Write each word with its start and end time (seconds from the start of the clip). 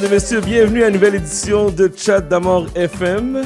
Mesdames 0.00 0.12
et 0.12 0.14
messieurs, 0.14 0.40
bienvenue 0.40 0.82
à 0.82 0.88
une 0.88 0.94
nouvelle 0.94 1.16
édition 1.16 1.70
de 1.70 1.90
Chat 1.94 2.22
d'Amour 2.22 2.68
FM 2.74 3.42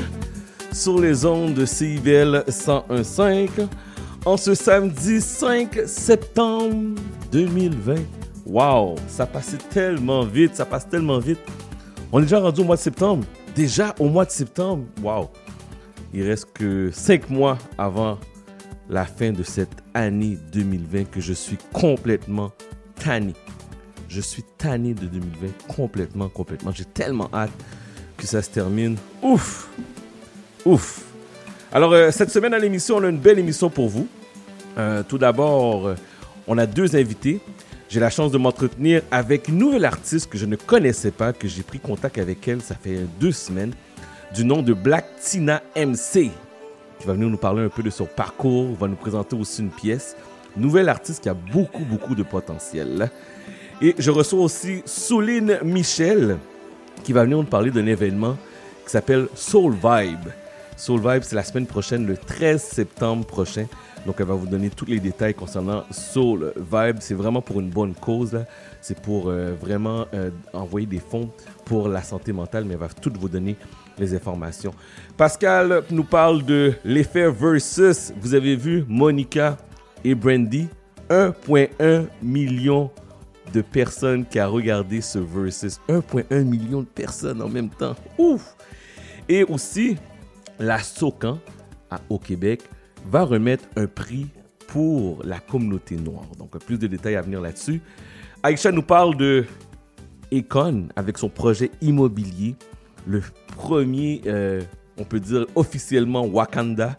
sur 0.73 1.01
les 1.01 1.27
ondes 1.27 1.55
de 1.55 1.67
CIBL 1.67 2.45
101.5 2.48 3.48
en 4.25 4.37
ce 4.37 4.55
samedi 4.55 5.20
5 5.20 5.81
septembre 5.87 6.95
2020. 7.33 7.97
Wow, 8.47 8.95
ça 9.09 9.27
passait 9.27 9.59
tellement 9.69 10.23
vite, 10.23 10.55
ça 10.55 10.64
passe 10.64 10.89
tellement 10.89 11.19
vite. 11.19 11.41
On 12.12 12.20
est 12.20 12.23
déjà 12.23 12.39
rendu 12.39 12.61
au 12.61 12.64
mois 12.64 12.77
de 12.77 12.83
septembre. 12.83 13.25
Déjà 13.57 13.92
au 13.98 14.09
mois 14.09 14.25
de 14.25 14.31
septembre? 14.31 14.84
Wow. 15.03 15.31
Il 16.12 16.23
reste 16.23 16.53
que 16.55 16.89
5 16.92 17.31
mois 17.31 17.59
avant 17.77 18.17
la 18.89 19.05
fin 19.05 19.33
de 19.33 19.42
cette 19.42 19.83
année 19.92 20.39
2020 20.53 21.11
que 21.11 21.20
je 21.20 21.33
suis 21.33 21.59
complètement 21.73 22.53
tanné. 23.03 23.33
Je 24.15 24.20
suis 24.20 24.45
tanné 24.45 24.95
de 24.95 25.07
2020 25.07 25.75
complètement, 25.75 26.29
complètement. 26.29 26.70
J'ai 26.70 26.84
tellement 26.84 27.29
hâte 27.34 27.51
que 28.17 28.29
ça 28.29 28.43
se 28.43 28.48
termine. 28.48 28.97
Ouf! 29.20 29.69
Ouf! 30.65 31.03
Alors, 31.73 31.93
euh, 31.93 32.12
cette 32.12 32.31
semaine 32.31 32.55
à 32.55 32.61
l'émission, 32.61 32.98
on 32.98 33.03
a 33.03 33.09
une 33.09 33.19
belle 33.19 33.41
émission 33.41 33.70
pour 33.70 33.89
vous. 33.89 34.07
Euh, 34.79 35.03
tout 35.03 35.19
d'abord, 35.19 35.89
euh, 35.89 35.95
on 36.47 36.59
a 36.59 36.67
deux 36.67 36.95
invités. 36.95 37.41
J'ai 37.89 37.98
la 37.98 38.09
chance 38.09 38.31
de 38.31 38.39
m'entretenir 38.39 39.03
avec 39.11 39.48
une 39.48 39.59
nouvelle 39.59 39.85
artiste 39.85 40.31
que 40.31 40.39
je 40.39 40.47
ne 40.47 40.55
connaissais 40.55 41.11
pas, 41.11 41.33
que 41.33 41.48
j'ai 41.48 41.65
pris 41.65 41.81
contact 41.81 42.17
avec 42.19 42.47
elle, 42.47 42.62
ça 42.62 42.77
fait 42.77 43.01
deux 43.19 43.33
semaines, 43.33 43.75
du 44.33 44.45
nom 44.45 44.62
de 44.62 44.75
Black 44.75 45.07
Tina 45.20 45.61
MC, 45.75 46.31
qui 47.01 47.07
va 47.07 47.15
venir 47.15 47.29
nous 47.29 47.37
parler 47.37 47.65
un 47.65 47.69
peu 47.69 47.83
de 47.83 47.91
son 47.91 48.07
parcours, 48.07 48.77
va 48.77 48.87
nous 48.87 48.95
présenter 48.95 49.35
aussi 49.35 49.62
une 49.62 49.70
pièce. 49.70 50.15
Nouvelle 50.57 50.89
artiste 50.89 51.25
qui 51.25 51.29
a 51.29 51.35
beaucoup, 51.35 51.85
beaucoup 51.85 52.15
de 52.15 52.23
potentiel. 52.23 53.11
Et 53.85 53.95
je 53.99 54.11
reçois 54.11 54.41
aussi 54.41 54.83
Souline 54.87 55.59
Michel, 55.63 56.39
qui 57.03 57.13
va 57.13 57.25
venir 57.25 57.37
nous 57.37 57.45
parler 57.45 57.71
d'un 57.71 57.85
événement 57.85 58.35
qui 58.83 58.91
s'appelle 58.91 59.29
Soul 59.35 59.75
Vibe. 59.75 60.31
Soul 60.75 61.01
Vibe, 61.01 61.23
c'est 61.23 61.37
la 61.37 61.43
semaine 61.45 61.67
prochaine, 61.67 62.07
le 62.07 62.17
13 62.17 62.63
septembre 62.63 63.27
prochain. 63.27 63.67
Donc, 64.07 64.14
elle 64.20 64.27
va 64.27 64.33
vous 64.33 64.47
donner 64.47 64.70
tous 64.70 64.86
les 64.86 65.01
détails 65.01 65.35
concernant 65.35 65.85
Soul 65.91 66.55
Vibe. 66.57 66.97
C'est 67.01 67.13
vraiment 67.13 67.42
pour 67.42 67.61
une 67.61 67.69
bonne 67.69 67.92
cause. 67.92 68.47
C'est 68.81 68.98
pour 68.98 69.29
euh, 69.29 69.53
vraiment 69.61 70.07
euh, 70.14 70.31
envoyer 70.55 70.87
des 70.87 70.98
fonds 70.98 71.29
pour 71.67 71.87
la 71.87 72.03
santé 72.03 72.33
mentale, 72.33 72.64
mais 72.64 72.73
elle 72.73 72.81
va 72.81 72.89
tout 72.89 73.13
vous 73.20 73.29
donner 73.29 73.55
les 73.98 74.14
informations. 74.14 74.73
Pascal 75.14 75.83
nous 75.91 76.05
parle 76.05 76.42
de 76.42 76.73
l'effet 76.87 77.31
versus. 77.31 78.14
Vous 78.19 78.33
avez 78.33 78.57
vu 78.57 78.87
Monica 78.89 79.58
et 80.03 80.14
Brandy, 80.14 80.69
1,1 81.11 82.07
million 82.23 82.91
de 83.55 83.63
personnes 83.63 84.27
qui 84.27 84.39
a 84.39 84.47
regardé 84.48 85.01
ce 85.01 85.19
versus. 85.19 85.81
1,1 85.89 86.45
million 86.45 86.81
de 86.81 86.87
personnes 86.87 87.41
en 87.41 87.48
même 87.48 87.70
temps. 87.70 87.95
Ouf! 88.19 88.57
Et 89.29 89.45
aussi, 89.45 89.97
la 90.59 90.81
SOCAN 90.81 91.39
au 92.11 92.19
Québec 92.19 92.63
va 93.07 93.23
remettre 93.23 93.64
un 93.77 93.87
prix 93.87 94.27
pour 94.67 95.23
la 95.25 95.39
communauté 95.39 95.97
noire. 95.97 96.27
Donc, 96.39 96.59
plus 96.64 96.79
de 96.79 96.87
détails 96.87 97.17
à 97.17 97.23
venir 97.23 97.41
là-dessus. 97.41 97.81
Aïcha 98.43 98.73
nous 98.73 98.83
parle 98.83 99.17
de 99.17 99.45
Econ 100.33 100.89
avec 100.97 101.17
son 101.17 101.29
projet 101.29 101.70
immobilier, 101.81 102.57
le 103.07 103.23
premier, 103.57 104.20
euh, 104.27 104.63
on 104.98 105.05
peut 105.05 105.20
dire 105.20 105.47
officiellement 105.55 106.27
Wakanda. 106.27 106.97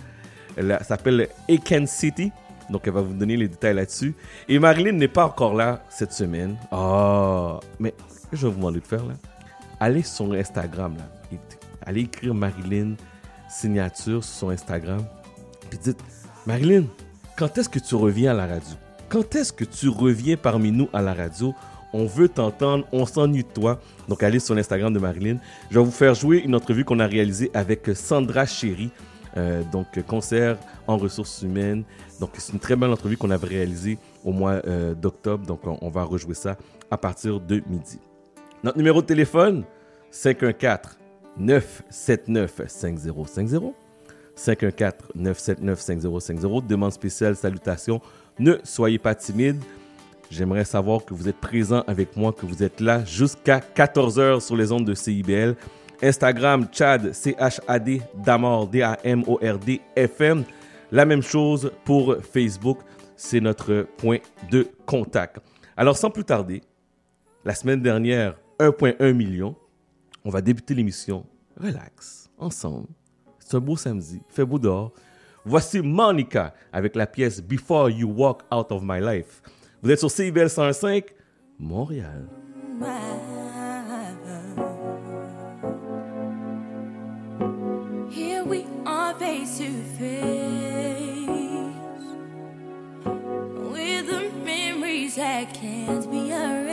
Elle 0.55 0.79
s'appelle 0.87 1.27
Eken 1.49 1.85
City. 1.85 2.31
Donc, 2.69 2.81
elle 2.85 2.93
va 2.93 3.01
vous 3.01 3.13
donner 3.13 3.37
les 3.37 3.47
détails 3.47 3.75
là-dessus. 3.75 4.15
Et 4.47 4.59
Marilyn 4.59 4.93
n'est 4.93 5.07
pas 5.07 5.25
encore 5.25 5.53
là 5.53 5.83
cette 5.89 6.13
semaine. 6.13 6.55
Oh, 6.71 7.59
mais 7.79 7.93
ce 8.07 8.27
que 8.27 8.35
je 8.35 8.47
vais 8.47 8.53
vous 8.53 8.57
demander 8.57 8.79
de 8.79 8.87
faire 8.87 9.05
là, 9.05 9.13
allez 9.79 10.03
sur 10.03 10.31
Instagram 10.33 10.95
là. 10.97 11.03
Allez 11.85 12.01
écrire 12.01 12.33
Marilyn 12.33 12.95
signature 13.47 14.23
sur 14.23 14.39
son 14.39 14.49
Instagram. 14.49 15.05
Puis 15.69 15.77
dites, 15.77 15.99
Marilyn, 16.47 16.85
quand 17.37 17.57
est-ce 17.57 17.69
que 17.69 17.79
tu 17.79 17.95
reviens 17.95 18.31
à 18.31 18.33
la 18.33 18.47
radio? 18.47 18.75
Quand 19.09 19.35
est-ce 19.35 19.53
que 19.53 19.65
tu 19.65 19.87
reviens 19.89 20.35
parmi 20.35 20.71
nous 20.71 20.89
à 20.93 21.01
la 21.01 21.13
radio? 21.13 21.53
On 21.93 22.05
veut 22.05 22.27
t'entendre, 22.27 22.85
on 22.91 23.05
s'ennuie 23.05 23.43
de 23.43 23.49
toi. 23.49 23.79
Donc 24.09 24.23
allez 24.23 24.39
sur 24.39 24.55
l'Instagram 24.55 24.91
de 24.91 24.99
Marilyn. 24.99 25.37
Je 25.69 25.79
vais 25.79 25.85
vous 25.85 25.91
faire 25.91 26.15
jouer 26.15 26.39
une 26.39 26.55
entrevue 26.55 26.83
qu'on 26.83 26.99
a 26.99 27.07
réalisée 27.07 27.51
avec 27.53 27.89
Sandra 27.93 28.45
Chéry. 28.45 28.89
Euh, 29.37 29.63
donc 29.71 29.87
concert 30.07 30.57
en 30.87 30.97
ressources 30.97 31.41
humaines. 31.41 31.83
Donc 32.19 32.31
c'est 32.37 32.53
une 32.53 32.59
très 32.59 32.75
belle 32.75 32.91
entrevue 32.91 33.17
qu'on 33.17 33.31
avait 33.31 33.47
réalisée 33.47 33.97
au 34.23 34.31
mois 34.31 34.61
euh, 34.65 34.93
d'octobre. 34.93 35.45
Donc 35.45 35.61
on, 35.65 35.89
va 35.89 36.03
rejouer 36.03 36.33
ça 36.33 36.57
à 36.89 36.97
partir 36.97 37.39
de 37.39 37.61
midi. 37.67 37.99
Notre 38.63 38.77
numéro 38.77 39.01
de 39.01 39.07
téléphone 39.07 39.63
514 40.11 40.97
979 41.37 42.61
5050 42.67 43.75
514 44.35 45.11
979 45.15 45.79
5050 45.79 46.67
demande 46.67 46.91
spéciale 46.91 47.35
salutations. 47.35 48.01
Ne 48.39 48.55
soyez 48.63 48.99
pas 48.99 49.15
timide. 49.15 49.61
J'aimerais 50.31 50.65
savoir 50.65 51.05
que 51.05 51.13
vous 51.13 51.29
êtes 51.29 51.39
présent 51.39 51.83
avec 51.87 52.15
moi, 52.17 52.33
que 52.33 52.45
vous 52.45 52.63
êtes 52.63 52.81
là 52.81 53.05
jusqu'à 53.05 53.59
14h 53.59 54.39
sur 54.39 54.55
les 54.55 54.71
ondes 54.71 54.85
de 54.85 54.93
CIBL. 54.93 55.55
Instagram, 56.01 56.67
Chad, 56.71 57.13
C-H-A-D, 57.13 58.01
Damord, 58.15 58.67
D-A-M-O-R-D, 58.67 59.81
FM. 59.95 60.43
La 60.91 61.05
même 61.05 61.21
chose 61.21 61.71
pour 61.83 62.15
Facebook, 62.21 62.79
c'est 63.15 63.39
notre 63.39 63.87
point 63.97 64.19
de 64.51 64.67
contact. 64.85 65.39
Alors, 65.77 65.97
sans 65.97 66.09
plus 66.09 66.23
tarder, 66.23 66.61
la 67.43 67.55
semaine 67.55 67.81
dernière, 67.81 68.37
1,1 68.59 69.13
million. 69.13 69.55
On 70.23 70.29
va 70.29 70.41
débuter 70.41 70.73
l'émission. 70.73 71.25
Relax, 71.59 72.29
ensemble. 72.37 72.87
C'est 73.39 73.55
un 73.55 73.59
beau 73.59 73.75
samedi, 73.77 74.21
fait 74.27 74.45
beau 74.45 74.59
dehors. 74.59 74.91
Voici 75.45 75.81
Monica 75.81 76.53
avec 76.73 76.95
la 76.95 77.05
pièce 77.05 77.41
Before 77.41 77.89
You 77.89 78.11
Walk 78.11 78.41
Out 78.51 78.71
of 78.71 78.81
My 78.83 78.99
Life. 78.99 79.41
Vous 79.83 79.91
êtes 79.91 79.99
sur 79.99 80.09
CIBL 80.09 80.49
105, 80.49 81.05
Montréal. 81.59 82.27
Here 88.09 88.43
we 88.43 88.65
are 88.85 89.13
that 95.15 95.53
can't 95.53 96.11
be 96.11 96.29
erased. 96.31 96.64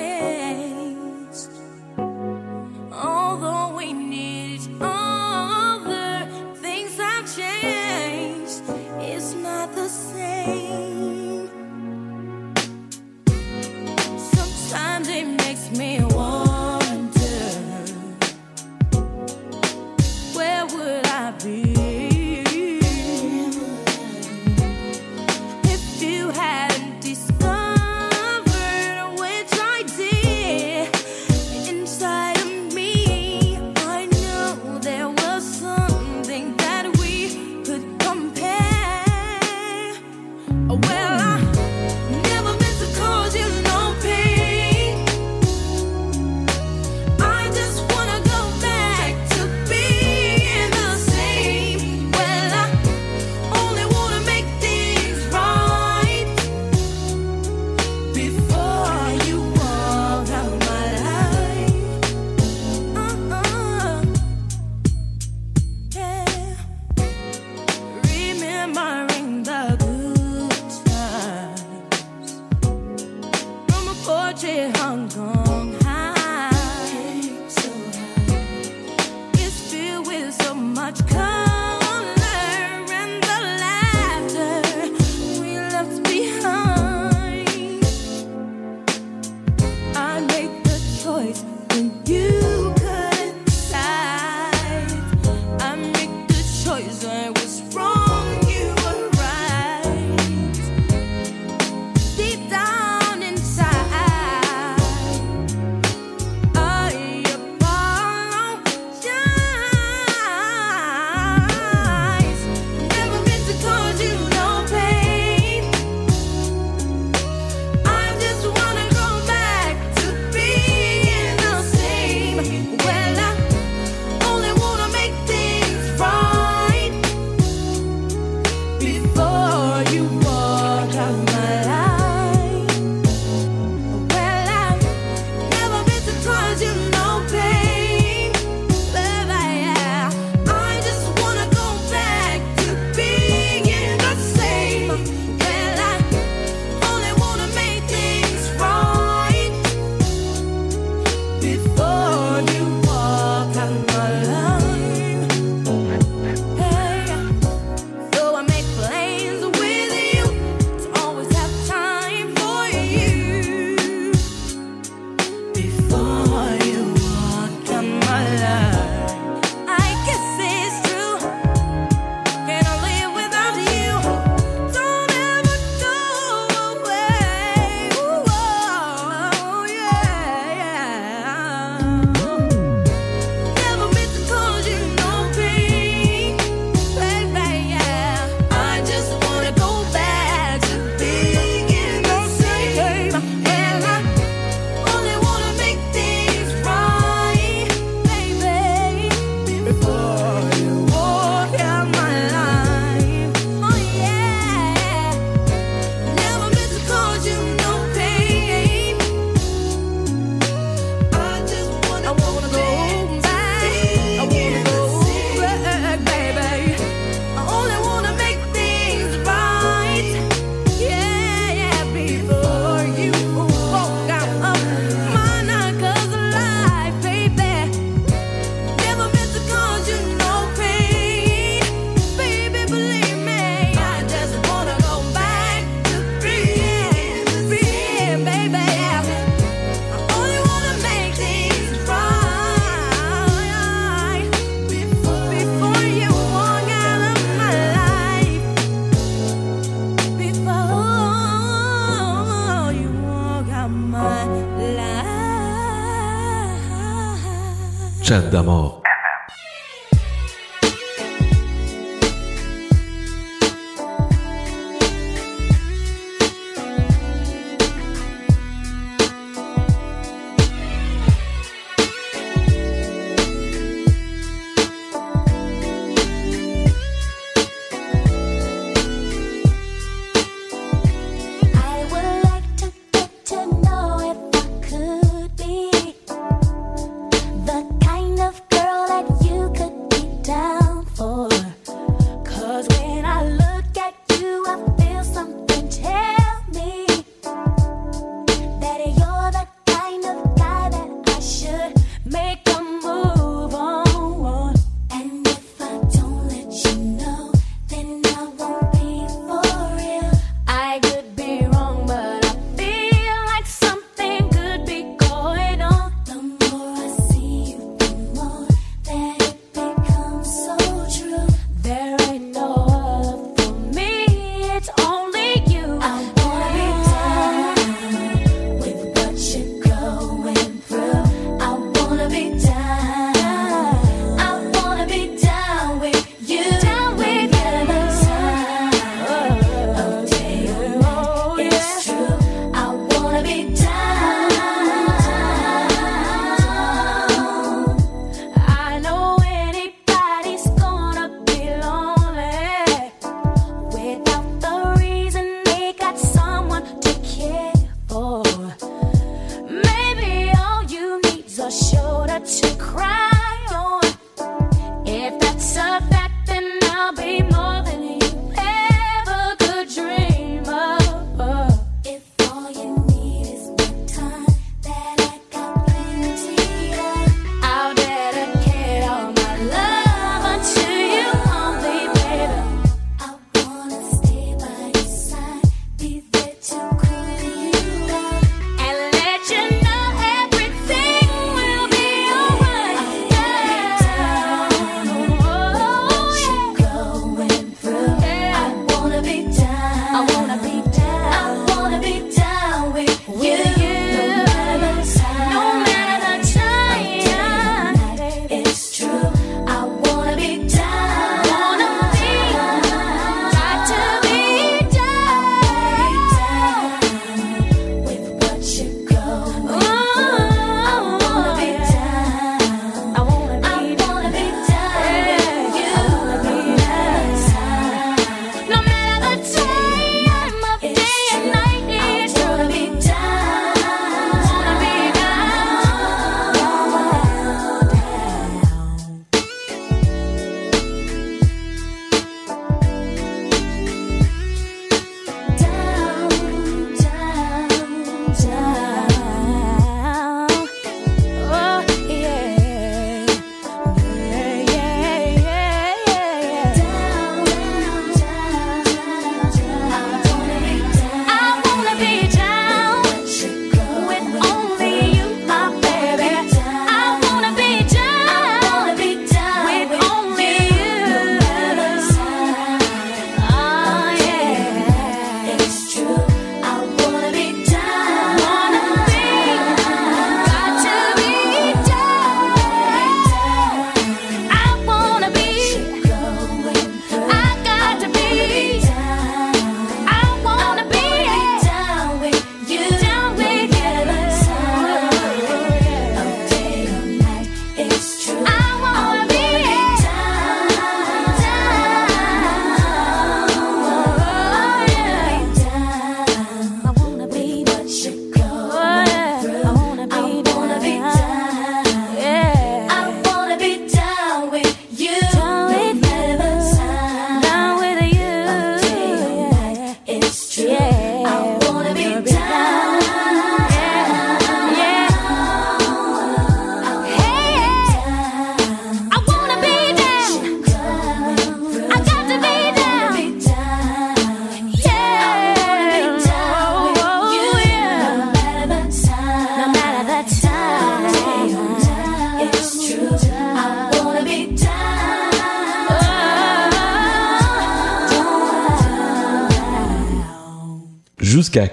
Life. 258.12 258.30
Chat 258.30 258.30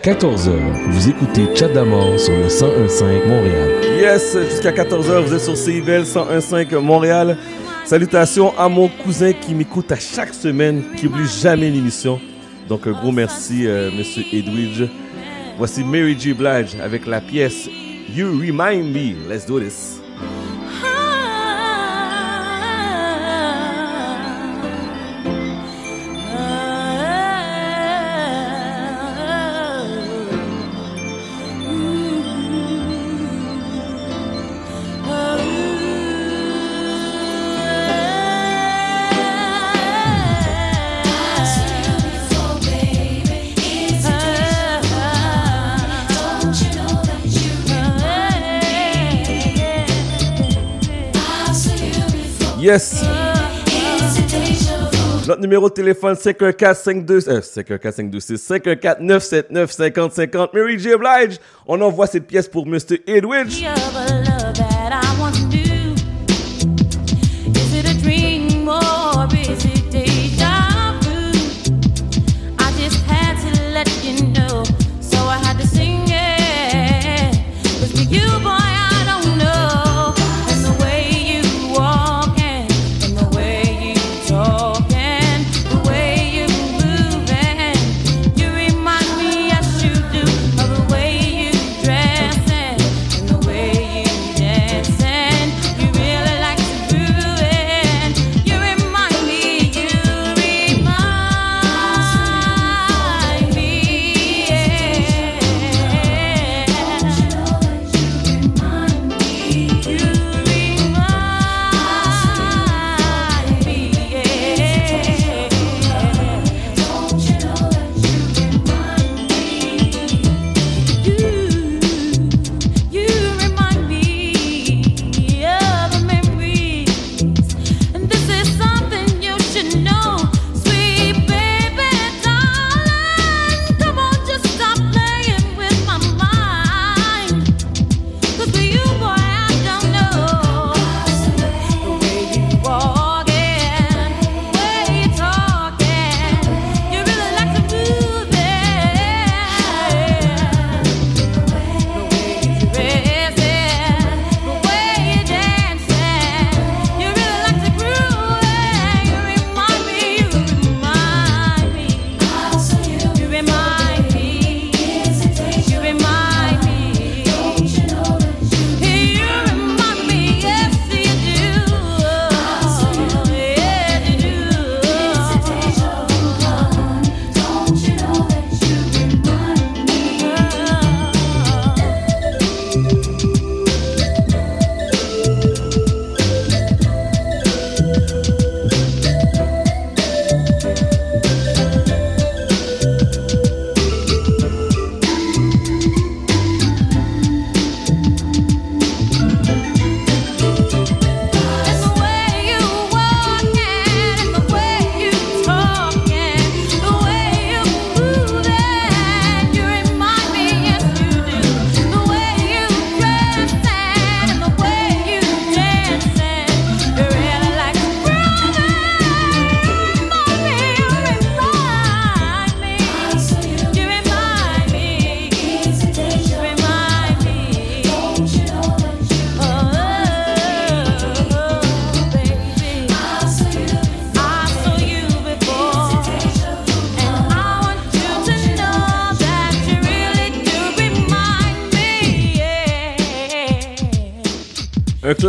14h, 0.04 0.52
vous 0.88 1.10
écoutez 1.10 1.46
Chat 1.54 1.68
d'amour 1.68 2.18
sur 2.18 2.32
le 2.32 2.44
1015 2.44 3.04
Montréal. 3.28 3.70
Yes, 4.00 4.38
jusqu'à 4.50 4.72
14h, 4.72 5.26
vous 5.26 5.34
êtes 5.34 5.42
sur 5.42 5.58
CIVL 5.58 6.04
1015 6.06 6.82
Montréal. 6.82 7.38
Salutations 7.84 8.58
à 8.58 8.70
mon 8.70 8.88
cousin 8.88 9.34
qui 9.34 9.54
m'écoute 9.54 9.92
à 9.92 9.98
chaque 9.98 10.34
semaine, 10.34 10.84
qui 10.96 11.08
oublie 11.08 11.28
jamais 11.28 11.70
l'émission. 11.70 12.22
Donc 12.70 12.88
un 12.88 12.92
gros 12.92 13.12
merci, 13.12 13.68
euh, 13.68 13.92
Monsieur 13.92 14.24
Edwidge. 14.32 14.84
Voici 15.58 15.84
Mary 15.84 16.18
J. 16.18 16.34
Blige 16.34 16.78
avec 16.82 17.06
la 17.06 17.20
pièce 17.20 17.68
You 18.16 18.40
Remind 18.40 18.94
Me. 18.94 19.30
Let's 19.30 19.46
do 19.46 19.60
this. 19.60 19.99
Numéro 55.50 55.68
de 55.68 55.74
téléphone 55.74 56.16
514 56.16 56.78
52 56.78 57.28
euh, 57.28 57.42
514 57.42 57.96
526 57.96 58.38
514 58.38 58.98
979 59.02 59.72
50 59.72 60.14
50. 60.14 60.54
Mary 60.54 60.78
J. 60.78 60.90
Blige, 60.96 61.40
on 61.66 61.82
envoie 61.82 62.06
cette 62.06 62.28
pièce 62.28 62.48
pour 62.48 62.68
Mr. 62.68 63.02
Edwidge. 63.08 63.64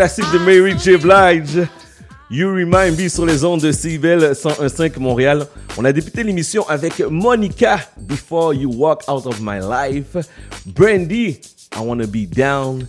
Classique 0.00 0.32
de 0.32 0.38
Mary 0.38 0.74
J. 0.78 0.96
Blige. 0.96 1.68
You 2.30 2.48
Remind 2.48 2.98
Me 2.98 3.06
sur 3.06 3.26
les 3.26 3.44
ondes 3.44 3.60
de 3.60 3.70
CIVL 3.70 4.32
101.5 4.32 4.98
Montréal. 4.98 5.46
On 5.76 5.84
a 5.84 5.92
débuté 5.92 6.22
l'émission 6.22 6.66
avec 6.70 7.00
Monica, 7.00 7.80
Before 8.00 8.54
You 8.54 8.72
Walk 8.74 9.02
Out 9.08 9.26
of 9.26 9.38
My 9.42 9.58
Life. 9.60 10.16
Brandy, 10.64 11.38
I 11.76 11.80
Wanna 11.80 12.06
Be 12.06 12.26
Down. 12.26 12.86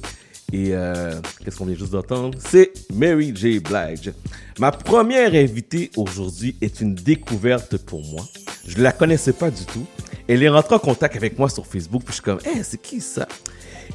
Et 0.53 0.69
euh, 0.69 1.15
qu'est-ce 1.43 1.57
qu'on 1.57 1.65
vient 1.65 1.75
juste 1.75 1.91
d'entendre? 1.91 2.37
C'est 2.39 2.71
Mary 2.93 3.33
J. 3.35 3.59
Blige. 3.59 4.13
Ma 4.57 4.71
première 4.71 5.33
invitée 5.33 5.91
aujourd'hui 5.97 6.55
est 6.61 6.79
une 6.79 6.95
découverte 6.95 7.75
pour 7.75 8.05
moi. 8.05 8.23
Je 8.65 8.77
ne 8.77 8.83
la 8.83 8.93
connaissais 8.93 9.33
pas 9.33 9.51
du 9.51 9.65
tout. 9.65 9.85
Elle 10.29 10.43
est 10.43 10.49
rentrée 10.49 10.75
en 10.75 10.79
contact 10.79 11.17
avec 11.17 11.37
moi 11.37 11.49
sur 11.49 11.67
Facebook. 11.67 12.03
Puis 12.05 12.11
je 12.11 12.21
suis 12.21 12.23
comme, 12.23 12.39
hey, 12.45 12.61
c'est 12.63 12.81
qui 12.81 13.01
ça? 13.01 13.27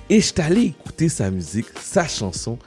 Et 0.09 0.21
je 0.21 0.27
suis 0.27 0.41
allé 0.41 0.67
écouter 0.67 1.09
sa 1.09 1.31
musique, 1.31 1.67
sa 1.81 2.07
chanson. 2.07 2.59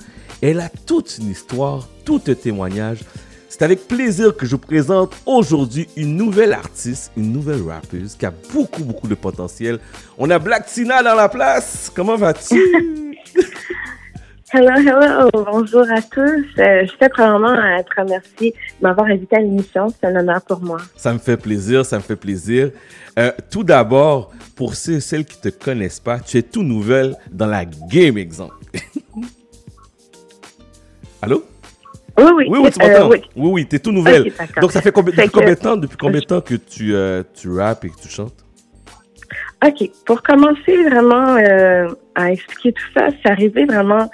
Elle 0.42 0.60
a 0.60 0.70
toute 0.86 1.18
une 1.20 1.32
histoire, 1.32 1.88
tout 2.04 2.22
un 2.28 2.34
témoignage. 2.34 3.00
C'est 3.48 3.62
avec 3.62 3.88
plaisir 3.88 4.36
que 4.36 4.46
je 4.46 4.52
vous 4.52 4.58
présente 4.62 5.16
aujourd'hui 5.26 5.88
une 5.96 6.16
nouvelle 6.16 6.54
artiste, 6.54 7.12
une 7.18 7.32
nouvelle 7.32 7.62
rappeuse 7.64 8.16
qui 8.16 8.26
a 8.26 8.34
beaucoup, 8.54 8.84
beaucoup 8.84 9.08
de 9.08 9.16
potentiel. 9.16 9.80
On 10.18 10.30
a 10.30 10.38
Black 10.38 10.68
Tina 10.68 11.02
dans 11.02 11.16
la 11.16 11.30
place. 11.30 11.92
Comment 11.94 12.16
vas-tu? 12.16 12.62
Hello, 14.52 14.72
hello. 14.78 15.30
Bonjour 15.46 15.86
à 15.92 16.02
tous. 16.02 16.46
Euh, 16.58 16.84
je 16.86 16.92
tiens 16.98 17.10
premièrement 17.10 17.54
à 17.54 17.84
te 17.84 18.02
remercier 18.02 18.52
de 18.52 18.56
m'avoir 18.88 19.06
invité 19.08 19.36
à 19.36 19.40
l'émission. 19.40 19.88
C'est 19.90 20.08
un 20.08 20.16
honneur 20.16 20.42
pour 20.42 20.60
moi. 20.62 20.78
Ça 20.96 21.14
me 21.14 21.20
fait 21.20 21.38
plaisir, 21.38 21.86
ça 21.86 21.98
me 21.98 22.02
fait 22.02 22.16
plaisir. 22.16 22.72
Euh, 23.20 23.32
tout 23.52 23.64
d'abord, 23.64 24.32
pour 24.56 24.74
ceux 24.76 24.94
et 24.94 25.00
celles 25.02 25.26
qui 25.26 25.40
te 25.40 25.50
connaissent 25.50 26.00
pas, 26.00 26.20
tu 26.20 26.38
es 26.38 26.42
tout 26.42 26.64
nouvelle 26.64 27.16
dans 27.32 27.46
la 27.46 27.64
game, 27.66 28.18
exemple. 28.18 28.56
Allô? 31.22 31.44
Oui, 32.18 32.26
oui. 32.36 32.46
Oui, 32.50 32.60
oui, 32.64 32.72
tu 32.72 32.82
Euh, 32.82 32.88
m'entends? 32.88 33.10
oui. 33.10 33.22
oui, 33.36 33.50
oui, 33.54 33.66
t'es 33.68 33.80
tout 33.80 33.92
nouvelle. 33.92 34.32
Donc, 34.60 34.72
ça 34.72 34.82
fait 34.82 34.92
combien, 34.92 35.12
depuis 35.14 35.28
que- 35.28 35.32
combien 35.34 35.54
de 35.54 35.60
temps, 35.60 35.78
depuis 35.78 35.98
combien 35.98 36.22
de 36.22 36.26
temps 36.26 36.42
que 36.42 36.56
tu, 36.56 36.96
euh, 36.96 37.22
tu 37.36 37.52
rappes 37.52 37.86
et 37.86 37.90
que 37.90 38.00
tu 38.02 38.10
chantes? 38.10 38.46
OK. 39.64 39.92
Pour 40.06 40.24
commencer 40.24 40.84
vraiment 40.90 41.36
euh, 41.38 41.88
à 42.16 42.32
expliquer 42.32 42.74
tout 42.74 42.86
ça, 42.98 43.10
c'est 43.22 43.30
arrivé 43.30 43.66
vraiment 43.66 44.10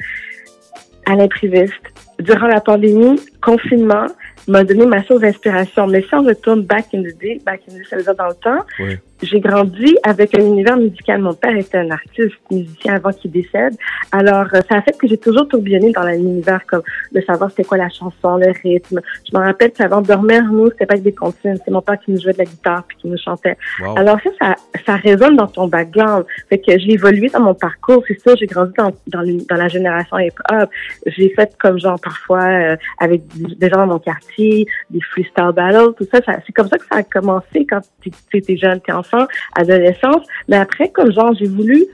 à 1.06 1.16
l'impréviste. 1.16 1.74
Durant 2.20 2.48
la 2.48 2.62
pandémie, 2.62 3.20
confinement 3.42 4.08
m'a 4.48 4.64
donné 4.64 4.86
ma 4.86 5.04
source 5.04 5.22
d'inspiration. 5.22 5.88
Mais 5.88 6.02
si 6.02 6.14
on 6.14 6.24
retourne 6.24 6.64
back 6.64 6.88
in 6.94 7.02
the 7.02 7.18
day, 7.20 7.42
back 7.46 7.62
in 7.68 7.74
the 7.74 7.78
day, 7.78 7.84
ça 7.90 7.98
veut 7.98 8.04
dire 8.04 8.16
dans 8.16 8.28
le 8.28 8.36
temps, 8.36 8.66
Oui. 8.80 8.98
J'ai 9.22 9.40
grandi 9.40 9.98
avec 10.04 10.38
un 10.38 10.42
univers 10.42 10.78
musical. 10.78 11.22
Mon 11.22 11.34
père 11.34 11.56
était 11.56 11.78
un 11.78 11.92
artiste, 11.92 12.36
musicien 12.52 12.96
avant 12.96 13.12
qu'il 13.12 13.32
décède. 13.32 13.76
Alors, 14.12 14.48
euh, 14.54 14.62
ça 14.70 14.78
a 14.78 14.82
fait 14.82 14.98
que 14.98 15.08
j'ai 15.08 15.18
toujours 15.18 15.48
tourbillonné 15.48 15.92
dans 15.92 16.04
l'univers, 16.04 16.66
comme 16.68 16.82
de 17.12 17.22
savoir 17.22 17.50
c'était 17.50 17.64
quoi 17.64 17.78
la 17.78 17.90
chanson, 17.90 18.38
le 18.38 18.52
rythme. 18.64 19.00
Je 19.30 19.38
me 19.38 19.44
rappelle 19.44 19.72
qu'avant 19.72 20.02
de 20.02 20.08
dormir, 20.08 20.44
nous, 20.44 20.70
c'était 20.72 20.86
pas 20.86 20.96
avec 20.96 21.04
des 21.04 21.14
comptines. 21.14 21.58
C'est 21.64 21.72
mon 21.72 21.82
père 21.82 22.00
qui 22.00 22.12
nous 22.12 22.22
jouait 22.22 22.34
de 22.34 22.40
la 22.40 22.46
guitare 22.46 22.84
puis 22.88 22.98
qui 22.98 23.08
nous 23.08 23.18
chantait. 23.18 23.58
Wow. 23.82 23.98
Alors 23.98 24.20
ça, 24.22 24.30
ça, 24.40 24.56
ça 24.86 24.96
résonne 24.96 25.36
dans 25.36 25.48
ton 25.48 25.68
background. 25.68 26.26
Fait 26.50 26.60
que 26.60 26.78
j'ai 26.78 26.94
évolué 26.94 27.30
dans 27.30 27.42
mon 27.42 27.54
parcours. 27.54 28.04
C'est 28.08 28.20
sûr, 28.20 28.36
j'ai 28.36 28.48
grandi 28.48 28.74
dans, 28.78 28.92
dans, 29.08 29.24
dans 29.50 29.56
la 29.56 29.68
génération 29.68 30.18
hip-hop. 30.18 30.70
J'ai 31.06 31.30
fait 31.30 31.56
comme 31.60 31.80
genre 31.80 32.00
parfois 32.02 32.44
euh, 32.44 32.76
avec 33.00 33.22
des 33.36 33.70
gens 33.70 33.78
dans 33.78 33.88
mon 33.88 34.00
quartier, 34.00 34.68
des 34.90 35.02
freestyle 35.02 35.52
battles, 35.54 35.94
tout 35.98 36.08
ça. 36.12 36.22
ça 36.26 36.34
c'est 36.46 36.54
comme 36.54 36.68
ça 36.68 36.78
que 36.78 36.86
ça 36.92 36.98
a 36.98 37.04
commencé 37.04 37.66
quand 37.66 37.82
tu 38.02 38.12
étais 38.34 38.58
jeune, 38.58 38.80
t'es 38.82 38.92
enfant, 39.06 39.28
adolescence. 39.56 40.26
Mais 40.48 40.58
après, 40.58 40.90
comme 40.90 41.12
genre, 41.12 41.34
j'ai 41.40 41.48
voulu 41.48 41.86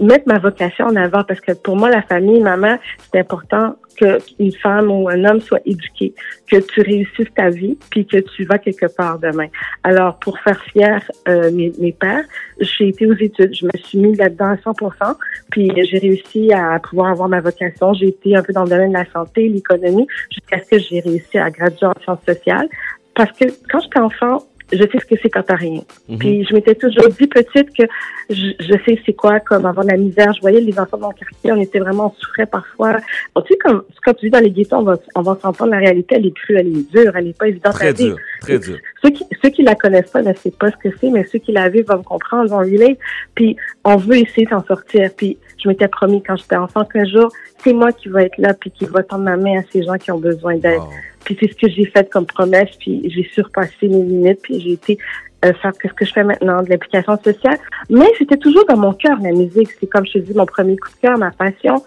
mettre 0.00 0.24
ma 0.26 0.38
vocation 0.38 0.86
en 0.86 0.96
avant 0.96 1.24
parce 1.24 1.40
que 1.40 1.52
pour 1.52 1.76
moi, 1.76 1.90
la 1.90 2.02
famille, 2.02 2.40
maman, 2.40 2.78
c'est 3.10 3.20
important 3.20 3.76
qu'une 3.96 4.52
femme 4.52 4.90
ou 4.90 5.08
un 5.08 5.24
homme 5.24 5.40
soit 5.40 5.60
éduqué, 5.66 6.14
que 6.48 6.56
tu 6.56 6.82
réussisses 6.82 7.32
ta 7.34 7.50
vie, 7.50 7.76
puis 7.90 8.06
que 8.06 8.18
tu 8.18 8.44
vas 8.44 8.58
quelque 8.58 8.86
part 8.86 9.18
demain. 9.18 9.48
Alors, 9.82 10.18
pour 10.18 10.38
faire 10.40 10.62
fier 10.72 11.10
euh, 11.26 11.50
mes, 11.50 11.72
mes 11.80 11.92
pères, 11.92 12.24
j'ai 12.60 12.88
été 12.88 13.06
aux 13.06 13.14
études. 13.14 13.54
Je 13.54 13.66
me 13.66 13.70
suis 13.82 13.98
mis 13.98 14.14
là-dedans 14.14 14.50
à 14.50 14.54
100%, 14.54 15.16
puis 15.50 15.72
j'ai 15.76 15.98
réussi 15.98 16.52
à 16.52 16.78
pouvoir 16.78 17.10
avoir 17.10 17.28
ma 17.28 17.40
vocation. 17.40 17.92
J'ai 17.94 18.08
été 18.08 18.36
un 18.36 18.42
peu 18.42 18.52
dans 18.52 18.64
le 18.64 18.70
domaine 18.70 18.92
de 18.92 18.98
la 18.98 19.10
santé, 19.10 19.48
l'économie, 19.48 20.06
jusqu'à 20.30 20.62
ce 20.62 20.70
que 20.70 20.78
j'ai 20.78 21.00
réussi 21.00 21.38
à 21.38 21.50
graduer 21.50 21.86
en 21.86 21.94
sciences 22.02 22.24
sociales. 22.26 22.68
Parce 23.14 23.32
que 23.32 23.46
quand 23.68 23.80
j'étais 23.80 23.98
enfant, 23.98 24.44
je 24.72 24.78
sais 24.82 24.98
ce 25.00 25.06
que 25.06 25.14
c'est 25.22 25.30
quand 25.30 25.42
t'as 25.42 25.56
rien. 25.56 25.80
Mhm. 26.08 26.18
Puis 26.18 26.44
je 26.48 26.54
m'étais 26.54 26.74
toujours 26.74 27.08
dit 27.08 27.26
petite 27.26 27.74
que 27.76 27.84
je, 28.30 28.52
je 28.60 28.72
sais 28.84 29.00
c'est 29.06 29.12
quoi 29.14 29.40
comme 29.40 29.64
avoir 29.66 29.84
de 29.86 29.90
la 29.90 29.96
misère. 29.96 30.32
Je 30.34 30.40
voyais 30.40 30.60
les 30.60 30.78
enfants 30.78 30.96
de 30.96 31.02
mon 31.02 31.10
quartier, 31.10 31.52
on 31.52 31.60
était 31.60 31.78
vraiment, 31.78 32.12
on 32.14 32.20
souffrait 32.20 32.46
parfois. 32.46 32.96
Bon, 33.34 33.42
tu 33.42 33.52
sais, 33.54 33.58
comme, 33.58 33.82
comme 34.04 34.14
tu 34.14 34.26
dis 34.26 34.30
dans 34.30 34.40
les 34.40 34.50
ghettos, 34.50 34.76
on 34.76 34.82
va, 34.82 34.96
on 35.14 35.22
va 35.22 35.38
s'entendre, 35.40 35.70
la 35.70 35.78
réalité, 35.78 36.16
elle 36.16 36.26
est 36.26 36.34
crue, 36.34 36.56
elle 36.56 36.68
est 36.68 36.90
dure, 36.90 37.16
elle 37.16 37.28
est 37.28 37.38
pas 37.38 37.48
évidente 37.48 37.74
à 37.74 37.78
Très 37.78 37.92
vivre. 37.92 38.16
dur, 38.16 38.24
très 38.40 38.58
dur. 38.58 38.76
Ceux 39.02 39.10
qui, 39.10 39.24
ceux 39.42 39.50
qui 39.50 39.62
la 39.62 39.74
connaissent 39.74 40.10
pas 40.10 40.22
ne 40.22 40.32
savent 40.34 40.52
pas 40.52 40.70
ce 40.70 40.76
que 40.76 40.94
c'est, 41.00 41.10
mais 41.10 41.24
ceux 41.24 41.38
qui 41.38 41.52
la 41.52 41.68
vivent 41.68 41.86
vont 41.88 42.02
comprendre, 42.02 42.50
vont 42.50 42.58
relate. 42.58 42.98
Puis 43.34 43.56
on 43.84 43.96
veut 43.96 44.16
essayer 44.18 44.46
d'en 44.46 44.64
sortir. 44.64 45.10
Puis 45.16 45.38
je 45.62 45.68
m'étais 45.68 45.88
promis 45.88 46.22
quand 46.22 46.36
j'étais 46.36 46.56
enfant 46.56 46.84
qu'un 46.84 47.04
jour, 47.04 47.30
c'est 47.64 47.72
moi 47.72 47.92
qui 47.92 48.08
vais 48.08 48.26
être 48.26 48.38
là 48.38 48.54
puis 48.54 48.70
qui 48.70 48.84
va 48.84 49.02
tendre 49.02 49.24
ma 49.24 49.36
main 49.36 49.60
à 49.60 49.62
ces 49.72 49.82
gens 49.82 49.96
qui 49.96 50.10
ont 50.10 50.18
besoin 50.18 50.56
d'aide. 50.56 50.78
Wow. 50.78 50.88
Puis 51.28 51.36
c'est 51.38 51.48
ce 51.52 51.56
que 51.56 51.68
j'ai 51.70 51.84
fait 51.84 52.08
comme 52.08 52.24
promesse, 52.24 52.70
puis 52.80 53.02
j'ai 53.14 53.28
surpassé 53.34 53.86
mes 53.86 54.02
limites, 54.02 54.40
puis 54.40 54.60
j'ai 54.62 54.72
été 54.72 54.96
euh, 55.44 55.52
faire 55.60 55.72
ce 55.82 55.92
que 55.92 56.06
je 56.06 56.12
fais 56.14 56.24
maintenant, 56.24 56.62
de 56.62 56.70
l'implication 56.70 57.18
sociale. 57.22 57.58
Mais 57.90 58.06
c'était 58.16 58.38
toujours 58.38 58.64
dans 58.66 58.78
mon 58.78 58.94
cœur, 58.94 59.18
la 59.22 59.30
musique. 59.32 59.68
C'est 59.78 59.86
comme 59.86 60.06
je 60.06 60.12
te 60.14 60.18
dis, 60.20 60.32
mon 60.34 60.46
premier 60.46 60.78
coup 60.78 60.88
de 60.88 61.06
cœur, 61.06 61.18
ma 61.18 61.30
passion. 61.30 61.82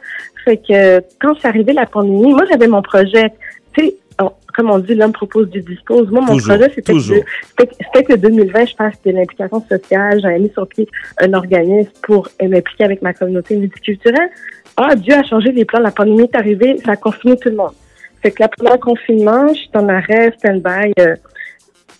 Fait 0.45 0.57
que 0.57 0.99
quand 1.19 1.33
c'est 1.41 1.47
arrivé 1.47 1.73
la 1.73 1.87
pandémie, 1.87 2.33
moi 2.33 2.43
j'avais 2.47 2.67
mon 2.67 2.83
projet. 2.83 3.33
Tu 3.73 3.81
sais, 3.85 3.95
comme 4.55 4.69
on 4.69 4.77
dit, 4.77 4.93
l'homme 4.93 5.11
propose 5.11 5.49
du 5.49 5.61
dispose. 5.61 6.11
Moi, 6.11 6.21
mon 6.21 6.33
Toujours, 6.33 6.55
projet, 6.57 6.71
c'était 6.75 6.93
que, 7.57 7.63
que- 7.63 7.73
c'était 7.79 8.03
que 8.03 8.13
2020, 8.19 8.65
je 8.65 8.75
fasse 8.75 9.01
de 9.03 9.11
l'implication 9.11 9.65
sociale. 9.67 10.19
J'avais 10.21 10.37
mis 10.39 10.51
sur 10.51 10.67
pied 10.67 10.87
un 11.19 11.33
organisme 11.33 11.89
pour 12.03 12.27
euh, 12.43 12.47
m'impliquer 12.47 12.83
avec 12.83 13.01
ma 13.01 13.13
communauté 13.15 13.55
multiculturelle. 13.55 14.29
Ah, 14.77 14.95
Dieu 14.95 15.15
a 15.15 15.23
changé 15.23 15.51
les 15.51 15.65
plans. 15.65 15.79
La 15.79 15.91
pandémie 15.91 16.23
est 16.23 16.35
arrivée, 16.35 16.77
ça 16.85 16.91
a 16.91 16.95
confiné 16.95 17.37
tout 17.37 17.49
le 17.49 17.55
monde. 17.55 17.71
Fait 18.21 18.31
que 18.31 18.41
là, 18.43 18.49
pendant 18.57 18.73
le 18.73 18.79
confinement, 18.79 19.47
je 19.49 19.59
suis 19.59 19.69
en 19.73 19.87
arrêt, 19.89 20.33
stand-by. 20.37 20.93
euh, 20.99 21.15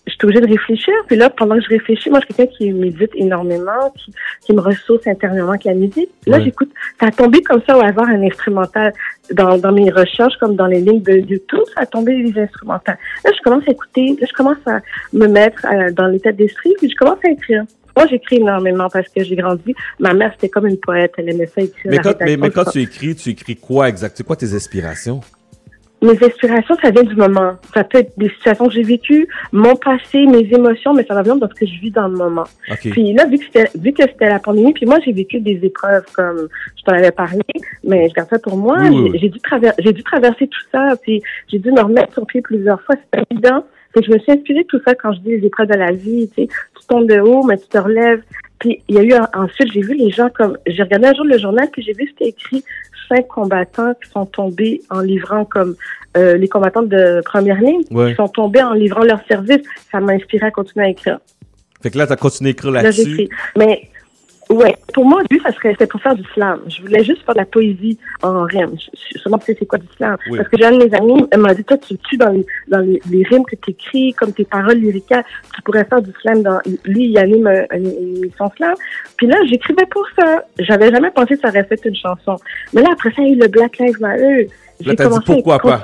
je 0.08 0.14
suis 0.14 0.20
obligée 0.26 0.42
de 0.42 0.48
réfléchir. 0.50 0.94
Puis 1.08 1.16
là, 1.16 1.30
pendant 1.30 1.56
que 1.56 1.62
je 1.64 1.70
réfléchis, 1.70 2.10
moi, 2.10 2.20
je 2.22 2.26
suis 2.26 2.34
quelqu'un 2.34 2.54
qui 2.58 2.72
médite 2.74 3.12
énormément, 3.14 3.92
qui, 3.96 4.12
qui 4.42 4.54
me 4.54 4.60
ressource 4.60 5.06
intérieurement 5.06 5.52
avec 5.52 5.64
la 5.66 5.76
musique. 5.76 6.10
Là, 6.26 6.38
Ouais. 6.38 6.44
j'écoute, 6.44 6.72
ça 7.00 7.08
a 7.08 7.12
tombé 7.12 7.42
comme 7.44 7.62
ça 7.68 7.78
au 7.78 7.82
hasard 7.82 8.08
un 8.10 8.24
instrumental 8.24 8.94
dans, 9.32 9.58
dans 9.60 9.72
mes 9.72 9.92
recherches, 9.92 10.36
comme 10.40 10.56
dans 10.56 10.66
les 10.66 10.82
lignes 10.82 11.04
de 11.04 11.14
YouTube, 11.18 11.60
ça 11.76 11.82
a 11.82 11.86
tombé 11.86 12.24
des 12.24 12.40
instrumentales. 12.42 12.98
Là, 13.24 13.32
je 13.36 13.42
commence 13.44 13.64
à 13.68 13.72
écouter, 13.72 14.18
là, 14.20 14.26
je 14.30 14.34
commence 14.36 14.58
à 14.66 14.80
me 15.14 15.28
mettre 15.28 15.66
euh, 15.72 15.92
dans 15.92 16.08
l'état 16.08 16.32
d'esprit, 16.32 16.74
puis 16.80 16.90
je 16.90 16.96
commence 16.96 17.20
à 17.24 17.30
écrire. 17.30 17.64
Moi, 17.96 18.08
j'écris 18.08 18.38
énormément 18.38 18.88
parce 18.92 19.08
que 19.10 19.24
j'ai 19.24 19.36
grandi. 19.36 19.76
Ma 20.00 20.14
mère, 20.14 20.32
c'était 20.34 20.50
comme 20.50 20.66
une 20.66 20.80
poète. 20.80 21.12
Elle 21.18 21.30
aimait 21.30 21.46
ça 21.46 21.62
écrire. 21.62 21.92
Mais 21.92 21.98
quand, 22.00 22.16
mais, 22.22 22.26
mais 22.38 22.48
rédaction, 22.48 22.64
quand 22.64 22.72
tu 22.72 22.82
écris, 22.82 23.16
tu 23.16 23.30
écris 23.30 23.56
quoi 23.58 23.88
exact? 23.90 24.16
C'est 24.18 24.26
quoi 24.26 24.36
tes 24.38 24.54
inspirations? 24.56 25.20
Mes 26.02 26.24
inspirations, 26.24 26.76
ça 26.82 26.90
vient 26.90 27.04
du 27.04 27.16
moment. 27.16 27.54
Ça 27.74 27.84
peut 27.84 28.00
être 28.00 28.18
des 28.18 28.30
situations 28.30 28.68
que 28.68 28.74
j'ai 28.74 28.82
vécues, 28.84 29.28
mon 29.52 29.76
passé, 29.76 30.26
mes 30.26 30.48
émotions, 30.52 30.94
mais 30.94 31.06
ça 31.06 31.14
va 31.14 31.22
venir 31.22 31.38
de 31.38 31.48
ce 31.48 31.60
que 31.60 31.66
je 31.66 31.80
vis 31.80 31.92
dans 31.92 32.08
le 32.08 32.16
moment. 32.18 32.46
OK. 32.72 32.90
Puis 32.90 33.14
là, 33.14 33.26
vu 33.26 33.38
que 33.38 33.46
c'était, 33.46 33.70
vu 33.78 33.94
que 33.94 34.04
c'était 34.04 34.30
la 34.30 34.40
pandémie, 34.40 34.74
puis 34.74 34.86
moi, 34.86 34.98
j'ai 35.06 35.12
vécu 35.12 35.40
des 35.40 35.60
épreuves 35.64 36.06
comme 36.16 36.48
je 36.78 36.84
t'en 36.84 36.94
avais 36.94 37.12
parlé, 37.12 37.44
mais 37.84 38.10
je 38.10 38.14
garde 38.16 38.30
ça 38.30 38.40
pour 38.40 38.58
moi. 38.58 38.78
J'ai- 39.16 39.30
dû 39.30 39.40
traverser, 39.40 39.82
j'ai 39.84 39.94
dû 39.94 40.04
traverser 40.04 40.48
tout 40.48 40.62
ça, 40.72 40.96
puis 41.02 41.22
j'ai 41.48 41.60
dû 41.60 41.72
me 41.72 41.82
remettre 41.82 42.14
sur 42.14 42.26
pied 42.26 42.42
plusieurs 42.42 42.82
fois. 42.82 42.96
C'est 42.96 43.20
pas 43.20 43.24
évident. 43.30 43.64
Fait 43.94 44.00
que 44.00 44.06
je 44.08 44.12
me 44.12 44.20
suis 44.20 44.32
inspirée 44.32 44.64
de 44.64 44.68
tout 44.68 44.80
ça 44.86 44.96
quand 44.96 45.12
je 45.14 45.20
dis 45.20 45.30
les 45.32 45.46
épreuves 45.46 45.68
de 45.68 45.78
la 45.78 45.92
vie, 45.92 46.30
tu 46.30 46.44
sais. 46.44 46.48
Tu 46.48 46.88
tombes 46.88 47.08
de 47.08 47.20
haut, 47.20 47.44
mais 47.44 47.58
tu 47.58 47.68
te 47.68 47.78
relèves. 47.78 48.24
Puis 48.60 48.82
il 48.88 48.96
y 48.96 49.00
a 49.00 49.04
eu, 49.04 49.14
ensuite, 49.34 49.72
j'ai 49.74 49.82
vu 49.82 49.96
les 49.96 50.12
gens 50.12 50.30
comme, 50.30 50.58
j'ai 50.68 50.84
regardé 50.84 51.08
un 51.08 51.14
jour 51.14 51.26
le 51.26 51.38
journal, 51.38 51.68
puis 51.72 51.82
j'ai 51.82 51.94
vu 51.94 52.08
c'était 52.08 52.30
écrit 52.30 52.64
cinq 53.12 53.28
combattants 53.28 53.94
qui 54.04 54.10
sont 54.10 54.26
tombés 54.26 54.82
en 54.90 55.02
livrant 55.02 55.44
comme 55.46 55.76
euh, 56.18 56.38
les 56.38 56.48
combattants 56.48 56.84
de 56.84 57.22
première 57.26 57.60
ligne, 57.60 57.82
Ouais. 57.92 58.12
qui 58.12 58.16
sont 58.16 58.28
tombés 58.28 58.62
en 58.64 58.74
livrant 58.74 59.04
leur 59.04 59.22
service. 59.28 59.62
Ça 59.92 60.00
m'a 60.00 60.14
inspiré 60.14 60.48
à 60.48 60.52
continuer 60.52 60.86
à 60.86 60.90
écrire. 60.90 61.20
Fait 61.82 61.90
que 61.90 61.98
là, 61.98 62.06
tu 62.08 62.14
as 62.14 62.18
continué 62.18 62.50
à 62.50 62.52
écrire 62.52 62.72
Là, 62.72 62.84
là-dessus. 62.84 63.28
Mais, 63.58 63.90
ouais, 64.52 64.76
pour 64.94 65.06
moi, 65.06 65.22
lui, 65.30 65.40
ça 65.42 65.52
serait, 65.52 65.72
c'était 65.72 65.88
pour 65.88 66.02
faire 66.02 66.16
du 66.16 66.24
slam. 66.34 66.60
Je 66.68 66.82
voulais 66.82 67.04
juste 67.04 67.24
faire 67.26 67.34
de 67.34 67.40
la 67.40 67.46
poésie 67.46 67.98
en 68.22 68.44
rime. 68.44 68.76
Je, 68.78 68.90
je, 69.14 69.20
seulement, 69.20 69.38
tu 69.40 69.46
sais, 69.46 69.58
c'est 69.60 69.66
quoi 69.66 69.80
du 69.80 69.88
slam? 69.98 70.18
Oui. 70.30 70.38
Parce 70.38 70.50
que 70.50 70.58
j'ai 70.58 70.66
un 70.66 70.72
de 70.72 70.86
mes 70.86 70.94
amis, 70.94 71.26
elle 71.32 71.40
m'a 71.40 71.54
dit, 71.54 71.64
toi, 71.64 71.78
tu 71.78 71.98
tues 71.98 72.18
dans 72.18 72.30
les, 72.30 72.46
dans 72.68 72.80
les, 72.80 73.02
les 73.10 73.24
rimes 73.24 73.46
que 73.46 73.56
tu 73.56 73.72
écris, 73.72 74.14
comme 74.14 74.34
tes 74.34 74.46
paroles 74.46 74.78
lyriques, 74.78 75.14
tu 75.54 75.62
pourrais 75.64 75.86
faire 75.86 76.02
du 76.02 76.12
slam 76.22 76.44
dans, 76.44 76.60
lui, 76.86 77.06
il 77.06 77.18
anime 77.18 77.48
une, 77.72 77.88
émission 77.88 78.52
slam. 78.58 78.76
Puis 79.18 79.28
là, 79.28 79.38
j'écrivais 79.46 79.86
pour 79.90 80.06
ça. 80.20 80.44
J'avais 80.60 80.92
jamais 80.92 81.12
pensé 81.12 81.36
que 81.36 81.42
ça 81.42 81.50
aurait 81.50 81.64
fait 81.64 81.80
une 81.86 81.96
chanson. 81.96 82.36
Mais 82.74 82.82
là, 82.82 82.90
après 82.94 83.12
ça, 83.12 83.22
il 83.22 83.30
y 83.30 83.32
a 83.32 83.36
eu 83.36 83.40
le 83.40 83.48
Black 83.48 83.78
Lives 83.78 84.02
Matter. 84.02 84.50
J'ai 84.80 84.96
t'as 84.96 85.08
dit 85.08 85.20
pourquoi 85.26 85.60
pas? 85.60 85.84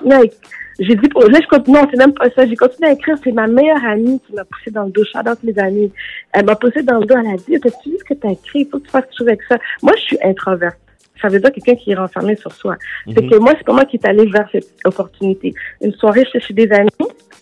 J'ai 0.79 0.95
dit, 0.95 1.07
là, 1.15 1.39
je 1.41 1.47
continue, 1.47 1.75
non, 1.77 1.87
c'est 1.89 1.97
même 1.97 2.13
pas 2.13 2.29
ça. 2.31 2.45
J'ai 2.45 2.55
continué 2.55 2.89
à 2.89 2.93
écrire. 2.93 3.15
C'est 3.23 3.31
ma 3.31 3.47
meilleure 3.47 3.83
amie 3.83 4.19
qui 4.25 4.33
m'a 4.33 4.45
poussé 4.45 4.69
dans 4.71 4.83
le 4.83 4.91
dos. 4.91 5.03
Shout 5.05 5.27
out 5.27 5.39
mes 5.43 5.57
amis. 5.57 5.91
Elle 6.33 6.45
m'a 6.45 6.55
poussé 6.55 6.83
dans 6.83 6.99
le 6.99 7.05
dos. 7.05 7.15
Elle 7.17 7.31
a 7.31 7.35
dit, 7.37 7.59
t'as-tu 7.59 7.89
vu 7.89 7.97
ce 7.99 8.03
que 8.03 8.13
t'as 8.13 8.29
écrit? 8.31 8.59
Il 8.61 8.67
faut 8.69 8.79
que 8.79 8.85
tu 8.85 8.91
fasses 8.91 9.05
quelque 9.05 9.17
chose 9.17 9.27
avec 9.27 9.41
ça. 9.49 9.57
Moi, 9.81 9.93
je 9.97 10.01
suis 10.01 10.17
introverte. 10.23 10.77
Ça 11.19 11.29
veut 11.29 11.39
dire 11.39 11.51
quelqu'un 11.51 11.73
qui 11.75 11.91
est 11.91 11.95
renfermé 11.95 12.35
sur 12.35 12.51
soi. 12.51 12.75
C'est 13.07 13.23
Mhm. 13.23 13.29
que 13.31 13.35
moi, 13.37 13.53
c'est 13.57 13.63
pas 13.65 13.73
moi 13.73 13.85
qui 13.85 13.97
est 13.97 14.05
allé 14.05 14.27
vers 14.27 14.47
cette 14.51 14.67
opportunité. 14.85 15.51
Une 15.81 15.91
soirée, 15.93 16.23
j'étais 16.25 16.41
chez 16.45 16.53
des 16.53 16.71
amis, 16.71 16.89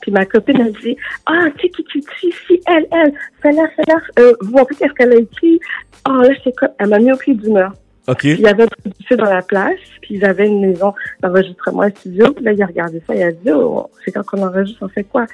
puis 0.01 0.11
ma 0.13 0.25
copine 0.25 0.61
a 0.61 0.69
dit, 0.69 0.95
ah, 1.25 1.47
tu 1.57 1.67
qui 1.67 1.83
tu 1.83 1.99
dis, 1.99 2.33
si, 2.47 2.61
elle, 2.67 2.87
elle, 2.93 3.13
fais-la, 3.41 3.67
fais-la, 3.75 3.97
euh, 4.23 4.33
vous 4.39 4.51
montrez 4.51 4.75
qu'est-ce 4.75 4.93
qu'elle 4.93 5.11
a 5.11 5.17
écrit. 5.17 5.59
Ah, 6.05 6.21
là, 6.23 6.29
c'est 6.41 6.57
quoi? 6.57 6.69
Elle 6.79 6.87
m'a 6.87 6.99
mis 6.99 7.11
au 7.11 7.17
pied 7.17 7.33
d'humeur. 7.33 7.73
OK. 8.07 8.23
Il 8.25 8.41
y 8.41 8.47
avait 8.47 8.63
un 8.63 8.67
producteur 8.67 9.17
dans 9.17 9.33
la 9.33 9.41
place, 9.41 9.79
puis 10.01 10.15
ils 10.15 10.25
avaient 10.25 10.47
une 10.47 10.61
maison 10.61 10.93
d'enregistrement 11.21 11.83
un 11.83 11.89
studio. 11.89 12.31
Puis 12.33 12.45
là, 12.45 12.51
il 12.53 12.61
a 12.61 12.65
regardé 12.67 13.01
ça, 13.07 13.15
il 13.15 13.23
a 13.23 13.31
dit, 13.31 13.51
oh, 13.51 13.89
c'est 14.03 14.11
quand 14.11 14.23
qu'on 14.23 14.43
enregistre, 14.43 14.79
on 14.81 14.89
fait 14.89 15.03
quoi? 15.03 15.25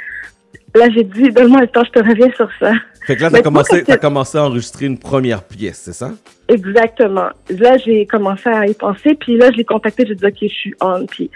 Là, 0.73 0.88
j'ai 0.95 1.03
dit, 1.03 1.29
donne-moi 1.31 1.62
le 1.62 1.67
temps, 1.67 1.84
je 1.84 1.91
te 1.91 1.99
reviens 1.99 2.31
sur 2.34 2.49
ça. 2.60 2.71
Fait 3.05 3.17
que 3.17 3.23
là, 3.23 3.27
tu 3.27 3.34
Mais 3.34 3.39
as 3.39 3.43
commencé, 3.43 3.84
t'as 3.84 3.97
commencé 3.97 4.38
à 4.38 4.45
enregistrer 4.45 4.86
une 4.86 4.97
première 4.97 5.43
pièce, 5.43 5.81
c'est 5.84 5.93
ça? 5.93 6.12
Exactement. 6.47 7.29
Là, 7.49 7.77
j'ai 7.77 8.05
commencé 8.05 8.47
à 8.47 8.65
y 8.67 8.73
penser, 8.73 9.15
puis 9.19 9.38
là, 9.38 9.51
je 9.51 9.57
l'ai 9.57 9.65
contacté, 9.65 10.05
j'ai 10.07 10.15
dit, 10.15 10.25
OK, 10.25 10.38
je 10.41 10.47
suis 10.47 10.73
on, 10.79 11.05
puis 11.07 11.29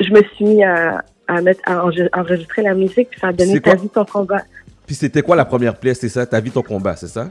je 0.00 0.10
me 0.10 0.22
suis 0.34 0.44
mis 0.46 0.64
à, 0.64 1.04
à 1.26 1.42
mettre, 1.42 1.60
à 1.66 1.84
enre- 1.84 2.08
enregistrer 2.14 2.62
la 2.62 2.72
musique, 2.74 3.10
puis 3.10 3.20
ça 3.20 3.28
a 3.28 3.32
donné 3.32 3.60
Ta 3.60 3.74
vie, 3.74 3.88
ton 3.90 4.06
combat. 4.06 4.42
Puis 4.86 4.94
c'était 4.94 5.20
quoi 5.20 5.36
la 5.36 5.44
première 5.44 5.76
pièce, 5.76 5.98
c'est 6.00 6.08
ça? 6.08 6.24
Ta 6.24 6.40
vie, 6.40 6.50
ton 6.50 6.62
combat, 6.62 6.96
c'est 6.96 7.08
ça? 7.08 7.30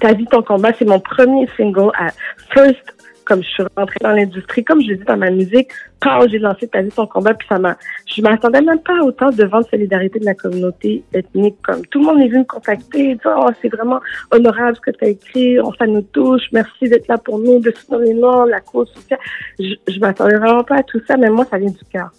Ta 0.00 0.12
vie, 0.12 0.26
ton 0.26 0.42
combat, 0.42 0.72
c'est 0.78 0.84
mon 0.84 1.00
premier 1.00 1.48
single 1.56 1.90
à 1.98 2.08
First 2.52 2.96
comme 3.26 3.42
je 3.42 3.48
suis 3.48 3.62
rentrée 3.76 3.98
dans 4.00 4.12
l'industrie, 4.12 4.64
comme 4.64 4.80
je 4.80 4.88
l'ai 4.88 4.96
dit 4.96 5.04
dans 5.04 5.16
ma 5.16 5.30
musique, 5.30 5.68
quand 6.00 6.26
j'ai 6.28 6.38
lancé 6.38 6.68
Ta 6.68 6.80
vie, 6.80 6.90
ton 6.90 7.06
combat, 7.06 7.34
puis 7.34 7.46
ça 7.48 7.58
m'a, 7.58 7.76
je 8.06 8.22
m'attendais 8.22 8.62
même 8.62 8.80
pas 8.80 9.02
autant 9.02 9.30
de 9.30 9.44
vendre 9.44 9.68
solidarité 9.68 10.18
de 10.18 10.24
la 10.24 10.34
communauté 10.34 11.04
ethnique. 11.12 11.56
Comme 11.62 11.84
tout 11.86 12.00
le 12.00 12.06
monde 12.06 12.20
est 12.20 12.28
venu 12.28 12.40
me 12.40 12.44
contacter, 12.44 13.14
dire, 13.16 13.36
oh, 13.36 13.48
c'est 13.60 13.68
vraiment 13.68 14.00
honorable 14.30 14.76
ce 14.76 14.80
que 14.80 14.96
tu 14.96 15.04
as 15.04 15.08
écrit, 15.08 15.60
on, 15.60 15.72
ça 15.74 15.86
nous 15.86 16.02
touche, 16.02 16.42
merci 16.52 16.88
d'être 16.88 17.08
là 17.08 17.18
pour 17.18 17.38
nous, 17.38 17.58
de 17.58 17.72
soutenir 17.72 18.00
les 18.00 18.14
Noirs, 18.14 18.46
la 18.46 18.60
cause 18.60 18.88
sociale. 18.94 19.20
Je, 19.58 19.74
je 19.88 19.98
m'attendais 19.98 20.36
vraiment 20.36 20.64
pas 20.64 20.76
à 20.76 20.82
tout 20.82 21.00
ça, 21.06 21.16
mais 21.16 21.28
moi, 21.28 21.44
ça 21.50 21.58
vient 21.58 21.70
du 21.70 21.84
cœur. 21.92 22.10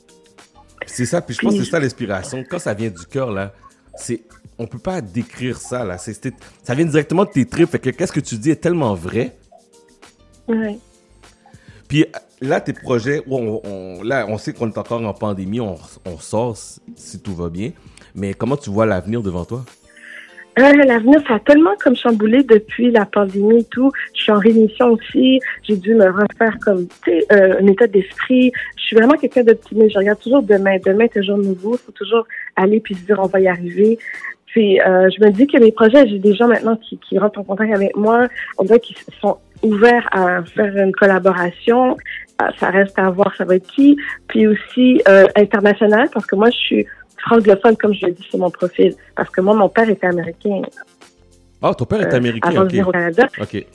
C'est 0.85 1.05
ça, 1.05 1.21
puis 1.21 1.35
je 1.35 1.41
pense 1.41 1.53
que 1.53 1.63
c'est 1.63 1.71
ça 1.71 1.79
l'inspiration. 1.79 2.43
Quand 2.49 2.59
ça 2.59 2.73
vient 2.73 2.89
du 2.89 3.05
cœur, 3.05 3.31
là, 3.31 3.53
c'est. 3.95 4.21
On 4.59 4.65
peut 4.67 4.79
pas 4.79 5.01
décrire 5.01 5.57
ça, 5.57 5.83
là. 5.85 5.97
Ça 5.97 6.73
vient 6.75 6.85
directement 6.85 7.25
de 7.25 7.29
tes 7.29 7.45
tripes. 7.45 7.69
Fait 7.69 7.79
que 7.79 7.89
qu'est-ce 7.91 8.11
que 8.11 8.19
tu 8.19 8.35
dis 8.37 8.49
est 8.51 8.55
tellement 8.61 8.95
vrai. 8.95 9.35
Ouais. 10.47 10.77
Puis 11.87 12.05
là, 12.41 12.59
tes 12.59 12.73
projets, 12.73 13.21
on, 13.29 13.61
on- 13.63 14.03
là, 14.03 14.25
on 14.27 14.37
sait 14.37 14.53
qu'on 14.53 14.69
est 14.69 14.77
encore 14.77 15.01
en 15.05 15.13
pandémie, 15.13 15.59
on, 15.59 15.75
on 16.05 16.17
sort 16.17 16.57
si, 16.95 17.19
tout 17.21 17.35
va 17.35 17.49
bien. 17.49 17.71
Mais 18.15 18.33
comment 18.33 18.57
tu 18.57 18.69
vois 18.69 18.85
l'avenir 18.85 19.21
devant 19.21 19.45
toi? 19.45 19.63
Euh, 20.59 20.73
L'avenir, 20.85 21.21
ça 21.27 21.35
a 21.35 21.39
tellement 21.39 21.75
comme 21.79 21.95
chamboulé 21.95 22.41
depuis 22.41 22.89
la 22.89 23.05
pandémie 23.05 23.59
et 23.59 23.63
tout. 23.65 23.91
Je 24.15 24.23
suis 24.23 24.31
en 24.31 24.39
rémission 24.39 24.87
aussi. 24.87 25.39
J'ai 25.61 25.77
dû 25.77 25.93
me 25.93 26.05
refaire 26.05 26.57
comme, 26.65 26.87
tu 26.87 27.11
sais, 27.11 27.25
euh, 27.31 27.59
un 27.61 27.67
état 27.67 27.85
d'esprit. 27.85 28.51
Je 28.75 28.81
suis 28.85 28.95
vraiment 28.95 29.13
quelqu'un 29.17 29.43
d'optimiste. 29.43 29.91
Je 29.93 29.99
regarde 29.99 30.19
toujours 30.19 30.41
demain. 30.41 30.77
Demain 30.83 31.03
est 31.05 31.13
toujours 31.13 31.37
nouveau. 31.37 31.75
Il 31.75 31.85
faut 31.85 31.91
toujours 31.91 32.25
aller 32.55 32.79
puis 32.79 32.95
se 32.95 33.01
dire 33.01 33.19
on 33.21 33.27
va 33.27 33.39
y 33.39 33.47
arriver. 33.47 33.99
Euh, 34.57 35.09
je 35.09 35.23
me 35.23 35.31
dis 35.31 35.47
que 35.47 35.57
mes 35.57 35.71
projets, 35.71 36.07
j'ai 36.07 36.19
des 36.19 36.35
gens 36.35 36.47
maintenant 36.47 36.75
qui, 36.75 36.97
qui 36.97 37.17
rentrent 37.17 37.39
en 37.39 37.43
contact 37.43 37.73
avec 37.73 37.95
moi. 37.95 38.27
On 38.57 38.63
dirait 38.63 38.79
qu'ils 38.79 38.97
sont 39.21 39.37
ouverts 39.63 40.07
à 40.11 40.43
faire 40.43 40.75
une 40.75 40.91
collaboration. 40.93 41.97
Euh, 42.41 42.45
Ça 42.59 42.69
reste 42.69 42.97
à 42.99 43.09
voir 43.09 43.35
ça 43.35 43.45
va 43.45 43.55
être 43.55 43.67
qui. 43.67 43.97
Puis 44.27 44.47
aussi 44.47 45.01
euh, 45.07 45.27
international 45.35 46.09
parce 46.13 46.25
que 46.25 46.35
moi 46.35 46.49
je 46.49 46.57
suis 46.57 46.87
francophone 47.17 47.75
comme 47.77 47.93
je 47.93 48.05
l'ai 48.05 48.11
dit 48.13 48.23
sur 48.23 48.39
mon 48.39 48.51
profil 48.51 48.93
parce 49.15 49.29
que 49.29 49.41
moi 49.41 49.55
mon 49.55 49.69
père 49.69 49.89
était 49.89 50.07
américain 50.07 50.61
Ah, 51.61 51.73
ton 51.73 51.85
père 51.85 52.01
est 52.01 52.13
américain, 52.13 52.49
avant 52.49 52.63
de 52.63 52.69
venir 52.69 52.87
au 52.87 52.91
Canada. 52.91 53.27
Ok. 53.41 53.65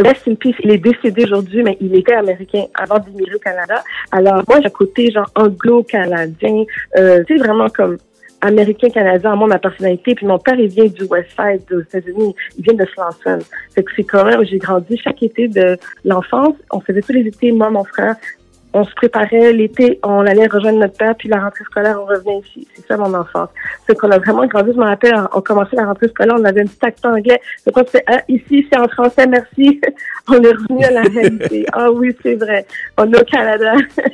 Rest 0.00 0.28
in 0.28 0.36
peace, 0.36 0.54
il 0.62 0.70
est 0.70 0.78
décédé 0.78 1.24
aujourd'hui, 1.24 1.62
mais 1.64 1.76
il 1.80 1.92
était 1.96 2.14
américain 2.14 2.66
avant 2.74 3.00
d'immigrer 3.00 3.34
au 3.34 3.40
Canada. 3.40 3.82
Alors 4.12 4.44
moi, 4.46 4.60
j'ai 4.60 4.66
un 4.66 4.70
côté 4.70 5.10
genre 5.10 5.28
anglo-canadien, 5.34 6.64
euh, 6.96 7.24
tu 7.26 7.36
sais, 7.36 7.42
vraiment 7.42 7.68
comme 7.68 7.98
américain-canadien, 8.40 9.36
moi, 9.36 9.48
ma 9.48 9.58
personnalité. 9.58 10.14
Puis 10.14 10.26
mon 10.26 10.38
père, 10.38 10.58
il 10.58 10.68
vient 10.68 10.86
du 10.86 11.04
West 11.04 11.30
Side 11.30 11.62
aux 11.72 11.80
États-Unis, 11.80 12.34
il 12.56 12.64
vient 12.64 12.74
de 12.74 12.86
Swanson. 12.86 13.38
Fait 13.74 13.82
que 13.82 13.90
c'est 13.96 14.04
quand 14.04 14.24
même, 14.24 14.44
j'ai 14.44 14.58
grandi 14.58 14.96
chaque 14.98 15.22
été 15.22 15.48
de 15.48 15.76
l'enfance. 16.04 16.54
On 16.70 16.80
faisait 16.80 17.02
tous 17.02 17.12
les 17.12 17.26
étés, 17.26 17.52
moi, 17.52 17.70
mon 17.70 17.84
frère, 17.84 18.16
on 18.74 18.84
se 18.84 18.94
préparait 18.94 19.52
l'été, 19.52 19.98
on 20.02 20.26
allait 20.26 20.46
rejoindre 20.46 20.78
notre 20.78 20.96
père, 20.96 21.14
puis 21.16 21.28
la 21.28 21.40
rentrée 21.40 21.64
scolaire, 21.64 21.98
on 22.00 22.04
revenait 22.04 22.40
ici. 22.40 22.68
C'est 22.74 22.86
ça 22.86 22.96
mon 22.96 23.12
enfance. 23.14 23.48
C'est 23.86 23.96
qu'on 23.98 24.10
a 24.10 24.18
vraiment 24.18 24.46
grandi, 24.46 24.72
je 24.72 24.78
me 24.78 24.84
rappelle, 24.84 25.14
on 25.32 25.40
commençait 25.40 25.76
la 25.76 25.86
rentrée 25.86 26.08
scolaire, 26.08 26.36
on 26.38 26.44
avait 26.44 26.60
un 26.60 26.66
petit 26.66 26.84
accent 26.84 27.14
anglais. 27.14 27.40
C'est 27.64 27.72
quoi, 27.72 27.84
c'est, 27.90 28.04
ah, 28.06 28.22
ici, 28.28 28.66
c'est 28.70 28.78
en 28.78 28.88
français, 28.88 29.26
merci. 29.26 29.80
on 30.28 30.34
est 30.34 30.52
revenu 30.52 30.84
à 30.84 30.90
la 30.90 31.02
réalité. 31.02 31.66
Ah 31.72 31.90
oui, 31.90 32.14
c'est 32.22 32.34
vrai. 32.34 32.66
On 32.98 33.10
est 33.10 33.20
au 33.20 33.24
Canada. 33.24 33.74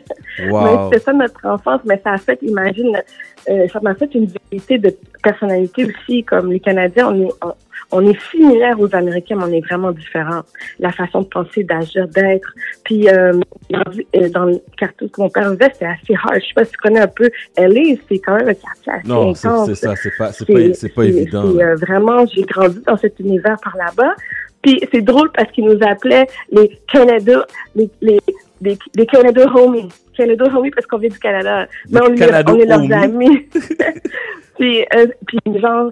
Wow. 0.51 0.91
C'était 0.91 1.05
ça 1.05 1.13
notre 1.13 1.47
enfance, 1.47 1.83
mais 1.85 2.01
ça 2.03 2.15
a 2.15 2.19
fait, 2.19 2.37
imagine, 2.43 3.01
euh, 3.49 3.67
ça 3.73 3.81
m'a 3.81 3.95
fait 3.95 4.15
une 4.15 4.27
vérité 4.51 4.79
de 4.79 4.95
personnalité 5.23 5.87
aussi, 5.87 6.25
comme 6.25 6.51
les 6.53 6.61
Canadiens, 6.61 7.09
on 7.13 7.27
est, 7.27 7.33
on, 7.43 7.55
on 7.93 8.07
est 8.09 8.19
similaires 8.31 8.79
aux 8.81 8.95
Américains, 8.95 9.37
mais 9.37 9.45
on 9.45 9.53
est 9.53 9.61
vraiment 9.61 9.93
différents. 9.93 10.43
La 10.81 10.91
façon 10.93 11.21
de 11.23 11.27
penser, 11.27 11.63
d'agir, 11.65 12.09
d'être. 12.09 12.49
Puis, 12.85 13.09
euh, 13.09 13.33
euh, 13.73 14.29
dans 14.31 14.45
le 14.47 14.59
quartier 14.77 15.09
que 15.09 15.21
mon 15.21 15.29
père 15.29 15.51
vivait, 15.51 15.71
c'était 15.73 15.87
assez 15.87 16.15
hard. 16.15 16.41
Je 16.41 16.47
sais 16.47 16.55
pas 16.55 16.65
si 16.65 16.73
tu 16.73 16.79
connais 16.79 17.01
un 17.01 17.07
peu 17.09 17.31
LA, 17.57 17.97
c'est 18.09 18.19
quand 18.19 18.37
même 18.37 18.49
un 18.49 18.55
quartier 18.55 18.93
assez 18.93 19.09
Non, 19.09 19.35
c'est, 19.35 19.49
intense. 19.49 19.67
c'est 19.69 19.75
ça, 19.75 19.97
c'est 19.97 20.17
pas, 20.17 20.33
c'est 20.33 20.47
pas, 20.47 20.75
c'est 20.75 20.95
pas 20.95 21.05
évident. 21.05 21.45
euh, 21.45 21.75
vraiment, 21.77 22.25
j'ai 22.27 22.43
grandi 22.43 22.79
dans 22.87 22.97
cet 22.97 23.19
univers 23.21 23.57
par 23.63 23.77
là-bas. 23.77 24.15
Puis 24.63 24.81
c'est 24.93 25.03
drôle 25.03 25.31
parce 25.33 25.51
qu'ils 25.53 25.67
nous 25.67 25.79
appelaient 25.87 26.27
les 26.51 26.79
Canada, 26.91 27.47
les, 27.77 27.91
les, 28.01 28.19
les, 28.63 28.79
les 28.97 29.07
Canada 29.07 29.47
homies. 29.55 29.89
Canada 30.17 30.45
homies 30.55 30.71
parce 30.71 30.87
qu'on 30.87 30.99
vient 30.99 31.11
du 31.11 31.19
Canada. 31.19 31.67
Mais 31.91 32.01
on, 32.03 32.13
est- 32.13 32.19
Canada 32.19 32.53
on 32.55 32.59
est 32.59 32.67
leurs 32.67 32.81
homies. 32.81 32.93
amis. 32.95 33.49
puis, 34.59 34.85
euh, 34.95 35.07
puis 35.27 35.39
genre, 35.61 35.91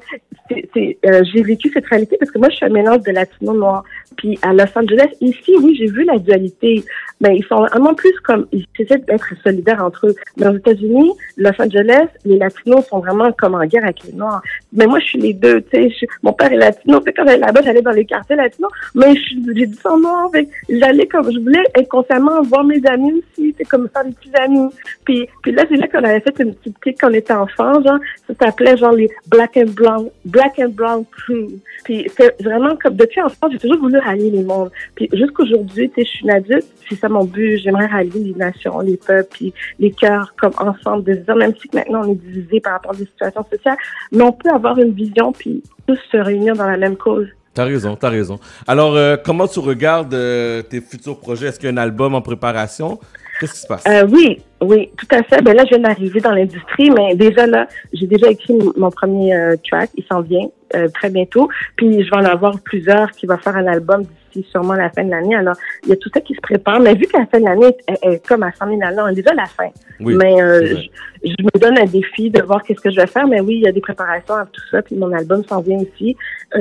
euh, 0.53 1.23
j'ai 1.33 1.43
vécu 1.43 1.71
cette 1.73 1.87
réalité 1.87 2.17
parce 2.19 2.31
que 2.31 2.39
moi, 2.39 2.49
je 2.51 2.57
suis 2.57 2.67
un 2.67 2.71
mélange 2.71 3.03
de 3.03 3.13
latino 3.13 3.55
noir. 3.55 3.85
Puis 4.17 4.39
à 4.43 4.53
Los 4.53 4.65
Angeles, 4.77 5.09
ici, 5.21 5.55
oui, 5.63 5.75
j'ai 5.79 5.87
vu 5.87 6.05
la 6.05 6.19
dualité. 6.19 6.85
Mais 7.21 7.37
ils 7.37 7.45
sont 7.45 7.61
vraiment 7.67 7.95
plus 7.95 8.13
comme, 8.25 8.47
ils 8.53 8.67
essaient 8.79 8.99
d'être 8.99 9.33
solidaires 9.43 9.83
entre 9.83 10.09
eux. 10.09 10.15
Mais 10.37 10.49
aux 10.49 10.57
États-Unis, 10.57 11.13
Los 11.37 11.53
Angeles, 11.61 12.09
les 12.25 12.37
latinos 12.37 12.85
sont 12.87 12.99
vraiment 12.99 13.31
comme 13.33 13.55
en 13.55 13.65
guerre 13.65 13.85
avec 13.85 14.03
les 14.05 14.13
noirs. 14.13 14.43
Mais 14.73 14.87
moi, 14.87 14.99
je 14.99 15.05
suis 15.07 15.21
les 15.21 15.33
deux, 15.33 15.61
tu 15.63 15.91
sais. 15.91 16.07
Mon 16.23 16.33
père 16.33 16.53
est 16.53 16.57
latino. 16.57 17.01
Fait 17.01 17.13
quand 17.13 17.25
j'allais 17.25 17.39
là-bas, 17.39 17.63
j'allais 17.63 17.83
dans 17.83 17.93
les 17.93 18.05
quartiers 18.05 18.37
latinos. 18.37 18.71
Mais 18.95 19.15
j'ai 19.15 19.67
du 19.67 19.75
sang 19.77 19.99
noir. 19.99 20.31
Fait 20.33 20.49
j'allais 20.69 21.07
comme, 21.07 21.33
je 21.33 21.39
voulais 21.39 21.63
inconsciemment 21.79 22.43
voir 22.43 22.65
mes 22.65 22.85
amis 22.87 23.13
aussi. 23.15 23.55
C'est 23.57 23.65
comme 23.65 23.89
faire 23.89 24.05
amis. 24.35 24.70
Puis, 25.05 25.29
puis 25.42 25.53
là, 25.53 25.64
c'est 25.68 25.77
là 25.77 25.88
qu'on 25.88 26.05
avait 26.05 26.20
fait 26.20 26.38
une 26.40 26.55
petite 26.55 26.79
clique 26.79 26.98
quand 27.01 27.11
on 27.11 27.14
était 27.14 27.33
enfant, 27.33 27.83
genre. 27.83 27.98
Ça 28.27 28.35
s'appelait 28.40 28.77
genre 28.77 28.92
les 28.92 29.11
Black 29.27 29.57
and 29.57 29.70
Brown, 29.77 30.09
Black 30.25 30.59
and 30.59 30.70
Brown 30.70 31.05
Crew. 31.11 31.48
Puis 31.85 32.11
c'est 32.16 32.40
vraiment 32.42 32.77
comme, 32.77 32.96
depuis 32.96 33.20
enfant, 33.22 33.48
j'ai 33.51 33.59
toujours 33.59 33.79
voulu 33.79 33.98
rallier 33.98 34.31
les 34.31 34.44
mondes. 34.44 34.70
Puis 34.94 35.09
jusqu'aujourd'hui, 35.12 35.90
tu 35.90 35.94
sais, 35.96 36.05
je 36.05 36.11
suis 36.11 36.25
une 36.25 36.31
adulte. 36.31 36.66
C'est 36.88 36.96
ça 36.96 37.09
mon 37.09 37.25
but. 37.25 37.59
J'aimerais 37.59 37.87
rallier 37.87 38.20
les 38.20 38.35
nations, 38.35 38.81
les 38.81 38.96
peuples, 38.96 39.29
puis 39.31 39.55
les 39.79 39.90
cœurs 39.90 40.35
comme 40.38 40.53
ensemble. 40.59 41.05
De 41.05 41.14
se 41.14 41.33
même 41.33 41.55
si 41.57 41.68
maintenant 41.75 42.03
on 42.05 42.12
est 42.12 42.16
divisé 42.16 42.61
par 42.61 42.75
rapport 42.75 42.92
à 42.92 42.96
des 42.96 43.07
situations 43.07 43.44
sociales, 43.51 43.79
mais 44.11 44.22
on 44.22 44.33
peut 44.33 44.51
avoir 44.51 44.79
une 44.79 44.92
vision 44.92 45.33
puis 45.33 45.62
tous 45.87 45.98
se 46.11 46.16
réunir 46.16 46.55
dans 46.55 46.66
la 46.66 46.77
même 46.77 46.96
cause. 46.96 47.29
T'as 47.55 47.65
raison, 47.65 47.97
t'as 47.97 48.09
raison. 48.09 48.38
Alors, 48.67 48.97
euh, 48.97 49.17
comment 49.23 49.47
tu 49.47 49.59
regardes 49.59 50.15
euh, 50.15 50.62
tes 50.62 50.81
futurs 50.81 51.19
projets? 51.21 51.49
Est-ce 51.49 51.59
qu'il 51.61 51.69
y 51.69 51.73
a 51.73 51.75
un 51.75 51.83
album 51.83 52.15
en 52.15 52.23
préparation? 52.23 52.99
Qu'est-ce 53.41 53.53
qui 53.55 53.59
se 53.61 53.67
passe? 53.67 53.85
Euh, 53.88 54.07
oui, 54.11 54.41
oui, 54.62 54.91
tout 54.97 55.07
à 55.15 55.23
fait. 55.25 55.43
Ben 55.43 55.55
là, 55.57 55.65
je 55.65 55.71
viens 55.71 55.81
d'arriver 55.81 56.21
dans 56.21 56.31
l'industrie, 56.31 56.91
mais 56.91 57.15
déjà 57.17 57.47
là, 57.47 57.67
j'ai 57.93 58.07
déjà 58.07 58.31
écrit 58.31 58.55
mon 58.77 58.91
premier 58.91 59.35
euh, 59.35 59.57
track. 59.69 59.91
Il 59.97 60.05
s'en 60.05 60.21
vient 60.21 60.47
euh, 60.77 60.88
très 60.95 61.11
bientôt. 61.11 61.49
Puis 61.77 62.05
je 62.05 62.11
vais 62.11 62.17
en 62.17 62.25
avoir 62.25 62.59
plusieurs 62.61 63.11
qui 63.11 63.27
va 63.27 63.37
faire 63.38 63.57
un 63.57 63.67
album 63.67 64.03
d'ici 64.33 64.47
sûrement 64.51 64.75
la 64.75 64.91
fin 64.91 65.03
de 65.05 65.11
l'année. 65.11 65.35
Alors, 65.35 65.57
il 65.83 65.88
y 65.88 65.93
a 65.93 65.97
tout 65.97 66.11
ça 66.15 66.21
qui 66.21 66.35
se 66.35 66.41
prépare. 66.41 66.79
Mais 66.81 66.95
vu 66.95 67.07
que 67.07 67.19
la 67.19 67.27
fin 67.27 67.41
de 67.41 67.45
l'année 67.47 67.67
est, 67.88 67.93
est- 68.07 68.15
est 68.15 68.27
comme 68.27 68.45
à 68.45 68.53
100 68.53 68.67
000 68.69 68.79
à 68.83 68.91
l'heure, 68.93 69.07
on 69.07 69.09
est 69.09 69.15
déjà 69.15 69.31
à 69.33 69.35
la 69.35 69.47
fin. 69.47 69.69
oui. 70.01 70.15
mais 70.15 70.41
euh, 70.41 70.77
je, 71.25 71.29
je 71.31 71.45
me 71.45 71.59
donne 71.59 71.79
un 71.79 71.85
défi 71.87 72.31
de 72.31 72.43
voir 72.43 72.62
qu'est-ce 72.62 72.81
que 72.81 72.91
je 72.91 72.97
vais 72.97 73.07
faire. 73.09 73.27
Mais 73.27 73.41
oui, 73.41 73.55
il 73.57 73.62
y 73.62 73.69
a 73.69 73.73
des 73.73 73.81
préparations 73.81 74.35
à 74.35 74.47
tout 74.47 74.62
ça. 74.71 74.83
Puis 74.83 74.95
mon 74.95 75.12
album 75.12 75.43
s'en 75.49 75.61
vient 75.62 75.79
aussi. 75.79 76.17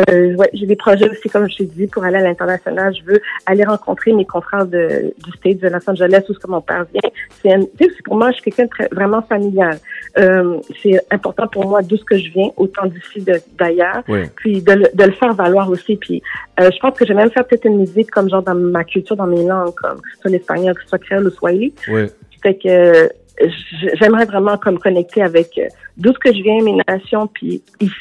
Euh, 0.10 0.36
ouais, 0.36 0.50
j'ai 0.54 0.66
des 0.66 0.76
projets 0.78 1.10
aussi, 1.10 1.28
comme 1.30 1.50
je 1.50 1.58
t'ai 1.58 1.66
dit, 1.66 1.88
pour 1.88 2.04
aller 2.06 2.18
à 2.18 2.22
l'international. 2.22 2.94
Je 2.96 3.04
veux 3.04 3.22
aller 3.46 3.64
rencontrer 3.66 4.14
mes 4.14 4.26
confrères 4.26 4.66
de, 4.66 5.14
du 5.24 5.32
State 5.38 5.60
de 5.60 5.68
Los 5.68 5.90
Angeles 5.90 6.24
où 6.30 6.34
ce 6.34 6.40
que 6.40 6.48
mon 6.48 6.62
père 6.62 6.86
vient. 6.94 7.12
C'est 7.42 7.52
un- 7.54 7.66
pour 8.06 8.16
moi, 8.16 8.32
je 8.32 8.36
suis 8.38 8.44
quelqu'un 8.52 8.64
de 8.66 8.70
très- 8.70 8.88
vraiment 8.92 9.22
familial. 9.22 9.78
Euh, 10.18 10.58
c'est 10.82 11.00
important 11.12 11.48
pour 11.48 11.66
moi 11.68 11.82
d'où 11.82 11.98
ce 11.98 12.06
que 12.06 12.18
je 12.18 12.32
viens, 12.32 12.50
autant 12.58 12.86
d'ici 12.86 13.26
d'ailleurs. 13.58 14.04
Oui. 14.08 14.22
Puis 14.38 14.62
de, 14.62 14.72
le- 14.74 14.90
de 14.94 15.04
le 15.04 15.12
faire 15.12 15.34
valoir 15.34 15.70
aussi. 15.70 15.98
Puis 15.98 16.22
euh, 16.60 16.70
je 16.74 16.80
pense 16.80 16.98
que 16.98 17.06
je 17.06 17.12
vais 17.14 17.20
même 17.20 17.32
faire 17.32 17.46
peut-être 17.46 17.66
une 17.66 17.80
musique 17.80 18.10
comme 18.12 18.30
genre 18.30 18.44
dans 18.44 18.56
ma 18.56 18.84
culture, 18.86 19.16
dans 19.18 19.28
mes 19.28 19.44
langues, 19.46 19.74
comme 19.76 20.00
soit 20.22 20.32
l'espagnol, 20.32 20.74
que 20.76 20.82
ce 20.84 20.88
soit 20.90 21.00
créole 21.00 21.28
ou 21.28 21.32
swahili. 21.32 21.74
Oui. 21.90 22.04
Fait 22.42 22.56
que 22.56 22.68
euh, 22.70 23.08
j'aimerais 24.00 24.26
vraiment 24.26 24.58
comme 24.58 24.80
connecter 24.80 25.22
avec 25.22 25.58
euh, 25.58 25.68
d'où 25.98 26.14
ce 26.14 26.20
que 26.20 26.34
je 26.34 26.42
viens, 26.44 26.62
mes 26.64 26.78
nations, 26.88 27.28
puis 27.28 27.62
ici. 27.80 27.94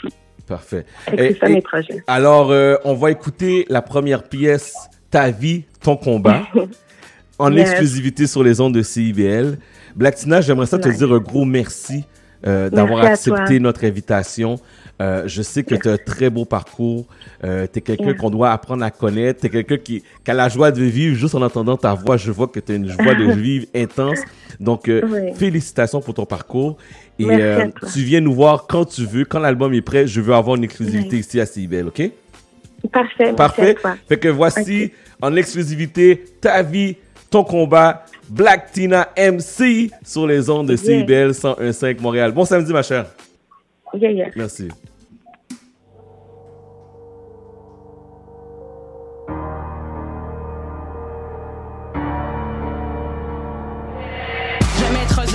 Parfait. 0.50 0.84
Fait 1.08 1.16
que 1.16 1.22
Et- 1.22 1.32
c'est 1.34 1.38
ça 1.38 1.48
et- 1.48 1.54
mes 1.54 1.62
projets. 1.62 2.02
Alors, 2.08 2.50
euh, 2.50 2.74
on 2.84 2.94
va 2.94 3.10
écouter 3.12 3.64
la 3.68 3.80
première 3.82 4.24
pièce, 4.24 4.74
Ta 5.10 5.30
vie, 5.30 5.64
ton 5.82 5.96
combat, 5.96 6.42
en 7.38 7.52
Yes. 7.52 7.68
exclusivité 7.70 8.26
sur 8.26 8.42
les 8.44 8.60
ondes 8.60 8.74
de 8.74 8.82
CIBL. 8.82 9.58
Black 9.96 10.16
Tina, 10.16 10.40
j'aimerais 10.40 10.66
ça 10.66 10.78
te 10.78 10.88
dire 10.88 11.12
un 11.12 11.18
gros 11.18 11.44
merci 11.44 12.04
euh, 12.46 12.68
d'avoir 12.70 13.00
toi. 13.00 13.10
accepté 13.10 13.58
notre 13.60 13.84
invitation. 13.84 14.58
Euh, 15.02 15.22
je 15.26 15.40
sais 15.42 15.62
que 15.62 15.74
tu 15.74 15.88
as 15.88 15.92
un 15.92 15.96
très 15.96 16.28
beau 16.30 16.44
parcours. 16.44 17.06
Euh, 17.44 17.66
tu 17.72 17.78
es 17.78 17.82
quelqu'un 17.82 18.12
qu'on 18.14 18.28
doit 18.30 18.50
apprendre 18.52 18.84
à 18.84 18.90
connaître. 18.90 19.40
Tu 19.40 19.46
es 19.46 19.50
quelqu'un 19.50 19.78
qui, 19.78 20.02
qui 20.24 20.30
a 20.30 20.34
la 20.34 20.48
joie 20.50 20.70
de 20.70 20.82
vivre. 20.82 21.16
Juste 21.16 21.34
en 21.34 21.40
entendant 21.42 21.76
ta 21.78 21.94
voix, 21.94 22.16
je 22.18 22.30
vois 22.30 22.48
que 22.48 22.60
tu 22.60 22.72
as 22.72 22.74
une 22.76 22.88
joie 22.88 23.14
de 23.14 23.24
vivre 23.32 23.66
intense. 23.74 24.18
Donc, 24.60 24.88
euh, 24.88 25.00
Oui. 25.06 25.32
félicitations 25.34 26.00
pour 26.02 26.12
ton 26.14 26.26
parcours. 26.26 26.76
Et 27.20 27.30
euh, 27.30 27.66
tu 27.92 28.00
viens 28.00 28.20
nous 28.20 28.32
voir 28.32 28.66
quand 28.66 28.84
tu 28.84 29.04
veux. 29.04 29.24
Quand 29.24 29.38
l'album 29.40 29.72
est 29.74 29.82
prêt, 29.82 30.06
je 30.06 30.20
veux 30.20 30.34
avoir 30.34 30.56
une 30.56 30.64
exclusivité 30.64 31.18
ici 31.18 31.40
à 31.40 31.46
CIBL, 31.46 31.88
OK? 31.88 32.10
Parfait. 32.92 33.08
merci 33.18 33.34
Parfait. 33.34 33.76
Fait 34.08 34.18
que 34.18 34.28
voici 34.28 34.92
en 35.20 35.36
exclusivité 35.36 36.24
ta 36.40 36.62
vie, 36.62 36.96
ton 37.30 37.44
combat, 37.44 38.04
Black 38.28 38.72
Tina 38.72 39.08
MC 39.18 39.90
sur 40.04 40.26
les 40.26 40.48
ondes 40.48 40.68
de 40.68 40.76
Yeah. 40.76 41.00
CIBL 41.00 41.30
101.5 41.32 42.00
Montréal. 42.00 42.32
Bon 42.32 42.44
samedi, 42.44 42.72
ma 42.72 42.82
chère. 42.82 43.06
Yeah, 43.94 44.12
yeah. 44.12 44.28
Merci. 44.36 44.68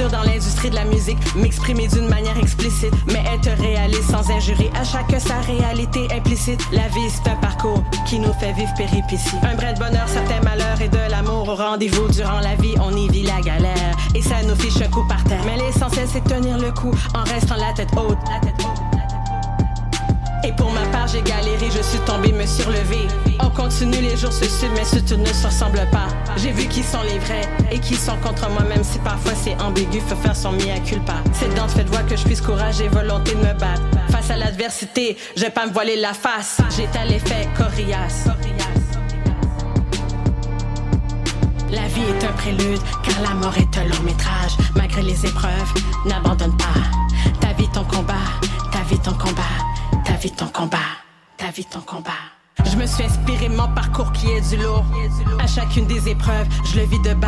Dans 0.03 0.23
l'industrie 0.23 0.69
de 0.69 0.75
la 0.75 0.85
musique, 0.85 1.17
m'exprimer 1.35 1.87
d'une 1.87 2.07
manière 2.07 2.37
explicite, 2.37 2.93
mais 3.07 3.23
être 3.33 3.49
réaliste 3.61 4.11
sans 4.11 4.29
injurer 4.29 4.69
à 4.75 4.83
chaque 4.83 5.19
sa 5.19 5.39
réalité 5.41 6.07
implicite. 6.11 6.59
La 6.71 6.87
vie, 6.89 7.09
c'est 7.09 7.29
un 7.29 7.35
parcours 7.35 7.83
qui 8.05 8.19
nous 8.19 8.33
fait 8.33 8.51
vivre 8.53 8.73
péripéties. 8.75 9.35
Un 9.43 9.55
brin 9.55 9.73
de 9.73 9.79
bonheur, 9.79 10.07
certains 10.07 10.41
malheurs 10.41 10.81
et 10.81 10.89
de 10.89 11.09
l'amour 11.09 11.47
au 11.47 11.55
rendez-vous. 11.55 12.09
Durant 12.09 12.39
la 12.39 12.55
vie, 12.55 12.75
on 12.81 12.95
y 12.95 13.07
vit 13.09 13.23
la 13.23 13.39
galère 13.41 13.95
et 14.13 14.21
ça 14.21 14.43
nous 14.43 14.55
fiche 14.55 14.81
un 14.81 14.89
coup 14.89 15.05
par 15.07 15.23
terre. 15.23 15.41
Mais 15.45 15.57
l'essentiel, 15.57 16.07
c'est 16.11 16.23
tenir 16.23 16.57
le 16.57 16.71
coup 16.71 16.91
en 17.13 17.23
restant 17.23 17.55
la 17.55 17.71
tête 17.73 17.89
haute. 17.95 18.17
La 18.29 18.39
tête 18.39 18.55
haute. 18.59 18.74
Et 20.43 20.51
pour 20.53 20.71
ma 20.71 20.85
part, 20.87 21.07
j'ai 21.07 21.21
galéré, 21.21 21.69
je 21.75 21.81
suis 21.81 21.99
tombé, 21.99 22.31
me 22.31 22.45
suis 22.45 22.63
relevé. 22.63 23.07
On 23.39 23.49
continue, 23.49 24.01
les 24.01 24.15
jours 24.15 24.31
se 24.31 24.45
suivent, 24.45 24.71
mais 24.75 24.85
surtout 24.85 25.17
ne 25.17 25.25
se 25.25 25.47
ressemblent 25.47 25.87
pas. 25.91 26.07
J'ai 26.37 26.51
vu 26.51 26.67
qui 26.67 26.83
sont 26.83 27.01
les 27.01 27.19
vrais 27.19 27.49
et 27.71 27.79
qui 27.79 27.95
sont 27.95 28.17
contre 28.17 28.49
moi, 28.49 28.63
même 28.63 28.83
si 28.83 28.99
parfois 28.99 29.33
c'est 29.35 29.59
ambigu, 29.61 29.99
faut 30.01 30.15
faire 30.15 30.35
son 30.35 30.51
mea 30.51 30.79
culpa. 30.85 31.15
C'est 31.33 31.53
dans 31.55 31.67
cette 31.67 31.89
voie 31.89 32.03
que 32.03 32.15
je 32.15 32.23
puisse 32.23 32.41
courage 32.41 32.81
et 32.81 32.89
volonté 32.89 33.33
de 33.33 33.39
me 33.39 33.53
battre. 33.53 33.81
Face 34.09 34.29
à 34.29 34.37
l'adversité, 34.37 35.17
je 35.35 35.41
vais 35.41 35.49
pas 35.49 35.65
me 35.65 35.71
voiler 35.71 35.95
la 35.95 36.13
face. 36.13 36.61
J'étais 36.75 36.99
à 36.99 37.05
l'effet 37.05 37.47
coriace. 37.57 38.27
La 41.71 41.87
vie 41.87 42.03
est 42.03 42.23
un 42.23 42.31
prélude, 42.33 42.81
car 43.03 43.21
la 43.21 43.33
mort 43.35 43.57
est 43.57 43.77
un 43.77 43.83
long 43.83 44.03
métrage. 44.05 44.55
Malgré 44.75 45.01
les 45.01 45.25
épreuves, 45.25 45.73
n'abandonne 46.05 46.55
pas. 46.55 46.79
Ta 47.41 47.53
vie, 47.53 47.67
ton 47.73 47.83
combat, 47.83 48.13
ta 48.71 48.79
vie, 48.89 48.99
ton 48.99 49.13
combat, 49.13 49.41
ta 50.15 50.21
vie, 50.21 50.31
ton 50.31 50.47
combat, 50.47 50.77
ta 51.35 51.47
vie, 51.51 51.65
ton 51.65 51.81
combat. 51.81 52.11
Je 52.63 52.77
me 52.77 52.85
suis 52.85 53.03
inspiré 53.03 53.49
mon 53.49 53.67
parcours 53.75 54.13
qui 54.13 54.27
est 54.31 54.49
du 54.49 54.63
lourd. 54.63 54.85
À 55.39 55.45
chacune 55.45 55.85
des 55.87 56.07
épreuves, 56.07 56.47
je 56.63 56.79
le 56.79 56.85
vis 56.85 57.01
de 57.01 57.13
bas. 57.15 57.27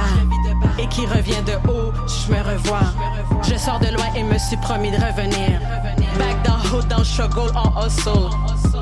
Et 0.79 0.87
qui 0.87 1.05
revient 1.05 1.43
de 1.45 1.55
haut, 1.69 1.91
je 2.07 2.31
me 2.31 2.41
revois. 2.41 2.87
Je 3.43 3.57
sors 3.57 3.79
de 3.79 3.87
loin 3.87 4.05
et 4.15 4.23
me 4.23 4.37
suis 4.37 4.55
promis 4.55 4.89
de 4.89 4.95
revenir. 4.95 5.59
Back 6.17 6.45
dans 6.45 6.77
haut, 6.77 6.81
dans 6.83 6.99
le 6.99 7.03
struggle, 7.03 7.51
en 7.57 7.85
hustle. 7.85 8.29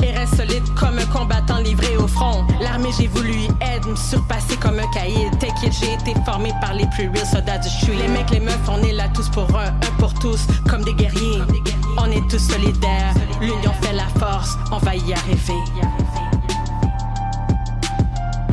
Et 0.03 0.11
reste 0.11 0.35
solide 0.35 0.63
comme 0.75 0.99
un 0.99 1.05
combattant 1.07 1.57
livré 1.57 1.97
au 1.97 2.07
front. 2.07 2.45
L'armée, 2.61 2.91
j'ai 2.95 3.07
voulu 3.07 3.33
y 3.33 3.45
aider, 3.45 3.89
me 3.89 3.95
surpasser 3.95 4.55
comme 4.57 4.77
un 4.77 4.91
cahier. 4.93 5.31
T'inquiète, 5.39 5.73
j'ai 5.81 5.93
été 5.93 6.13
formé 6.23 6.53
par 6.61 6.75
les 6.75 6.85
plus 6.87 7.09
real 7.09 7.25
soldats 7.25 7.57
du 7.57 7.69
street. 7.69 7.95
Les 7.97 8.07
mecs, 8.07 8.29
les 8.29 8.39
meufs, 8.39 8.69
on 8.69 8.83
est 8.83 8.93
là 8.93 9.07
tous 9.15 9.29
pour 9.29 9.47
un, 9.57 9.69
un 9.69 9.91
pour 9.97 10.13
tous, 10.13 10.45
comme 10.69 10.83
des 10.83 10.93
guerriers. 10.93 11.41
On 11.97 12.11
est 12.11 12.27
tous 12.29 12.39
solidaires, 12.39 13.13
l'union 13.41 13.71
fait 13.81 13.93
la 13.93 14.07
force, 14.19 14.57
on 14.71 14.77
va 14.77 14.95
y 14.95 15.13
arriver. 15.13 15.53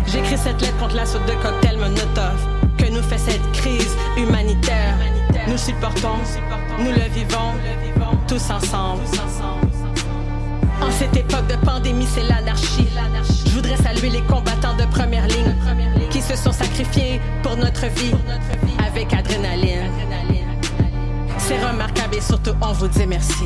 J'écris 0.07 0.39
cette 0.39 0.61
lettre 0.61 0.79
contre 0.79 0.95
la 0.95 1.07
soupe 1.07 1.25
de 1.27 1.33
cocktail 1.43 1.79
Monotov 1.79 2.39
que 2.79 2.91
nous 2.91 3.03
fait 3.03 3.19
cette 3.19 3.53
crise 3.53 3.97
humanitaire. 4.17 4.95
Nous 5.49 5.59
supportons, 5.59 6.19
nous 6.79 6.93
le 6.93 7.09
vivons, 7.13 7.55
tous 8.29 8.51
ensemble. 8.51 9.03
En 10.81 10.91
cette 10.91 11.17
époque 11.17 11.47
de 11.49 11.57
pandémie, 11.65 12.07
c'est 12.07 12.25
l'anarchie. 12.25 12.89
Je 13.47 13.51
voudrais 13.51 13.77
saluer 13.77 14.11
les 14.11 14.23
combattants 14.23 14.77
de 14.77 14.85
première 14.87 15.27
ligne 15.27 15.55
qui 16.11 16.21
se 16.21 16.37
sont 16.37 16.53
sacrifiés 16.53 17.21
pour 17.43 17.57
notre 17.57 17.87
vie 17.87 18.15
avec 18.87 19.13
adrénaline. 19.13 19.91
C'est 21.47 21.59
remarquable 21.59 22.15
et 22.15 22.21
surtout 22.21 22.53
on 22.61 22.73
vous 22.73 22.89
dit 22.89 23.07
merci. 23.07 23.45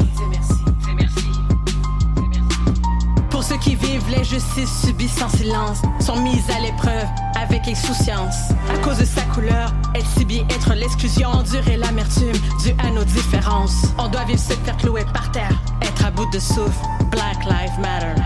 Pour 3.31 3.43
ceux 3.43 3.57
qui 3.59 3.75
vivent 3.75 4.11
l'injustice 4.11 4.83
subie 4.85 5.09
sans 5.09 5.29
silence, 5.29 5.83
sont 6.01 6.21
mises 6.23 6.49
à 6.51 6.61
l'épreuve 6.61 7.07
avec 7.41 7.67
insouciance. 7.69 8.51
À 8.73 8.79
cause 8.79 8.99
de 8.99 9.05
sa 9.05 9.23
couleur, 9.23 9.73
elle 9.95 10.05
subit 10.05 10.45
être 10.51 10.75
l'exclusion, 10.75 11.29
endurer 11.29 11.77
l'amertume 11.77 12.33
due 12.63 12.75
à 12.79 12.91
nos 12.91 13.05
différences. 13.05 13.95
On 13.99 14.09
doit 14.09 14.25
vivre 14.25 14.41
se 14.41 14.55
faire 14.55 14.77
clouer 14.77 15.05
par 15.13 15.31
terre, 15.33 15.61
être 15.83 16.05
à 16.05 16.11
bout 16.11 16.31
de 16.33 16.39
souffle. 16.39 16.85
Black 17.11 17.45
Lives 17.45 17.79
Matter. 17.81 18.23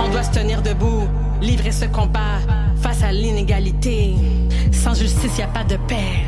On 0.00 0.08
doit 0.08 0.22
se 0.22 0.30
tenir 0.30 0.62
debout, 0.62 1.08
livrer 1.40 1.72
ce 1.72 1.84
combat 1.86 2.38
face 2.80 3.02
à 3.02 3.12
l'inégalité. 3.12 4.14
Sans 4.72 4.94
justice, 4.94 5.38
y 5.38 5.42
a 5.42 5.48
pas 5.48 5.64
de 5.64 5.76
paix. 5.76 6.24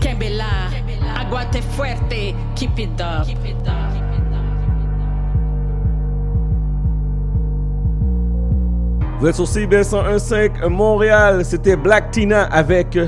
Kembela, 0.00 0.70
aguante 1.18 1.62
fuerte, 1.62 2.34
keep 2.54 2.78
it 2.78 3.00
up. 3.00 3.26
Vous 9.20 9.26
êtes 9.26 9.34
sur 9.34 9.46
CBS 9.46 9.92
101.5 9.92 10.66
Montréal. 10.68 11.44
C'était 11.44 11.76
Black 11.76 12.10
Tina 12.10 12.44
avec 12.44 12.98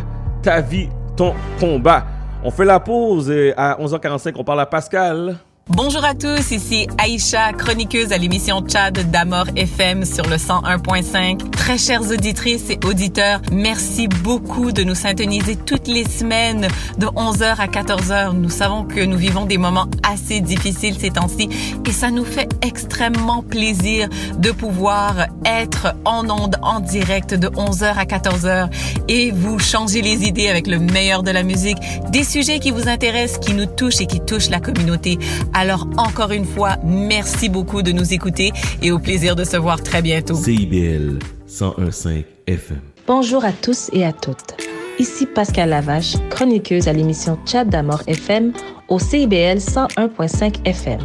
Ta 0.42 0.60
vie, 0.60 0.88
ton 1.16 1.32
combat. 1.58 2.04
On 2.44 2.50
fait 2.50 2.64
la 2.64 2.80
pause 2.80 3.30
et 3.30 3.54
à 3.56 3.78
11h45, 3.80 4.34
on 4.36 4.44
parle 4.44 4.60
à 4.60 4.66
Pascal. 4.66 5.38
Bonjour 5.74 6.04
à 6.04 6.14
tous, 6.14 6.50
ici 6.50 6.86
Aïcha, 6.98 7.54
chroniqueuse 7.54 8.12
à 8.12 8.18
l'émission 8.18 8.60
Tchad 8.60 9.10
d'Amor 9.10 9.46
FM 9.56 10.04
sur 10.04 10.26
le 10.28 10.36
101.5. 10.36 11.50
Très 11.50 11.78
chères 11.78 12.02
auditrices 12.10 12.68
et 12.68 12.78
auditeurs, 12.84 13.40
merci 13.50 14.06
beaucoup 14.06 14.70
de 14.70 14.82
nous 14.82 14.94
syntoniser 14.94 15.56
toutes 15.56 15.88
les 15.88 16.04
semaines 16.04 16.68
de 16.98 17.06
11h 17.06 17.56
à 17.56 17.68
14h. 17.68 18.32
Nous 18.34 18.50
savons 18.50 18.84
que 18.84 19.00
nous 19.00 19.16
vivons 19.16 19.46
des 19.46 19.56
moments 19.56 19.86
assez 20.02 20.42
difficiles 20.42 20.98
ces 21.00 21.10
temps-ci 21.10 21.48
et 21.86 21.92
ça 21.92 22.10
nous 22.10 22.26
fait 22.26 22.50
extrêmement 22.60 23.42
plaisir 23.42 24.10
de 24.36 24.50
pouvoir 24.50 25.28
être 25.46 25.94
en 26.04 26.28
onde 26.28 26.56
en 26.60 26.80
direct 26.80 27.32
de 27.32 27.48
11h 27.48 27.94
à 27.94 28.04
14h 28.04 28.68
et 29.08 29.30
vous 29.30 29.58
changer 29.58 30.02
les 30.02 30.24
idées 30.24 30.48
avec 30.48 30.66
le 30.66 30.78
meilleur 30.78 31.22
de 31.22 31.30
la 31.30 31.42
musique, 31.42 31.78
des 32.10 32.24
sujets 32.24 32.58
qui 32.58 32.72
vous 32.72 32.88
intéressent, 32.88 33.38
qui 33.38 33.54
nous 33.54 33.66
touchent 33.66 34.02
et 34.02 34.06
qui 34.06 34.20
touchent 34.20 34.50
la 34.50 34.60
communauté. 34.60 35.18
Alors 35.62 35.86
encore 35.96 36.32
une 36.32 36.44
fois, 36.44 36.76
merci 36.82 37.48
beaucoup 37.48 37.82
de 37.82 37.92
nous 37.92 38.12
écouter 38.12 38.50
et 38.82 38.90
au 38.90 38.98
plaisir 38.98 39.36
de 39.36 39.44
se 39.44 39.56
voir 39.56 39.80
très 39.80 40.02
bientôt. 40.02 40.34
CIBL 40.34 41.20
101.5 41.48 42.24
FM. 42.48 42.80
Bonjour 43.06 43.44
à 43.44 43.52
tous 43.52 43.88
et 43.92 44.04
à 44.04 44.12
toutes. 44.12 44.56
Ici 44.98 45.24
Pascal 45.24 45.68
Lavache, 45.68 46.16
chroniqueuse 46.30 46.88
à 46.88 46.92
l'émission 46.92 47.38
Chat 47.46 47.64
d'Amour 47.64 48.02
FM 48.08 48.52
au 48.88 48.98
CIBL 48.98 49.58
101.5 49.58 50.66
FM. 50.66 50.98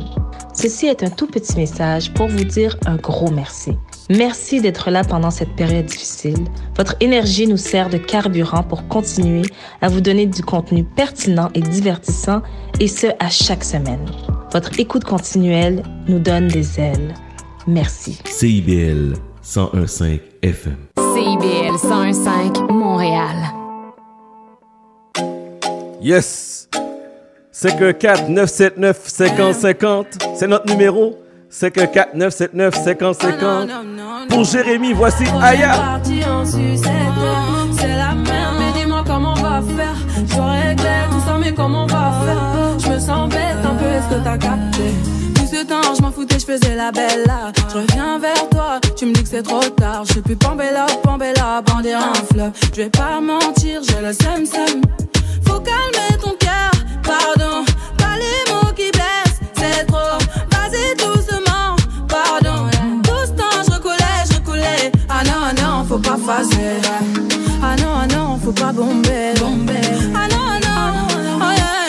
Ceci 0.55 0.87
est 0.87 1.03
un 1.03 1.11
tout 1.11 1.27
petit 1.27 1.55
message 1.55 2.11
pour 2.15 2.27
vous 2.27 2.43
dire 2.43 2.77
un 2.87 2.95
gros 2.95 3.29
merci. 3.29 3.73
Merci 4.09 4.61
d'être 4.61 4.89
là 4.89 5.03
pendant 5.03 5.31
cette 5.31 5.53
période 5.55 5.85
difficile. 5.85 6.45
Votre 6.77 6.95
énergie 7.01 7.45
nous 7.45 7.57
sert 7.57 7.89
de 7.89 7.97
carburant 7.97 8.63
pour 8.63 8.87
continuer 8.87 9.41
à 9.81 9.89
vous 9.89 9.99
donner 9.99 10.25
du 10.25 10.41
contenu 10.43 10.85
pertinent 10.85 11.49
et 11.53 11.61
divertissant, 11.61 12.41
et 12.79 12.87
ce, 12.87 13.07
à 13.19 13.29
chaque 13.29 13.65
semaine. 13.65 14.05
Votre 14.53 14.79
écoute 14.79 15.03
continuelle 15.03 15.83
nous 16.07 16.19
donne 16.19 16.47
des 16.47 16.79
ailes. 16.79 17.13
Merci. 17.67 18.19
CIBL 18.23 19.15
101.5 19.43 20.21
FM. 20.41 20.77
CIBL 20.97 21.75
101.5 21.75 22.71
Montréal. 22.71 23.35
Yes! 26.01 26.69
514 27.51 28.29
979 28.29 29.01
5050, 29.07 30.07
c'est 30.35 30.47
notre 30.47 30.67
numéro. 30.67 31.17
514 31.57 32.13
979 32.13 32.75
5050. 32.83 33.69
Pour 34.29 34.43
Jérémy, 34.43 34.93
voici 34.93 35.23
Aya. 35.41 35.73
parti 35.73 36.23
en 36.23 36.45
sucette. 36.45 36.91
C'est 37.79 37.87
la 37.87 38.13
merde, 38.13 38.55
mais 38.59 38.79
dis-moi 38.79 39.03
comment 39.05 39.33
on 39.35 39.41
va 39.41 39.61
faire. 39.75 39.95
Je 40.15 40.67
régler 40.67 41.07
tout 41.09 41.19
ça, 41.25 41.37
mais 41.39 41.53
comment 41.53 41.83
on 41.83 41.87
va 41.87 42.13
faire? 42.25 42.79
Je 42.79 42.89
me 42.89 42.99
sens 42.99 43.29
bête 43.29 43.57
un 43.63 43.75
peu, 43.75 43.85
est-ce 43.85 44.07
que 44.15 44.23
t'as 44.23 44.37
capté? 44.37 44.93
Tout 45.35 45.47
ce 45.47 45.63
temps, 45.65 45.95
je 45.97 46.01
m'en 46.03 46.11
foutais, 46.11 46.37
je 46.37 46.45
faisais 46.45 46.75
la 46.75 46.91
belle 46.91 47.23
là. 47.25 47.51
Je 47.69 47.77
reviens 47.77 48.19
vers 48.19 48.49
toi, 48.49 48.79
tu 48.95 49.07
me 49.07 49.13
dis 49.13 49.23
que 49.23 49.29
c'est 49.29 49.43
trop 49.43 49.63
tard. 49.63 50.03
Je 50.05 50.13
suis 50.13 50.21
plus 50.21 50.35
Pambella, 50.35 50.85
Pambella, 51.01 51.61
bandir 51.65 51.97
un 51.97 52.13
fleuve. 52.31 52.51
Je 52.75 52.81
vais 52.83 52.89
pas 52.89 53.19
mentir, 53.19 53.81
j'ai 53.89 54.05
le 54.05 54.13
seum 54.13 54.45
seum. 54.45 54.81
Faut 55.47 55.59
calmer 55.59 56.17
ton 56.21 56.35
cœur, 56.37 56.71
pardon. 57.01 57.65
Faut 65.97 66.09
pas 66.09 66.17
phaser. 66.17 66.81
Ah 67.61 67.75
non, 67.77 67.93
ah 68.03 68.07
non, 68.07 68.39
faut 68.43 68.51
pas 68.51 68.71
bomber. 68.71 69.33
bomber. 69.39 69.81
Ah 70.13 70.27
non, 70.29 70.43
ah 70.53 70.59
non, 70.65 71.07
oh 71.41 71.51
yeah. 71.61 71.87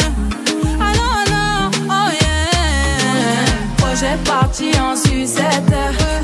Ah 0.80 0.92
non, 0.98 1.10
ah 1.18 1.30
non, 1.30 1.70
oh 1.88 2.08
yeah. 2.20 3.76
Projet 3.76 4.16
parti 4.24 4.70
en 4.80 4.96
sucette. 4.96 5.74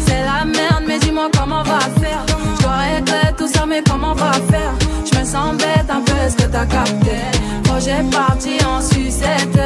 C'est 0.07 0.23
la 0.23 0.45
merde, 0.45 0.85
mais 0.87 0.99
dis-moi 0.99 1.29
comment 1.37 1.61
on 1.61 1.63
va 1.63 1.81
faire. 2.01 2.25
Je 2.57 2.63
dois 2.63 2.77
régler 2.77 3.35
tout 3.37 3.49
ça, 3.49 3.67
mais 3.67 3.83
comment 3.89 4.13
on 4.13 4.15
va 4.15 4.33
faire? 4.33 4.73
Je 5.05 5.19
me 5.19 5.25
sens 5.25 5.55
bête 5.57 5.91
un 5.91 6.01
peu, 6.01 6.17
est-ce 6.25 6.37
que 6.37 6.51
t'as 6.51 6.67
capté? 6.67 7.19
Projet 7.65 8.03
parti 8.11 8.57
en 8.65 8.81
sucette. 8.81 9.61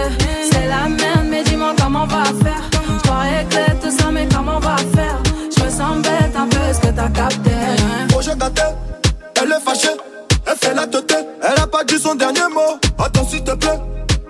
C'est 0.50 0.66
la 0.66 0.88
merde, 0.88 1.26
mais 1.30 1.44
dis-moi 1.44 1.72
comment 1.80 2.02
on 2.02 2.06
va 2.06 2.24
faire. 2.24 2.62
Je 2.72 3.06
dois 3.06 3.18
régler 3.18 3.78
tout 3.80 3.96
ça, 3.96 4.10
mais 4.10 4.26
comment 4.34 4.56
on 4.56 4.60
va 4.60 4.76
faire? 4.76 5.18
Je 5.56 5.64
me 5.64 5.70
sens 5.70 5.96
bête 6.02 6.34
un 6.36 6.48
peu, 6.48 6.60
est-ce 6.68 6.80
que 6.80 6.88
t'as 6.88 7.08
capté? 7.10 7.50
Elle 9.40 9.52
est 9.52 9.60
fâchée, 9.60 9.88
elle 10.46 10.56
fait 10.56 10.74
la 10.74 10.86
tête, 10.86 11.14
elle 11.42 11.62
a 11.62 11.66
pas 11.66 11.84
dit 11.84 11.98
son 11.98 12.14
dernier 12.14 12.48
mot. 12.52 12.78
Attends 12.98 13.26
s'il 13.28 13.44
te 13.44 13.52
plaît, 13.52 13.78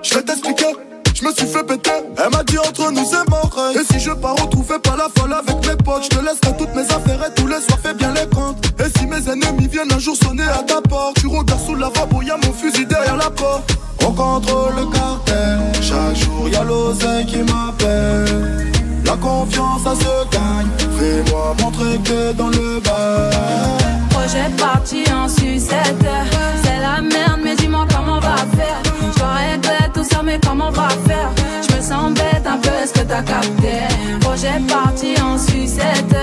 je 0.02 0.14
vais 0.14 0.22
t'expliquer. 0.22 0.74
Je 1.14 1.24
me 1.24 1.32
suis 1.32 1.46
fait 1.46 1.64
péter, 1.64 1.90
elle 2.16 2.30
m'a 2.30 2.44
dit 2.44 2.58
entre 2.58 2.92
nous 2.92 3.04
c'est 3.04 3.28
mort. 3.28 3.50
Et 3.74 3.92
si 3.92 3.98
je 3.98 4.12
pars 4.12 4.36
retrouver 4.36 4.78
pas 4.78 4.96
la 4.96 5.08
folle 5.16 5.32
avec 5.32 5.66
mes 5.66 5.76
potes. 5.76 6.04
Je 6.04 6.08
te 6.10 6.20
laisserai 6.20 6.56
toutes 6.56 6.74
mes 6.76 6.82
affaires 6.82 7.26
et 7.26 7.34
tous 7.34 7.48
les 7.48 7.60
soirs 7.60 7.78
fais 7.82 7.94
bien 7.94 8.12
les 8.14 8.28
comptes. 8.28 8.64
Et 8.78 8.98
si 8.98 9.06
mes 9.06 9.28
ennemis 9.28 9.66
viennent 9.66 9.92
un 9.92 9.98
jour 9.98 10.14
sonner 10.16 10.44
à 10.44 10.62
ta 10.62 10.80
porte 10.80 11.16
Tu 11.20 11.26
regardes 11.26 11.60
sous 11.66 11.74
la 11.74 11.88
lavabo, 11.88 12.22
y'a 12.22 12.36
mon 12.36 12.52
fusil 12.52 12.86
derrière 12.86 13.16
la 13.16 13.30
porte. 13.30 13.76
On 14.04 14.12
contrôle 14.12 14.74
le 14.76 14.86
cartel, 14.92 15.58
chaque 15.82 16.16
jour 16.16 16.48
y'a 16.48 16.62
l'oseille 16.62 17.26
qui 17.26 17.38
m'appelle. 17.38 18.70
La 19.04 19.16
confiance 19.16 19.82
ça 19.82 19.94
se 19.96 20.30
gagne, 20.30 20.68
fais-moi 20.98 21.56
montrer 21.60 21.98
que 22.04 22.32
dans 22.32 22.48
le 22.48 22.78
bas 22.78 23.87
Projet 24.28 24.50
parti 24.58 25.04
en 25.10 25.26
sucette. 25.26 26.06
C'est 26.62 26.80
la 26.82 27.00
merde, 27.00 27.40
mais 27.42 27.56
dis-moi 27.56 27.86
comment 27.90 28.18
on 28.18 28.20
va 28.20 28.36
faire. 28.36 28.82
Je 29.00 29.22
regrette 29.22 29.92
tout 29.94 30.04
ça, 30.04 30.20
mais 30.22 30.38
comment 30.46 30.68
on 30.68 30.70
va 30.70 30.88
faire? 31.06 31.30
Je 31.66 31.74
me 31.74 31.80
sens 31.80 32.12
bête 32.12 32.46
un 32.46 32.58
peu, 32.58 32.68
est-ce 32.68 32.92
que 32.92 33.06
t'as 33.08 33.22
capté? 33.22 33.72
Projet 34.20 34.60
parti 34.68 35.14
en 35.22 35.38
sucette. 35.38 36.14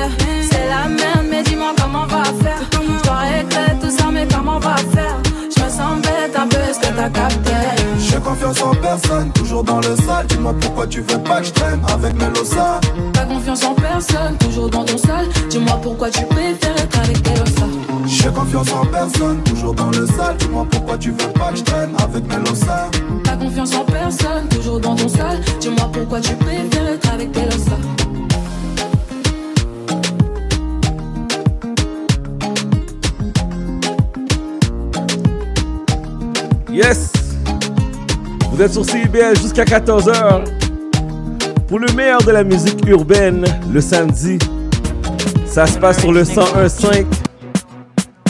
C'est 0.52 0.68
la 0.70 0.88
merde, 0.88 1.26
mais 1.32 1.42
dis-moi 1.42 1.74
comment 1.82 2.04
on 2.04 2.06
va 2.06 2.24
faire. 2.26 2.62
Je 2.74 3.10
regrette 3.10 3.80
tout 3.82 3.90
ça, 3.90 4.12
mais 4.12 4.28
comment 4.32 4.58
on 4.58 4.60
va 4.60 4.76
faire? 4.76 5.18
Je 5.58 5.64
me 5.64 5.70
sens 5.70 6.00
bête 6.04 6.36
un 6.38 6.48
peu, 6.48 6.58
est-ce 6.58 6.80
que 6.80 6.96
t'as 6.96 7.10
capté? 7.10 7.52
J'ai 7.98 8.18
confiance 8.18 8.62
en 8.62 8.76
personne, 8.76 9.32
toujours 9.32 9.64
dans 9.64 9.78
le 9.80 9.96
sale 9.96 10.28
Dis-moi 10.28 10.54
pourquoi 10.62 10.86
tu 10.86 11.02
veux 11.02 11.18
pas 11.24 11.40
que 11.40 11.48
je 11.48 11.52
traîne 11.54 11.82
avec 11.92 12.14
Melosa 12.14 12.80
Pas 13.14 13.26
confiance 13.26 13.64
en 13.64 13.74
personne, 13.74 14.38
toujours 14.38 14.70
dans 14.70 14.84
ton 14.84 14.98
sale. 14.98 15.28
Dis-moi 15.50 15.80
pourquoi 15.82 16.10
tu 16.12 16.24
préfères 16.26 16.65
J'ai 18.26 18.32
confiance 18.32 18.74
en 18.74 18.86
personne, 18.88 19.44
toujours 19.44 19.76
dans 19.76 19.92
le 19.92 20.08
sale 20.08 20.36
Dis-moi 20.40 20.66
pourquoi 20.72 20.98
tu 20.98 21.12
veux 21.12 21.32
pas 21.34 21.52
que 21.52 21.58
je 21.58 21.64
traîne 21.64 21.92
avec 21.96 22.28
Melosa 22.28 22.90
Pas 23.24 23.38
confiance 23.38 23.76
en 23.76 23.86
personne, 23.86 24.48
toujours 24.50 24.80
dans 24.80 24.96
ton 24.96 25.08
sale. 25.08 25.42
Dis-moi 25.60 25.92
pourquoi 25.94 26.20
tu 26.20 26.34
préfères 26.34 26.88
être 26.88 27.14
avec 27.14 27.32
tes 27.32 27.52
ça. 27.52 27.78
Yes! 36.72 37.14
Vous 38.52 38.60
êtes 38.60 38.74
sur 38.74 38.86
CIBL 38.86 39.38
jusqu'à 39.40 39.66
14h. 39.66 40.46
Pour 41.68 41.78
le 41.78 41.94
meilleur 41.94 42.24
de 42.24 42.32
la 42.32 42.44
musique 42.44 42.88
urbaine, 42.88 43.46
le 43.72 43.82
samedi, 43.82 44.40
ça 45.46 45.68
se 45.68 45.78
passe 45.78 46.00
sur 46.00 46.12
le 46.12 46.24
101.5. 46.24 47.06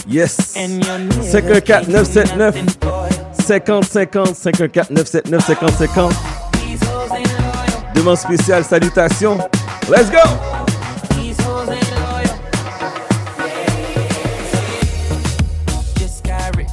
Yes! 0.07 0.53
514 0.55 1.87
979 1.91 2.53
50 2.53 3.81
50 3.81 4.35
514 4.35 4.93
979 4.93 5.41
50 5.41 5.71
50 5.71 6.09
Demande 7.93 8.17
spéciale, 8.17 8.63
salutations. 8.63 9.39
Let's 9.89 10.09
go! 10.09 10.19
just 15.97 16.23
got 16.23 16.55
rich. 16.55 16.69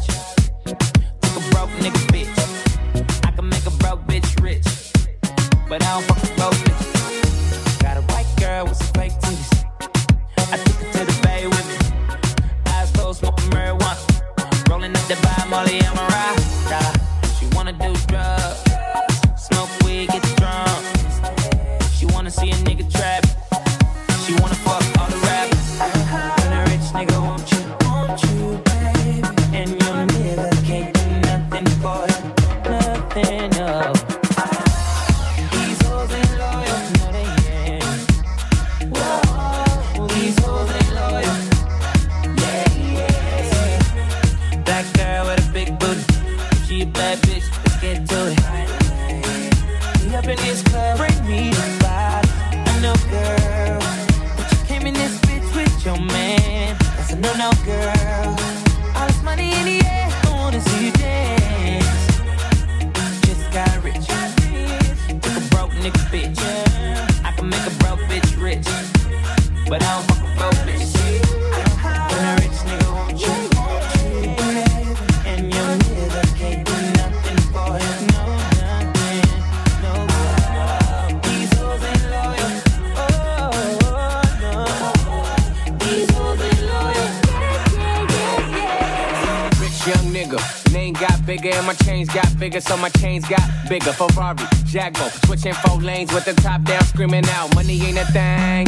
Jago, 94.73 95.07
switching 95.27 95.53
four 95.53 95.77
lanes 95.83 96.11
with 96.15 96.25
the 96.25 96.33
top 96.33 96.63
down, 96.63 96.83
screaming 96.85 97.27
out, 97.29 97.55
money 97.55 97.79
ain't 97.83 97.99
a 97.99 98.07
thing. 98.07 98.67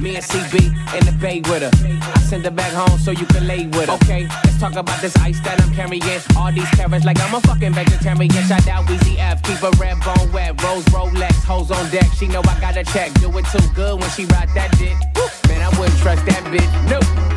Me 0.00 0.14
and 0.14 0.24
CB 0.24 0.70
in 0.96 1.04
the 1.04 1.16
bay 1.20 1.40
with 1.40 1.62
her. 1.62 1.70
I 1.74 2.20
send 2.20 2.44
her 2.44 2.52
back 2.52 2.72
home 2.72 2.96
so 3.00 3.10
you 3.10 3.26
can 3.26 3.48
lay 3.48 3.66
with 3.66 3.88
her. 3.88 3.94
Okay, 3.94 4.28
let's 4.44 4.60
talk 4.60 4.76
about 4.76 5.00
this 5.02 5.16
ice 5.16 5.40
that 5.40 5.60
I'm 5.60 5.74
carrying. 5.74 6.02
All 6.36 6.52
these 6.52 6.70
carrots 6.70 7.04
like 7.04 7.18
I'm 7.18 7.34
a 7.34 7.40
fucking 7.40 7.74
vegetarian. 7.74 8.30
Shout 8.46 8.68
out 8.68 8.86
Weezy 8.86 9.18
F, 9.18 9.42
keep 9.42 9.60
a 9.62 9.70
red 9.76 9.98
bone 10.04 10.30
wet. 10.32 10.62
Rose 10.62 10.84
Rolex, 10.84 11.34
hoes 11.42 11.72
on 11.72 11.90
deck. 11.90 12.06
She 12.16 12.28
know 12.28 12.42
I 12.46 12.60
got 12.60 12.76
a 12.76 12.84
check. 12.84 13.12
Do 13.14 13.36
it 13.36 13.44
too 13.46 13.66
good 13.74 14.00
when 14.00 14.08
she 14.10 14.26
ride 14.26 14.50
that 14.54 14.70
dick. 14.78 14.96
Woo, 15.16 15.26
Man, 15.48 15.62
I 15.62 15.80
wouldn't 15.80 15.98
trust 15.98 16.24
that 16.26 16.44
bitch. 16.44 16.70
Nope. 16.88 17.29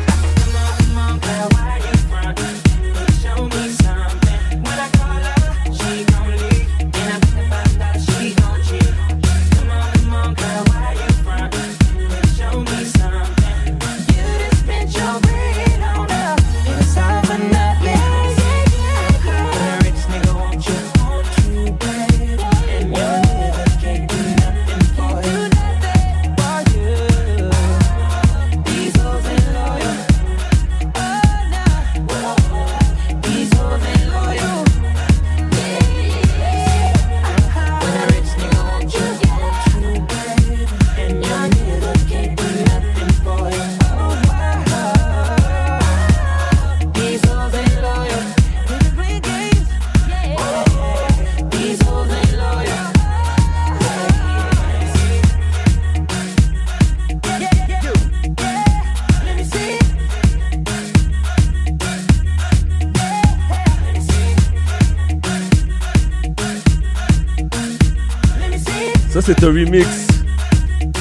C'est 69.38 69.44
un 69.46 69.48
remix. 69.48 69.86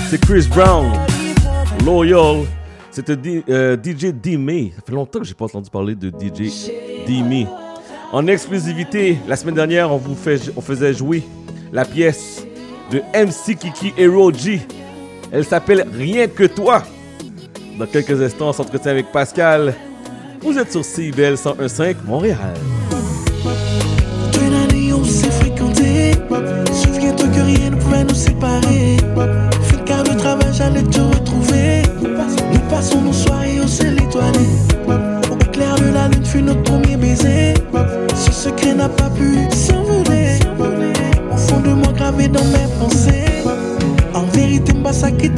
C'est 0.10 0.22
Chris 0.22 0.48
Brown, 0.50 0.92
Loyal. 1.86 2.46
D- 2.96 3.44
euh, 3.50 3.76
DJ 3.76 4.14
D-May. 4.14 4.72
Ça 4.76 4.84
fait 4.86 4.94
longtemps 4.94 5.20
que 5.20 5.26
j'ai 5.26 5.34
pas 5.34 5.46
entendu 5.46 5.70
parler 5.72 5.96
de 5.96 6.10
DJ 6.10 6.70
D-May. 7.08 7.48
En 8.12 8.28
exclusivité, 8.28 9.18
la 9.28 9.36
semaine 9.36 9.56
dernière, 9.56 9.92
on 9.92 9.98
vous 9.98 10.14
fait, 10.16 10.38
faisait 10.62 10.94
jouer 10.94 11.24
la 11.72 11.86
pièce 11.86 12.46
de 12.92 13.00
MC 13.16 13.56
Kiki 13.58 13.94
et 13.98 14.06
Roji. 14.06 14.62
Elle 15.32 15.44
s'appelle 15.44 15.88
Rien 15.92 16.28
que 16.28 16.44
toi. 16.44 16.84
Dans 17.80 17.88
quelques 17.88 18.22
instants, 18.22 18.50
on 18.50 18.54
s'entretient 18.54 18.92
avec 18.92 19.12
Pascal. 19.12 19.74
Vous 20.42 20.56
êtes 20.60 20.72
sur 20.72 20.86
CIBL 20.86 21.34
101.5 21.34 21.96
Montréal. 22.06 22.54
Nous 28.02 28.16
séparer. 28.16 28.98
Fais 29.62 29.78
le 29.78 29.84
quart 29.84 30.04
de 30.04 30.14
travail, 30.18 30.52
j'allais 30.52 30.84
te 30.84 31.00
retrouver. 31.00 31.84
Nous 32.02 32.60
passons 32.70 33.02
nos 33.02 33.14
soirées 33.14 33.60
au 33.60 33.68
ciel 33.68 34.02
étoilé. 34.02 34.48
Au 35.32 35.36
clair 35.52 35.76
de 35.76 35.94
la 35.94 36.08
lune 36.08 36.26
fut 36.26 36.42
notre 36.42 36.64
premier 36.64 36.98
baiser. 36.98 37.54
Ce 38.16 38.32
secret 38.32 38.74
n'a 38.74 38.90
pas 38.90 39.10
pu 39.10 39.38
s'envoler. 39.56 40.40
Au 41.32 41.38
fond 41.38 41.60
de 41.60 41.70
moi, 41.70 41.92
gravé 41.94 42.28
dans 42.28 42.46
mes 42.46 42.68
pensées. 42.80 43.44
En 44.14 44.24
vérité, 44.34 44.74
m'a 44.74 44.94
ça 44.94 45.12
qui 45.12 45.30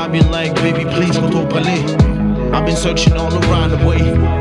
I've 0.00 0.12
been 0.12 0.30
like, 0.30 0.54
baby, 0.54 0.84
please 0.84 1.18
go 1.18 1.28
to 1.28 1.46
parler. 1.46 2.54
I've 2.54 2.64
been 2.64 2.74
searching 2.74 3.12
all 3.12 3.34
around 3.44 3.70
the 3.70 3.76
way. 3.86 3.98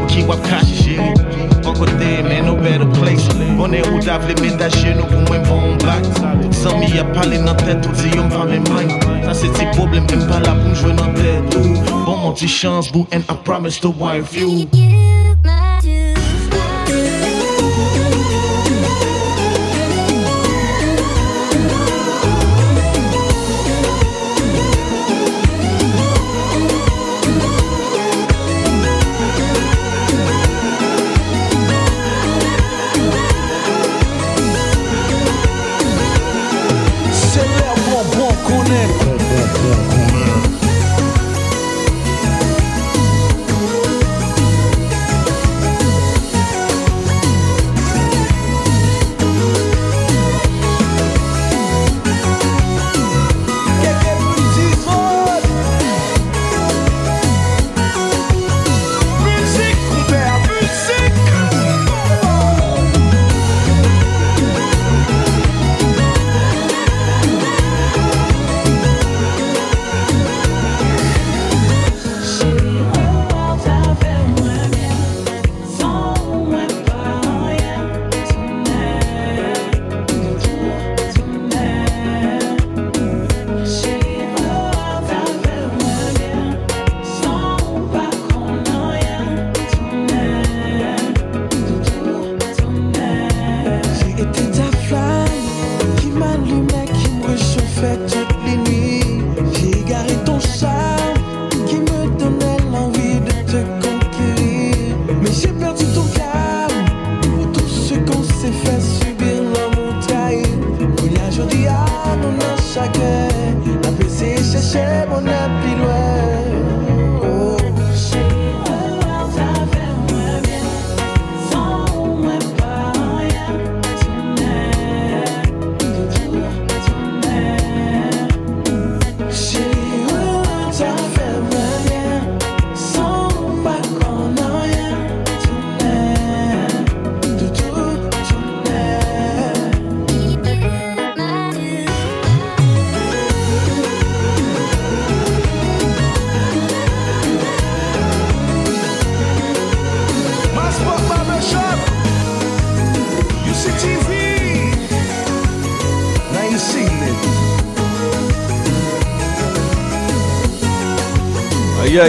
Qui 0.07 0.21
va 0.21 0.37
cacher 0.37 0.73
chérie? 0.73 1.65
Encore 1.65 1.91
there, 1.99 2.23
man, 2.23 2.45
no 2.45 2.55
better 2.55 2.89
place. 2.97 3.27
On 3.59 3.73
est 3.73 3.85
où 3.89 3.99
d'avler, 3.99 4.35
mais 4.41 4.55
d'acheter 4.55 4.95
nous 4.95 5.03
pour 5.03 5.19
moi, 5.27 5.37
bon 5.39 5.75
back. 5.85 6.01
Sans 6.53 6.77
m'y 6.79 6.97
a 6.97 7.03
parlé 7.03 7.39
dans 7.39 7.55
tête, 7.55 7.81
tout 7.81 7.91
dit, 7.91 8.17
on 8.17 8.29
va 8.29 8.45
me 8.45 8.59
mind. 8.59 9.03
Ça, 9.25 9.33
c'est 9.33 9.51
tes 9.51 9.65
problèmes, 9.71 10.05
même 10.09 10.25
pas 10.29 10.39
là 10.39 10.55
pour 10.55 10.73
jouer 10.75 10.93
dans 10.93 11.13
tête. 11.13 11.57
Bon, 12.05 12.15
mon 12.15 12.33
chance, 12.37 12.89
boo, 12.89 13.05
and 13.11 13.23
I 13.29 13.35
promise 13.43 13.81
to 13.81 13.89
wife 13.89 14.33
you. 14.33 14.65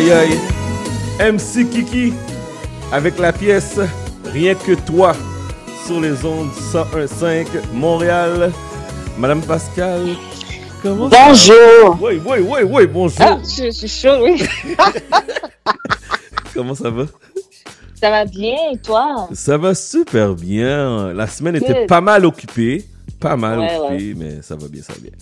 Aïe 0.01 0.13
aïe. 0.13 0.39
MC 1.33 1.69
Kiki 1.69 2.15
avec 2.91 3.19
la 3.19 3.35
pièce 3.35 3.79
Rien 4.25 4.55
que 4.55 4.73
toi 4.73 5.13
sur 5.87 6.01
les 6.01 6.25
ondes 6.25 6.49
101.5 6.73 7.47
Montréal. 7.75 8.51
Madame 9.19 9.43
Pascal, 9.43 10.17
comment 10.83 11.11
Bonjour. 11.11 11.99
Oui, 12.01 12.19
oui, 12.25 12.39
oui, 12.41 12.61
oui, 12.67 12.87
bonjour. 12.87 13.19
Ah, 13.21 13.39
je 13.45 13.71
suis 13.71 13.89
chaud, 13.89 14.23
oui. 14.23 14.43
Comment 16.55 16.75
ça 16.75 16.89
va? 16.89 17.05
Ça 18.01 18.09
va 18.09 18.25
bien, 18.25 18.57
et 18.73 18.79
toi? 18.79 19.29
Ça 19.35 19.59
va 19.59 19.75
super 19.75 20.35
bien. 20.35 21.13
La 21.13 21.27
semaine 21.27 21.57
était 21.57 21.75
Good. 21.75 21.89
pas 21.89 22.01
mal 22.01 22.25
occupée. 22.25 22.87
Pas 23.21 23.37
mal 23.37 23.59
Ouais, 23.59 23.77
occupée, 23.79 24.15
mais 24.17 24.41
ça 24.41 24.57
va 24.57 24.67
bien, 24.67 24.83
ça 24.83 24.95
va 24.95 25.01
bien. 25.01 25.13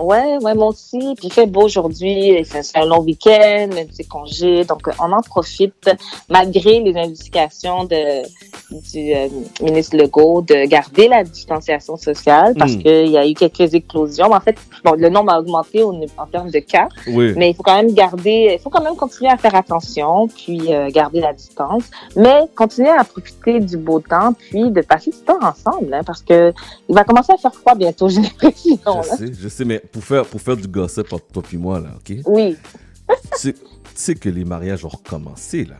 Ouais, 0.00 0.38
ouais, 0.38 0.54
moi 0.54 0.68
aussi. 0.68 1.14
Puis 1.16 1.28
il 1.28 1.32
fait 1.32 1.46
beau 1.46 1.62
aujourd'hui. 1.62 2.44
C'est 2.44 2.76
un 2.76 2.86
long 2.86 3.00
week-end, 3.00 3.70
c'est 3.92 4.08
congé. 4.08 4.64
Donc, 4.64 4.88
on 4.98 5.12
en 5.12 5.22
profite, 5.22 5.90
malgré 6.28 6.80
les 6.80 6.96
indications 6.96 7.84
de, 7.84 8.22
du 8.70 9.12
euh, 9.14 9.28
ministre 9.62 9.96
Legault 9.96 10.42
de 10.42 10.66
garder 10.66 11.08
la 11.08 11.24
distanciation 11.24 11.96
sociale 11.96 12.54
parce 12.58 12.72
Mm. 12.74 12.78
qu'il 12.82 13.06
y 13.08 13.18
a 13.18 13.26
eu 13.28 13.34
quelques 13.34 13.74
éclosions. 13.74 14.32
En 14.32 14.40
fait, 14.40 14.56
bon, 14.84 14.92
le 14.92 15.08
nombre 15.08 15.32
a 15.32 15.40
augmenté 15.40 15.82
au- 15.82 15.92
en 16.16 16.26
termes 16.26 16.50
de 16.50 16.60
cas. 16.60 16.88
Oui. 17.08 17.32
Mais 17.36 17.50
il 17.50 17.54
faut 17.54 17.62
quand 17.62 17.76
même 17.76 17.92
garder, 17.92 18.52
il 18.54 18.58
faut 18.62 18.70
quand 18.70 18.82
même 18.82 18.96
continuer 18.96 19.30
à 19.30 19.36
faire 19.36 19.54
attention, 19.54 20.28
puis 20.28 20.72
euh, 20.72 20.88
garder 20.90 21.20
la 21.20 21.32
distance, 21.32 21.84
mais 22.16 22.42
continuer 22.54 22.90
à 22.90 23.02
profiter 23.04 23.58
du 23.60 23.76
beau 23.76 24.00
temps, 24.00 24.32
puis 24.34 24.70
de 24.70 24.80
passer 24.82 25.10
du 25.10 25.18
temps 25.18 25.38
ensemble, 25.42 25.92
hein, 25.92 26.02
parce 26.06 26.22
que 26.22 26.52
il 26.88 26.94
va 26.94 27.04
commencer 27.04 27.32
à 27.32 27.36
faire 27.36 27.54
froid 27.54 27.74
bientôt, 27.74 28.08
j'ai 28.10 28.20
l'impression. 28.20 28.78
Je 29.02 29.16
sais, 29.16 29.32
je 29.40 29.48
sais, 29.48 29.64
mais 29.64 29.80
pour 29.80 30.04
faire, 30.04 30.24
pour 30.24 30.40
faire 30.40 30.56
du 30.56 30.68
gossip 30.68 31.12
entre 31.12 31.26
toi 31.32 31.42
et 31.52 31.56
moi, 31.56 31.80
là, 31.80 31.88
OK? 31.96 32.16
Oui. 32.26 32.56
tu, 33.40 33.52
tu 33.52 33.58
sais 33.94 34.14
que 34.14 34.28
les 34.28 34.44
mariages 34.44 34.84
ont 34.84 34.88
recommencé, 34.88 35.64
là. 35.64 35.74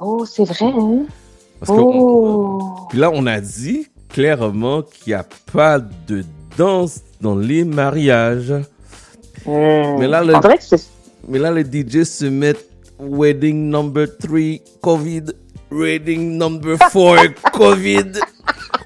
Oh, 0.00 0.24
c'est 0.24 0.44
vrai. 0.44 0.66
Hein? 0.66 1.04
Parce 1.64 1.78
que 1.78 1.84
oh. 1.84 2.88
Là, 2.92 3.12
on 3.14 3.24
a 3.24 3.40
dit 3.40 3.86
clairement 4.08 4.82
qu'il 4.82 5.12
n'y 5.12 5.14
a 5.14 5.24
pas 5.52 5.78
de 5.78 6.24
danse 6.58 7.02
dans 7.20 7.36
les 7.36 7.62
mariages. 7.62 8.52
Mais 9.46 10.08
là, 10.08 10.24
le, 10.24 10.34
mais 11.28 11.38
là, 11.38 11.52
les 11.52 11.62
DJ 11.62 12.02
se 12.02 12.24
mettent 12.24 12.66
wedding 12.98 13.70
number 13.70 14.08
3, 14.18 14.40
COVID. 14.80 15.26
Wedding 15.70 16.36
number 16.36 16.76
4, 16.78 17.32
COVID. 17.52 18.18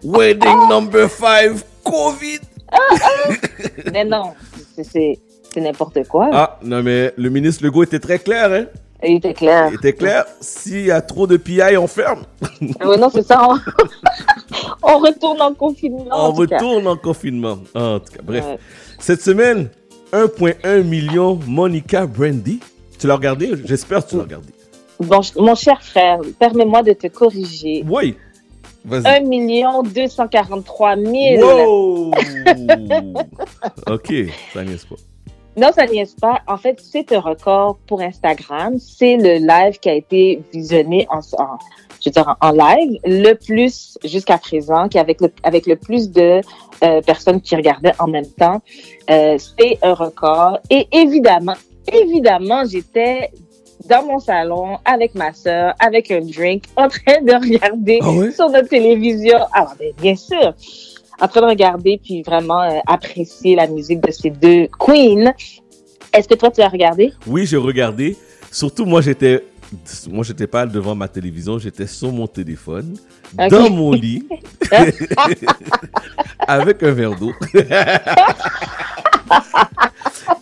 Wedding 0.04 0.68
number 0.68 1.08
5, 1.08 1.56
COVID. 1.82 2.40
mais 3.90 4.04
non, 4.04 4.34
c'est 4.76 5.18
n'importe 5.56 6.06
quoi. 6.08 6.28
Ah, 6.30 6.58
non, 6.62 6.82
mais 6.82 7.14
le 7.16 7.30
ministre 7.30 7.64
Legault 7.64 7.84
était 7.84 8.00
très 8.00 8.18
clair, 8.18 8.52
hein? 8.52 8.66
Il 9.02 9.16
était 9.16 9.34
clair. 9.34 9.68
Il 9.70 9.74
était 9.76 9.92
clair. 9.92 10.24
S'il 10.40 10.86
y 10.86 10.90
a 10.90 11.00
trop 11.00 11.26
de 11.26 11.36
PI, 11.36 11.76
on 11.76 11.86
ferme. 11.86 12.24
Ah 12.80 12.88
ouais, 12.88 12.96
non, 12.96 13.10
c'est 13.12 13.22
ça. 13.26 13.46
On... 13.48 13.56
on 14.82 14.98
retourne 14.98 15.40
en 15.42 15.52
confinement. 15.54 16.06
On 16.10 16.14
en 16.14 16.32
tout 16.32 16.46
cas. 16.46 16.56
retourne 16.56 16.86
en 16.86 16.96
confinement. 16.96 17.58
En 17.74 18.00
tout 18.00 18.12
cas, 18.12 18.22
bref. 18.22 18.44
Ouais. 18.44 18.58
Cette 18.98 19.22
semaine, 19.22 19.68
1,1 20.12 20.82
million 20.82 21.38
Monica 21.46 22.06
Brandy. 22.06 22.60
Tu 22.98 23.06
l'as 23.06 23.16
regardé? 23.16 23.52
J'espère 23.64 24.04
que 24.04 24.10
tu 24.10 24.16
l'as 24.16 24.22
regardé. 24.22 24.48
Bon, 24.98 25.20
je- 25.20 25.38
mon 25.38 25.54
cher 25.54 25.82
frère, 25.82 26.20
permets-moi 26.38 26.82
de 26.82 26.92
te 26.94 27.06
corriger. 27.08 27.84
Oui. 27.86 28.16
Vas-y. 28.86 29.06
1 29.06 29.20
million 29.20 29.82
243 29.82 30.96
000. 30.96 31.12
Wow! 31.42 32.12
ok, 33.88 34.14
ça 34.54 34.64
n'est 34.64 34.76
pas. 34.76 34.96
Non, 35.56 35.70
ça 35.74 35.86
niaise 35.86 36.14
pas. 36.20 36.40
En 36.46 36.56
fait, 36.58 36.78
c'est 36.82 37.12
un 37.12 37.20
record 37.20 37.78
pour 37.86 38.00
Instagram. 38.00 38.74
C'est 38.78 39.16
le 39.16 39.38
live 39.38 39.78
qui 39.78 39.88
a 39.88 39.94
été 39.94 40.42
visionné 40.52 41.06
en, 41.10 41.18
en- 41.42 41.58
je 42.00 42.10
veux 42.10 42.12
dire, 42.12 42.36
en 42.40 42.50
live 42.52 42.98
le 43.04 43.32
plus 43.34 43.98
jusqu'à 44.04 44.36
présent, 44.38 44.88
qui 44.88 44.98
avec 44.98 45.20
le, 45.20 45.32
avec 45.42 45.66
le 45.66 45.76
plus 45.76 46.10
de 46.10 46.40
euh, 46.84 47.00
personnes 47.00 47.40
qui 47.40 47.56
regardaient 47.56 47.94
en 47.98 48.06
même 48.06 48.26
temps. 48.26 48.60
Euh, 49.10 49.38
c'est 49.38 49.78
un 49.82 49.94
record. 49.94 50.58
Et 50.68 50.86
évidemment, 50.92 51.54
évidemment, 51.90 52.62
j'étais 52.66 53.30
dans 53.88 54.04
mon 54.04 54.18
salon 54.18 54.78
avec 54.84 55.14
ma 55.14 55.32
sœur, 55.32 55.74
avec 55.78 56.10
un 56.10 56.20
drink, 56.20 56.64
en 56.76 56.88
train 56.88 57.20
de 57.22 57.32
regarder 57.32 57.98
Ah 58.02 58.30
sur 58.32 58.50
notre 58.50 58.68
télévision. 58.68 59.38
Alors, 59.52 59.74
ben, 59.78 59.92
bien 60.00 60.16
sûr, 60.16 60.52
en 61.20 61.28
train 61.28 61.40
de 61.40 61.46
regarder 61.46 62.00
puis 62.02 62.22
vraiment 62.22 62.62
euh, 62.62 62.78
apprécier 62.86 63.56
la 63.56 63.66
musique 63.66 64.00
de 64.00 64.10
ces 64.10 64.30
deux 64.30 64.68
queens. 64.78 65.32
Est-ce 66.12 66.28
que 66.28 66.34
toi, 66.34 66.50
tu 66.50 66.60
as 66.62 66.68
regardé? 66.68 67.12
Oui, 67.26 67.46
j'ai 67.46 67.56
regardé. 67.56 68.16
Surtout, 68.50 68.84
moi, 68.84 69.00
j'étais. 69.00 69.44
Moi, 70.08 70.22
j'étais 70.24 70.46
pas 70.46 70.64
devant 70.64 70.94
ma 70.94 71.08
télévision, 71.08 71.58
j'étais 71.58 71.88
sur 71.88 72.12
mon 72.12 72.28
téléphone, 72.28 72.94
dans 73.34 73.68
mon 73.68 73.90
lit, 73.92 74.24
avec 76.46 76.82
un 76.84 76.92
verre 76.92 77.16
d'eau. 77.16 77.32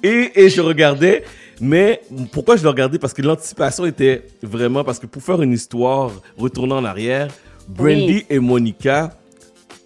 et, 0.03 0.31
et 0.35 0.49
je 0.51 0.61
regardais. 0.61 1.25
Mais 1.61 2.03
pourquoi 2.33 2.57
je 2.57 2.63
le 2.63 2.69
regardais? 2.69 2.99
Parce 2.99 3.15
que 3.15 3.23
l'anticipation 3.23 3.87
était 3.87 4.25
vraiment. 4.43 4.85
Parce 4.85 4.99
que 4.99 5.07
pour 5.07 5.23
faire 5.23 5.41
une 5.41 5.53
histoire, 5.53 6.11
retournant 6.37 6.77
en 6.79 6.85
arrière, 6.85 7.29
Brandy 7.69 8.07
Oui. 8.07 8.27
et 8.29 8.39
Monica 8.39 9.11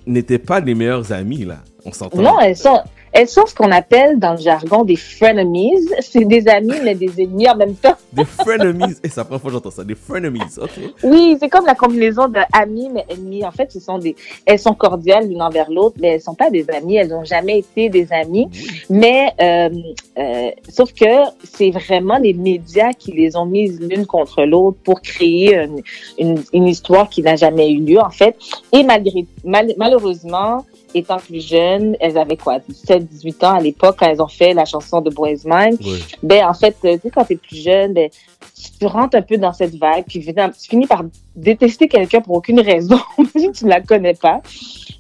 n'étaient 0.09 0.39
pas 0.39 0.61
les 0.61 0.75
meilleures 0.75 1.13
amies, 1.13 1.45
là. 1.45 1.59
On 1.85 1.93
s'entend. 1.93 2.21
Non, 2.21 2.41
elles 2.41 2.57
sont, 2.57 2.83
elles 3.13 3.29
sont 3.29 3.47
ce 3.47 3.55
qu'on 3.55 3.71
appelle 3.71 4.19
dans 4.19 4.33
le 4.33 4.39
jargon 4.39 4.85
des 4.85 4.97
frenemies. 4.97 5.89
C'est 6.01 6.25
des 6.25 6.49
amis, 6.49 6.75
mais 6.83 6.95
des 6.95 7.23
ennemis 7.23 7.49
en 7.49 7.57
même 7.57 7.75
temps. 7.75 7.95
Des 8.13 8.25
frenemies. 8.25 8.95
Et 9.03 9.09
c'est 9.09 9.17
la 9.17 9.25
première 9.25 9.41
fois 9.41 9.51
que 9.51 9.55
j'entends 9.57 9.71
ça. 9.71 9.85
Des 9.85 9.95
frenemies, 9.95 10.41
ok. 10.61 10.71
Oui, 11.05 11.37
c'est 11.41 11.49
comme 11.49 11.67
la 11.67 11.75
combinaison 11.75 12.29
de 12.29 12.41
amis 12.53 12.89
mais 12.93 13.05
ennemis. 13.09 13.45
En 13.45 13.51
fait, 13.51 13.71
ce 13.73 13.81
sont 13.81 13.99
des, 13.99 14.15
elles 14.47 14.59
sont 14.59 14.75
cordiales 14.75 15.29
l'une 15.29 15.43
envers 15.43 15.71
l'autre, 15.71 15.97
mais 16.01 16.09
elles 16.09 16.21
sont 16.21 16.35
pas 16.35 16.51
des 16.51 16.69
amies. 16.71 16.97
Elles 16.97 17.09
n'ont 17.09 17.25
jamais 17.25 17.59
été 17.59 17.89
des 17.89 18.13
amies. 18.13 18.49
Mais 18.91 19.33
euh, 19.41 19.71
euh, 20.19 20.51
sauf 20.69 20.93
que 20.93 21.05
c'est 21.45 21.71
vraiment 21.71 22.19
les 22.19 22.35
médias 22.35 22.93
qui 22.93 23.13
les 23.13 23.37
ont 23.37 23.47
mises 23.47 23.81
l'une 23.81 24.07
contre 24.07 24.45
l'autre 24.45 24.79
pour 24.85 25.01
créer 25.01 25.57
une, 25.57 25.83
une, 26.19 26.43
une 26.53 26.67
histoire 26.67 27.09
qui 27.09 27.23
n'a 27.23 27.37
jamais 27.37 27.71
eu 27.71 27.81
lieu 27.81 28.01
en 28.01 28.11
fait. 28.11 28.37
Et 28.73 28.83
malgré 28.83 29.27
mal- 29.45 29.75
malheureusement, 29.77 30.65
étant 30.95 31.19
plus 31.19 31.47
jeunes, 31.47 31.97
elles 32.01 32.19
avaient 32.19 32.37
quoi, 32.37 32.59
17, 32.59 33.07
18 33.07 33.45
ans 33.45 33.55
à 33.55 33.61
l'époque 33.61 33.97
quand 33.99 34.07
elles 34.07 34.23
ont 34.23 34.29
fait 34.29 34.55
la 34.55 34.65
chanson 34.65 35.01
de 35.01 35.11
Boys 35.11 35.45
Mind. 35.45 35.79
Ben 36.23 36.47
en 36.47 36.55
fait, 36.55 36.77
euh, 36.85 36.95
tu 36.97 37.03
sais 37.03 37.11
quand 37.11 37.25
t'es 37.25 37.37
plus 37.37 37.57
jeune, 37.63 37.93
ben 37.95 38.11
tu 38.79 38.87
rentres 38.87 39.17
un 39.17 39.23
peu 39.23 39.37
dans 39.37 39.53
cette 39.53 39.77
vague, 39.77 40.05
puis 40.07 40.21
tu 40.21 40.69
finis 40.69 40.87
par 40.87 41.05
détester 41.37 41.89
quelqu'un 41.89 42.21
pour 42.21 42.37
aucune 42.37 42.61
raison, 42.61 42.99
si 43.37 43.53
tu 43.53 43.65
ne 43.65 43.71
la 43.71 43.81
connais 43.81 44.15
pas. 44.15 44.41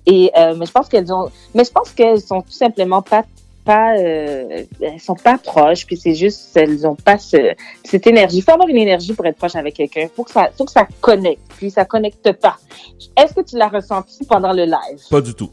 Et 0.06 0.30
euh, 0.36 0.54
mais 0.56 0.66
je 0.66 0.72
pense 0.72 0.88
qu'elles 0.88 1.12
ont, 1.12 1.28
mais 1.54 1.64
je 1.64 1.70
pense 1.70 1.90
qu'elles 1.90 2.20
sont 2.20 2.42
tout 2.42 2.52
simplement 2.52 3.02
pas 3.02 3.24
pas 3.64 3.98
euh, 3.98 4.64
elles 4.80 5.00
sont 5.00 5.14
pas 5.14 5.36
proches 5.36 5.84
puis 5.84 5.98
c'est 5.98 6.14
juste 6.14 6.56
elles 6.56 6.86
ont 6.86 6.94
pas 6.94 7.18
ce, 7.18 7.52
cette 7.84 8.06
énergie 8.06 8.38
il 8.38 8.42
faut 8.42 8.52
avoir 8.52 8.66
une 8.66 8.78
énergie 8.78 9.12
pour 9.12 9.26
être 9.26 9.36
proche 9.36 9.56
avec 9.56 9.74
quelqu'un 9.74 10.06
faut 10.16 10.24
que 10.24 10.30
ça 10.30 10.48
faut 10.56 10.64
que 10.64 10.70
ça 10.70 10.86
connecte 11.02 11.42
puis 11.58 11.70
ça 11.70 11.84
connecte 11.84 12.32
pas 12.32 12.56
est-ce 13.16 13.34
que 13.34 13.40
tu 13.40 13.56
l'as 13.56 13.68
ressenti 13.68 14.24
pendant 14.24 14.52
le 14.52 14.64
live? 14.64 15.00
Pas 15.10 15.20
du 15.20 15.34
tout. 15.34 15.50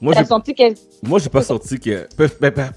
Moi, 0.00 0.14
j'ai 0.16 0.24
senti 0.24 0.54
qu'elle 0.54 0.74
Moi, 1.02 1.18
j'ai 1.18 1.28
pas 1.28 1.42
sorti 1.42 1.78
que. 1.78 2.08
ben, 2.16 2.28
ben, 2.40 2.52
ben, 2.54 2.70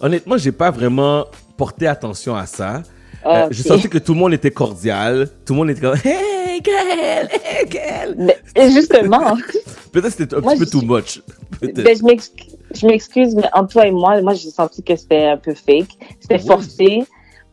honnêtement, 0.00 0.36
j'ai 0.36 0.52
pas 0.52 0.70
vraiment 0.70 1.26
porté 1.56 1.86
attention 1.86 2.34
à 2.34 2.46
ça. 2.46 2.82
Euh. 3.24 3.48
J'ai 3.50 3.62
senti 3.62 3.88
que 3.88 3.98
tout 3.98 4.14
le 4.14 4.20
monde 4.20 4.34
était 4.34 4.50
cordial. 4.50 5.28
Tout 5.44 5.52
le 5.54 5.58
monde 5.58 5.70
était 5.70 5.80
comme 5.80 5.96
Hey, 6.04 6.60
girl! 6.62 7.28
Hey, 7.44 7.66
girl! 7.70 8.14
Mais 8.18 8.70
justement 8.70 9.36
Peut-être 9.92 10.12
c'était 10.12 10.34
un 10.34 10.40
Moi, 10.40 10.54
petit 10.54 10.60
peu 10.60 10.66
too 10.66 10.82
much. 10.82 11.22
Ben, 11.60 11.72
Peut-être. 11.72 11.98
je 11.98 12.04
m'excuse, 12.04 12.56
je 12.74 12.86
m'excuse, 12.86 13.34
mais 13.34 13.48
entre 13.52 13.72
toi 13.72 13.86
et 13.86 13.90
moi, 13.90 14.20
moi, 14.20 14.34
j'ai 14.34 14.50
senti 14.50 14.82
que 14.82 14.94
c'était 14.94 15.24
un 15.26 15.36
peu 15.36 15.54
fake. 15.54 15.96
C'était 16.20 16.38
forcé. 16.38 17.04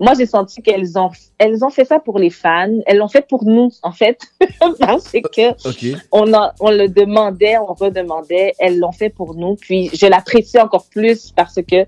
Moi, 0.04 0.16
j'ai 0.18 0.26
senti 0.26 0.62
qu'elles 0.62 0.98
ont, 0.98 1.12
elles 1.38 1.64
ont 1.64 1.70
fait 1.70 1.86
ça 1.86 1.98
pour 1.98 2.20
les 2.20 2.30
fans. 2.30 2.68
Elles 2.86 2.98
l'ont 2.98 3.08
fait 3.08 3.26
pour 3.26 3.46
nous, 3.46 3.72
en 3.84 3.94
fait. 3.94 4.20
Parce 4.60 5.10
que 5.10 5.96
on, 6.12 6.34
a, 6.34 6.54
on 6.60 6.72
le 6.72 6.90
demandait, 6.90 7.58
on 7.58 7.74
redemandait. 7.74 8.54
Elles 8.60 8.80
l'ont 8.80 8.92
fait 8.92 9.10
pour 9.10 9.34
nous. 9.36 9.56
Puis, 9.56 9.90
je 9.94 10.06
l'apprécie 10.06 10.60
encore 10.60 10.88
plus 10.92 11.32
parce 11.32 11.56
que 11.56 11.86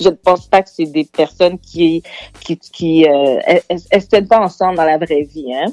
je 0.00 0.08
ne 0.08 0.14
pense 0.14 0.46
pas 0.46 0.62
que 0.62 0.70
c'est 0.70 0.86
des 0.86 1.04
personnes 1.04 1.58
qui, 1.58 2.02
qui, 2.40 2.56
qui, 2.56 3.06
euh, 3.06 3.38
elles, 3.44 3.62
elles, 3.90 4.00
se 4.00 4.06
tiennent 4.06 4.28
pas 4.28 4.40
ensemble 4.40 4.78
dans 4.78 4.84
la 4.84 4.96
vraie 4.96 5.24
vie, 5.24 5.52
hein. 5.52 5.70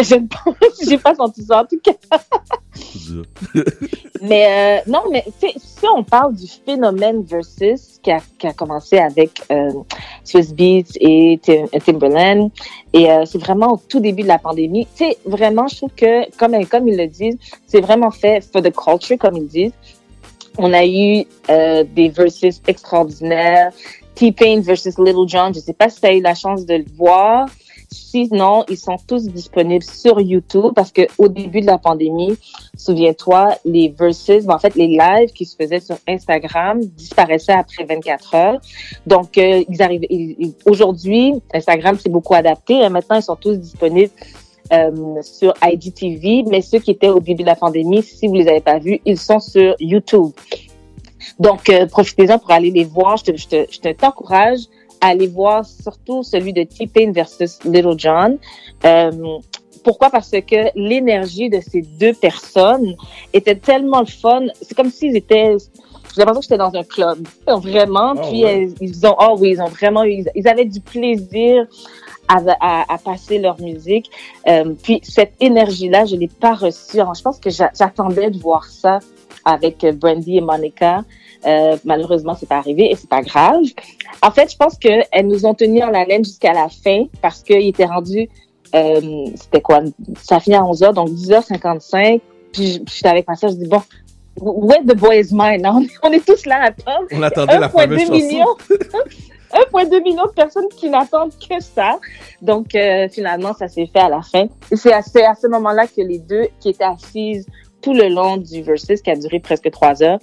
Je 0.00 0.16
ne 0.16 0.26
pense, 0.26 0.56
j'ai 0.88 0.98
pas 0.98 1.14
senti 1.14 1.44
ça, 1.44 1.62
en 1.62 1.64
tout 1.64 1.80
cas. 1.80 1.92
Mais 4.22 4.46
euh, 4.46 4.90
non, 4.90 5.02
mais 5.10 5.24
si 5.38 5.86
on 5.94 6.02
parle 6.02 6.34
du 6.34 6.46
phénomène 6.46 7.22
versus 7.22 7.98
qui 8.02 8.10
a, 8.10 8.18
qui 8.38 8.46
a 8.46 8.52
commencé 8.52 8.98
avec 8.98 9.42
euh, 9.50 9.70
Swiss 10.24 10.54
Beats 10.54 10.96
et 11.00 11.35
Tim- 11.38 11.68
Timberland, 11.84 12.50
et 12.92 13.06
c'est 13.24 13.38
vraiment 13.38 13.72
au 13.72 13.80
tout 13.88 14.00
début 14.00 14.22
de 14.22 14.28
la 14.28 14.38
pandémie. 14.38 14.86
Tu 14.96 15.04
sais, 15.04 15.18
vraiment, 15.24 15.68
je 15.68 15.76
trouve 15.76 15.90
que, 15.96 16.30
comme, 16.36 16.64
comme 16.66 16.88
ils 16.88 16.96
le 16.96 17.06
disent, 17.06 17.38
c'est 17.66 17.80
vraiment 17.80 18.10
fait 18.10 18.42
for 18.52 18.62
the 18.62 18.72
culture, 18.72 19.18
comme 19.18 19.36
ils 19.36 19.46
disent. 19.46 19.72
On 20.58 20.72
a 20.72 20.86
eu 20.86 21.26
euh, 21.50 21.84
des 21.94 22.08
versus 22.08 22.62
extraordinaires. 22.66 23.72
T-Pain 24.14 24.60
versus 24.62 24.98
Little 24.98 25.28
John, 25.28 25.52
je 25.54 25.60
sais 25.60 25.74
pas 25.74 25.90
si 25.90 26.00
tu 26.00 26.06
as 26.06 26.14
eu 26.14 26.22
la 26.22 26.34
chance 26.34 26.64
de 26.64 26.76
le 26.76 26.86
voir. 26.96 27.46
Sinon, 27.96 28.64
ils 28.68 28.76
sont 28.76 28.96
tous 29.06 29.24
disponibles 29.28 29.84
sur 29.84 30.20
YouTube 30.20 30.72
parce 30.74 30.92
que 30.92 31.02
au 31.18 31.28
début 31.28 31.60
de 31.62 31.66
la 31.66 31.78
pandémie, 31.78 32.36
souviens-toi, 32.76 33.56
les 33.64 33.88
verses, 33.88 34.30
en 34.48 34.58
fait, 34.58 34.74
les 34.74 34.86
lives 34.88 35.32
qui 35.34 35.44
se 35.46 35.56
faisaient 35.56 35.80
sur 35.80 35.96
Instagram 36.06 36.80
disparaissaient 36.84 37.52
après 37.52 37.84
24 37.84 38.34
heures. 38.34 38.60
Donc, 39.06 39.38
euh, 39.38 39.64
ils 39.68 39.82
arrivent. 39.82 40.06
Aujourd'hui, 40.66 41.32
Instagram 41.54 41.98
s'est 41.98 42.10
beaucoup 42.10 42.34
adapté. 42.34 42.74
Et 42.80 42.88
maintenant, 42.88 43.16
ils 43.16 43.22
sont 43.22 43.36
tous 43.36 43.54
disponibles 43.58 44.12
euh, 44.72 45.22
sur 45.22 45.54
IGTV, 45.62 46.44
mais 46.48 46.60
ceux 46.60 46.78
qui 46.80 46.90
étaient 46.90 47.08
au 47.08 47.20
début 47.20 47.42
de 47.42 47.48
la 47.48 47.56
pandémie, 47.56 48.02
si 48.02 48.26
vous 48.26 48.34
les 48.34 48.48
avez 48.48 48.60
pas 48.60 48.78
vus, 48.78 49.00
ils 49.04 49.18
sont 49.18 49.40
sur 49.40 49.74
YouTube. 49.80 50.32
Donc, 51.38 51.68
euh, 51.70 51.86
profitez-en 51.86 52.38
pour 52.38 52.50
aller 52.50 52.70
les 52.70 52.84
voir. 52.84 53.16
Je 53.16 53.24
te- 53.24 53.36
je 53.36 53.46
te- 53.48 53.66
je 53.70 53.78
te- 53.80 53.92
t'encourage 53.92 54.60
aller 55.00 55.26
voir 55.26 55.64
surtout 55.64 56.22
celui 56.22 56.52
de 56.52 56.62
T-Pain 56.62 57.12
versus 57.12 57.58
Little 57.64 57.94
John. 57.98 58.38
Euh, 58.84 59.10
pourquoi? 59.84 60.10
Parce 60.10 60.30
que 60.30 60.70
l'énergie 60.74 61.48
de 61.48 61.60
ces 61.60 61.82
deux 61.82 62.12
personnes 62.12 62.96
était 63.32 63.54
tellement 63.54 64.00
le 64.00 64.06
fun. 64.06 64.46
C'est 64.62 64.74
comme 64.74 64.90
s'ils 64.90 65.16
étaient... 65.16 65.56
J'ai 66.14 66.20
l'impression 66.22 66.40
que 66.40 66.44
j'étais 66.44 66.58
dans 66.58 66.74
un 66.74 66.82
club. 66.82 67.28
Vraiment. 67.46 68.14
Ah 68.16 68.22
Puis, 68.28 68.44
ouais. 68.44 68.66
euh, 68.66 68.74
ils 68.80 69.06
ont... 69.06 69.14
Oh 69.20 69.36
oui, 69.38 69.50
ils 69.50 69.60
ont 69.60 69.68
vraiment 69.68 70.02
eu... 70.04 70.24
Ils 70.34 70.48
avaient 70.48 70.64
du 70.64 70.80
plaisir 70.80 71.66
à, 72.26 72.40
à, 72.58 72.94
à 72.94 72.98
passer 72.98 73.38
leur 73.38 73.60
musique. 73.60 74.10
Euh, 74.48 74.74
puis 74.82 75.00
cette 75.04 75.34
énergie-là, 75.40 76.06
je 76.06 76.16
l'ai 76.16 76.28
pas 76.28 76.54
reçue. 76.54 76.98
Alors, 76.98 77.14
Je 77.14 77.22
pense 77.22 77.38
que 77.38 77.50
j'a- 77.50 77.70
j'attendais 77.78 78.30
de 78.30 78.38
voir 78.38 78.64
ça 78.64 78.98
avec 79.44 79.84
euh, 79.84 79.92
Brandy 79.92 80.38
et 80.38 80.40
Monica. 80.40 81.04
Euh, 81.46 81.76
malheureusement, 81.84 82.34
c'est 82.38 82.48
pas 82.48 82.56
arrivé 82.58 82.90
et 82.90 82.96
c'est 82.96 83.08
pas 83.08 83.22
grave. 83.22 83.62
En 84.22 84.30
fait, 84.30 84.50
je 84.50 84.56
pense 84.56 84.76
que 84.78 84.88
elles 85.12 85.26
nous 85.28 85.46
ont 85.46 85.54
tenu 85.54 85.82
en 85.82 85.94
haleine 85.94 86.24
jusqu'à 86.24 86.52
la 86.52 86.68
fin 86.68 87.04
parce 87.22 87.42
qu'il 87.42 87.66
était 87.68 87.84
rendu, 87.84 88.28
euh, 88.74 89.26
c'était 89.36 89.60
quoi, 89.60 89.80
ça 90.22 90.40
finit 90.40 90.56
à 90.56 90.62
11h, 90.62 90.92
donc 90.92 91.10
10h55. 91.10 92.20
Puis 92.52 92.72
je- 92.72 92.92
j'étais 92.94 93.08
avec 93.08 93.28
ma 93.28 93.36
soeur, 93.36 93.50
je 93.50 93.56
dis 93.56 93.68
bon, 93.68 93.82
where 94.40 94.80
the 94.82 94.96
boy 94.96 95.20
is 95.20 95.28
mine? 95.32 95.64
On 95.66 95.82
est, 95.82 95.90
on 96.02 96.10
est 96.12 96.24
tous 96.26 96.46
là 96.46 96.56
à 96.62 96.64
attendre. 96.66 97.06
On 97.12 97.22
attendait 97.22 97.58
la 97.58 97.68
1,2 97.68 97.80
fameuse 97.80 98.00
chanson. 98.00 98.12
million. 98.12 98.46
1,2 99.72 100.02
million 100.02 100.24
de 100.26 100.32
personnes 100.32 100.68
qui 100.76 100.90
n'attendent 100.90 101.32
que 101.48 101.60
ça. 101.62 101.98
Donc, 102.42 102.74
euh, 102.74 103.08
finalement, 103.08 103.54
ça 103.54 103.68
s'est 103.68 103.86
fait 103.86 104.00
à 104.00 104.08
la 104.08 104.20
fin. 104.20 104.48
C'est 104.72 104.92
à, 104.92 105.00
c'est 105.02 105.24
à 105.24 105.34
ce 105.34 105.46
moment-là 105.46 105.86
que 105.86 106.02
les 106.02 106.18
deux 106.18 106.48
qui 106.60 106.70
étaient 106.70 106.84
assises 106.84 107.46
tout 107.80 107.94
le 107.94 108.08
long 108.08 108.36
du 108.38 108.62
versus, 108.62 109.00
qui 109.00 109.10
a 109.10 109.14
duré 109.16 109.38
presque 109.38 109.70
trois 109.70 110.02
heures, 110.02 110.18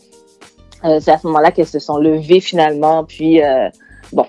euh, 0.86 1.00
c'est 1.02 1.12
à 1.12 1.18
ce 1.18 1.28
moment-là 1.28 1.52
qu'elles 1.52 1.68
se 1.68 1.80
sont 1.80 1.98
levées 1.98 2.40
finalement. 2.40 3.04
Puis, 3.04 3.42
euh, 3.42 3.70
bon, 4.12 4.26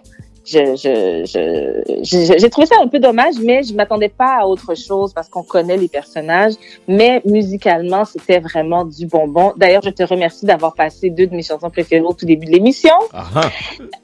je, 0.46 0.76
je, 0.76 1.24
je, 1.24 2.02
je- 2.04 2.38
j'ai 2.38 2.50
trouvé 2.50 2.66
ça 2.66 2.74
un 2.82 2.86
peu 2.86 2.98
dommage, 2.98 3.34
mais 3.42 3.62
je 3.62 3.72
m'attendais 3.74 4.10
pas 4.10 4.40
à 4.42 4.46
autre 4.46 4.74
chose 4.74 5.12
parce 5.14 5.28
qu'on 5.28 5.42
connaît 5.42 5.76
les 5.78 5.88
personnages. 5.88 6.52
Mais 6.86 7.22
musicalement, 7.24 8.04
c'était 8.04 8.40
vraiment 8.40 8.84
du 8.84 9.06
bonbon. 9.06 9.52
D'ailleurs, 9.56 9.82
je 9.82 9.90
te 9.90 10.02
remercie 10.02 10.44
d'avoir 10.44 10.74
passé 10.74 11.08
deux 11.10 11.26
de 11.26 11.34
mes 11.34 11.42
chansons 11.42 11.70
préférées 11.70 12.02
au 12.02 12.12
tout 12.12 12.26
début 12.26 12.46
de 12.46 12.52
l'émission. 12.52 12.92
Ah 13.12 13.24
ah. 13.36 13.50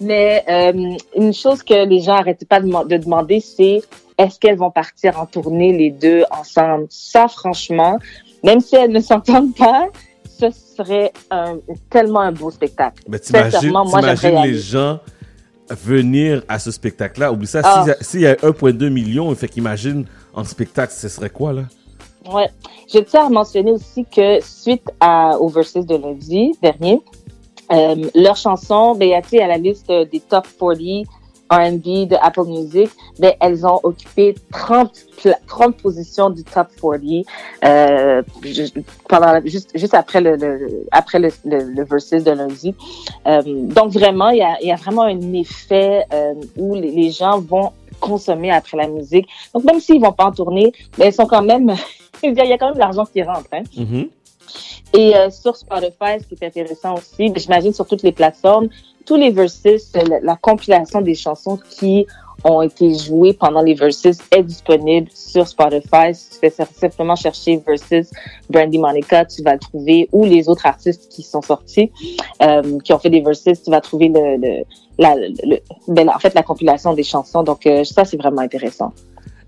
Mais 0.00 0.44
euh, 0.48 0.96
une 1.16 1.32
chose 1.32 1.62
que 1.62 1.86
les 1.86 2.00
gens 2.00 2.16
n'arrêtaient 2.16 2.44
pas 2.46 2.60
de 2.60 2.96
demander, 2.96 3.38
c'est 3.40 3.82
est-ce 4.18 4.38
qu'elles 4.40 4.56
vont 4.58 4.70
partir 4.70 5.18
en 5.20 5.26
tournée 5.26 5.72
les 5.72 5.90
deux 5.90 6.24
ensemble? 6.30 6.86
Ça, 6.90 7.28
franchement, 7.28 7.98
même 8.42 8.60
si 8.60 8.74
elles 8.74 8.90
ne 8.90 9.00
s'entendent 9.00 9.54
pas, 9.54 9.86
un- 11.30 11.56
tellement 11.90 12.20
un 12.20 12.32
beau 12.32 12.50
spectacle. 12.50 13.02
Mais 13.08 13.18
t'imagines, 13.18 13.72
les 14.44 14.54
gens 14.58 14.98
venir 15.70 16.42
à 16.48 16.58
ce 16.58 16.70
spectacle-là? 16.70 17.32
Oublie 17.32 17.46
ça, 17.46 17.62
Ah. 17.64 17.82
s'il 17.82 17.88
y 17.88 17.90
a- 17.90 17.96
s'il 18.02 18.20
y 18.20 18.26
a 18.26 18.36
1,2 18.42 18.88
million, 18.88 19.28
fait 19.34 19.48
qu'imagine 19.48 20.04
en 20.34 20.44
spectacle, 20.44 20.92
ce 20.94 21.08
serait 21.08 21.30
quoi 21.30 21.52
là? 21.52 21.62
Ouais. 22.32 22.48
Je 22.92 22.98
tiens 23.00 23.26
à 23.26 23.30
mentionner 23.30 23.72
aussi 23.72 24.04
que 24.04 24.40
suite 24.42 24.84
à, 25.00 25.38
au 25.38 25.48
versus 25.48 25.84
de 25.86 25.96
lundi 25.96 26.52
dernier, 26.62 27.00
euh, 27.72 27.96
leur 28.14 28.36
chanson, 28.36 28.94
sais, 29.30 29.40
à 29.42 29.48
la 29.48 29.56
liste 29.56 29.88
des 29.90 30.20
top 30.20 30.46
40 30.58 31.04
R&B 31.52 32.08
de 32.08 32.16
Apple 32.20 32.46
Music, 32.46 32.90
ben, 33.18 33.32
elles 33.40 33.66
ont 33.66 33.80
occupé 33.82 34.34
30, 34.52 34.90
pla- 35.22 35.38
30 35.46 35.76
positions 35.76 36.30
du 36.30 36.42
top 36.44 36.68
40 36.80 37.00
euh, 37.64 38.22
pendant 39.08 39.40
juste, 39.44 39.70
juste 39.74 39.94
après 39.94 40.20
le, 40.20 40.36
le- 40.36 40.86
après 40.90 41.18
le, 41.18 41.30
le, 41.44 41.84
versus 41.84 42.22
de 42.24 42.30
lundi. 42.30 42.74
Euh, 43.26 43.42
donc 43.44 43.92
vraiment, 43.92 44.30
il 44.30 44.38
y 44.38 44.42
a, 44.42 44.60
y 44.62 44.72
a 44.72 44.76
vraiment 44.76 45.02
un 45.02 45.32
effet 45.34 46.04
euh, 46.12 46.34
où 46.56 46.74
les, 46.74 47.10
gens 47.10 47.40
vont 47.40 47.72
consommer 48.00 48.50
après 48.50 48.76
la 48.76 48.88
musique. 48.88 49.28
Donc 49.54 49.64
même 49.64 49.80
s'ils 49.80 50.00
vont 50.00 50.12
pas 50.12 50.24
en 50.26 50.32
tourner, 50.32 50.72
ben, 50.98 51.06
ils 51.08 51.12
sont 51.12 51.26
quand 51.26 51.42
même, 51.42 51.74
il 52.22 52.32
y 52.34 52.40
a 52.52 52.58
quand 52.58 52.70
même 52.70 52.78
l'argent 52.78 53.04
qui 53.04 53.22
rentre. 53.22 53.46
Hein. 53.52 53.62
Et 54.94 55.16
euh, 55.16 55.30
sur 55.30 55.56
Spotify, 55.56 56.20
ce 56.20 56.26
qui 56.26 56.36
est 56.40 56.46
intéressant 56.46 56.94
aussi, 56.94 57.30
ben, 57.30 57.38
j'imagine 57.38 57.72
sur 57.72 57.86
toutes 57.86 58.02
les 58.02 58.12
plateformes, 58.12 58.68
tous 59.06 59.16
les 59.16 59.30
verses, 59.30 59.62
la, 59.94 60.20
la 60.20 60.36
compilation 60.36 61.00
des 61.00 61.14
chansons 61.14 61.58
qui 61.78 62.06
ont 62.44 62.60
été 62.60 62.92
jouées 62.94 63.34
pendant 63.34 63.62
les 63.62 63.74
verses 63.74 64.04
est 64.30 64.42
disponible 64.42 65.08
sur 65.14 65.46
Spotify. 65.46 66.12
Si 66.12 66.30
tu 66.30 66.38
fais 66.40 66.50
simplement 66.50 67.14
chercher 67.16 67.62
verses 67.66 68.10
Brandy 68.50 68.78
Monica, 68.78 69.24
tu 69.24 69.42
vas 69.42 69.54
le 69.54 69.58
trouver, 69.60 70.08
ou 70.12 70.24
les 70.24 70.48
autres 70.48 70.66
artistes 70.66 71.08
qui 71.08 71.22
sont 71.22 71.42
sortis, 71.42 71.90
euh, 72.42 72.78
qui 72.84 72.92
ont 72.92 72.98
fait 72.98 73.10
des 73.10 73.20
verses, 73.20 73.44
tu 73.44 73.70
vas 73.70 73.80
trouver 73.80 74.08
le, 74.08 74.36
le, 74.36 74.64
la, 74.98 75.14
le- 75.16 75.60
ben, 75.88 76.08
en 76.08 76.18
fait, 76.18 76.34
la 76.34 76.42
compilation 76.42 76.94
des 76.94 77.04
chansons. 77.04 77.42
Donc, 77.44 77.64
euh, 77.66 77.84
ça, 77.84 78.04
c'est 78.04 78.16
vraiment 78.16 78.40
intéressant. 78.42 78.92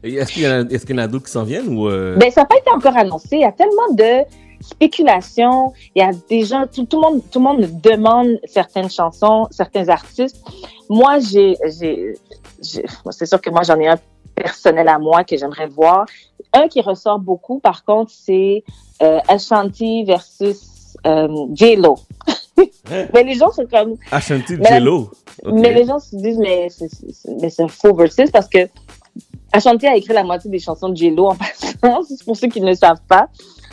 Est-ce 0.05 0.33
qu'il 0.33 0.43
y 0.43 0.95
en 0.95 0.99
a, 1.03 1.07
d'autres 1.09 1.25
qui 1.25 1.33
s'en 1.33 1.45
viennent 1.45 1.77
ou 1.77 1.89
euh, 1.89 2.17
Ben, 2.17 2.31
ça 2.31 2.43
n'a 2.43 2.47
pas 2.47 2.57
été 2.59 2.71
encore 2.71 2.97
annoncé. 2.97 3.29
Il 3.33 3.41
y 3.41 3.45
a 3.45 3.53
tellement 3.53 3.93
de 3.93 4.25
spéculation. 4.71 5.73
Il 5.95 6.01
y 6.01 6.03
a 6.03 6.11
des 6.29 6.45
gens, 6.45 6.65
tout, 6.73 6.85
tout 6.85 6.97
le 7.01 7.03
monde, 7.03 7.23
tout 7.31 7.39
le 7.39 7.45
monde 7.45 7.81
demande 7.83 8.39
certaines 8.47 8.91
chansons, 8.91 9.47
certains 9.51 9.89
artistes. 9.89 10.43
Moi, 10.89 11.19
j'ai, 11.21 11.57
j'ai, 11.79 12.15
c'est 13.11 13.27
sûr 13.27 13.41
que 13.41 13.51
moi, 13.51 13.63
j'en 13.63 13.79
ai 13.79 13.89
un 13.89 13.99
personnel 14.35 14.89
à 14.89 14.99
moi 14.99 15.25
que 15.25 15.37
j'aimerais 15.37 15.69
voir. 15.69 16.07
Un 16.53 16.69
qui 16.69 16.81
ressort 16.81 17.19
beaucoup, 17.19 17.59
par 17.59 17.85
contre, 17.85 18.13
c'est 18.15 18.65
euh, 19.03 19.19
Ashanti 19.29 20.05
versus 20.05 20.97
euh, 21.07 21.29
J-Lo. 21.53 21.97
mais 23.15 23.25
les 23.25 23.35
gens 23.35 23.51
sont 23.51 23.67
comme... 23.67 23.97
Ashanti 24.11 24.57
Mais- 24.57 24.69
Jello? 24.69 25.11
Ok. 25.45 25.53
Mais 25.55 25.73
les 25.75 25.85
gens 25.85 25.99
se 25.99 26.15
disent, 26.17 26.39
mais 26.39 26.69
c'est, 26.71 26.89
c'est- 26.89 27.31
mais 27.41 27.51
c'est 27.51 27.63
un 27.63 27.69
faux 27.69 27.95
versus 27.95 28.31
parce 28.31 28.49
que 28.49 28.69
Ashanti 29.53 29.87
a 29.87 29.97
écrit 29.97 30.15
la 30.15 30.25
moitié 30.25 30.51
des 30.51 30.59
chansons 30.59 30.89
de 30.89 30.97
J-Lo 30.97 31.27
en 31.31 31.35
passant, 31.37 32.03
c'est 32.09 32.25
pour 32.25 32.37
ceux 32.37 32.49
qui 32.49 32.61
ne 32.61 32.67
le 32.69 32.75
savent 32.75 33.03
pas. 33.09 33.29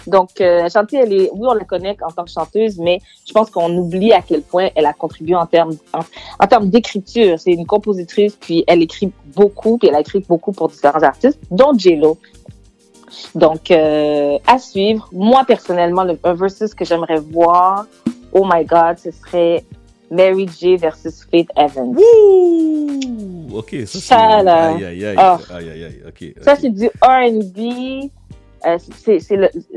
Donc, 0.08 0.42
euh, 0.42 0.64
Ashanti, 0.64 0.96
elle 0.96 1.14
est, 1.14 1.30
oui, 1.34 1.48
on 1.50 1.54
la 1.54 1.66
connaît 1.66 1.98
en 2.02 2.12
tant 2.12 2.24
que 2.24 2.32
chanteuse, 2.32 2.78
mais 2.78 3.00
je 3.28 3.34
pense 3.34 3.50
qu'on 3.50 3.76
oublie 3.78 4.14
à 4.14 4.22
quel 4.22 4.42
point 4.42 4.70
elle 4.76 4.86
a 4.86 4.94
contribué 4.94 5.36
en 5.36 5.46
termes, 5.46 5.76
en, 5.94 6.00
en 6.40 6.48
termes 6.48 6.70
d'écriture. 6.70 7.40
C'est 7.40 7.52
une 7.52 7.66
compositrice, 7.66 8.36
puis 8.36 8.64
elle 8.68 8.82
écrit 8.82 9.12
beaucoup, 9.36 9.78
puis 9.78 9.90
elle 9.90 9.96
a 9.96 10.02
écrit 10.02 10.24
beaucoup 10.28 10.52
pour 10.52 10.70
différents 10.70 11.04
artistes, 11.04 11.40
dont 11.52 11.78
J-Lo. 11.78 12.18
Donc, 13.36 13.72
euh, 13.72 14.38
à 14.48 14.58
suivre. 14.58 15.10
Moi, 15.12 15.44
personnellement, 15.46 16.04
le, 16.04 16.18
un 16.24 16.34
versus 16.34 16.74
que 16.74 16.86
j'aimerais 16.86 17.20
voir, 17.20 17.86
oh 18.32 18.48
my 18.52 18.66
God, 18.66 18.98
ce 18.98 19.12
serait 19.12 19.64
Mary 20.10 20.48
J 20.60 20.78
versus 20.78 21.26
Faith 21.30 21.50
Evans. 21.56 21.96
Ouh, 21.98 23.58
ok, 23.58 23.76
ça 23.86 24.00
c'est. 24.00 24.14
Aïe, 24.14 24.86
aïe, 24.86 25.06
aïe. 25.06 25.16
Oh. 25.18 25.54
Aïe, 25.54 25.70
aïe, 25.70 25.84
aïe. 25.84 26.02
Ok. 26.08 26.34
Ça, 26.44 26.56
c'est 26.56 26.70
du 26.70 26.88
R&B. 27.02 28.10
Euh, 28.66 28.78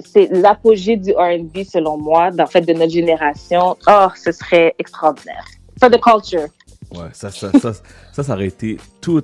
c'est 0.04 0.28
l'apogée 0.30 0.96
du 0.96 1.12
R&B 1.12 1.64
selon 1.64 1.96
moi, 1.98 2.30
en 2.38 2.46
fait, 2.46 2.60
de 2.62 2.72
notre 2.72 2.92
génération. 2.92 3.76
Oh, 3.86 4.06
ce 4.14 4.32
serait 4.32 4.74
extraordinaire. 4.78 5.44
Ça, 5.80 5.88
de 5.88 5.96
culture. 5.96 6.48
Ouais, 6.94 7.08
ça, 7.12 7.30
ça, 7.30 7.50
ça, 7.58 7.72
ça, 8.12 8.22
ça 8.22 8.34
aurait 8.34 8.46
été 8.46 8.76
tout, 9.00 9.22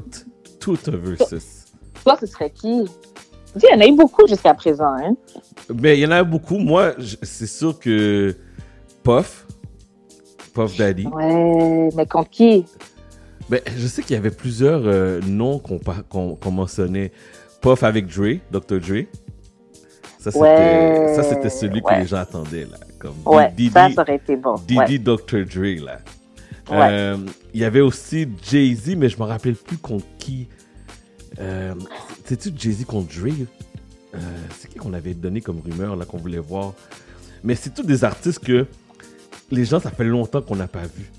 tout 0.58 0.78
un 0.86 0.96
versus. 0.96 1.66
Toi, 2.02 2.16
ce 2.20 2.26
serait 2.26 2.50
qui? 2.50 2.84
Il 3.56 3.62
y 3.70 3.74
en 3.74 3.80
a 3.80 3.86
eu 3.86 3.94
beaucoup 3.94 4.26
jusqu'à 4.26 4.54
présent, 4.54 4.94
hein? 4.96 5.14
Mais 5.74 5.98
il 5.98 6.00
y 6.00 6.06
en 6.06 6.10
a 6.10 6.22
beaucoup. 6.24 6.58
Moi, 6.58 6.94
c'est 7.22 7.46
sûr 7.46 7.78
que 7.78 8.34
Puff, 9.02 9.46
Puff 10.54 10.76
Daddy. 10.76 11.06
Ouais, 11.06 11.88
mais 11.96 12.06
contre 12.06 12.30
qui? 12.30 12.64
Ben, 13.48 13.60
je 13.76 13.86
sais 13.86 14.02
qu'il 14.02 14.14
y 14.14 14.18
avait 14.18 14.30
plusieurs 14.30 14.82
euh, 14.84 15.20
noms 15.26 15.58
qu'on 15.58 15.80
qu'on 16.08 16.36
qu'on 16.36 16.50
mentionnait. 16.50 17.12
Puff 17.60 17.82
avec 17.82 18.06
Dre, 18.06 18.38
Dr. 18.50 18.78
Dre. 18.80 19.04
Ça, 20.20 20.30
c'était 20.30 20.38
Ouais, 20.44 21.12
ça, 21.16 21.22
c'était 21.22 21.48
celui 21.50 21.80
ouais. 21.80 21.94
que 21.96 22.00
les 22.00 22.06
gens 22.06 22.18
attendaient, 22.18 22.66
là. 22.70 22.76
Comme 22.98 23.14
Ouais, 23.24 23.50
Didi, 23.56 23.70
ça, 23.70 23.88
ça 23.90 24.02
aurait 24.02 24.16
été 24.16 24.36
bon. 24.36 24.54
Didi. 24.66 24.98
Dr. 25.00 25.46
Dre, 25.46 25.84
là. 25.84 25.98
Euh, 26.70 27.16
Il 27.54 27.60
y 27.60 27.64
avait 27.64 27.80
aussi 27.80 28.28
Jay-Z, 28.48 28.94
mais 28.96 29.08
je 29.08 29.18
me 29.18 29.24
rappelle 29.24 29.54
plus 29.56 29.78
contre 29.78 30.04
qui. 30.18 30.46
Euh, 31.40 31.74
C'est-tu 32.26 32.50
Jay-Z 32.54 32.84
contre 32.84 33.08
Dre? 33.18 33.32
Euh, 34.14 34.18
c'est 34.58 34.68
qui 34.68 34.76
qu'on 34.78 34.92
avait 34.92 35.14
donné 35.14 35.40
comme 35.40 35.60
rumeur, 35.60 35.96
là, 35.96 36.04
qu'on 36.04 36.18
voulait 36.18 36.38
voir? 36.38 36.74
Mais 37.42 37.54
c'est 37.54 37.70
tous 37.74 37.82
des 37.84 38.04
artistes 38.04 38.40
que 38.40 38.66
les 39.50 39.64
gens, 39.64 39.80
ça 39.80 39.90
fait 39.90 40.04
longtemps 40.04 40.42
qu'on 40.42 40.56
n'a 40.56 40.68
pas 40.68 40.82
vu. 40.82 41.10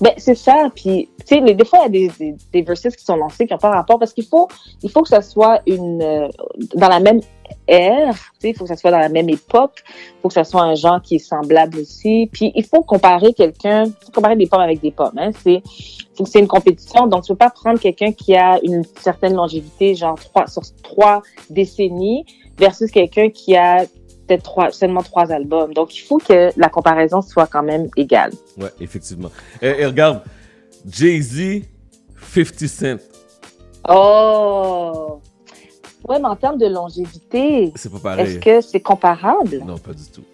Ben, 0.00 0.12
c'est 0.16 0.34
ça. 0.34 0.70
Puis, 0.74 1.08
tu 1.26 1.36
sais, 1.36 1.40
des 1.40 1.64
fois, 1.64 1.80
il 1.80 1.82
y 1.82 2.06
a 2.06 2.08
des, 2.08 2.12
des, 2.18 2.36
des 2.52 2.62
verses 2.62 2.96
qui 2.96 3.04
sont 3.04 3.16
lancés 3.16 3.46
qui 3.46 3.52
n'ont 3.52 3.58
pas 3.58 3.70
rapport 3.70 3.98
parce 3.98 4.12
qu'il 4.12 4.26
faut, 4.26 4.48
il 4.82 4.90
faut 4.90 5.02
que 5.02 5.08
ça 5.08 5.22
soit 5.22 5.60
une, 5.66 6.02
euh, 6.02 6.28
dans 6.74 6.88
la 6.88 7.00
même 7.00 7.20
ère, 7.66 8.14
tu 8.14 8.40
sais, 8.40 8.50
il 8.50 8.56
faut 8.56 8.64
que 8.64 8.68
ça 8.68 8.76
soit 8.76 8.90
dans 8.90 8.98
la 8.98 9.08
même 9.08 9.28
époque, 9.28 9.82
il 9.86 10.22
faut 10.22 10.28
que 10.28 10.34
ça 10.34 10.44
soit 10.44 10.62
un 10.62 10.74
genre 10.74 11.00
qui 11.02 11.16
est 11.16 11.18
semblable 11.18 11.78
aussi. 11.78 12.28
Puis, 12.32 12.52
il 12.54 12.64
faut 12.64 12.82
comparer 12.82 13.32
quelqu'un, 13.32 13.84
il 13.84 13.92
faut 14.04 14.12
comparer 14.12 14.36
des 14.36 14.46
pommes 14.46 14.60
avec 14.60 14.80
des 14.80 14.90
pommes, 14.90 15.18
hein. 15.18 15.30
C'est, 15.42 15.62
faut 16.16 16.24
que 16.24 16.30
c'est 16.30 16.40
une 16.40 16.48
compétition. 16.48 17.06
Donc, 17.06 17.24
tu 17.24 17.32
peux 17.32 17.38
pas 17.38 17.50
prendre 17.50 17.78
quelqu'un 17.78 18.12
qui 18.12 18.36
a 18.36 18.58
une 18.62 18.82
certaine 19.00 19.34
longévité, 19.34 19.94
genre 19.94 20.16
trois, 20.16 20.46
sur 20.46 20.62
trois 20.82 21.22
décennies, 21.50 22.24
versus 22.58 22.90
quelqu'un 22.90 23.30
qui 23.30 23.56
a 23.56 23.84
peut-être 24.26 24.42
trois, 24.42 24.70
seulement 24.70 25.02
trois 25.02 25.30
albums. 25.32 25.72
Donc, 25.74 25.94
il 25.96 26.00
faut 26.00 26.18
que 26.18 26.50
la 26.56 26.68
comparaison 26.68 27.20
soit 27.22 27.46
quand 27.46 27.62
même 27.62 27.88
égale. 27.96 28.32
Ouais, 28.58 28.70
effectivement. 28.80 29.30
Et, 29.62 29.68
et 29.80 29.86
regarde, 29.86 30.22
Jay-Z, 30.88 31.62
50 32.34 32.68
Cent. 32.68 32.96
Oh! 33.88 35.20
Ouais, 36.08 36.18
mais 36.18 36.28
en 36.28 36.36
termes 36.36 36.58
de 36.58 36.66
longévité, 36.66 37.72
C'est 37.76 37.90
pas 37.90 37.98
pareil. 37.98 38.26
est-ce 38.26 38.38
que 38.38 38.60
c'est 38.60 38.80
comparable? 38.80 39.60
Non, 39.64 39.78
pas 39.78 39.92
du 39.92 40.04
tout. 40.12 40.24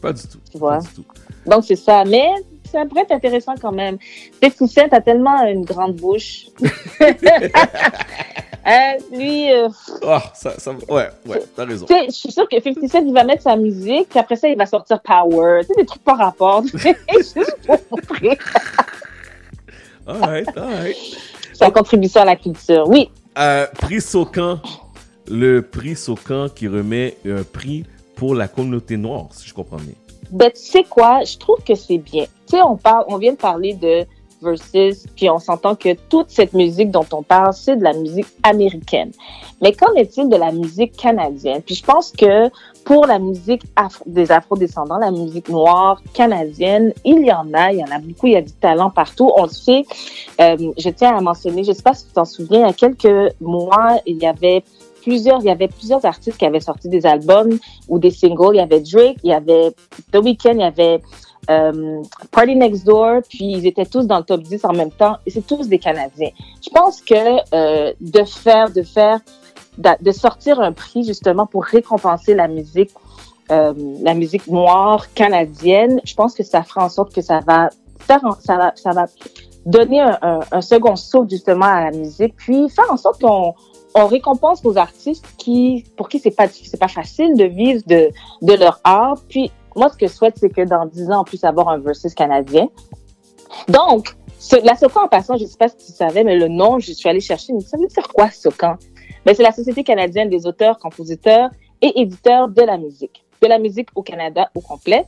Pas 0.00 0.12
du 0.12 0.22
tout. 0.22 0.38
Tu 0.50 0.58
vois? 0.58 0.78
Pas 0.78 0.80
du 0.82 0.88
tout. 0.94 1.04
Donc, 1.46 1.64
c'est 1.64 1.76
ça. 1.76 2.04
Mais 2.04 2.28
ça 2.70 2.84
pourrait 2.86 3.02
être 3.02 3.12
intéressant 3.12 3.54
quand 3.60 3.72
même. 3.72 3.98
50 4.42 4.68
Cent 4.68 4.92
a 4.92 5.00
tellement 5.00 5.42
une 5.44 5.64
grande 5.64 5.96
bouche. 5.96 6.46
Hein, 8.64 8.94
lui, 9.12 9.50
euh, 9.52 9.68
Ah, 10.06 10.22
ça, 10.34 10.58
ça, 10.58 10.70
ouais, 10.88 11.08
ouais, 11.26 11.42
t'as 11.56 11.64
raison. 11.64 11.84
tu 11.86 11.94
sais, 11.94 12.06
je 12.06 12.12
suis 12.12 12.30
sûre 12.32 12.48
que 12.48 12.60
50 12.60 12.88
Cent, 12.88 13.00
il 13.04 13.12
va 13.12 13.24
mettre 13.24 13.42
sa 13.42 13.56
musique, 13.56 14.08
puis 14.10 14.18
après 14.20 14.36
ça, 14.36 14.48
il 14.48 14.56
va 14.56 14.66
sortir 14.66 15.00
Power. 15.02 15.62
Tu 15.62 15.66
sais, 15.68 15.74
des 15.80 15.86
trucs 15.86 16.04
par 16.04 16.18
rapport. 16.18 16.62
Juste 16.72 17.56
pour 17.66 17.78
montrer 17.90 18.38
Alright, 20.06 20.48
alright. 20.56 20.96
sa 21.52 21.70
contribution 21.72 22.22
à 22.22 22.24
la 22.24 22.36
culture. 22.36 22.88
Oui. 22.88 23.10
Euh, 23.38 23.66
prix 23.80 24.00
Socan, 24.00 24.60
le 25.28 25.60
prix 25.62 25.96
Socan 25.96 26.48
qui 26.48 26.68
remet 26.68 27.16
un 27.26 27.42
prix 27.44 27.84
pour 28.16 28.34
la 28.34 28.48
communauté 28.48 28.96
noire, 28.96 29.26
si 29.32 29.48
je 29.48 29.54
comprends 29.54 29.76
bien. 29.76 29.94
Ben, 30.30 30.50
tu 30.50 30.60
sais 30.62 30.84
quoi? 30.84 31.22
Je 31.24 31.36
trouve 31.38 31.58
que 31.66 31.74
c'est 31.74 31.98
bien. 31.98 32.24
Tu 32.48 32.56
sais, 32.56 32.62
on 32.62 32.76
parle, 32.76 33.04
on 33.08 33.18
vient 33.18 33.32
de 33.32 33.36
parler 33.38 33.74
de 33.74 34.04
versus, 34.42 35.06
puis 35.16 35.30
on 35.30 35.38
s'entend 35.38 35.74
que 35.74 35.94
toute 36.08 36.30
cette 36.30 36.52
musique 36.52 36.90
dont 36.90 37.06
on 37.12 37.22
parle, 37.22 37.52
c'est 37.52 37.76
de 37.76 37.84
la 37.84 37.92
musique 37.92 38.26
américaine. 38.42 39.12
Mais 39.60 39.72
qu'en 39.72 39.92
est-il 39.94 40.28
de 40.28 40.36
la 40.36 40.52
musique 40.52 40.96
canadienne? 40.96 41.62
Puis 41.62 41.76
je 41.76 41.84
pense 41.84 42.12
que 42.12 42.50
pour 42.84 43.06
la 43.06 43.18
musique 43.18 43.62
des 44.06 44.32
afro-descendants, 44.32 44.98
la 44.98 45.10
musique 45.10 45.48
noire 45.48 46.02
canadienne, 46.12 46.92
il 47.04 47.24
y 47.24 47.32
en 47.32 47.52
a, 47.54 47.72
il 47.72 47.78
y 47.78 47.84
en 47.84 47.90
a 47.90 47.98
beaucoup, 47.98 48.26
il 48.26 48.32
y 48.32 48.36
a 48.36 48.42
du 48.42 48.52
talent 48.52 48.90
partout. 48.90 49.30
On 49.36 49.44
le 49.44 49.50
sait. 49.50 49.84
Euh, 50.40 50.56
je 50.76 50.88
tiens 50.90 51.16
à 51.16 51.20
mentionner, 51.20 51.64
je 51.64 51.72
sais 51.72 51.82
pas 51.82 51.94
si 51.94 52.06
tu 52.06 52.12
t'en 52.12 52.24
souviens, 52.24 52.60
il 52.60 52.66
y 52.66 52.70
a 52.70 52.72
quelques 52.72 53.34
mois, 53.40 53.98
il 54.06 54.20
y 54.20 54.26
avait 54.26 54.64
plusieurs, 55.02 55.40
il 55.40 55.46
y 55.46 55.50
avait 55.50 55.68
plusieurs 55.68 56.04
artistes 56.04 56.38
qui 56.38 56.46
avaient 56.46 56.60
sorti 56.60 56.88
des 56.88 57.06
albums 57.06 57.58
ou 57.88 57.98
des 57.98 58.10
singles. 58.10 58.54
Il 58.54 58.58
y 58.58 58.60
avait 58.60 58.80
Drake, 58.80 59.18
il 59.22 59.30
y 59.30 59.34
avait 59.34 59.70
The 60.12 60.16
Weeknd, 60.16 60.54
il 60.54 60.60
y 60.60 60.64
avait 60.64 61.00
euh, 61.50 62.02
Party 62.30 62.56
Next 62.56 62.84
Door, 62.84 63.22
puis 63.28 63.44
ils 63.44 63.66
étaient 63.66 63.86
tous 63.86 64.06
dans 64.06 64.18
le 64.18 64.24
top 64.24 64.42
10 64.42 64.64
en 64.64 64.72
même 64.72 64.90
temps, 64.90 65.16
et 65.26 65.30
c'est 65.30 65.46
tous 65.46 65.68
des 65.68 65.78
Canadiens. 65.78 66.30
Je 66.62 66.70
pense 66.70 67.00
que 67.00 67.14
euh, 67.54 67.92
de 68.00 68.24
faire, 68.24 68.70
de 68.70 68.82
faire, 68.82 69.18
de 69.76 70.12
sortir 70.12 70.60
un 70.60 70.72
prix 70.72 71.04
justement 71.04 71.46
pour 71.46 71.64
récompenser 71.64 72.34
la 72.34 72.46
musique, 72.46 72.90
euh, 73.50 73.74
la 74.02 74.14
musique 74.14 74.46
noire 74.46 75.12
canadienne, 75.14 76.00
je 76.04 76.14
pense 76.14 76.34
que 76.34 76.44
ça 76.44 76.62
fera 76.62 76.84
en 76.84 76.88
sorte 76.88 77.12
que 77.12 77.22
ça 77.22 77.40
va 77.40 77.70
faire, 77.98 78.20
ça 78.40 78.56
va, 78.56 78.72
ça 78.76 78.92
va 78.92 79.06
donner 79.66 80.00
un, 80.00 80.60
second 80.60 80.96
souffle 80.96 81.30
justement 81.30 81.66
à 81.66 81.90
la 81.90 81.90
musique, 81.90 82.34
puis 82.36 82.68
faire 82.68 82.90
en 82.90 82.96
sorte 82.96 83.20
qu'on 83.20 83.54
on 83.94 84.06
récompense 84.06 84.64
nos 84.64 84.78
artistes 84.78 85.26
qui, 85.38 85.84
pour 85.96 86.08
qui 86.08 86.18
c'est 86.18 86.30
pas, 86.30 86.48
c'est 86.48 86.78
pas 86.78 86.88
facile 86.88 87.36
de 87.36 87.44
vivre 87.44 87.82
de, 87.86 88.10
de 88.42 88.52
leur 88.54 88.80
art. 88.84 89.18
Puis, 89.28 89.50
moi, 89.76 89.88
ce 89.88 89.96
que 89.96 90.06
je 90.06 90.12
souhaite, 90.12 90.36
c'est 90.38 90.50
que 90.50 90.62
dans 90.62 90.86
10 90.86 91.10
ans, 91.10 91.20
on 91.22 91.24
puisse 91.24 91.44
avoir 91.44 91.68
un 91.68 91.78
versus 91.78 92.14
canadien. 92.14 92.68
Donc, 93.68 94.14
la 94.64 94.76
SOCAN, 94.76 95.04
en 95.04 95.08
passant, 95.08 95.36
je 95.36 95.44
sais 95.44 95.56
pas 95.56 95.68
si 95.68 95.76
tu 95.76 95.92
savais, 95.92 96.24
mais 96.24 96.36
le 96.36 96.48
nom, 96.48 96.78
je 96.78 96.92
suis 96.92 97.08
allée 97.08 97.20
chercher, 97.20 97.52
mais 97.52 97.60
ça 97.60 97.76
veut 97.76 97.86
dire 97.86 98.08
quoi, 98.08 98.30
SOCAN? 98.30 98.76
Ben, 99.24 99.34
c'est 99.34 99.42
la 99.42 99.52
Société 99.52 99.84
canadienne 99.84 100.28
des 100.28 100.46
auteurs, 100.46 100.78
compositeurs 100.78 101.50
et 101.80 102.00
éditeurs 102.00 102.48
de 102.48 102.62
la 102.62 102.76
musique. 102.76 103.24
De 103.40 103.46
la 103.46 103.58
musique 103.58 103.88
au 103.94 104.02
Canada 104.02 104.50
au 104.54 104.60
complet. 104.60 105.06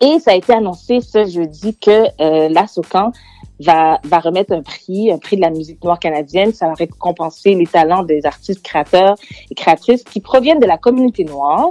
Et 0.00 0.18
ça 0.18 0.32
a 0.32 0.34
été 0.34 0.52
annoncé 0.52 1.00
ce 1.00 1.26
jeudi 1.26 1.76
que 1.76 2.06
euh, 2.20 2.48
la 2.48 2.66
SOCAN 2.66 3.12
va, 3.60 4.00
va 4.04 4.18
remettre 4.20 4.52
un 4.52 4.62
prix, 4.62 5.10
un 5.10 5.18
prix 5.18 5.36
de 5.36 5.42
la 5.42 5.50
musique 5.50 5.82
noire 5.82 5.98
canadienne. 5.98 6.52
Ça 6.52 6.66
va 6.66 6.74
récompenser 6.74 7.54
les 7.54 7.66
talents 7.66 8.02
des 8.02 8.26
artistes 8.26 8.62
créateurs 8.62 9.16
et 9.50 9.54
créatrices 9.54 10.04
qui 10.04 10.20
proviennent 10.20 10.60
de 10.60 10.66
la 10.66 10.78
communauté 10.78 11.24
noire 11.24 11.68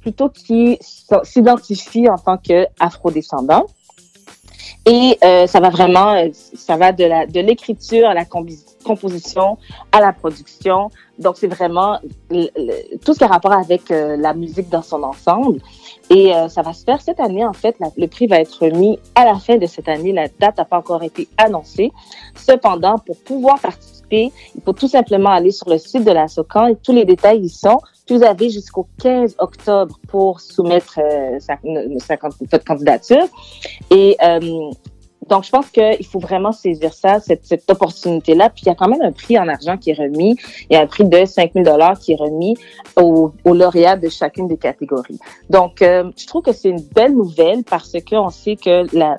plutôt 0.00 0.28
qui 0.28 0.78
s'identifient 1.22 2.08
en 2.08 2.18
tant 2.18 2.36
qu'afrodescendants. 2.36 3.66
Et 4.86 5.18
euh, 5.22 5.46
ça 5.46 5.60
va 5.60 5.68
vraiment, 5.68 6.14
euh, 6.14 6.28
ça 6.32 6.76
va 6.76 6.92
de 6.92 7.04
la 7.04 7.26
de 7.26 7.40
l'écriture 7.40 8.08
à 8.08 8.14
la 8.14 8.24
composition 8.24 9.58
à 9.92 10.00
la 10.00 10.12
production. 10.12 10.90
Donc 11.18 11.36
c'est 11.36 11.48
vraiment 11.48 11.98
tout 13.04 13.12
ce 13.12 13.18
qui 13.18 13.24
a 13.24 13.26
rapport 13.26 13.52
avec 13.52 13.90
euh, 13.90 14.16
la 14.16 14.32
musique 14.32 14.70
dans 14.70 14.82
son 14.82 15.02
ensemble. 15.02 15.60
Et 16.08 16.32
ça 16.48 16.62
va 16.62 16.72
se 16.72 16.82
faire 16.82 17.00
cette 17.00 17.20
année 17.20 17.44
en 17.44 17.52
fait. 17.52 17.76
Le 17.96 18.08
prix 18.08 18.26
va 18.26 18.40
être 18.40 18.64
remis 18.64 18.98
à 19.14 19.24
la 19.24 19.38
fin 19.38 19.58
de 19.58 19.66
cette 19.66 19.88
année. 19.88 20.12
La 20.12 20.26
date 20.26 20.58
n'a 20.58 20.64
pas 20.64 20.78
encore 20.78 21.04
été 21.04 21.28
annoncée. 21.38 21.92
Cependant, 22.34 22.98
pour 22.98 23.16
pouvoir 23.18 23.60
participer, 23.60 23.89
il 24.12 24.62
faut 24.64 24.72
tout 24.72 24.88
simplement 24.88 25.30
aller 25.30 25.50
sur 25.50 25.68
le 25.68 25.78
site 25.78 26.04
de 26.04 26.10
la 26.10 26.28
SOCAN 26.28 26.68
et 26.68 26.76
tous 26.76 26.92
les 26.92 27.04
détails 27.04 27.40
y 27.40 27.48
sont. 27.48 27.78
Vous 28.08 28.22
avez 28.24 28.50
jusqu'au 28.50 28.88
15 29.00 29.36
octobre 29.38 29.98
pour 30.08 30.40
soumettre 30.40 30.98
euh, 30.98 31.38
votre 32.50 32.64
candidature. 32.64 33.24
Et 33.90 34.16
euh, 34.22 34.70
donc, 35.30 35.44
je 35.44 35.50
pense 35.50 35.70
qu'il 35.70 36.04
faut 36.06 36.18
vraiment 36.18 36.50
saisir 36.50 36.92
ça, 36.92 37.20
cette, 37.20 37.70
opportunité-là. 37.70 38.50
Puis, 38.50 38.64
il 38.64 38.68
y 38.68 38.72
a 38.72 38.74
quand 38.74 38.88
même 38.88 39.02
un 39.02 39.12
prix 39.12 39.38
en 39.38 39.46
argent 39.46 39.76
qui 39.76 39.90
est 39.90 39.94
remis. 39.94 40.36
Il 40.68 40.74
y 40.74 40.76
a 40.76 40.80
un 40.80 40.86
prix 40.86 41.04
de 41.04 41.24
5 41.24 41.52
000 41.54 41.64
qui 42.00 42.12
est 42.12 42.16
remis 42.16 42.56
aux, 42.96 43.32
aux 43.44 43.54
lauréats 43.54 43.96
de 43.96 44.08
chacune 44.08 44.48
des 44.48 44.56
catégories. 44.56 45.20
Donc, 45.48 45.82
euh, 45.82 46.10
je 46.16 46.26
trouve 46.26 46.42
que 46.42 46.52
c'est 46.52 46.70
une 46.70 46.82
belle 46.82 47.14
nouvelle 47.14 47.62
parce 47.62 47.92
qu'on 48.08 48.30
sait 48.30 48.56
que 48.56 48.84
la, 48.96 49.16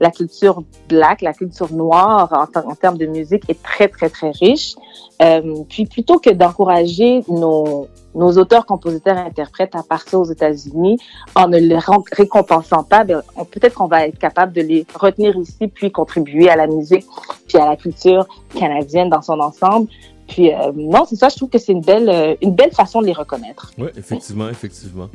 la 0.00 0.10
culture 0.10 0.62
black, 0.88 1.22
la 1.22 1.32
culture 1.32 1.72
noire 1.72 2.28
en, 2.32 2.46
ter- 2.46 2.66
en 2.66 2.74
termes 2.74 2.98
de 2.98 3.06
musique 3.06 3.48
est 3.48 3.62
très, 3.62 3.88
très, 3.88 4.10
très 4.10 4.30
riche. 4.30 4.74
Euh, 5.22 5.54
puis, 5.68 5.86
plutôt 5.86 6.18
que 6.18 6.30
d'encourager 6.30 7.22
nos, 7.28 7.88
auteurs, 8.14 8.66
compositeurs, 8.66 9.16
interprètes 9.18 9.74
à 9.76 9.82
partir 9.82 10.20
aux 10.20 10.24
États-Unis 10.24 10.98
en 11.36 11.48
ne 11.48 11.58
les 11.58 11.78
récompensant 12.12 12.82
pas, 12.82 13.04
ben, 13.04 13.22
peut-être 13.50 13.74
qu'on 13.74 13.86
va 13.86 14.06
être 14.06 14.18
capable 14.18 14.52
de 14.52 14.62
les 14.62 14.86
retenir 14.94 15.36
ici 15.36 15.68
puis 15.68 15.92
contribuer 15.92 16.48
à 16.50 16.56
la 16.56 16.66
musique 16.66 17.06
puis 17.46 17.58
à 17.58 17.66
la 17.66 17.76
culture 17.76 18.26
canadienne 18.58 19.08
dans 19.10 19.22
son 19.22 19.38
ensemble. 19.40 19.88
Puis 20.26 20.52
euh, 20.52 20.72
non, 20.74 21.04
c'est 21.08 21.16
ça, 21.16 21.28
je 21.28 21.36
trouve 21.36 21.50
que 21.50 21.58
c'est 21.58 21.72
une 21.72 21.82
belle, 21.82 22.08
euh, 22.08 22.34
une 22.40 22.54
belle 22.54 22.72
façon 22.72 23.00
de 23.00 23.06
les 23.06 23.12
reconnaître. 23.12 23.72
Ouais, 23.78 23.92
effectivement, 23.96 24.48
effectivement. 24.48 25.08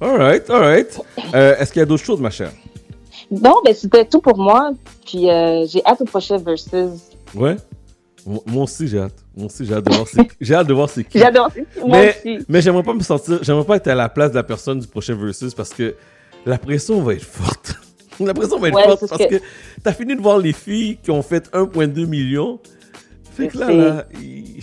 Alright, 0.00 0.48
alright. 0.48 1.00
Euh, 1.34 1.56
Est-ce 1.58 1.72
qu'il 1.72 1.80
y 1.80 1.82
a 1.82 1.86
d'autres 1.86 2.04
choses, 2.04 2.20
ma 2.20 2.30
chère? 2.30 2.52
Bon, 3.30 3.54
ben 3.64 3.74
c'était 3.74 4.04
tout 4.04 4.20
pour 4.20 4.36
moi. 4.38 4.72
Puis 5.06 5.30
euh, 5.30 5.64
j'ai 5.66 5.84
hâte 5.84 6.00
au 6.00 6.04
prochain 6.04 6.36
versus. 6.38 7.00
Ouais. 7.34 7.56
Mo- 8.26 8.42
Moi 8.46 8.64
aussi, 8.64 8.86
j'ai 8.88 8.98
hâte. 9.00 9.14
Moi 9.36 9.46
aussi, 9.46 9.66
j'ai 9.66 9.74
hâte 9.74 9.84
de 9.84 9.92
voir 9.94 10.06
c'est 10.08 10.28
J'ai 10.40 10.54
hâte 10.54 10.66
de 10.66 10.74
voir 10.74 10.88
c'est 10.88 11.04
qui. 11.04 11.18
J'adore. 11.20 11.50
Moi 11.78 11.98
Mais, 11.98 12.16
aussi. 12.18 12.44
mais 12.48 12.60
j'aimerais 12.62 12.82
pas 12.82 12.94
me 12.94 13.00
sentir, 13.02 13.38
j'aimerais 13.42 13.64
pas 13.66 13.76
être 13.76 13.88
à 13.88 13.94
la 13.94 14.08
place 14.08 14.30
de 14.30 14.36
la 14.36 14.42
personne 14.42 14.78
du 14.78 14.86
prochain 14.86 15.14
versus 15.14 15.52
parce 15.54 15.70
que 15.74 15.94
la 16.46 16.56
pression 16.58 17.02
va 17.02 17.14
être 17.14 17.24
forte. 17.24 17.74
la 18.20 18.32
pression 18.34 18.58
va 18.58 18.68
être 18.68 18.74
Ouais, 18.76 18.84
forte 18.84 19.06
parce 19.08 19.22
que, 19.26 19.36
que- 19.38 19.42
t'as 19.82 19.92
fini 19.92 20.14
de 20.16 20.20
voir 20.22 20.38
les 20.38 20.52
filles 20.52 20.98
qui 21.02 21.10
ont 21.10 21.22
fait 21.22 21.50
1,2 21.52 22.06
million. 22.06 22.58
Fait 23.32 23.48
que 23.48 23.58
là, 23.58 23.72
là, 23.72 24.04
il- 24.22 24.62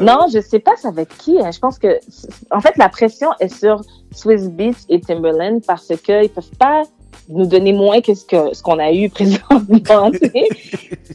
Non, 0.00 0.26
je 0.32 0.40
sais 0.40 0.58
pas 0.58 0.72
c'est 0.76 0.88
avec 0.88 1.08
qui. 1.18 1.38
hein. 1.40 1.50
Je 1.50 1.58
pense 1.58 1.78
que, 1.78 1.98
en 2.50 2.60
fait, 2.60 2.76
la 2.76 2.88
pression 2.88 3.28
est 3.40 3.52
sur 3.54 3.80
Swiss 4.14 4.48
Beats 4.48 4.84
et 4.88 5.00
Timberland 5.00 5.60
parce 5.66 5.88
que 5.88 6.24
ils 6.24 6.30
peuvent 6.30 6.50
pas 6.58 6.82
nous 7.28 7.44
donner 7.46 7.72
moins 7.74 8.00
que 8.00 8.14
ce 8.14 8.62
qu'on 8.62 8.78
a 8.78 8.90
eu 8.92 9.10
présentement. 9.10 10.10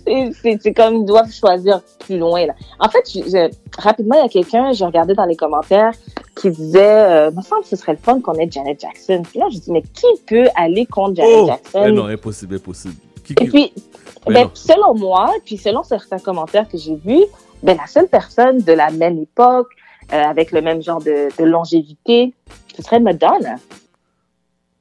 c'est 0.05 0.73
comme 0.73 0.97
ils 0.97 1.05
doivent 1.05 1.31
choisir 1.31 1.81
plus 1.99 2.17
loin. 2.17 2.45
Là. 2.45 2.53
En 2.79 2.89
fait, 2.89 3.03
je- 3.11 3.21
je- 3.29 3.81
rapidement, 3.81 4.15
il 4.17 4.21
y 4.23 4.25
a 4.25 4.29
quelqu'un, 4.29 4.73
j'ai 4.73 4.85
regardé 4.85 5.13
dans 5.13 5.25
les 5.25 5.35
commentaires, 5.35 5.91
qui 6.39 6.49
disait, 6.51 6.81
euh, 6.83 7.31
me 7.31 7.41
semble 7.41 7.63
que 7.63 7.69
ce 7.69 7.75
serait 7.75 7.93
le 7.93 7.97
fun 7.97 8.19
qu'on 8.21 8.33
ait 8.33 8.49
Janet 8.49 8.79
Jackson. 8.79 9.23
Puis 9.27 9.39
là, 9.39 9.47
je 9.51 9.57
dis, 9.59 9.71
mais 9.71 9.81
qui 9.81 10.05
peut 10.27 10.47
aller 10.55 10.85
contre 10.85 11.15
Janet 11.15 11.35
Oh! 11.39 11.47
Jackson? 11.47 11.81
Mais 11.85 11.91
non, 11.91 12.05
impossible, 12.05 12.55
impossible. 12.55 12.95
Qui- 13.25 13.33
Et 13.41 13.47
puis, 13.47 13.73
Mais 14.27 14.43
ben, 14.45 14.49
selon 14.53 14.93
moi, 14.95 15.31
puis 15.45 15.57
selon 15.57 15.83
certains 15.83 16.19
commentaires 16.19 16.67
que 16.69 16.77
j'ai 16.77 16.95
vus, 16.95 17.23
ben, 17.63 17.77
la 17.77 17.87
seule 17.87 18.07
personne 18.07 18.59
de 18.59 18.73
la 18.73 18.91
même 18.91 19.17
époque, 19.19 19.69
euh, 20.11 20.21
avec 20.21 20.51
le 20.51 20.61
même 20.61 20.81
genre 20.83 21.01
de, 21.01 21.29
de 21.37 21.43
longévité, 21.45 22.33
ce 22.75 22.83
serait 22.83 22.99
Madonna. 22.99 23.55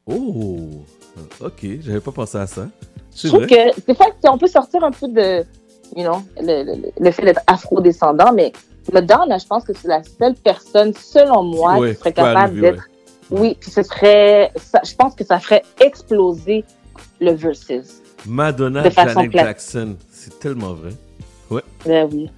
Oh! 0.06 0.58
Ok, 1.40 1.64
j'avais 1.80 2.00
pas 2.00 2.12
pensé 2.12 2.38
à 2.38 2.46
ça. 2.46 2.68
Je 3.14 3.28
trouve 3.28 3.46
que 3.46 3.80
des 3.86 3.94
fois, 3.94 4.06
on 4.24 4.38
peut 4.38 4.46
sortir 4.46 4.82
un 4.82 4.90
peu 4.90 5.06
de, 5.08 5.44
you 5.94 6.02
know, 6.04 6.22
le, 6.40 6.64
le- 6.64 6.90
le 6.98 7.10
fait 7.10 7.22
d'être 7.24 7.42
afro-descendant, 7.46 8.32
mais 8.32 8.52
Madonna, 8.92 9.38
je 9.38 9.46
pense 9.46 9.64
que 9.64 9.74
c'est 9.74 9.88
la 9.88 10.02
seule 10.02 10.34
personne, 10.34 10.92
selon 10.94 11.42
moi, 11.44 11.78
Ouais, 11.78 11.92
qui 11.92 11.98
serait 12.00 12.12
capable 12.12 12.60
d'être. 12.60 12.88
Oui, 13.30 13.56
puis 13.60 13.70
ce 13.70 13.82
serait. 13.82 14.50
ça- 14.56 14.80
je 14.84 14.94
pense 14.94 15.14
que 15.14 15.24
ça 15.24 15.38
ferait 15.38 15.62
exploser 15.80 16.64
le 17.20 17.32
versus. 17.32 18.00
Madonna 18.26 18.88
Janet. 18.88 19.30
Jackson. 19.32 19.96
C'est 20.10 20.38
tellement 20.40 20.74
vrai. 20.74 20.90
Ouais. 21.50 21.62
Ben 21.84 22.08
oui. 22.12 22.30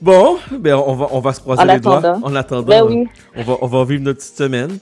Bon, 0.00 0.38
ben 0.56 0.74
on 0.74 0.94
va, 0.94 1.08
on 1.10 1.18
va 1.20 1.32
se 1.32 1.40
croiser 1.40 1.62
En 1.62 1.64
les 1.64 1.80
doigts. 1.80 2.18
En 2.22 2.34
attendant, 2.36 2.62
Ben 2.68 2.84
oui. 2.84 3.08
on, 3.34 3.42
va, 3.42 3.56
on 3.62 3.66
va 3.66 3.84
vivre 3.84 4.02
notre 4.04 4.20
petite 4.20 4.36
semaine. 4.36 4.78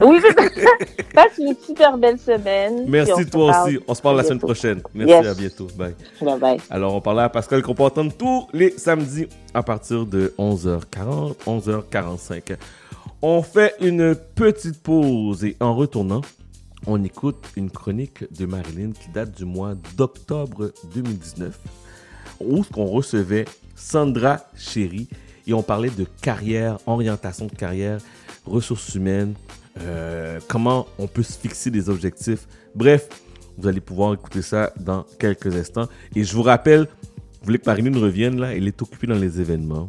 Oui, 0.00 0.18
c'est 0.22 0.34
ça. 0.62 0.70
Passe 1.14 1.38
une 1.38 1.54
super 1.64 1.98
belle 1.98 2.18
semaine. 2.18 2.84
Merci 2.88 3.26
toi 3.26 3.50
parle 3.52 3.68
aussi. 3.68 3.78
On 3.86 3.94
se 3.94 4.00
parle 4.00 4.16
la 4.16 4.22
bientôt. 4.22 4.28
semaine 4.28 4.40
prochaine. 4.40 4.82
Merci, 4.94 5.12
Yes. 5.12 5.26
à 5.26 5.34
bientôt. 5.34 5.66
Bye. 5.76 5.94
Bye 6.22 6.38
bye. 6.38 6.58
Alors, 6.70 6.94
on 6.94 7.00
parlait 7.02 7.22
à 7.22 7.28
Pascal 7.28 7.62
qu'on 7.62 7.74
peut 7.74 7.82
entendre 7.82 8.12
tous 8.16 8.46
les 8.54 8.70
samedis 8.70 9.26
à 9.52 9.62
partir 9.62 10.06
de 10.06 10.32
11h40, 10.38 11.34
11h45. 11.46 12.56
On 13.20 13.42
fait 13.42 13.74
une 13.80 14.14
petite 14.34 14.82
pause 14.82 15.44
et 15.44 15.56
en 15.60 15.74
retournant, 15.74 16.22
on 16.86 17.02
écoute 17.04 17.44
une 17.56 17.70
chronique 17.70 18.24
de 18.34 18.46
Marilyn 18.46 18.92
qui 18.92 19.10
date 19.10 19.30
du 19.36 19.44
mois 19.44 19.74
d'octobre 19.96 20.70
2019 20.94 21.58
où 22.40 22.64
ce 22.64 22.70
qu'on 22.70 22.86
recevait 22.86 23.44
Sandra 23.84 24.40
Chéry 24.56 25.08
et 25.46 25.52
on 25.52 25.62
parlait 25.62 25.90
de 25.90 26.06
carrière, 26.22 26.78
orientation 26.86 27.46
de 27.46 27.52
carrière, 27.52 27.98
ressources 28.46 28.94
humaines, 28.94 29.34
euh, 29.80 30.40
comment 30.48 30.86
on 30.98 31.06
peut 31.06 31.22
se 31.22 31.38
fixer 31.38 31.70
des 31.70 31.90
objectifs. 31.90 32.48
Bref, 32.74 33.08
vous 33.58 33.68
allez 33.68 33.82
pouvoir 33.82 34.14
écouter 34.14 34.40
ça 34.40 34.72
dans 34.80 35.04
quelques 35.18 35.54
instants. 35.54 35.86
Et 36.16 36.24
je 36.24 36.34
vous 36.34 36.42
rappelle, 36.42 36.88
vous 37.10 37.44
voulez 37.44 37.58
que 37.58 37.66
Marilyn 37.66 37.98
revienne 38.00 38.40
là, 38.40 38.54
elle 38.54 38.66
est 38.66 38.80
occupée 38.80 39.06
dans 39.06 39.18
les 39.18 39.38
événements 39.38 39.88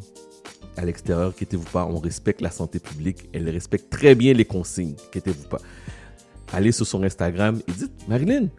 à 0.75 0.83
l'extérieur, 0.83 1.33
quittez-vous 1.33 1.69
pas, 1.71 1.85
on 1.85 1.99
respecte 1.99 2.41
la 2.41 2.51
santé 2.51 2.79
publique, 2.79 3.29
elle 3.31 3.49
respecte 3.49 3.89
très 3.89 4.13
bien 4.13 4.33
les 4.33 4.43
consignes, 4.43 4.95
quittez-vous 5.13 5.47
pas. 5.47 5.59
Allez 6.51 6.73
sur 6.73 6.85
son 6.85 7.01
Instagram 7.03 7.61
et 7.65 7.71
dites, 7.71 7.93
Marilyn, 8.09 8.49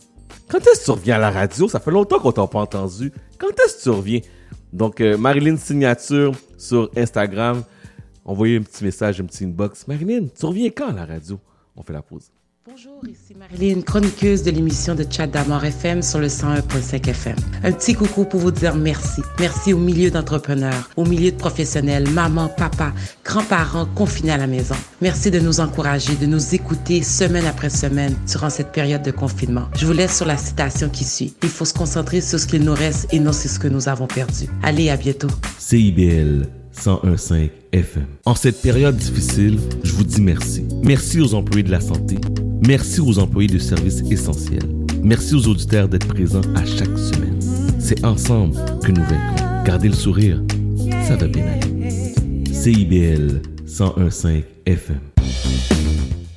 quand 0.48 0.60
est-ce 0.60 0.80
que 0.80 0.84
tu 0.86 0.90
reviens 0.92 1.16
à 1.16 1.18
la 1.18 1.30
radio? 1.30 1.68
Ça 1.68 1.78
fait 1.78 1.90
longtemps 1.90 2.20
qu'on 2.20 2.32
t'a 2.32 2.46
pas 2.46 2.60
entendu. 2.60 3.12
Quand 3.38 3.48
est-ce 3.48 3.76
que 3.76 3.82
tu 3.82 3.90
reviens? 3.90 4.20
Donc, 4.76 5.00
euh, 5.00 5.16
Marilyn 5.16 5.56
Signature 5.56 6.34
sur 6.58 6.90
Instagram. 6.94 7.64
Envoyez 8.26 8.58
un 8.58 8.62
petit 8.62 8.84
message, 8.84 9.18
un 9.22 9.24
petit 9.24 9.44
inbox. 9.44 9.88
Marilyn, 9.88 10.26
tu 10.38 10.44
reviens 10.44 10.68
quand 10.68 10.88
à 10.88 10.92
la 10.92 11.06
radio? 11.06 11.40
On 11.74 11.82
fait 11.82 11.94
la 11.94 12.02
pause. 12.02 12.30
Bonjour, 12.68 13.00
ici 13.08 13.32
Marilyn, 13.38 13.80
chroniqueuse 13.82 14.42
de 14.42 14.50
l'émission 14.50 14.96
de 14.96 15.04
Chat 15.08 15.28
d'Amour 15.28 15.64
FM 15.64 16.02
sur 16.02 16.18
le 16.18 16.26
101.5 16.26 17.08
FM. 17.08 17.36
Un 17.62 17.70
petit 17.70 17.94
coucou 17.94 18.24
pour 18.24 18.40
vous 18.40 18.50
dire 18.50 18.74
merci. 18.74 19.22
Merci 19.38 19.72
au 19.72 19.78
milieu 19.78 20.10
d'entrepreneurs, 20.10 20.90
au 20.96 21.04
milieu 21.04 21.30
de 21.30 21.36
professionnels, 21.36 22.10
maman, 22.10 22.48
papa, 22.48 22.92
grands-parents 23.24 23.86
confinés 23.94 24.32
à 24.32 24.36
la 24.36 24.48
maison. 24.48 24.74
Merci 25.00 25.30
de 25.30 25.38
nous 25.38 25.60
encourager, 25.60 26.16
de 26.16 26.26
nous 26.26 26.56
écouter 26.56 27.04
semaine 27.04 27.46
après 27.46 27.70
semaine 27.70 28.16
durant 28.26 28.50
cette 28.50 28.72
période 28.72 29.02
de 29.02 29.12
confinement. 29.12 29.68
Je 29.76 29.86
vous 29.86 29.92
laisse 29.92 30.16
sur 30.16 30.26
la 30.26 30.36
citation 30.36 30.88
qui 30.88 31.04
suit. 31.04 31.34
Il 31.44 31.50
faut 31.50 31.66
se 31.66 31.74
concentrer 31.74 32.20
sur 32.20 32.40
ce 32.40 32.48
qu'il 32.48 32.64
nous 32.64 32.74
reste 32.74 33.06
et 33.12 33.20
non 33.20 33.32
sur 33.32 33.48
ce 33.48 33.60
que 33.60 33.68
nous 33.68 33.88
avons 33.88 34.08
perdu. 34.08 34.46
Allez, 34.64 34.90
à 34.90 34.96
bientôt. 34.96 35.30
CIBL 35.58 36.48
101.5 36.76 37.50
FM. 37.70 38.06
En 38.24 38.34
cette 38.34 38.60
période 38.60 38.96
difficile, 38.96 39.60
je 39.84 39.92
vous 39.92 40.04
dis 40.04 40.20
merci. 40.20 40.66
Merci 40.82 41.20
aux 41.20 41.32
employés 41.34 41.62
de 41.62 41.70
la 41.70 41.80
santé. 41.80 42.16
Merci 42.60 43.00
aux 43.00 43.18
employés 43.18 43.48
de 43.48 43.58
services 43.58 44.02
essentiels. 44.10 44.68
Merci 45.02 45.34
aux 45.34 45.46
auditeurs 45.48 45.88
d'être 45.88 46.08
présents 46.08 46.40
à 46.54 46.64
chaque 46.64 46.96
semaine. 46.96 47.38
C'est 47.78 48.04
ensemble 48.04 48.56
que 48.82 48.92
nous 48.92 49.02
vaincrons. 49.02 49.64
Gardez 49.64 49.88
le 49.88 49.94
sourire. 49.94 50.42
Ça 51.06 51.16
va 51.16 51.28
bien. 51.28 51.44
CIBL 52.50 53.42
101.5 53.66 54.42
FM. 54.64 55.00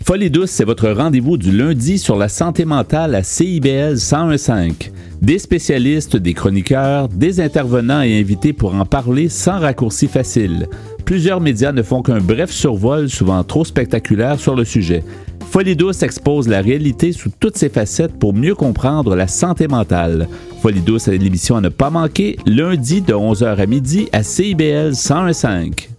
Folie 0.04 0.30
douce, 0.30 0.50
c'est 0.50 0.66
votre 0.66 0.90
rendez-vous 0.90 1.38
du 1.38 1.56
lundi 1.56 1.98
sur 2.00 2.18
la 2.18 2.30
santé 2.30 2.66
mentale 2.66 3.16
à 3.16 3.24
CIBL 3.24 3.96
101.5. 3.96 4.92
Des 5.22 5.38
spécialistes, 5.38 6.18
des 6.18 6.34
chroniqueurs, 6.34 7.10
des 7.10 7.42
intervenants 7.42 8.02
et 8.02 8.20
invités 8.20 8.54
pour 8.54 8.74
en 8.76 8.86
parler 8.86 9.30
sans 9.30 9.60
raccourci 9.60 10.08
facile. 10.08 10.68
Plusieurs 11.06 11.42
médias 11.42 11.72
ne 11.72 11.82
font 11.82 12.02
qu'un 12.02 12.20
bref 12.20 12.52
survol, 12.52 13.10
souvent 13.10 13.44
trop 13.44 13.66
spectaculaire, 13.66 14.40
sur 14.40 14.56
le 14.56 14.64
sujet. 14.64 15.04
Folie 15.52 15.76
douce 15.76 16.04
expose 16.04 16.48
la 16.48 16.62
réalité 16.62 17.12
sous 17.12 17.32
toutes 17.40 17.58
ses 17.58 17.70
facettes 17.70 18.20
pour 18.20 18.36
mieux 18.36 18.54
comprendre 18.54 19.16
la 19.16 19.28
santé 19.28 19.68
mentale. 19.68 20.28
Folie 20.62 20.82
douce 20.82 21.08
est 21.08 21.18
l'émission 21.18 21.56
à 21.56 21.62
ne 21.62 21.70
pas 21.70 21.90
manquer, 21.90 22.38
lundi 22.46 23.02
de 23.02 23.16
11h 23.16 23.58
à 23.58 23.66
midi 23.66 24.10
à 24.14 24.22
CIBL 24.22 24.92
101.5. 24.92 25.90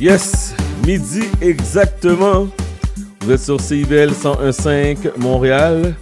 Yes, 0.00 0.56
midi 0.84 1.22
exactement. 1.40 2.48
Vous 3.20 3.30
êtes 3.30 3.42
sur 3.42 3.60
CIBL 3.60 4.10
101.5 4.10 5.18
Montréal. 5.18 5.94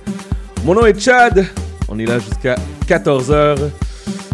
Mon 0.65 0.73
nom 0.75 0.87
est 0.87 0.99
Chad. 0.99 1.45
On 1.89 1.99
est 1.99 2.07
là 2.07 2.19
jusqu'à 2.19 2.57
14h. 2.89 3.59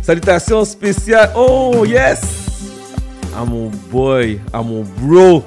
Salutations 0.00 0.64
spéciales. 0.64 1.32
Oh 1.34 1.84
yes! 1.84 2.49
À 3.36 3.44
mon 3.44 3.70
boy, 3.90 4.38
à 4.52 4.62
mon 4.62 4.82
bro, 4.82 5.42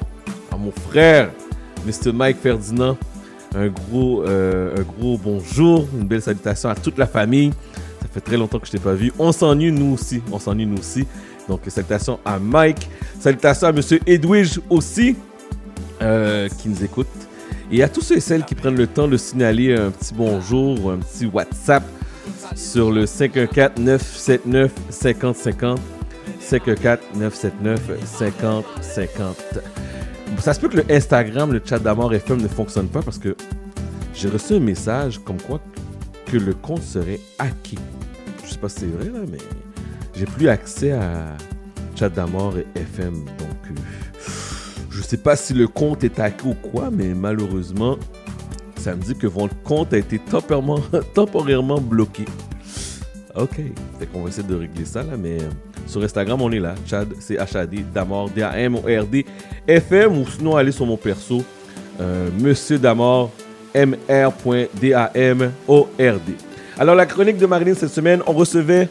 à 0.50 0.56
mon 0.56 0.72
frère, 0.88 1.30
Mr. 1.86 2.12
Mike 2.12 2.38
Ferdinand. 2.42 2.96
Un 3.54 3.68
gros, 3.68 4.24
euh, 4.24 4.74
un 4.76 4.82
gros 4.82 5.16
bonjour, 5.18 5.86
une 5.94 6.06
belle 6.06 6.22
salutation 6.22 6.70
à 6.70 6.74
toute 6.74 6.98
la 6.98 7.06
famille. 7.06 7.52
Ça 8.00 8.08
fait 8.12 8.20
très 8.20 8.36
longtemps 8.36 8.58
que 8.58 8.66
je 8.66 8.72
t'ai 8.72 8.78
pas 8.78 8.94
vu. 8.94 9.12
On 9.18 9.30
s'ennuie 9.32 9.70
nous 9.70 9.92
aussi. 9.94 10.22
On 10.32 10.38
s'ennuie 10.38 10.66
nous 10.66 10.78
aussi. 10.78 11.06
Donc 11.48 11.60
salutations 11.68 12.18
à 12.24 12.38
Mike. 12.38 12.88
Salutations 13.20 13.66
à 13.68 13.72
Monsieur 13.72 14.00
Edwige 14.06 14.60
aussi, 14.70 15.16
euh, 16.02 16.48
qui 16.48 16.70
nous 16.70 16.82
écoute. 16.82 17.06
Et 17.70 17.82
à 17.82 17.88
tous 17.88 18.00
ceux 18.00 18.16
et 18.16 18.20
celles 18.20 18.44
qui 18.44 18.54
prennent 18.54 18.76
le 18.76 18.86
temps 18.86 19.08
de 19.08 19.18
signaler 19.18 19.74
un 19.74 19.90
petit 19.90 20.14
bonjour 20.14 20.84
ou 20.84 20.90
un 20.90 20.96
petit 20.96 21.26
WhatsApp 21.26 21.82
sur 22.56 22.90
le 22.90 23.04
514-979-5050. 23.04 25.76
514-979-5050. 26.50 28.64
Ça 30.38 30.52
se 30.52 30.60
peut 30.60 30.68
que 30.68 30.78
le 30.78 30.84
Instagram, 30.90 31.52
le 31.52 31.62
chat 31.64 31.78
d'amour 31.78 32.12
FM 32.12 32.42
ne 32.42 32.48
fonctionne 32.48 32.88
pas 32.88 33.02
parce 33.02 33.18
que 33.18 33.36
j'ai 34.14 34.28
reçu 34.28 34.54
un 34.54 34.60
message 34.60 35.20
comme 35.24 35.40
quoi 35.40 35.60
que 36.26 36.36
le 36.36 36.54
compte 36.54 36.82
serait 36.82 37.20
hacké. 37.38 37.78
Je 38.44 38.50
sais 38.50 38.58
pas 38.58 38.68
si 38.68 38.80
c'est 38.80 38.86
vrai 38.86 39.06
là, 39.06 39.20
mais 39.30 39.38
j'ai 40.14 40.26
plus 40.26 40.48
accès 40.48 40.92
à 40.92 41.36
chat 41.96 42.08
d'amour 42.08 42.54
et 42.58 42.66
FM. 42.78 43.14
Donc, 43.14 43.70
euh, 43.70 43.74
je 44.90 45.02
sais 45.02 45.16
pas 45.16 45.36
si 45.36 45.54
le 45.54 45.68
compte 45.68 46.04
est 46.04 46.18
hacké 46.18 46.46
ou 46.46 46.54
quoi, 46.54 46.90
mais 46.90 47.14
malheureusement, 47.14 47.96
ça 48.76 48.94
me 48.94 49.02
dit 49.02 49.14
que 49.14 49.26
votre 49.26 49.56
compte 49.62 49.94
a 49.94 49.98
été 49.98 50.18
temporairement, 50.18 50.80
temporairement 51.14 51.80
bloqué. 51.80 52.24
Ok, 53.34 53.60
fait 53.98 54.06
qu'on 54.06 54.22
va 54.22 54.28
essayer 54.28 54.46
de 54.46 54.54
régler 54.54 54.84
ça 54.84 55.02
là, 55.02 55.16
mais 55.18 55.42
euh, 55.42 55.48
sur 55.86 56.02
Instagram 56.02 56.40
on 56.42 56.50
est 56.52 56.58
là, 56.60 56.74
Chad, 56.86 57.08
c'est 57.20 57.38
HAD, 57.38 57.92
Damor, 57.92 58.30
D-A-M-O-R-D, 58.30 59.24
FM, 59.68 60.18
ou 60.18 60.26
sinon 60.28 60.56
allez 60.56 60.72
sur 60.72 60.86
mon 60.86 60.96
perso, 60.96 61.42
euh, 62.00 62.28
Monsieur 62.40 62.78
Damor, 62.78 63.30
M-R.D-A-M-O-R-D. 65.04 66.32
Alors 66.78 66.94
la 66.94 67.06
chronique 67.06 67.36
de 67.38 67.46
Marilyn 67.46 67.74
cette 67.74 67.90
semaine, 67.90 68.20
on 68.26 68.32
recevait 68.32 68.88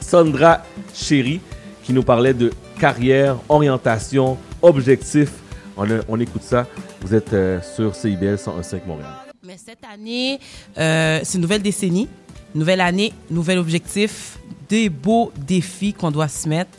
Sandra 0.00 0.62
Chéry 0.94 1.40
qui 1.82 1.92
nous 1.92 2.02
parlait 2.02 2.34
de 2.34 2.50
carrière, 2.78 3.36
orientation, 3.48 4.36
objectifs. 4.62 5.32
On, 5.76 5.90
a- 5.90 6.00
on 6.08 6.18
écoute 6.20 6.42
ça. 6.42 6.66
Vous 7.00 7.14
êtes 7.14 7.32
euh, 7.32 7.60
sur 7.74 7.94
CIBL 7.94 8.34
101.5 8.36 8.86
Montréal. 8.86 9.08
Mais 9.46 9.56
cette 9.62 9.80
année, 9.92 10.38
euh, 10.78 11.20
c'est 11.22 11.34
une 11.36 11.42
nouvelle 11.42 11.62
décennie, 11.62 12.08
nouvelle 12.54 12.80
année, 12.80 13.12
nouvel 13.30 13.58
objectif, 13.58 14.38
des 14.68 14.88
beaux 14.88 15.32
défis 15.36 15.92
qu'on 15.92 16.10
doit 16.10 16.28
se 16.28 16.48
mettre. 16.48 16.78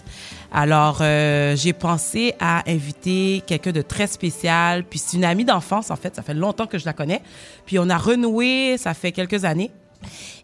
Alors, 0.51 0.99
euh, 1.01 1.55
j'ai 1.55 1.73
pensé 1.73 2.33
à 2.39 2.69
inviter 2.69 3.43
quelqu'un 3.45 3.71
de 3.71 3.81
très 3.81 4.07
spécial. 4.07 4.85
Puis 4.85 4.99
c'est 4.99 5.17
une 5.17 5.25
amie 5.25 5.43
d'enfance, 5.43 5.91
en 5.91 5.95
fait. 5.95 6.15
Ça 6.15 6.21
fait 6.21 6.33
longtemps 6.33 6.65
que 6.65 6.77
je 6.77 6.85
la 6.85 6.93
connais. 6.93 7.21
Puis 7.65 7.77
on 7.77 7.89
a 7.89 7.97
renoué, 7.97 8.77
ça 8.77 8.93
fait 8.93 9.11
quelques 9.11 9.43
années. 9.43 9.71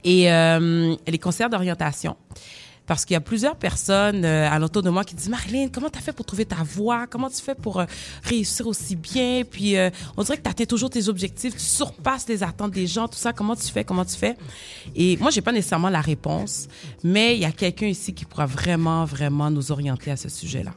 Et 0.03 0.31
euh, 0.31 0.95
est 1.05 1.17
conseillère 1.17 1.49
d'orientation. 1.49 2.17
Parce 2.91 3.05
qu'il 3.05 3.13
y 3.13 3.17
a 3.17 3.21
plusieurs 3.21 3.55
personnes 3.55 4.25
euh, 4.25 4.49
à 4.51 4.59
l'entour 4.59 4.83
de 4.83 4.89
moi 4.89 5.05
qui 5.05 5.15
disent 5.15 5.29
Marilyn, 5.29 5.69
comment 5.69 5.89
tu 5.89 5.97
as 5.97 6.01
fait 6.01 6.11
pour 6.11 6.25
trouver 6.25 6.43
ta 6.43 6.61
voie 6.61 7.07
Comment 7.07 7.29
tu 7.29 7.41
fais 7.41 7.55
pour 7.55 7.79
euh, 7.79 7.85
réussir 8.21 8.67
aussi 8.67 8.97
bien? 8.97 9.43
Puis 9.49 9.77
euh, 9.77 9.89
on 10.17 10.23
dirait 10.23 10.35
que 10.35 10.43
tu 10.43 10.49
atteins 10.49 10.65
toujours 10.65 10.89
tes 10.89 11.07
objectifs, 11.07 11.53
tu 11.53 11.63
surpasses 11.63 12.27
les 12.27 12.43
attentes 12.43 12.71
des 12.71 12.87
gens, 12.87 13.07
tout 13.07 13.17
ça. 13.17 13.31
Comment 13.31 13.55
tu 13.55 13.69
fais? 13.71 13.85
Comment 13.85 14.03
tu 14.03 14.17
fais? 14.17 14.35
Et 14.93 15.15
moi, 15.21 15.31
j'ai 15.31 15.39
pas 15.39 15.53
nécessairement 15.53 15.87
la 15.87 16.01
réponse, 16.01 16.67
mais 17.01 17.35
il 17.35 17.39
y 17.39 17.45
a 17.45 17.53
quelqu'un 17.53 17.87
ici 17.87 18.13
qui 18.13 18.25
pourra 18.25 18.45
vraiment, 18.45 19.05
vraiment 19.05 19.49
nous 19.49 19.71
orienter 19.71 20.11
à 20.11 20.17
ce 20.17 20.27
sujet-là. 20.27 20.73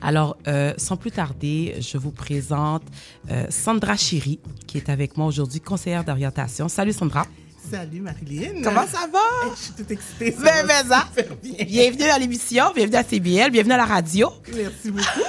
Alors, 0.00 0.36
euh, 0.48 0.74
sans 0.78 0.96
plus 0.96 1.12
tarder, 1.12 1.76
je 1.78 1.96
vous 1.96 2.10
présente 2.10 2.82
euh, 3.30 3.46
Sandra 3.50 3.96
Chiri, 3.96 4.40
qui 4.66 4.78
est 4.78 4.88
avec 4.88 5.16
moi 5.16 5.28
aujourd'hui, 5.28 5.60
conseillère 5.60 6.02
d'orientation. 6.02 6.66
Salut 6.66 6.92
Sandra. 6.92 7.24
Salut 7.70 8.00
Marilyn. 8.00 8.62
Comment 8.62 8.86
ça 8.86 9.06
va? 9.12 9.18
Je 9.54 9.60
suis 9.62 9.72
toute 9.72 9.90
excitée. 9.90 10.32
ça 10.32 10.42
Ben, 10.42 10.66
va 10.66 10.82
ben, 10.82 10.88
ça. 10.88 11.06
bien. 11.42 11.64
Bienvenue 11.64 12.10
à 12.10 12.18
l'émission, 12.18 12.64
bienvenue 12.74 12.96
à 12.96 13.04
CBL, 13.04 13.50
bienvenue 13.50 13.74
à 13.74 13.78
la 13.78 13.84
radio. 13.84 14.30
Merci 14.54 14.90
beaucoup. 14.90 15.06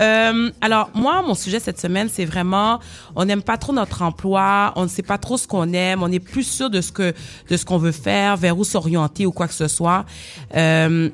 Euh, 0.00 0.50
alors, 0.60 0.90
moi, 0.92 1.22
mon 1.22 1.36
sujet 1.36 1.60
cette 1.60 1.78
semaine, 1.80 2.08
c'est 2.12 2.24
vraiment, 2.24 2.80
on 3.14 3.24
n'aime 3.26 3.42
pas 3.42 3.56
trop 3.58 3.72
notre 3.72 4.02
emploi, 4.02 4.72
on 4.74 4.82
ne 4.82 4.88
sait 4.88 5.04
pas 5.04 5.18
trop 5.18 5.36
ce 5.36 5.46
qu'on 5.46 5.72
aime, 5.72 6.02
on 6.02 6.10
est 6.10 6.18
plus 6.18 6.42
sûr 6.42 6.68
de 6.68 6.80
ce 6.80 6.90
que, 6.90 7.14
de 7.48 7.56
ce 7.56 7.64
qu'on 7.64 7.78
veut 7.78 7.92
faire, 7.92 8.36
vers 8.36 8.58
où 8.58 8.64
s'orienter 8.64 9.24
ou 9.24 9.30
quoi 9.30 9.46
que 9.46 9.54
ce 9.54 9.68
soit. 9.68 10.04
Euh, 10.56 11.10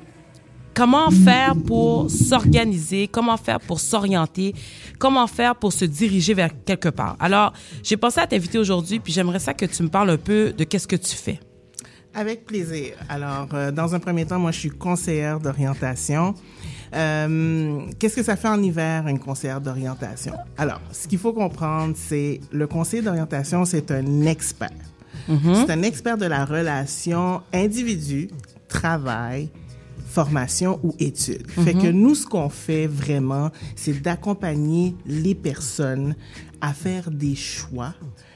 comment 0.80 1.10
faire 1.10 1.54
pour 1.66 2.10
s'organiser, 2.10 3.06
comment 3.06 3.36
faire 3.36 3.60
pour 3.60 3.80
s'orienter, 3.80 4.54
comment 4.98 5.26
faire 5.26 5.54
pour 5.54 5.74
se 5.74 5.84
diriger 5.84 6.32
vers 6.32 6.48
quelque 6.64 6.88
part? 6.88 7.18
Alors, 7.20 7.52
j'ai 7.82 7.98
pensé 7.98 8.18
à 8.18 8.26
t'inviter 8.26 8.56
aujourd'hui, 8.56 8.98
puis 8.98 9.12
j'aimerais 9.12 9.40
ça 9.40 9.52
que 9.52 9.66
tu 9.66 9.82
me 9.82 9.88
parles 9.88 10.08
un 10.08 10.16
peu 10.16 10.54
de 10.56 10.64
qu'est-ce 10.64 10.88
que 10.88 10.96
tu 10.96 11.14
fais. 11.14 11.38
Avec 12.14 12.46
plaisir. 12.46 12.94
Alors, 13.10 13.48
euh, 13.52 13.70
dans 13.70 13.94
un 13.94 13.98
premier 13.98 14.24
temps, 14.24 14.38
moi, 14.38 14.52
je 14.52 14.58
suis 14.58 14.70
conseillère 14.70 15.38
d'orientation. 15.38 16.34
Euh, 16.94 17.82
Qu'est-ce 17.98 18.16
que 18.16 18.22
ça 18.22 18.36
fait 18.36 18.48
en 18.48 18.62
hiver, 18.62 19.06
une 19.06 19.18
conseillère 19.18 19.60
d'orientation? 19.60 20.32
Alors, 20.56 20.80
ce 20.92 21.06
qu'il 21.06 21.18
faut 21.18 21.34
comprendre, 21.34 21.94
c'est 21.94 22.40
le 22.52 22.66
conseiller 22.66 23.02
d'orientation, 23.02 23.66
c'est 23.66 23.90
un 23.90 24.22
expert. 24.22 24.70
C'est 25.28 25.70
un 25.70 25.82
expert 25.82 26.16
de 26.16 26.26
la 26.26 26.44
relation 26.44 27.42
individu, 27.52 28.30
travail, 28.66 29.50
formation 30.10 30.80
ou 30.82 30.94
études. 30.98 31.48
Fait 31.50 31.74
Mhm. 31.74 31.82
que 31.82 31.86
nous, 31.88 32.14
ce 32.14 32.26
qu'on 32.26 32.48
fait 32.48 32.86
vraiment, 32.86 33.50
c'est 33.76 34.00
d'accompagner 34.02 34.94
les 35.06 35.34
personnes 35.34 36.14
à 36.60 36.72
faire 36.74 37.10
des 37.10 37.34
choix 37.36 37.94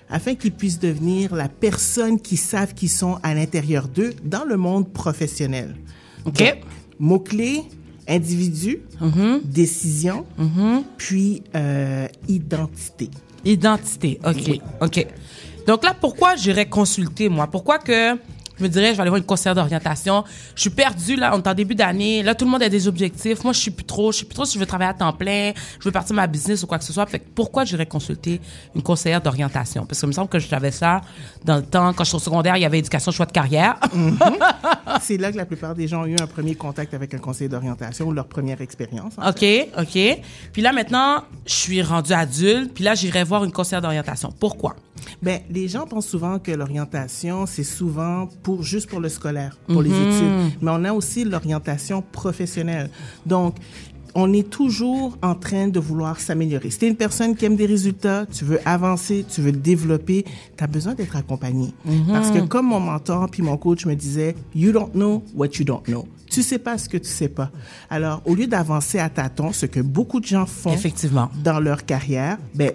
afin 0.09 0.35
qu'ils 0.35 0.53
puissent 0.53 0.79
devenir 0.79 1.35
la 1.35 1.49
personne 1.49 2.21
qu'ils 2.21 2.39
savent 2.39 2.75
qu'ils 2.75 2.91
sont 2.91 3.19
à 3.23 3.35
l'intérieur 3.35 3.89
d'eux 3.89 4.13
dans 4.25 4.45
le 4.45 4.57
monde 4.57 4.89
professionnel. 4.93 5.75
OK. 6.25 6.43
Mots-clés, 6.99 7.63
individu, 8.07 8.81
décision, 9.45 10.25
puis 10.97 11.43
euh, 11.55 12.07
identité. 12.29 13.11
Identité, 13.45 14.19
OK, 14.25 14.61
OK. 14.81 15.07
Donc 15.67 15.83
là, 15.85 15.95
pourquoi 15.99 16.37
j'irais 16.37 16.67
consulter, 16.67 17.29
moi? 17.29 17.47
Pourquoi 17.47 17.79
que 17.79 18.17
je 18.59 18.63
me 18.63 18.69
dirais, 18.69 18.89
je 18.91 18.95
vais 18.95 19.01
aller 19.01 19.11
voir 19.11 19.19
une 19.19 19.27
conseillère 19.27 19.55
d'orientation. 19.55 20.25
Je 20.55 20.61
suis 20.61 20.71
perdue, 20.71 21.17
là, 21.17 21.33
on 21.35 21.43
est 21.43 21.49
en 21.49 21.55
début 21.55 21.75
d'année. 21.75 22.23
Là, 22.23 22.35
tout 22.35 22.45
le 22.45 22.51
monde 22.51 22.63
a 22.63 22.69
des 22.69 22.87
objectifs. 22.87 23.43
Moi, 23.43 23.53
je 23.53 23.61
suis 23.61 23.71
plus 23.71 23.85
trop. 23.85 24.13
Je 24.13 24.19
sais 24.19 24.25
plus 24.25 24.35
trop 24.35 24.45
si 24.45 24.55
je 24.55 24.59
veux 24.59 24.67
travailler 24.67 24.91
à 24.91 24.95
temps 24.95 25.13
plein, 25.13 25.53
je 25.79 25.85
veux 25.85 25.93
partir 25.93 26.15
ma 26.15 26.27
business 26.27 26.63
ou 26.63 26.67
quoi 26.67 26.79
que 26.79 26.85
ce 26.85 26.93
soit. 26.93 27.07
Fait 27.07 27.19
que 27.19 27.25
pourquoi 27.35 27.65
j'irais 27.65 27.87
consulter 27.87 28.41
une 28.75 28.83
conseillère 28.83 29.21
d'orientation? 29.21 29.87
Parce 29.87 30.01
que 30.01 30.05
il 30.05 30.09
me 30.09 30.13
semble 30.13 30.29
que 30.29 30.39
j'avais 30.39 30.71
ça 30.71 31.01
dans 31.45 31.57
le 31.57 31.63
temps, 31.63 31.93
quand 31.95 32.05
je 32.05 32.09
suis 32.11 32.17
au 32.17 32.21
secondaire, 32.21 32.57
il 32.57 32.63
y 32.63 32.67
avait 32.67 32.79
éducation 32.79 33.11
choix 33.11 33.27
de 33.27 33.33
carrière. 33.33 33.77
C'est 35.01 35.17
là 35.17 35.33
que 35.33 35.37
la 35.37 35.47
plupart 35.47 35.75
des 35.75 35.89
gens 35.89 36.03
ont 36.03 36.07
eu 36.07 36.17
un 36.21 36.27
premier 36.27 36.55
contact 36.55 36.95
avec 36.95 37.15
un 37.15 37.19
conseiller 37.19 37.49
d'orientation 37.49 38.07
ou 38.07 38.13
leur 38.13 38.27
première 38.27 38.61
expérience. 38.61 39.15
en 39.17 39.31
OK, 39.31 39.45
OK. 39.79 40.23
Puis 40.53 40.63
là, 40.63 40.73
maintenant, 40.73 41.25
je 41.47 41.55
suis 41.55 41.83
rendue 41.83 42.13
adulte. 42.13 42.73
Puis 42.75 42.85
là, 42.85 42.95
j'irai 42.95 43.25
voir 43.25 43.45
une 43.45 43.53
conseillère 43.53 43.83
d'orientation. 43.83 44.33
Pourquoi? 44.39 44.77
Ben, 45.23 45.41
les 45.51 45.69
gens 45.69 45.87
pensent 45.87 46.07
souvent 46.07 46.39
que 46.39 46.51
l'orientation, 46.53 47.47
c'est 47.47 47.65
souvent 47.65 48.29
pour 48.43 48.63
juste 48.63 48.89
pour 48.89 49.01
le 49.01 49.09
scolaire, 49.09 49.57
pour 49.69 49.83
les 49.83 49.91
Mhm. 49.91 50.03
études. 50.09 50.59
Mais 50.63 50.71
on 50.73 50.85
a 50.85 50.93
aussi 50.93 51.25
l'orientation 51.25 52.03
professionnelle. 52.13 52.91
Donc, 53.27 53.57
on 54.17 54.33
est 54.33 54.49
toujours 54.49 55.19
en 55.23 55.35
train 55.35 55.67
de 55.67 55.81
vouloir 55.81 56.21
s'améliorer. 56.21 56.71
Si 56.71 56.79
tu 56.79 56.85
es 56.85 56.89
une 56.89 56.95
personne 56.97 57.35
qui 57.35 57.47
aime 57.47 57.57
des 57.57 57.67
résultats, 57.67 58.27
tu 58.31 58.45
veux 58.45 58.61
avancer, 58.65 59.25
tu 59.29 59.41
veux 59.41 59.51
développer, 59.51 60.25
tu 60.57 60.63
as 60.63 60.69
besoin 60.69 60.95
d'être 60.95 61.17
accompagné. 61.17 61.75
Mhm. 61.85 62.07
Parce 62.13 62.31
que 62.31 62.39
comme 62.47 62.67
mon 62.69 62.79
mentor 62.79 63.29
puis 63.29 63.43
mon 63.43 63.57
coach 63.57 63.87
me 63.87 63.95
disait, 63.97 64.37
you 64.55 64.71
don't 64.71 64.93
know 64.93 65.25
what 65.35 65.49
you 65.59 65.65
don't 65.65 65.83
know. 65.89 66.07
Tu 66.31 66.43
sais 66.45 66.59
pas 66.61 66.79
ce 66.79 66.89
que 66.89 66.97
tu 66.97 67.09
sais 67.09 67.29
pas. 67.29 67.51
Alors, 67.91 68.23
au 68.25 68.35
lieu 68.37 68.47
d'avancer 68.47 68.99
à 69.01 69.09
tâtons, 69.09 69.53
ce 69.53 69.67
que 69.67 69.81
beaucoup 69.81 70.21
de 70.21 70.27
gens 70.27 70.47
font 70.47 70.73
Effectivement. 70.73 71.29
dans 71.43 71.59
leur 71.61 71.85
carrière, 71.85 72.39
ben 72.55 72.73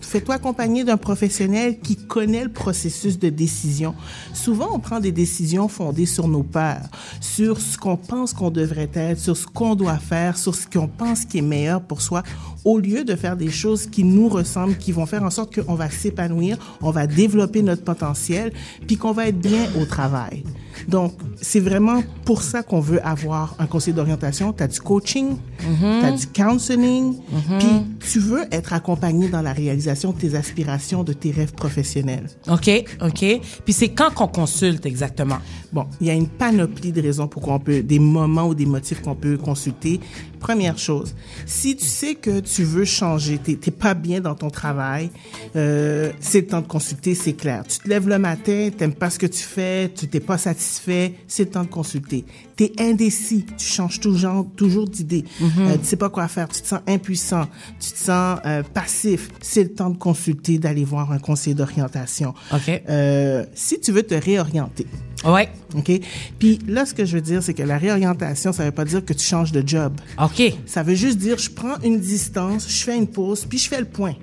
Fais-toi 0.00 0.36
accompagner 0.36 0.84
d'un 0.84 0.96
professionnel 0.96 1.78
qui 1.80 1.96
connaît 1.96 2.44
le 2.44 2.52
processus 2.52 3.18
de 3.18 3.28
décision. 3.30 3.94
Souvent, 4.32 4.68
on 4.72 4.78
prend 4.78 5.00
des 5.00 5.12
décisions 5.12 5.68
fondées 5.68 6.06
sur 6.06 6.28
nos 6.28 6.42
peurs, 6.42 6.88
sur 7.20 7.60
ce 7.60 7.76
qu'on 7.76 7.96
pense 7.96 8.32
qu'on 8.32 8.50
devrait 8.50 8.90
être, 8.94 9.18
sur 9.18 9.36
ce 9.36 9.46
qu'on 9.46 9.74
doit 9.74 9.98
faire, 9.98 10.38
sur 10.38 10.54
ce 10.54 10.66
qu'on 10.66 10.86
pense 10.86 11.24
qui 11.24 11.38
est 11.38 11.42
meilleur 11.42 11.80
pour 11.82 12.00
soi, 12.00 12.22
au 12.64 12.78
lieu 12.78 13.04
de 13.04 13.16
faire 13.16 13.36
des 13.36 13.50
choses 13.50 13.86
qui 13.86 14.04
nous 14.04 14.28
ressemblent, 14.28 14.76
qui 14.78 14.92
vont 14.92 15.06
faire 15.06 15.24
en 15.24 15.30
sorte 15.30 15.60
qu'on 15.60 15.74
va 15.74 15.90
s'épanouir, 15.90 16.56
on 16.80 16.90
va 16.90 17.06
développer 17.06 17.62
notre 17.62 17.82
potentiel, 17.82 18.52
puis 18.86 18.96
qu'on 18.96 19.12
va 19.12 19.28
être 19.28 19.38
bien 19.38 19.66
au 19.80 19.84
travail. 19.84 20.44
Donc, 20.88 21.12
c'est 21.40 21.60
vraiment 21.60 22.02
pour 22.24 22.42
ça 22.42 22.62
qu'on 22.62 22.80
veut 22.80 23.04
avoir 23.06 23.54
un 23.58 23.66
conseil 23.66 23.94
d'orientation. 23.94 24.52
Tu 24.52 24.62
as 24.62 24.68
du 24.68 24.80
coaching, 24.80 25.36
Mhm. 25.66 26.00
tu 26.00 26.06
as 26.06 26.12
du 26.12 26.26
counseling, 26.28 27.14
Mhm. 27.14 27.58
puis 27.58 27.68
tu 28.10 28.18
veux 28.20 28.44
être 28.52 28.72
accompagné 28.72 29.28
dans 29.28 29.42
la 29.42 29.52
réalisation 29.52 30.12
de 30.12 30.18
tes 30.18 30.34
aspirations, 30.34 31.02
de 31.04 31.12
tes 31.12 31.30
rêves 31.30 31.52
professionnels. 31.54 32.28
OK, 32.50 32.70
OK. 33.02 33.40
Puis 33.64 33.72
c'est 33.72 33.88
quand 33.90 34.12
qu'on 34.14 34.28
consulte 34.28 34.86
exactement? 34.86 35.38
Bon, 35.72 35.86
il 36.00 36.06
y 36.06 36.10
a 36.10 36.14
une 36.14 36.28
panoplie 36.28 36.92
de 36.92 37.02
raisons 37.02 37.26
pourquoi 37.26 37.54
on 37.54 37.58
peut, 37.60 37.82
des 37.82 37.98
moments 37.98 38.46
ou 38.48 38.54
des 38.54 38.66
motifs 38.66 39.02
qu'on 39.02 39.14
peut 39.16 39.36
consulter. 39.36 40.00
Première 40.44 40.76
chose, 40.76 41.14
si 41.46 41.74
tu 41.74 41.86
sais 41.86 42.16
que 42.16 42.40
tu 42.40 42.64
veux 42.64 42.84
changer, 42.84 43.38
t'es 43.38 43.70
pas 43.70 43.94
bien 43.94 44.20
dans 44.20 44.34
ton 44.34 44.50
travail, 44.50 45.08
euh, 45.56 46.12
c'est 46.20 46.42
le 46.42 46.46
temps 46.48 46.60
de 46.60 46.66
consulter, 46.66 47.14
c'est 47.14 47.32
clair. 47.32 47.64
Tu 47.66 47.78
te 47.78 47.88
lèves 47.88 48.06
le 48.06 48.18
matin, 48.18 48.68
t'aimes 48.76 48.92
pas 48.92 49.08
ce 49.08 49.18
que 49.18 49.24
tu 49.24 49.42
fais, 49.42 49.90
tu 49.96 50.06
t'es 50.06 50.20
pas 50.20 50.36
satisfait, 50.36 51.14
c'est 51.28 51.44
le 51.44 51.50
temps 51.50 51.62
de 51.64 51.70
consulter. 51.70 52.26
T'es 52.56 52.72
indécis, 52.78 53.46
tu 53.56 53.66
changes 53.66 54.00
toujours, 54.00 54.46
toujours 54.54 54.86
d'idée, 54.86 55.24
Mhm. 55.40 55.50
Euh, 55.60 55.76
tu 55.78 55.84
sais 55.86 55.96
pas 55.96 56.10
quoi 56.10 56.28
faire, 56.28 56.48
tu 56.50 56.60
te 56.60 56.66
sens 56.66 56.80
impuissant, 56.86 57.46
tu 57.80 57.92
te 57.92 57.98
sens 57.98 58.38
euh, 58.44 58.62
passif, 58.62 59.30
c'est 59.40 59.62
le 59.62 59.72
temps 59.72 59.88
de 59.88 59.96
consulter, 59.96 60.58
d'aller 60.58 60.84
voir 60.84 61.10
un 61.10 61.18
conseiller 61.18 61.54
d'orientation. 61.54 62.34
OK. 62.52 62.82
Euh, 62.90 63.46
si 63.54 63.80
tu 63.80 63.92
veux 63.92 64.02
te 64.02 64.14
réorienter. 64.14 64.86
Ouais. 65.24 65.48
OK? 65.74 65.90
Puis 66.38 66.58
là, 66.66 66.86
ce 66.86 66.94
que 66.94 67.04
je 67.04 67.16
veux 67.16 67.22
dire, 67.22 67.42
c'est 67.42 67.54
que 67.54 67.62
la 67.62 67.78
réorientation, 67.78 68.52
ça 68.52 68.64
veut 68.64 68.72
pas 68.72 68.84
dire 68.84 69.04
que 69.04 69.12
tu 69.12 69.24
changes 69.24 69.52
de 69.52 69.66
job. 69.66 69.94
OK. 70.22 70.42
Ça 70.66 70.82
veut 70.82 70.94
juste 70.94 71.18
dire, 71.18 71.38
je 71.38 71.50
prends 71.50 71.78
une 71.82 71.98
distance, 71.98 72.68
je 72.68 72.84
fais 72.84 72.96
une 72.96 73.08
pause, 73.08 73.44
puis 73.46 73.58
je 73.58 73.68
fais 73.68 73.80
le 73.80 73.86
point. 73.86 74.14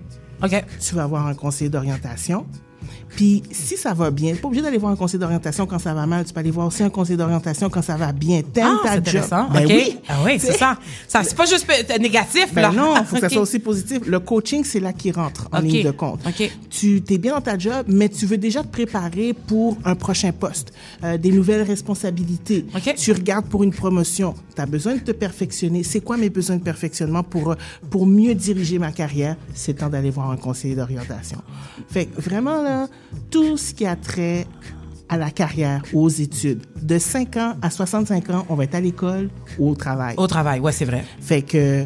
OK. 0.43 0.64
Tu 0.80 0.95
vas 0.95 1.04
avoir 1.04 1.28
un 1.28 1.34
conseiller 1.34 1.70
d'orientation. 1.70 2.45
Puis 3.16 3.43
si 3.51 3.78
ça 3.78 3.93
va 3.93 4.09
bien, 4.12 4.36
pas 4.36 4.47
obligé 4.47 4.64
d'aller 4.64 4.78
voir 4.78 4.91
un 4.91 4.95
conseiller 4.95 5.20
d'orientation 5.20 5.66
quand 5.66 5.80
ça 5.80 5.93
va 5.93 6.05
mal, 6.05 6.26
tu 6.26 6.34
peux 6.34 6.39
aller 6.39 6.51
voir 6.51 6.68
aussi 6.68 6.82
un 6.84 6.89
conseiller 6.89 7.18
d'orientation 7.18 7.70
quand 7.70 7.82
ça 7.82 7.95
va 7.97 8.12
bien. 8.12 8.41
T'aimes 8.41 8.78
Ah, 8.86 8.99
ta 8.99 9.12
job. 9.12 9.24
Ben 9.53 9.66
OK. 9.66 9.70
oui. 9.72 9.97
Ah 10.07 10.18
oui, 10.26 10.39
c'est 10.39 10.53
ça. 10.53 10.78
ça 11.07 11.24
c'est 11.24 11.36
pas 11.36 11.45
juste 11.45 11.68
négatif, 11.99 12.53
Ben 12.53 12.62
là. 12.64 12.72
non, 12.72 12.93
il 12.97 13.05
faut 13.05 13.16
que 13.16 13.22
ça 13.22 13.30
soit 13.30 13.41
aussi 13.41 13.59
positif. 13.59 13.99
Le 14.05 14.20
coaching, 14.20 14.64
c'est 14.64 14.80
là 14.80 14.93
qui 14.93 15.12
rentre 15.12 15.47
en 15.51 15.59
ligne 15.59 15.84
de 15.84 15.91
compte. 15.91 16.22
Tu 16.70 17.03
es 17.09 17.18
bien 17.18 17.34
dans 17.36 17.41
ta 17.41 17.57
job, 17.57 17.86
mais 17.88 18.09
tu 18.09 18.26
veux 18.26 18.38
déjà 18.38 18.64
te 18.64 18.68
préparer 18.70 19.34
pour 19.34 19.78
un 19.86 19.95
prochain 19.95 20.32
poste, 20.32 20.74
euh, 21.03 21.18
des 21.18 21.32
nouvelles 21.32 21.64
responsabilités. 21.64 22.66
Tu 22.97 23.12
regardes 23.12 23.45
pour 23.45 23.64
une 23.64 23.72
promotion. 23.74 24.34
Tu 24.55 24.62
as 24.62 24.66
besoin 24.66 24.95
de 24.95 24.99
te 24.99 25.12
perfectionner. 25.12 25.84
C'est 25.84 26.01
quoi 26.01 26.18
mes 26.18 26.30
besoins 26.30 26.57
de 26.57 26.64
perfectionnement 26.64 27.24
pour, 27.24 27.51
euh, 27.51 27.55
pour 27.89 28.05
mieux 28.07 28.34
diriger 28.36 28.80
ma 28.80 28.91
carrière? 28.91 29.36
C'est 29.53 29.74
temps 29.76 29.89
d'aller 29.89 30.09
voir 30.12 30.32
un 30.32 30.38
conseiller 30.38 30.76
d'orientation. 30.76 31.39
Fait 31.89 32.05
que 32.05 32.20
vraiment, 32.22 32.62
là, 32.62 32.88
tout 33.30 33.57
ce 33.57 33.74
qui 33.74 33.86
a 33.86 33.95
trait 33.95 34.45
à 35.09 35.18
la 35.18 35.30
carrière 35.30 35.84
ou 35.93 36.03
aux 36.03 36.09
études. 36.09 36.62
De 36.82 36.97
5 36.97 37.38
ans 37.38 37.53
à 37.62 37.70
65 37.70 38.30
ans, 38.30 38.45
on 38.49 38.55
va 38.55 38.64
être 38.64 38.76
à 38.76 38.80
l'école 38.80 39.30
ou 39.59 39.70
au 39.70 39.76
travail. 39.76 40.16
Au 40.18 40.26
travail, 40.26 40.62
ouais, 40.62 40.72
c'est 40.72 40.86
vrai. 40.86 41.03
Fait 41.20 41.41
que 41.41 41.86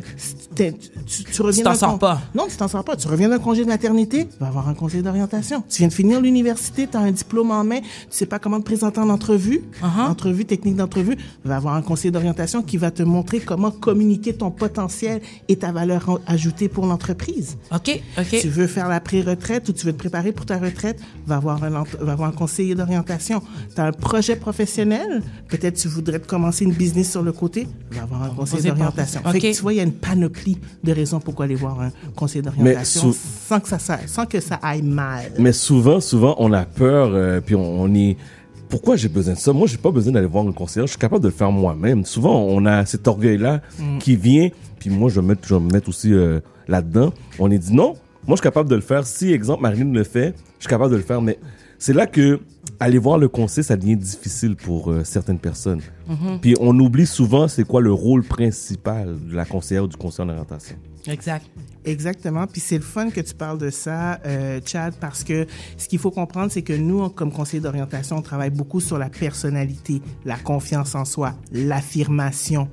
tu, 0.56 1.24
tu 1.24 1.42
reviens 1.42 1.64
t'en 1.64 1.72
d'un 1.72 1.76
sors 1.76 2.00
pas. 2.00 2.22
Non, 2.34 2.46
tu 2.50 2.56
t'en 2.58 2.68
sors 2.68 2.84
pas. 2.84 2.96
Tu 2.96 3.08
reviens 3.08 3.30
d'un 3.30 3.40
congé 3.40 3.64
de 3.64 3.70
maternité, 3.70 4.28
va 4.40 4.48
avoir 4.48 4.68
un 4.70 4.74
conseiller 4.74 5.04
d'orientation. 5.04 5.64
Tu 5.70 5.80
viens 5.80 5.88
de 5.88 5.94
finir 5.94 6.22
l'université, 6.22 6.88
tu 6.90 6.98
as 6.98 7.02
un 7.02 7.12
diplôme 7.12 7.52
en 7.52 7.64
main, 7.64 7.80
tu 7.82 7.88
sais 8.10 8.26
pas 8.26 8.40
comment 8.40 8.60
te 8.60 8.66
présenter 8.66 9.00
en 9.00 9.10
entrevue, 9.10 9.64
Uh-huh. 9.82 10.10
entrevue, 10.10 10.46
technique 10.46 10.76
d'entrevue, 10.76 11.18
va 11.44 11.58
avoir 11.58 11.76
un 11.76 11.82
conseiller 11.82 12.12
d'orientation 12.12 12.62
qui 12.64 12.78
va 12.78 12.92
te 12.92 13.04
montrer 13.04 13.40
comment 13.40 13.72
communiquer 13.72 14.34
ton 14.34 14.50
potentiel 14.52 15.22
et 15.48 15.56
ta 15.58 15.72
valeur 15.72 16.20
ajoutée 16.28 16.68
pour 16.70 16.86
l'entreprise. 16.86 17.58
OK, 17.74 18.02
OK. 18.18 18.40
Tu 18.42 18.48
veux 18.50 18.68
faire 18.68 18.88
la 18.90 19.00
pré-retraite 19.00 19.68
ou 19.70 19.74
tu 19.74 19.86
veux 19.86 19.94
te 19.94 19.98
préparer 19.98 20.32
pour 20.32 20.46
ta 20.46 20.58
retraite, 20.58 21.00
va 21.28 21.36
avoir 21.38 21.64
un, 21.64 21.70
va 22.00 22.12
avoir 22.14 22.30
un 22.30 22.32
conseiller 22.32 22.76
d'orientation. 22.76 23.42
Tu 23.76 23.82
as 23.82 23.86
un 23.86 23.92
projet 23.92 24.36
professionnel, 24.36 25.22
peut-être 25.50 25.78
tu 25.78 25.88
voudrais 25.88 26.20
te 26.20 26.28
commencer 26.28 26.64
une 26.66 26.74
business 26.74 27.12
sur 27.12 27.22
le 27.24 27.32
côté, 27.32 27.68
va 27.92 28.04
avoir 28.04 28.24
un 28.24 28.30
conseiller 28.30 28.70
d'orientation. 28.70 29.22
par- 29.22 29.32
Fait 29.34 29.40
que 29.40 29.48
OK. 29.48 29.54
tu 29.56 29.62
vois, 29.62 29.74
il 29.74 29.78
y 29.78 29.80
a 29.80 29.84
une 29.84 29.92
panoplie 29.94 30.45
de 30.84 30.92
raisons 30.92 31.20
pourquoi 31.20 31.46
aller 31.46 31.56
voir 31.56 31.80
un 31.82 31.92
conseiller 32.16 32.42
d'orientation 32.42 33.12
sans, 33.14 33.60
que 33.60 33.68
ça, 33.68 33.80
sa- 33.80 34.08
sans 34.08 34.26
que 34.26 34.40
ça 34.40 34.56
aille 34.62 34.82
mal. 34.82 35.32
Mais 35.40 35.52
souvent, 35.54 36.00
souvent, 36.00 36.36
on 36.40 36.54
a 36.54 36.66
peur, 36.66 37.10
euh, 37.14 37.42
puis 37.42 37.56
on, 37.56 37.82
on 37.82 37.94
est 37.96 38.18
pourquoi 38.70 38.96
j'ai 38.96 39.10
besoin 39.10 39.34
de 39.36 39.40
ça? 39.40 39.54
Moi, 39.54 39.68
j'ai 39.68 39.78
pas 39.78 39.92
besoin 39.92 40.12
d'aller 40.14 40.28
voir 40.28 40.46
un 40.48 40.52
conseiller. 40.52 40.86
Je 40.88 40.92
suis 40.92 41.00
capable 41.00 41.22
de 41.24 41.28
le 41.30 41.34
faire 41.34 41.52
moi-même. 41.52 42.04
Souvent, 42.06 42.36
on 42.42 42.66
a 42.66 42.86
cet 42.86 43.08
orgueil-là 43.08 43.62
Mm. 43.80 43.98
qui 44.00 44.16
vient. 44.16 44.50
Puis 44.80 44.90
moi, 44.90 45.10
je 45.10 45.16
vais 45.16 45.22
me 45.22 45.28
mettre, 45.30 45.48
je 45.48 45.54
vais 45.56 45.62
me 45.62 45.72
mettre 45.72 45.88
aussi 45.90 46.12
euh, 46.14 46.40
là-dedans. 46.68 47.14
On 47.40 47.50
est 47.52 47.60
dit 47.60 47.74
non. 47.74 47.94
Moi, 48.28 48.32
je 48.32 48.36
suis 48.36 48.42
capable 48.42 48.70
de 48.70 48.76
le 48.76 48.82
faire. 48.82 49.06
Si, 49.06 49.32
exemple, 49.32 49.62
Marine 49.62 49.94
le 49.94 50.04
fait, 50.04 50.34
je 50.60 50.64
suis 50.64 50.70
capable 50.70 50.92
de 50.92 50.98
le 50.98 51.04
faire. 51.04 51.22
Mais 51.22 51.38
c'est 51.78 51.94
là 51.94 52.08
que 52.08 52.40
aller 52.80 52.98
voir 52.98 53.18
le 53.18 53.28
conseil, 53.28 53.64
ça 53.64 53.76
devient 53.78 53.96
difficile 53.96 54.56
pour 54.56 54.92
euh, 54.92 55.04
certaines 55.04 55.40
personnes. 55.40 55.82
Mhm. 56.08 56.40
Puis 56.42 56.56
on 56.60 56.78
oublie 56.80 57.06
souvent 57.06 57.48
c'est 57.48 57.64
quoi 57.64 57.82
le 57.82 57.92
rôle 57.92 58.24
principal 58.24 59.18
de 59.28 59.36
la 59.36 59.46
conseillère 59.46 59.84
ou 59.84 59.88
du 59.88 59.98
conseiller 59.98 60.30
en 60.30 60.32
orientation. 60.32 60.76
Exact. 61.08 61.46
Exactement. 61.84 62.48
Puis 62.48 62.62
c'est 62.62 62.78
le 62.78 62.84
fun 62.84 63.12
que 63.12 63.22
tu 63.22 63.36
parles 63.36 63.60
de 63.60 63.70
ça, 63.70 64.20
euh, 64.26 64.60
Chad, 64.66 64.96
parce 65.00 65.24
que 65.24 65.46
ce 65.78 65.88
qu'il 65.88 66.00
faut 66.00 66.10
comprendre, 66.10 66.52
c'est 66.52 66.64
que 66.64 66.74
nous, 66.74 67.10
comme 67.10 67.32
conseiller 67.32 67.62
d'orientation, 67.62 68.18
on 68.18 68.22
travaille 68.24 68.50
beaucoup 68.50 68.80
sur 68.80 68.98
la 68.98 69.10
personnalité, 69.10 70.02
la 70.26 70.38
confiance 70.38 70.96
en 70.96 71.06
soi, 71.06 71.34
l'affirmation 71.52 72.68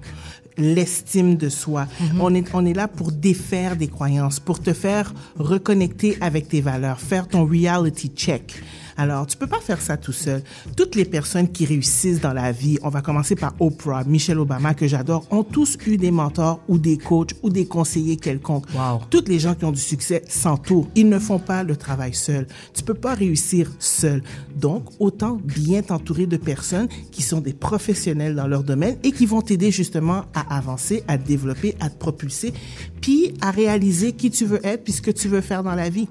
l'estime 0.59 1.37
de 1.37 1.49
soi. 1.49 1.87
On 2.21 2.35
est 2.35 2.47
on 2.53 2.67
est 2.67 2.75
là 2.75 2.87
pour 2.87 3.11
défaire 3.11 3.75
des 3.75 3.89
croyances, 3.89 4.39
pour 4.39 4.61
te 4.61 4.75
faire 4.75 5.15
reconnecter 5.39 6.19
avec 6.21 6.49
tes 6.49 6.61
valeurs, 6.61 7.01
faire 7.01 7.27
ton 7.27 7.47
reality 7.47 8.09
check. 8.09 8.63
Alors, 8.97 9.27
tu 9.27 9.37
peux 9.37 9.47
pas 9.47 9.61
faire 9.61 9.81
ça 9.81 9.97
tout 9.97 10.13
seul. 10.13 10.43
Toutes 10.77 10.95
les 10.95 11.05
personnes 11.05 11.51
qui 11.51 11.65
réussissent 11.65 12.21
dans 12.21 12.33
la 12.33 12.53
vie, 12.53 12.79
on 12.83 12.89
va 12.89 13.01
commencer 13.01 13.35
par 13.35 13.55
Oprah, 13.61 14.05
Michelle 14.05 14.39
Obama, 14.39 14.75
que 14.75 14.87
j'adore, 14.87 15.27
ont 15.31 15.45
tous 15.45 15.79
eu 15.87 15.97
des 15.97 16.11
mentors 16.11 16.61
ou 16.69 16.79
des 16.79 16.99
coachs 16.99 17.35
ou 17.43 17.51
des 17.51 17.67
conseillers 17.67 18.17
quelconques. 18.17 18.67
Toutes 19.11 19.29
les 19.29 19.39
gens 19.39 19.55
qui 19.55 19.65
ont 19.65 19.73
du 19.73 19.81
succès 19.81 20.23
s'entourent. 20.29 20.89
Ils 20.95 21.09
ne 21.09 21.19
font 21.19 21.39
pas 21.39 21.63
le 21.63 21.77
travail 21.77 22.15
seul. 22.15 22.47
Tu 22.75 22.83
peux 22.83 22.95
pas 22.95 23.15
réussir 23.15 23.71
seul. 23.79 24.23
Donc, 24.57 24.85
autant 24.99 25.39
bien 25.43 25.83
t'entourer 25.83 26.27
de 26.27 26.37
personnes 26.37 26.89
qui 27.11 27.23
sont 27.23 27.41
des 27.41 27.53
professionnels 27.53 28.35
dans 28.35 28.47
leur 28.47 28.63
domaine 28.63 28.97
et 29.03 29.13
qui 29.13 29.27
vont 29.27 29.43
t'aider 29.43 29.71
justement 29.71 30.25
à 30.35 30.57
avancer, 30.57 31.05
à 31.09 31.19
te 31.19 31.27
développer, 31.27 31.75
à 31.81 31.91
te 31.91 31.99
propulser, 31.99 32.53
puis 33.01 33.35
à 33.41 33.51
réaliser 33.51 34.13
qui 34.13 34.31
tu 34.31 34.45
veux 34.45 34.65
être 34.65 34.85
puis 34.85 34.93
ce 34.93 35.03
que 35.03 35.11
tu 35.11 35.29
veux 35.29 35.41
faire 35.41 35.63
dans 35.63 35.75
la 35.75 35.89
vie. 35.89 36.09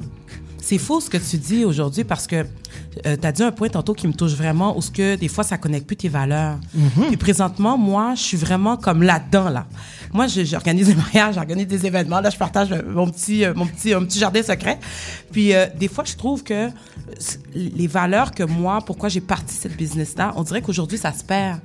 C'est 0.61 0.77
faux 0.77 1.01
ce 1.01 1.09
que 1.09 1.17
tu 1.17 1.37
dis 1.37 1.65
aujourd'hui 1.65 2.03
parce 2.03 2.27
que 2.27 2.45
euh, 3.05 3.17
tu 3.19 3.27
as 3.27 3.31
dit 3.31 3.43
un 3.43 3.51
point 3.51 3.67
tantôt 3.67 3.93
qui 3.93 4.07
me 4.07 4.13
touche 4.13 4.33
vraiment 4.33 4.77
où 4.77 4.81
ce 4.81 4.91
que 4.91 5.15
des 5.15 5.27
fois 5.27 5.43
ça 5.43 5.57
connecte 5.57 5.87
plus 5.87 5.97
tes 5.97 6.07
valeurs. 6.07 6.59
Mhm. 6.73 7.07
Puis 7.07 7.17
présentement, 7.17 7.77
moi, 7.77 8.13
je 8.15 8.21
suis 8.21 8.37
vraiment 8.37 8.77
comme 8.77 9.01
là-dedans 9.01 9.49
là. 9.49 9.65
Moi, 10.13 10.27
j'organise 10.27 10.87
des 10.87 10.95
mariages, 11.03 11.35
j'organise 11.35 11.67
des 11.67 11.85
événements, 11.85 12.21
là 12.21 12.29
je 12.29 12.37
partage 12.37 12.71
euh, 12.71 12.81
mon 12.85 13.09
petit 13.09 13.43
euh, 13.43 13.53
mon 13.55 13.65
petit 13.65 13.93
un 13.93 14.03
petit 14.03 14.19
jardin 14.19 14.43
secret. 14.43 14.79
Puis 15.31 15.53
euh, 15.53 15.65
des 15.77 15.87
fois, 15.87 16.03
je 16.05 16.15
trouve 16.15 16.43
que 16.43 16.53
euh, 16.53 16.69
les 17.55 17.87
valeurs 17.87 18.31
que 18.31 18.43
moi, 18.43 18.79
pourquoi 18.85 19.09
j'ai 19.09 19.21
parti 19.21 19.55
cette 19.55 19.75
business 19.75 20.15
là, 20.15 20.31
on 20.35 20.43
dirait 20.43 20.61
qu'aujourd'hui 20.61 20.97
ça 20.97 21.11
se 21.11 21.23
perd. 21.23 21.59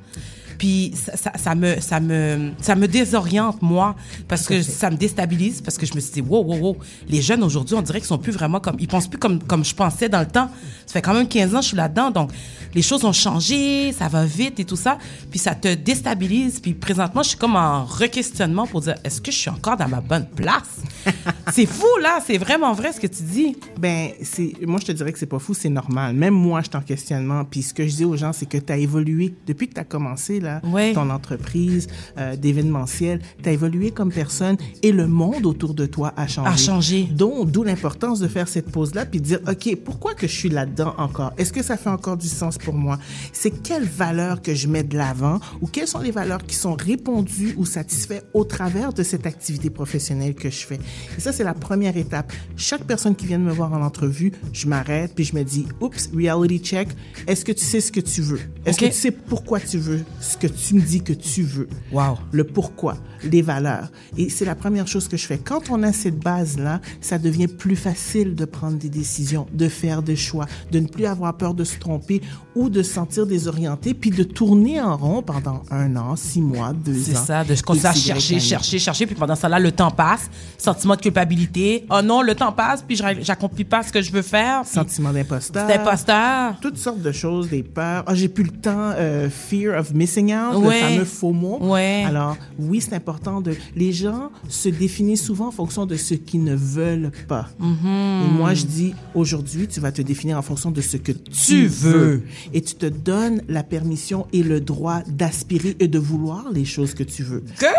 Puis 0.59 0.93
ça, 0.95 1.17
ça, 1.17 1.33
ça 1.37 1.55
me 1.55 1.81
ça 1.81 2.01
me 2.01 2.53
ça 2.61 2.75
me 2.75 2.89
désoriente 2.89 3.61
moi 3.63 3.97
parce 4.29 4.47
que 4.47 4.63
ça 4.63 4.91
me 4.91 4.97
déstabilise 4.97 5.61
parce 5.61 5.79
que 5.79 5.87
je 5.87 5.95
me 5.95 6.01
suis 6.01 6.13
dit 6.13 6.21
wow 6.21 6.43
wow 6.45 6.57
wow 6.57 6.77
les 7.09 7.23
jeunes 7.23 7.43
aujourd'hui 7.43 7.75
on 7.75 7.83
dirait 7.83 7.99
qu'ils 7.99 8.09
sont 8.09 8.19
plus 8.19 8.33
vraiment 8.33 8.61
comme 8.61 8.77
ils 8.79 8.89
pensent 8.89 9.09
plus 9.09 9.19
comme 9.19 9.43
comme 9.43 9.65
je 9.65 9.75
pensais 9.75 10.09
dans 10.09 10.21
le 10.21 10.27
temps. 10.27 10.51
Ça 10.87 10.95
fait 10.95 11.03
quand 11.03 11.15
même 11.15 11.29
15 11.29 11.55
ans 11.55 11.59
que 11.59 11.63
je 11.63 11.69
suis 11.69 11.77
là-dedans 11.77 12.11
donc 12.11 12.31
les 12.75 12.83
choses 12.83 13.05
ont 13.05 13.13
changé, 13.13 13.93
ça 13.93 14.09
va 14.09 14.25
vite 14.25 14.61
et 14.61 14.65
tout 14.65 14.77
ça 14.77 14.99
puis 15.31 15.39
ça 15.39 15.55
te 15.55 15.75
déstabilise 15.75 16.61
puis 16.61 16.75
présentement 16.75 17.23
je 17.23 17.31
suis 17.31 17.39
comme 17.39 17.57
en 17.57 17.85
requestionnement 17.85 18.67
pour 18.67 18.81
dire 18.81 18.95
est-ce 19.05 19.21
que 19.21 19.31
je 19.31 19.37
suis 19.37 19.51
encore 19.51 19.77
dans 19.77 19.89
ma 19.89 20.01
bonne 20.01 20.27
place? 20.27 20.81
C'est 21.53 21.67
fou 21.67 21.87
là, 22.03 22.21
c'est 22.25 22.39
vraiment 22.39 22.73
vrai 22.73 22.93
ce 22.93 23.01
que 23.01 23.07
tu 23.07 23.23
dis. 23.23 23.57
Ben, 23.79 24.11
c'est, 24.23 24.55
moi, 24.63 24.81
je 24.81 24.87
te 24.87 24.93
dirais 24.93 25.13
que 25.13 25.19
c'est 25.19 25.27
pas 25.27 25.39
fou, 25.39 25.55
c'est 25.55 25.69
normal. 25.69 26.15
Même 26.15 26.35
moi, 26.35 26.61
je 26.61 26.69
suis 26.69 26.77
en 26.77 26.83
questionnement. 26.83 27.45
Puis 27.45 27.63
ce 27.63 27.75
que 27.75 27.87
je 27.87 27.97
dis 27.97 28.05
aux 28.05 28.17
gens, 28.17 28.33
c'est 28.33 28.47
que 28.47 28.59
tu 28.59 28.73
as 28.73 28.77
évolué 28.77 29.35
depuis 29.47 29.69
que 29.69 29.75
tu 29.75 29.81
as 29.81 29.85
commencé, 29.85 30.41
là, 30.41 30.46
ton 30.95 31.11
entreprise, 31.11 31.89
euh, 32.19 32.37
d'événementiel. 32.37 33.21
Tu 33.43 33.49
as 33.49 33.53
évolué 33.53 33.91
comme 33.91 34.13
personne 34.13 34.57
et 34.83 34.93
le 34.93 35.07
monde 35.07 35.47
autour 35.47 35.75
de 35.75 35.87
toi 35.87 36.13
a 36.17 36.27
changé. 36.27 36.51
A 36.51 36.57
changé. 36.57 37.03
Donc, 37.05 37.51
d'où 37.51 37.63
l'importance 37.63 38.21
de 38.21 38.29
faire 38.29 38.49
cette 38.49 38.71
pause-là 38.71 39.07
puis 39.07 39.21
de 39.21 39.27
dire, 39.27 39.41
OK, 39.49 39.77
pourquoi 39.85 40.15
que 40.15 40.27
je 40.27 40.35
suis 40.35 40.49
là-dedans 40.49 40.95
encore? 40.99 41.33
Est-ce 41.39 41.53
que 41.53 41.63
ça 41.63 41.77
fait 41.77 41.91
encore 41.91 42.17
du 42.17 42.29
sens 42.29 42.59
pour 42.59 42.75
moi? 42.75 42.99
C'est 43.33 43.51
quelles 43.51 43.85
valeurs 43.85 44.43
que 44.43 44.55
je 44.55 44.69
mets 44.69 44.83
de 44.83 44.97
l'avant 44.97 45.41
ou 45.61 45.67
quelles 45.67 45.89
sont 45.89 46.01
les 46.01 46.11
valeurs 46.11 46.45
qui 46.45 46.55
sont 46.55 46.75
répondues 46.75 47.55
ou 47.57 47.65
satisfaites 47.65 48.27
au 48.35 48.45
travers 48.45 48.93
de 48.93 49.03
cette 49.03 49.27
activité 49.27 49.71
professionnelle 49.71 50.35
que 50.35 50.51
je 50.51 50.67
fais? 50.67 50.79
Et 51.17 51.21
ça, 51.21 51.33
c'est 51.33 51.45
la 51.45 51.55
première 51.55 51.97
étape. 51.97 52.33
Chaque 52.57 52.85
personne 52.85 53.15
qui 53.15 53.27
vient 53.27 53.39
de 53.39 53.45
me 53.45 53.53
voir 53.53 53.73
en 53.73 53.83
entrevue, 53.83 54.33
je 54.53 54.67
m'arrête 54.67 55.15
puis 55.15 55.25
je 55.25 55.35
me 55.35 55.43
dis, 55.43 55.67
oups, 55.81 56.11
reality 56.15 56.59
check. 56.59 56.89
Est-ce 57.27 57.45
que 57.45 57.53
tu 57.53 57.65
sais 57.65 57.81
ce 57.81 57.93
que 57.93 58.01
tu 58.01 58.23
veux? 58.23 58.41
Est-ce 58.65 58.79
que 58.79 58.87
tu 58.87 58.93
sais 58.93 59.11
pourquoi 59.11 59.61
tu 59.61 59.79
veux 59.79 60.05
ce 60.37 60.47
que 60.47 60.53
tu 60.53 60.75
me 60.75 60.81
dis 60.81 61.03
que 61.03 61.13
tu 61.13 61.43
veux? 61.43 61.69
Wow. 61.93 62.19
Le 62.33 62.45
pourquoi, 62.45 62.97
les 63.31 63.43
valeurs. 63.43 63.91
Et 64.17 64.29
c'est 64.31 64.45
la 64.45 64.55
première 64.55 64.87
chose 64.89 65.09
que 65.09 65.17
je 65.17 65.27
fais. 65.27 65.39
Quand 65.39 65.71
on 65.71 65.83
a 65.83 65.93
cette 65.93 66.19
base-là, 66.19 66.81
ça 67.01 67.19
devient 67.19 67.49
plus 67.49 67.77
facile 67.77 68.35
de 68.35 68.45
prendre 68.45 68.77
des 68.79 68.89
décisions, 68.89 69.47
de 69.53 69.69
faire 69.69 70.03
des 70.03 70.17
choix, 70.17 70.47
de 70.73 70.81
ne 70.81 70.87
plus 70.87 71.07
avoir 71.07 71.37
peur 71.37 71.55
de 71.55 71.65
se 71.65 71.79
tromper 71.79 72.21
ou 72.55 72.69
de 72.71 72.83
se 72.83 72.93
sentir 72.95 73.27
désorienté, 73.27 73.93
puis 73.95 74.11
de 74.11 74.23
tourner 74.23 74.81
en 74.81 74.97
rond 74.97 75.23
pendant 75.23 75.63
un 75.71 75.95
an, 75.97 76.17
six 76.17 76.41
mois, 76.41 76.73
deux 76.73 76.93
ans. 76.99 77.05
C'est 77.05 77.15
ça, 77.17 77.45
de 77.45 77.55
continuer 77.63 77.89
à 77.89 77.93
chercher, 77.93 78.41
chercher, 78.41 78.79
chercher, 78.79 79.07
puis 79.07 79.15
pendant 79.15 79.35
ça 79.37 79.49
là, 79.49 79.59
le 79.59 79.73
temps 79.73 79.91
passe, 79.91 80.31
sentiment 80.57 80.95
de 80.97 81.01
culpabilité. 81.03 81.85
Oh 81.91 82.01
non, 82.03 82.23
le 82.23 82.35
temps 82.35 82.53
passe, 82.53 82.83
puis 82.83 82.97
j'arrive- 82.97 83.23
j'accomplis 83.23 83.65
pas 83.65 83.83
ce 83.83 83.93
que 83.93 84.01
je 84.01 84.11
veux 84.11 84.23
faire. 84.23 84.63
puis- 84.63 84.71
Sentiment 84.73 85.13
d'imposteur. 85.13 85.67
D'imposteur. 85.67 86.55
Toutes 86.61 86.79
sortes 86.79 87.01
de 87.03 87.13
choses, 87.13 87.49
des 87.51 87.63
peurs. 87.63 88.05
Ah, 88.07 88.15
j'ai 88.15 88.29
plus 88.29 88.45
le 88.45 88.51
temps. 88.51 88.93
euh, 88.97 89.29
fear 89.31 89.79
of 89.79 89.93
missing 89.93 90.35
out, 90.35 90.57
Ouais. 90.57 90.81
le 90.81 90.89
fameux 90.89 91.05
faux 91.05 91.33
mot. 91.33 91.59
Ouais. 91.61 92.05
Alors, 92.07 92.37
oui, 92.59 92.81
c'est 92.81 92.95
important 92.95 93.16
de. 93.43 93.57
Les 93.75 93.93
gens 93.93 94.31
se 94.49 94.69
définissent 94.69 95.25
souvent 95.25 95.49
en 95.49 95.53
fonction 95.53 95.87
de 95.87 95.97
ce 95.97 96.15
qu'ils 96.15 96.45
ne 96.45 96.55
veulent 96.55 97.11
pas. 97.29 97.49
Mhm. 97.59 98.25
Et 98.27 98.31
moi, 98.31 98.55
je 98.55 98.65
dis 98.65 98.95
aujourd'hui, 99.15 99.69
tu 99.69 99.81
vas 99.81 99.93
te 99.93 100.03
définir 100.03 100.39
en 100.39 100.43
fonction 100.43 100.71
de 100.71 100.81
ce 100.81 100.97
que 100.97 101.13
tu, 101.13 101.67
veux. 101.67 102.23
Et 102.53 102.61
tu 102.63 102.75
te 102.75 102.87
donnes 102.87 103.43
la 103.49 103.63
permission 103.63 104.27
et 104.33 104.43
le 104.43 104.61
droit 104.61 105.01
d'aspirer 105.09 105.77
et 105.81 105.89
de 105.89 105.99
vouloir 105.99 106.45
les 106.53 106.65
choses 106.65 106.95
que 106.95 107.03
tu 107.03 107.23
veux. 107.23 107.43
Girl, 107.59 107.73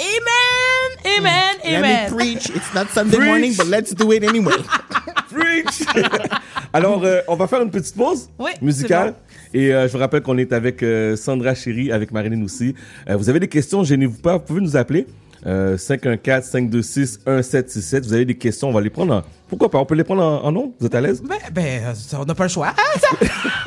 amen, 0.00 1.18
amen, 1.18 1.56
Let 1.64 1.76
amen. 1.76 2.10
me 2.10 2.16
preach. 2.16 2.48
It's 2.50 2.74
not 2.74 2.86
Sunday 2.92 3.16
Preach. 3.16 3.28
morning, 3.28 3.54
but 3.56 3.66
let's 3.66 3.94
do 3.94 4.12
it 4.12 4.24
anyway. 4.24 4.54
Preach! 5.30 5.84
Alors, 6.72 7.04
euh, 7.04 7.20
on 7.26 7.34
va 7.34 7.46
faire 7.48 7.62
une 7.62 7.70
petite 7.70 7.96
pause 7.96 8.30
Oui, 8.38 8.50
musicale. 8.62 9.14
Et 9.52 9.74
euh, 9.74 9.88
je 9.88 9.92
vous 9.92 9.98
rappelle 9.98 10.22
qu'on 10.22 10.38
est 10.38 10.52
avec 10.52 10.82
euh, 10.82 11.16
Sandra 11.16 11.54
Chéry, 11.54 11.90
avec 11.90 12.12
Marilyn 12.12 12.42
aussi. 12.44 12.74
Euh, 13.08 13.16
vous 13.16 13.28
avez 13.28 13.40
des 13.40 13.48
questions, 13.48 13.82
gênez-vous 13.82 14.18
pas, 14.20 14.36
vous 14.36 14.44
pouvez 14.44 14.60
nous 14.60 14.76
appeler. 14.76 15.06
Euh, 15.46 15.76
514-526-1767. 15.76 18.02
Vous 18.02 18.12
avez 18.12 18.24
des 18.24 18.36
questions, 18.36 18.68
on 18.68 18.72
va 18.72 18.80
les 18.80 18.90
prendre 18.90 19.14
en... 19.14 19.22
Pourquoi 19.48 19.70
pas? 19.70 19.78
On 19.78 19.86
peut 19.86 19.94
les 19.94 20.04
prendre 20.04 20.22
en, 20.22 20.44
en 20.44 20.54
ondes? 20.54 20.72
Vous 20.78 20.86
êtes 20.86 20.94
à 20.94 21.00
l'aise? 21.00 21.22
Ben, 21.22 21.38
ben, 21.52 21.82
euh, 21.84 21.94
on 22.18 22.24
n'a 22.24 22.34
pas 22.34 22.44
le 22.44 22.50
choix. 22.50 22.74
Ah, 22.76 22.82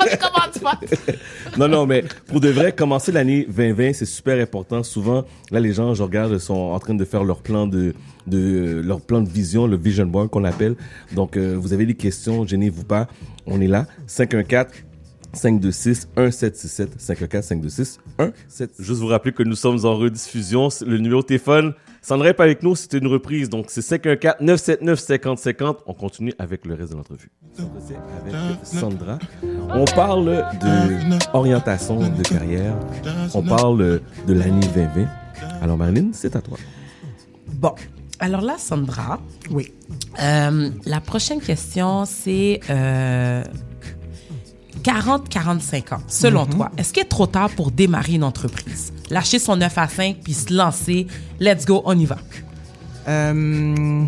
on 0.00 0.04
pas. 0.60 0.78
non, 1.58 1.68
non, 1.68 1.86
mais 1.86 2.04
pour 2.26 2.40
de 2.40 2.48
vrai, 2.48 2.72
commencer 2.72 3.12
l'année 3.12 3.46
2020, 3.48 3.92
c'est 3.92 4.06
super 4.06 4.40
important. 4.40 4.82
Souvent, 4.82 5.24
là, 5.50 5.60
les 5.60 5.72
gens, 5.72 5.94
je 5.94 6.02
regarde, 6.02 6.38
sont 6.38 6.54
en 6.54 6.78
train 6.78 6.94
de 6.94 7.04
faire 7.04 7.24
leur 7.24 7.40
plan 7.40 7.66
de, 7.66 7.94
de 8.26 8.82
leur 8.84 9.00
plan 9.00 9.20
de 9.20 9.28
vision, 9.28 9.66
le 9.66 9.76
vision 9.76 10.06
board 10.06 10.30
qu'on 10.30 10.44
appelle. 10.44 10.76
Donc, 11.12 11.36
euh, 11.36 11.56
vous 11.58 11.72
avez 11.72 11.86
des 11.86 11.94
questions, 11.94 12.46
gênez-vous 12.46 12.84
pas. 12.84 13.08
On 13.46 13.60
est 13.60 13.66
là. 13.66 13.86
514 14.06 14.66
526 15.34 16.08
1767 16.16 17.00
514 17.00 17.44
526 17.44 18.00
17. 18.48 18.70
Juste 18.78 19.00
vous 19.00 19.06
rappeler 19.06 19.32
que 19.32 19.42
nous 19.42 19.56
sommes 19.56 19.84
en 19.84 19.96
rediffusion. 19.96 20.68
Le 20.86 20.98
numéro 20.98 21.22
de 21.22 21.26
téléphone, 21.26 21.74
Sandra 22.02 22.28
est 22.28 22.34
pas 22.34 22.44
avec 22.44 22.62
nous, 22.62 22.76
c'était 22.76 22.98
une 22.98 23.06
reprise. 23.06 23.48
Donc, 23.48 23.66
c'est 23.68 23.82
514 23.82 24.36
979 24.40 24.98
50 25.00 25.38
50. 25.38 25.78
On 25.86 25.94
continue 25.94 26.32
avec 26.38 26.64
le 26.66 26.74
reste 26.74 26.92
de 26.92 26.96
l'entrevue. 26.96 27.30
Avec 27.58 28.34
Sandra. 28.62 29.18
On 29.70 29.84
parle 29.84 30.44
de 30.60 31.34
orientation 31.34 31.98
de 32.00 32.22
carrière. 32.22 32.74
On 33.34 33.42
parle 33.42 34.00
de 34.26 34.32
l'année 34.32 34.66
2020. 34.74 35.08
Alors, 35.62 35.76
Marilyn, 35.76 36.10
c'est 36.12 36.36
à 36.36 36.40
toi. 36.40 36.58
Bon, 37.54 37.74
alors 38.20 38.40
là, 38.40 38.56
Sandra. 38.58 39.20
Oui. 39.50 39.72
Euh, 40.22 40.70
la 40.86 41.00
prochaine 41.00 41.40
question, 41.40 42.04
c'est 42.04 42.60
euh, 42.70 43.42
40-45 44.84 45.92
ans. 45.94 46.00
Selon 46.06 46.44
Mhm. 46.44 46.50
toi, 46.54 46.70
est-ce 46.76 46.92
qu'il 46.92 47.02
est 47.02 47.06
trop 47.06 47.26
tard 47.26 47.50
pour 47.50 47.70
démarrer 47.70 48.14
une 48.14 48.24
entreprise? 48.24 48.92
Lâcher 49.10 49.38
son 49.38 49.56
9 49.56 49.76
à 49.78 49.88
5 49.88 50.18
puis 50.22 50.34
se 50.34 50.52
lancer. 50.52 51.06
Let's 51.40 51.64
go, 51.64 51.82
on 51.84 51.98
y 51.98 52.04
va. 52.04 52.18
Euh, 53.08 54.04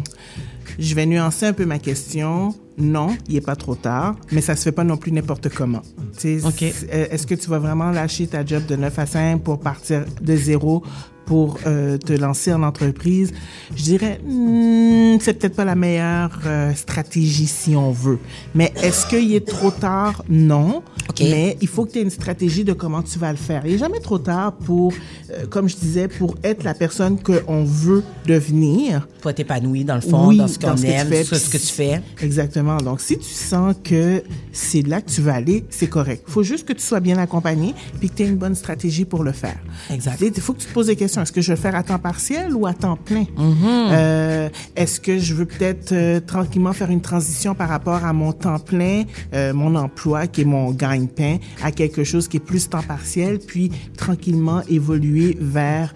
je 0.79 0.95
vais 0.95 1.07
nuancer 1.07 1.47
un 1.47 1.53
peu 1.53 1.65
ma 1.67 1.79
question. 1.79 2.55
Non, 2.79 3.17
il 3.29 3.37
est 3.37 3.41
pas 3.41 3.57
trop 3.57 3.75
tard, 3.75 4.17
mais 4.33 4.43
ça 4.43 4.55
se 4.55 4.63
fait 4.65 4.73
pas 4.73 4.85
non 4.85 4.99
plus 4.99 5.11
n'importe 5.11 5.49
comment. 5.49 5.81
Est-ce 6.23 7.27
que 7.27 7.35
tu 7.35 7.49
vas 7.49 7.59
vraiment 7.59 7.91
lâcher 7.91 8.27
ta 8.27 8.45
job 8.45 8.67
de 8.67 8.77
9 8.77 8.99
à 8.99 9.07
5 9.07 9.43
pour 9.43 9.59
partir 9.61 10.05
de 10.21 10.37
zéro 10.37 10.83
pour 11.27 11.59
euh, 11.67 11.99
te 11.99 12.13
lancer 12.13 12.53
en 12.53 12.63
entreprise? 12.63 13.33
Je 13.75 13.83
dirais, 13.83 14.21
hmm, 14.25 15.19
c'est 15.21 15.35
peut-être 15.35 15.57
pas 15.57 15.65
la 15.65 15.75
meilleure 15.75 16.41
euh, 16.47 16.73
stratégie 16.75 17.47
si 17.47 17.77
on 17.77 17.91
veut. 17.91 18.19
Mais 18.55 18.73
est-ce 18.83 19.07
qu'il 19.07 19.35
est 19.35 19.47
trop 19.47 19.71
tard? 19.71 20.25
Non. 20.29 20.83
OK. 21.09 21.21
Mais 21.21 21.57
il 21.61 21.69
faut 21.69 21.85
que 21.85 21.93
tu 21.93 21.99
aies 21.99 22.03
une 22.03 22.11
stratégie 22.11 22.65
de 22.65 22.73
comment 22.73 23.03
tu 23.03 23.19
vas 23.19 23.31
le 23.31 23.37
faire. 23.39 23.63
Il 23.67 23.73
n'est 23.73 23.79
jamais 23.79 24.01
trop 24.01 24.19
tard 24.19 24.53
pour, 24.53 24.93
euh, 25.31 25.47
comme 25.51 25.69
je 25.69 25.77
disais, 25.77 26.09
pour 26.09 26.37
être 26.43 26.65
la 26.65 26.75
personne 26.75 27.21
qu'on 27.21 27.65
veut 27.65 28.03
devenir. 28.27 29.07
Pour 29.21 29.31
être 29.31 29.41
épanoui, 29.41 29.85
dans 29.85 29.97
le 29.97 30.01
fond, 30.01 30.29
Oui, 30.29 30.39
dans 30.39 30.49
ce 30.49 30.59
qu'on 30.59 30.77
aime, 30.77 31.09
fais, 31.09 31.25
sur 31.25 31.37
ce 31.37 31.51
que 31.51 31.59
tu 31.59 31.67
fais. 31.67 32.01
Exactement. 32.23 32.77
Donc, 32.79 33.01
si 33.01 33.19
tu 33.19 33.29
sens 33.29 33.75
que 33.83 34.23
c'est 34.53 34.83
là 34.83 35.01
que 35.01 35.11
tu 35.11 35.21
vas 35.21 35.35
aller, 35.35 35.65
c'est 35.71 35.89
correct. 35.89 36.25
Il 36.29 36.33
faut 36.33 36.43
juste 36.43 36.67
que 36.67 36.73
tu 36.73 36.83
sois 36.83 37.01
bien 37.01 37.19
accompagné 37.19 37.75
puis 37.99 38.09
que 38.09 38.15
tu 38.15 38.23
aies 38.23 38.29
une 38.29 38.37
bonne 38.37 38.55
stratégie 38.55 39.05
pour 39.05 39.25
le 39.25 39.33
faire. 39.33 39.59
Exact. 39.91 40.21
Il 40.21 40.41
faut 40.41 40.53
que 40.53 40.61
tu 40.61 40.67
te 40.67 40.73
poses 40.73 40.87
des 40.87 40.97
questions. 40.97 41.16
Est-ce 41.23 41.33
que 41.33 41.41
je 41.41 41.49
vais 41.49 41.57
le 41.57 41.61
faire 41.61 41.75
à 41.75 41.83
temps 41.83 41.99
partiel 41.99 42.55
ou 42.55 42.67
à 42.67 42.75
temps 42.75 42.97
plein? 42.97 43.23
Mm-hmm. 43.23 43.89
Euh, 43.93 44.49
Est-ce 44.77 45.01
que 45.01 45.19
je 45.19 45.35
veux 45.35 45.47
peut-être 45.47 45.93
euh, 45.93 46.21
tranquillement 46.21 46.73
faire 46.73 46.91
une 46.91 47.01
transition 47.01 47.55
par 47.55 47.69
rapport 47.69 48.05
à 48.05 48.13
mon 48.13 48.33
temps 48.33 48.59
plein, 48.59 49.05
euh, 49.35 49.53
mon 49.53 49.75
emploi 49.75 50.27
qui 50.27 50.43
est 50.43 50.45
mon 50.45 50.71
gagne-pain, 50.73 51.37
à 51.63 51.71
quelque 51.73 52.05
chose 52.05 52.29
qui 52.29 52.37
est 52.39 52.41
plus 52.41 52.69
temps 52.69 52.83
partiel, 52.83 53.39
puis 53.39 53.71
tranquillement 53.97 54.63
évoluer 54.69 55.37
vers 55.41 55.95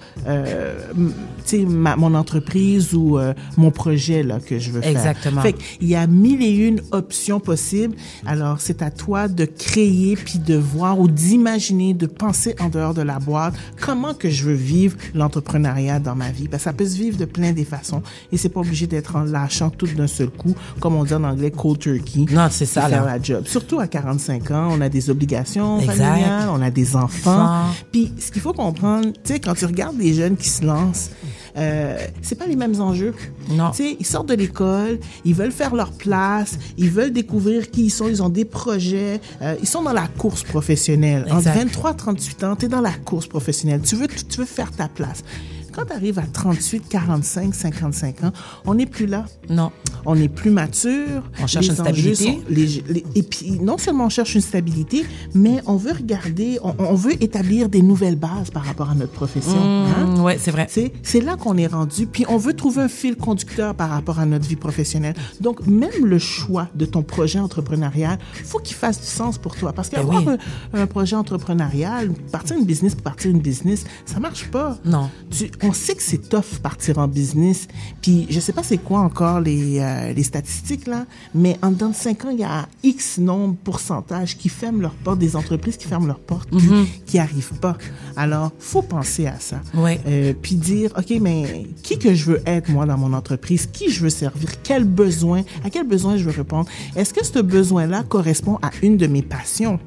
ma- 1.66 1.96
mon 1.96 2.14
entreprise 2.14 2.94
ou 2.94 3.18
mon 3.56 3.70
projet 3.70 4.22
là, 4.22 4.38
que 4.40 4.58
je 4.58 4.70
veux 4.70 4.80
faire? 4.80 4.90
Exactement. 4.90 5.40
Fait 5.42 5.54
il 5.80 5.88
y 5.88 5.94
a 5.96 6.06
mille 6.06 6.42
et 6.42 6.50
une 6.68 6.80
options 6.92 7.40
possibles. 7.40 7.94
Alors, 8.26 8.60
c'est 8.60 8.82
à 8.82 8.90
toi 8.90 9.28
de 9.28 9.44
créer 9.44 10.16
puis 10.16 10.38
de 10.38 10.56
voir 10.56 10.98
ou 11.00 11.08
d'imaginer, 11.08 11.94
de 11.94 12.06
penser 12.06 12.54
en 12.60 12.68
dehors 12.68 12.94
de 12.94 13.02
la 13.02 13.18
boîte. 13.18 13.54
Comment 13.80 14.14
que 14.14 14.30
je 14.30 14.44
veux 14.44 14.54
vivre 14.54 14.96
l'entrepreneuriat 15.14 15.98
dans 16.00 16.14
ma 16.14 16.30
vie? 16.30 16.48
Que 16.48 16.58
ça 16.58 16.72
peut 16.72 16.86
se 16.86 16.96
vivre 16.96 17.16
de 17.16 17.24
plein 17.24 17.52
des 17.52 17.64
façons 17.64 18.02
et 18.32 18.36
c'est 18.36 18.48
pas 18.48 18.60
obligé 18.60 18.86
d'être 18.86 19.16
en 19.16 19.22
lâchant 19.22 19.70
tout 19.70 19.86
d'un 19.86 20.06
seul 20.06 20.28
coup, 20.30 20.54
comme 20.80 20.94
on 20.94 21.04
dit 21.04 21.14
en 21.14 21.24
anglais, 21.24 21.50
cold 21.50 21.78
turkey. 21.78 22.26
Non, 22.30 22.48
c'est 22.50 22.66
ça, 22.66 22.82
Faire 22.88 23.04
là. 23.04 23.16
la 23.16 23.22
job. 23.22 23.44
Surtout 23.46 23.80
à 23.80 23.86
45 23.86 24.50
ans, 24.50 24.68
on 24.70 24.80
a 24.80 24.88
des 24.88 25.10
obligations 25.10 25.80
Exact. 25.80 25.96
familiales, 25.96 26.48
on 26.52 26.62
a 26.62 26.70
des 26.70 26.96
enfants. 26.96 27.66
Puis, 27.92 28.12
ce 28.18 28.30
qu'il 28.30 28.42
faut 28.42 28.52
comprendre, 28.52 29.08
tu 29.12 29.34
sais, 29.34 29.40
quand 29.40 29.54
tu 29.54 29.64
regardes 29.66 29.98
les 29.98 30.14
jeunes 30.14 30.36
qui 30.36 30.48
se 30.48 30.64
lancent, 30.64 31.10
euh, 31.56 31.98
c'est 32.22 32.36
pas 32.36 32.46
les 32.46 32.56
mêmes 32.56 32.80
enjeux. 32.80 33.14
Non. 33.50 33.70
Tu 33.70 33.76
sais, 33.76 33.96
ils 33.98 34.06
sortent 34.06 34.28
de 34.28 34.34
l'école, 34.34 34.98
ils 35.24 35.34
veulent 35.34 35.52
faire 35.52 35.74
leur 35.74 35.92
place, 35.92 36.58
ils 36.76 36.90
veulent 36.90 37.12
découvrir 37.12 37.70
qui 37.70 37.84
ils 37.84 37.90
sont, 37.90 38.08
ils 38.08 38.22
ont 38.22 38.28
des 38.28 38.44
projets, 38.44 39.20
euh, 39.42 39.56
ils 39.60 39.68
sont 39.68 39.82
dans 39.82 39.92
la 39.92 40.06
course 40.06 40.42
professionnelle. 40.42 41.24
Entre 41.28 41.38
Exact. 41.38 41.54
23 41.54 41.94
38 41.94 42.44
ans, 42.44 42.56
tu 42.56 42.66
es 42.66 42.68
dans 42.68 42.80
la 42.80 42.92
course 42.92 43.26
professionnelle. 43.26 43.80
Tu 43.82 43.96
veux, 43.96 44.06
tu 44.08 44.38
veux 44.38 44.46
faire 44.46 44.70
ta 44.72 44.88
place. 44.88 45.24
Quand 45.72 45.84
tu 45.86 45.92
arrives 45.92 46.18
à 46.18 46.22
38, 46.22 46.88
45, 46.88 47.54
55 47.54 48.24
ans, 48.24 48.32
on 48.66 48.74
n'est 48.74 48.86
plus 48.86 49.06
là. 49.06 49.24
Non. 49.48 49.70
On 50.06 50.14
n'est 50.16 50.28
plus 50.28 50.50
mature. 50.50 51.22
On 51.42 51.46
cherche 51.46 51.66
Les 51.66 51.70
une 51.70 51.76
stabilité. 51.76 52.24
sont- 52.24 52.40
les- 52.48 52.82
les- 52.88 53.04
et 53.14 53.22
puis, 53.22 53.52
non 53.60 53.78
seulement 53.78 54.06
on 54.06 54.08
cherche 54.08 54.34
une 54.34 54.40
stabilité, 54.40 55.04
mais 55.34 55.60
on 55.66 55.76
veut 55.76 55.92
regarder, 55.92 56.58
on, 56.62 56.74
on 56.78 56.94
veut 56.94 57.22
établir 57.22 57.68
des 57.68 57.82
nouvelles 57.82 58.16
bases 58.16 58.50
par 58.52 58.64
rapport 58.64 58.90
à 58.90 58.94
notre 58.94 59.12
profession. 59.12 59.56
hein? 59.60 60.06
Mmh, 60.06 60.20
ouais, 60.22 60.38
c'est 60.40 60.50
vrai. 60.50 60.66
C'est, 60.70 61.20
là 61.20 61.36
qu'on 61.36 61.56
est 61.58 61.66
rendu. 61.66 62.06
Puis 62.06 62.24
on 62.28 62.38
veut 62.38 62.54
trouver 62.54 62.82
un 62.82 62.88
fil 62.88 63.16
conducteur 63.16 63.74
par 63.74 63.90
rapport 63.90 64.18
à 64.18 64.26
notre 64.26 64.46
vie 64.48 64.56
professionnelle. 64.56 65.14
Donc, 65.40 65.66
même 65.66 66.04
le 66.06 66.18
choix 66.18 66.68
de 66.74 66.86
ton 66.86 67.02
projet 67.02 67.38
entrepreneurial, 67.38 68.18
faut 68.44 68.58
qu'il 68.58 68.76
fasse 68.76 69.00
du 69.00 69.06
sens 69.06 69.36
pour 69.38 69.54
toi. 69.56 69.72
Parce 69.72 69.90
Ben 69.90 69.98
qu'avoir 69.98 70.22
oui. 70.26 70.34
un, 70.72 70.80
un 70.82 70.86
projet 70.86 71.16
entrepreneurial, 71.16 72.10
partir 72.32 72.56
une 72.56 72.64
business 72.64 72.94
pour 72.94 73.02
partir 73.02 73.30
une 73.30 73.40
business, 73.40 73.84
ça 74.06 74.18
marche 74.20 74.46
pas. 74.50 74.78
Non. 74.84 75.10
Tu- 75.30 75.50
on 75.62 75.72
sait 75.72 75.94
que 75.94 76.02
c'est 76.02 76.28
tough 76.28 76.58
partir 76.62 76.98
en 76.98 77.08
business. 77.08 77.68
Puis 78.02 78.26
je 78.30 78.40
sais 78.40 78.52
pas 78.52 78.62
c'est 78.62 78.78
quoi 78.78 79.00
encore 79.00 79.40
les, 79.40 79.78
euh, 79.80 80.12
les 80.12 80.22
statistiques 80.22 80.86
là, 80.86 81.06
mais 81.34 81.56
en 81.62 81.70
dedans 81.70 81.90
de 81.90 81.94
5 81.94 82.24
ans, 82.24 82.30
il 82.30 82.38
y 82.40 82.44
a 82.44 82.68
X 82.82 83.18
nombre 83.18 83.56
pourcentage 83.62 84.36
qui 84.38 84.48
ferment 84.48 84.80
leurs 84.82 84.94
portes, 84.94 85.18
des 85.18 85.36
entreprises 85.36 85.76
qui 85.76 85.86
ferment 85.86 86.06
leurs 86.06 86.18
portes, 86.20 86.50
Mhm. 86.52 86.86
qui 87.06 87.18
arrivent 87.18 87.54
pas. 87.60 87.76
Alors, 88.16 88.52
faut 88.58 88.82
penser 88.82 89.26
à 89.26 89.38
ça. 89.38 89.60
Ouais. 89.74 90.00
Euh, 90.06 90.32
puis 90.40 90.54
dire, 90.56 90.92
OK, 90.98 91.12
mais 91.20 91.66
qui 91.82 91.98
que 91.98 92.14
je 92.14 92.24
veux 92.26 92.42
être, 92.46 92.70
moi, 92.70 92.86
dans 92.86 92.98
mon 92.98 93.12
entreprise? 93.12 93.66
Qui 93.72 93.90
je 93.90 94.00
veux 94.02 94.10
servir? 94.10 94.50
Quel 94.62 94.84
besoin? 94.84 95.42
À 95.64 95.70
quel 95.70 95.86
besoin 95.86 96.16
je 96.16 96.24
veux 96.24 96.30
répondre? 96.36 96.68
Est-ce 96.96 97.12
que 97.14 97.24
ce 97.24 97.38
besoin-là 97.40 98.02
correspond 98.02 98.58
à 98.62 98.70
une 98.82 98.96
de 98.96 99.06
mes 99.06 99.22
passions? 99.22 99.78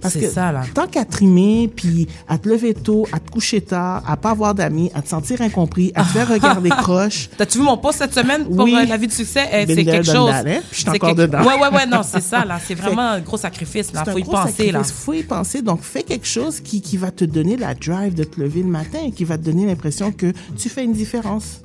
Parce 0.00 0.14
que 0.14 0.28
ça, 0.28 0.52
là. 0.52 0.62
tant 0.74 0.86
qu'à 0.86 1.04
trimer, 1.04 1.68
puis 1.74 2.06
à 2.28 2.38
te 2.38 2.48
lever 2.48 2.74
tôt, 2.74 3.06
à 3.12 3.18
te 3.20 3.30
coucher 3.30 3.60
tard, 3.60 4.02
à 4.06 4.16
pas 4.16 4.30
avoir 4.30 4.54
d'amis, 4.54 4.90
à 4.94 5.02
te 5.02 5.08
sentir 5.08 5.40
incompris, 5.42 5.92
à 5.94 6.02
te 6.04 6.08
faire 6.08 6.28
regarder 6.32 6.70
croche. 6.70 7.28
T'as-tu 7.36 7.58
vu 7.58 7.64
mon 7.64 7.76
post 7.78 7.98
cette 7.98 8.14
semaine 8.14 8.44
pour 8.44 8.64
Oui. 8.64 8.74
euh, 8.76 8.86
la 8.86 8.96
vie 8.96 9.06
de 9.08 9.12
succès? 9.12 9.46
Eh, 9.52 9.66
c'est 9.66 9.84
quelque 9.84 10.04
chose. 10.06 10.30
hein? 10.30 10.42
Puis 10.70 10.82
je 10.84 10.90
encore 10.90 11.08
quelque- 11.10 11.20
dedans. 11.22 11.40
Ouais, 11.44 11.54
ouais, 11.60 11.74
ouais, 11.76 11.86
non, 11.86 12.02
c'est 12.02 12.22
ça, 12.22 12.44
là. 12.44 12.58
C'est 12.64 12.74
vraiment 12.74 13.02
un 13.10 13.20
gros 13.20 13.36
sacrifice, 13.36 13.92
là. 13.92 14.02
Un 14.06 14.12
Faut 14.12 14.18
y 14.18 14.22
gros 14.22 14.32
penser, 14.32 14.70
là. 14.70 14.78
sacrifice. 14.84 15.04
Faut 15.04 15.12
y 15.14 15.22
penser. 15.22 15.62
Donc, 15.62 15.82
fais 15.82 16.02
quelque 16.02 16.26
chose 16.26 16.60
qui, 16.60 16.80
qui 16.80 16.96
va 16.96 17.10
te 17.10 17.24
donner 17.24 17.56
la 17.56 17.74
drive 17.74 18.14
de 18.14 18.24
te 18.24 18.40
lever 18.40 18.62
le 18.62 18.68
matin, 18.68 19.10
qui 19.14 19.24
va 19.24 19.36
te 19.38 19.42
donner 19.44 19.66
l'impression 19.66 20.12
que 20.12 20.32
tu 20.56 20.68
fais 20.68 20.84
une 20.84 20.92
différence. 20.92 21.60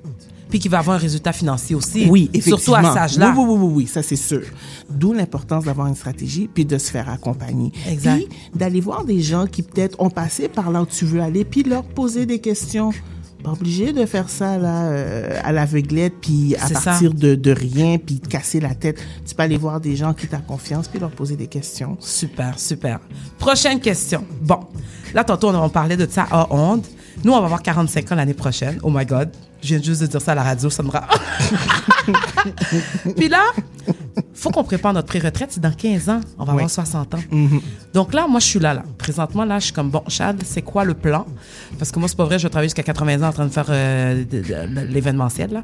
Puis 0.54 0.60
qui 0.60 0.70
va 0.70 0.78
avoir 0.78 0.98
un 0.98 1.00
résultat 1.00 1.34
financier 1.34 1.76
aussi. 1.76 2.06
Oui, 2.08 2.30
effectivement. 2.32 2.60
Surtout 2.60 2.76
à 2.76 2.84
cet 2.84 2.98
âge-là. 3.02 3.34
Oui, 3.36 3.44
oui, 3.44 3.56
oui, 3.56 3.60
oui, 3.60 3.74
oui, 3.78 3.88
ça 3.88 4.04
c'est 4.04 4.16
sûr. 4.16 4.44
D'où 4.88 5.12
l'importance 5.12 5.64
d'avoir 5.64 5.88
une 5.88 5.96
stratégie 5.96 6.48
puis 6.48 6.64
de 6.64 6.78
se 6.78 6.92
faire 6.92 7.10
accompagner. 7.10 7.72
Exact. 7.90 8.18
Puis 8.18 8.28
d'aller 8.54 8.80
voir 8.80 9.04
des 9.04 9.20
gens 9.20 9.48
qui 9.48 9.64
peut-être 9.64 10.00
ont 10.00 10.12
passé 10.12 10.50
par 10.50 10.70
là 10.70 10.84
où 10.84 10.86
tu 10.86 11.06
veux 11.06 11.22
aller 11.24 11.44
puis 11.44 11.64
leur 11.64 11.82
poser 11.82 12.28
des 12.28 12.38
questions. 12.38 12.92
Pas 13.44 13.54
obligé 13.54 13.94
de 13.94 14.06
faire 14.06 14.30
ça 14.30 14.60
là 14.60 14.84
euh, 14.92 15.40
à 15.44 15.52
l'aveuglette 15.52 16.14
puis 16.22 16.56
à 16.58 16.68
ça. 16.68 16.80
partir 16.80 17.16
de, 17.16 17.34
de 17.34 17.52
rien 17.52 17.98
puis 17.98 18.20
te 18.20 18.28
casser 18.28 18.60
la 18.60 18.76
tête. 18.76 19.04
Tu 19.26 19.34
peux 19.34 19.42
aller 19.42 19.58
voir 19.58 19.82
des 19.82 19.96
gens 19.96 20.14
qui 20.14 20.28
t'ont 20.28 20.38
confiance 20.42 20.88
puis 20.88 21.00
leur 21.00 21.10
poser 21.10 21.36
des 21.36 21.48
questions. 21.48 21.98
Super, 22.00 22.60
super. 22.60 23.00
Prochaine 23.40 23.80
question. 23.80 24.24
Bon, 24.40 24.60
là, 25.16 25.24
tantôt, 25.24 25.50
on, 25.50 25.64
on 25.64 25.70
parlait 25.70 25.98
de 25.98 26.06
ça 26.08 26.28
à 26.30 26.54
onde. 26.54 26.86
Nous, 27.24 27.34
on 27.34 27.40
va 27.40 27.46
avoir 27.46 27.64
45 27.64 28.12
ans 28.12 28.16
l'année 28.16 28.36
prochaine. 28.36 28.78
Oh 28.84 28.92
my 28.92 29.04
God. 29.04 29.32
Je 29.64 29.76
viens 29.76 29.82
juste 29.82 30.02
de 30.02 30.08
dire 30.08 30.22
ça 30.22 30.34
à 30.34 30.36
la 30.36 30.44
radio, 30.44 30.70
ça 30.70 30.84
me 30.84 30.90
rend... 30.90 31.02
Puis 33.16 33.30
là, 33.30 33.42
faut 34.34 34.50
qu'on 34.52 34.64
prépare 34.64 34.94
notre 34.94 35.08
pré-retraite. 35.08 35.50
C'est 35.52 35.62
dans 35.62 35.72
15 35.72 36.10
ans. 36.10 36.20
On 36.38 36.44
va 36.44 36.54
Oui. 36.54 36.60
avoir 36.64 36.70
60 36.70 37.14
ans. 37.16 37.20
Mhm. 37.32 37.62
Donc 37.94 38.14
là, 38.14 38.28
moi, 38.28 38.40
je 38.40 38.46
suis 38.48 38.60
là, 38.60 38.74
là. 38.74 38.84
Présentement, 38.98 39.46
là, 39.46 39.60
je 39.60 39.66
suis 39.66 39.74
comme, 39.74 39.90
bon, 39.90 40.04
Chad, 40.10 40.42
c'est 40.46 40.62
quoi 40.62 40.84
le 40.84 40.94
plan? 40.94 41.26
Parce 41.80 41.92
que 41.92 42.00
moi, 42.00 42.08
c'est 42.10 42.18
pas 42.18 42.26
vrai, 42.26 42.40
je 42.40 42.44
vais 42.44 42.50
travailler 42.50 42.68
jusqu'à 42.70 42.84
80 42.84 43.22
ans 43.24 43.30
en 43.30 43.34
train 43.34 43.46
de 43.46 43.52
faire 43.52 43.66
euh, 43.70 44.24
l'événementiel, 44.90 45.52
là. 45.54 45.62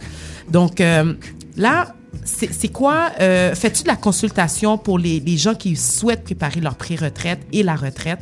Donc 0.50 0.80
euh, 0.82 1.14
là, 1.58 1.94
c'est 2.24 2.72
quoi? 2.72 3.12
euh, 3.22 3.54
Fais-tu 3.54 3.84
de 3.84 3.88
la 3.88 3.96
consultation 3.96 4.78
pour 4.78 4.98
les, 4.98 5.20
les 5.20 5.38
gens 5.38 5.54
qui 5.54 5.76
souhaitent 5.76 6.24
préparer 6.24 6.60
leur 6.60 6.76
pré-retraite 6.76 7.40
et 7.54 7.64
la 7.64 7.76
retraite? 7.76 8.20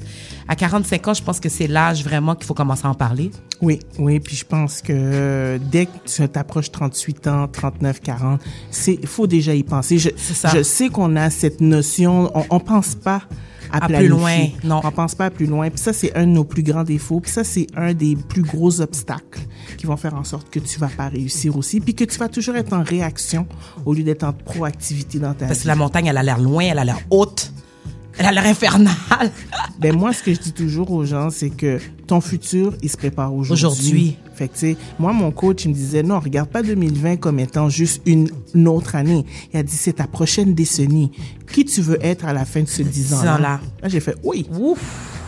À 0.48 0.56
45 0.56 1.08
ans, 1.08 1.14
je 1.14 1.24
pense 1.24 1.40
que 1.40 1.50
c'est 1.50 1.68
l'âge 1.68 2.04
vraiment 2.04 2.36
qu'il 2.36 2.46
faut 2.46 2.54
commencer 2.54 2.86
à 2.86 2.90
en 2.90 2.94
parler. 2.94 3.32
Oui, 3.62 3.80
oui, 3.98 4.20
puis 4.20 4.36
je 4.36 4.46
pense 4.46 4.82
que 4.82 5.58
dès 5.72 5.86
que 5.88 5.92
tu 6.06 6.28
t'approches 6.30 6.72
38 6.72 7.28
ans, 7.28 7.48
39, 7.48 8.02
40, 8.02 8.42
c'est 8.72 9.06
faut 9.06 9.28
déjà 9.28 9.54
y 9.54 9.64
penser. 9.64 9.98
Je, 9.98 10.10
ça. 10.16 10.50
je 10.54 10.64
sais 10.64 10.90
qu'on 10.90 11.16
a 11.16 11.30
cette 11.30 11.62
notion, 11.62 12.32
on, 12.36 12.46
on 12.50 12.60
pense 12.60 12.96
pas 12.96 13.24
à, 13.72 13.86
À 13.86 13.88
plus 13.88 14.08
loin, 14.08 14.48
non. 14.64 14.82
On 14.84 14.92
pense 14.92 15.16
pas 15.16 15.26
à 15.26 15.30
plus 15.30 15.46
loin. 15.46 15.70
Puis 15.70 15.80
ça, 15.80 15.94
c'est 15.94 16.16
un 16.16 16.26
de 16.26 16.32
nos 16.32 16.44
plus 16.44 16.64
grands 16.64 16.84
défauts. 16.84 17.20
Puis 17.20 17.32
ça, 17.32 17.44
c'est 17.44 17.68
un 17.76 17.94
des 17.94 18.16
plus 18.16 18.42
gros 18.44 18.82
obstacles 18.82 19.42
qui 19.78 19.86
vont 19.86 19.98
faire 19.98 20.16
en 20.16 20.24
sorte 20.24 20.50
que 20.50 20.60
tu 20.60 20.80
vas 20.80 20.88
pas 20.88 21.08
réussir 21.10 21.56
aussi, 21.58 21.80
puis 21.80 21.94
que 21.94 22.04
tu 22.04 22.18
vas 22.18 22.30
toujours 22.30 22.56
être 22.56 22.74
en 22.74 22.84
réaction 22.84 23.46
au 23.86 23.94
lieu 23.94 24.04
d'être 24.04 24.24
en 24.24 24.34
proactivité 24.34 25.20
dans 25.20 25.34
ta 25.34 25.46
Parce 25.48 25.60
vie. 25.60 25.64
que 25.64 25.68
la 25.68 25.76
montagne, 25.76 26.08
elle 26.08 26.18
a 26.18 26.24
l'air 26.24 26.40
loin, 26.40 26.64
elle 26.64 26.80
a 26.80 26.86
l'air 26.86 27.00
haute, 27.10 27.52
elle 28.18 28.26
a 28.26 28.32
l'air 28.32 28.46
infernale. 28.46 28.96
Ben 29.80 29.96
moi, 29.96 30.14
ce 30.14 30.24
que 30.24 30.34
je 30.34 30.40
dis 30.40 30.52
toujours 30.54 30.92
aux 30.92 31.06
gens, 31.06 31.30
c'est 31.30 31.50
que 31.50 31.80
ton 32.08 32.22
futur, 32.22 32.76
il 32.82 32.90
se 32.90 32.98
prépare 32.98 33.34
aujourd'hui. 33.34 33.66
Aujourd'hui. 33.66 34.18
Fait 34.36 34.48
que, 34.48 34.76
moi, 35.00 35.14
mon 35.14 35.32
coach, 35.32 35.66
il 35.66 35.70
me 35.70 35.74
disait, 35.74 36.04
non, 36.04 36.20
regarde 36.20 36.50
pas 36.50 36.62
2020 36.62 37.18
comme 37.18 37.40
étant 37.40 37.70
juste 37.70 38.02
une, 38.06 38.30
une 38.54 38.68
autre 38.68 38.96
année. 38.96 39.26
Il 39.54 39.60
a 39.60 39.64
dit, 39.64 39.76
c'est 39.76 39.94
ta 39.94 40.08
prochaine 40.08 40.54
décennie. 40.54 41.12
Qui 41.52 41.66
tu 41.66 41.82
veux 41.82 41.98
être 42.06 42.26
à 42.26 42.34
la 42.34 42.46
fin 42.46 42.62
de 42.62 42.68
ce 42.68 42.82
10 42.84 43.14
ans-là? 43.14 43.36
ans-là. 43.36 43.60
Là, 43.82 43.90
j'ai 43.90 44.00
fait, 44.00 44.16
oui. 44.24 44.48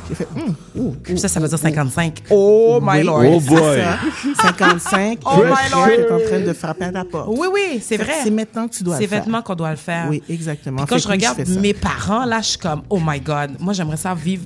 J'ai 0.09 0.15
fait, 0.15 0.27
hum, 0.35 0.55
ouh, 0.75 0.95
ouh, 1.09 1.17
Ça, 1.17 1.27
ça 1.27 1.39
veut 1.39 1.47
dire 1.47 1.57
ouh. 1.57 1.61
55. 1.61 2.23
Oh 2.31 2.79
my 2.81 3.03
lord. 3.03 3.23
Oh 3.25 3.39
c'est 3.41 3.49
boy. 3.49 3.77
ça. 3.77 3.99
55. 4.41 5.19
Oh 5.25 5.29
my 5.43 5.71
lord. 5.71 5.87
est 5.89 6.11
en 6.11 6.19
train 6.27 6.39
de 6.39 6.53
frapper 6.53 6.85
à 6.85 6.91
ta 6.91 7.05
porte. 7.05 7.27
Oui, 7.29 7.47
oui, 7.53 7.79
c'est 7.81 7.97
vrai. 7.97 8.13
C'est 8.23 8.31
maintenant 8.31 8.67
que 8.67 8.75
tu 8.75 8.83
dois 8.83 8.95
C'est 8.97 9.03
le 9.03 9.07
faire. 9.07 9.19
vêtements 9.23 9.41
qu'on 9.41 9.55
doit 9.55 9.69
le 9.71 9.75
faire. 9.77 10.07
Oui, 10.09 10.21
exactement. 10.29 10.77
Puis 10.77 10.85
quand 10.87 10.95
Fait 10.95 11.01
je 11.01 11.07
regarde 11.07 11.47
mes 11.61 11.73
parents, 11.73 12.25
là, 12.25 12.41
je 12.41 12.47
suis 12.49 12.57
comme, 12.57 12.81
oh 12.89 12.99
my 13.05 13.19
God, 13.19 13.51
moi, 13.59 13.73
j'aimerais 13.73 13.97
ça 13.97 14.13
vivre 14.15 14.43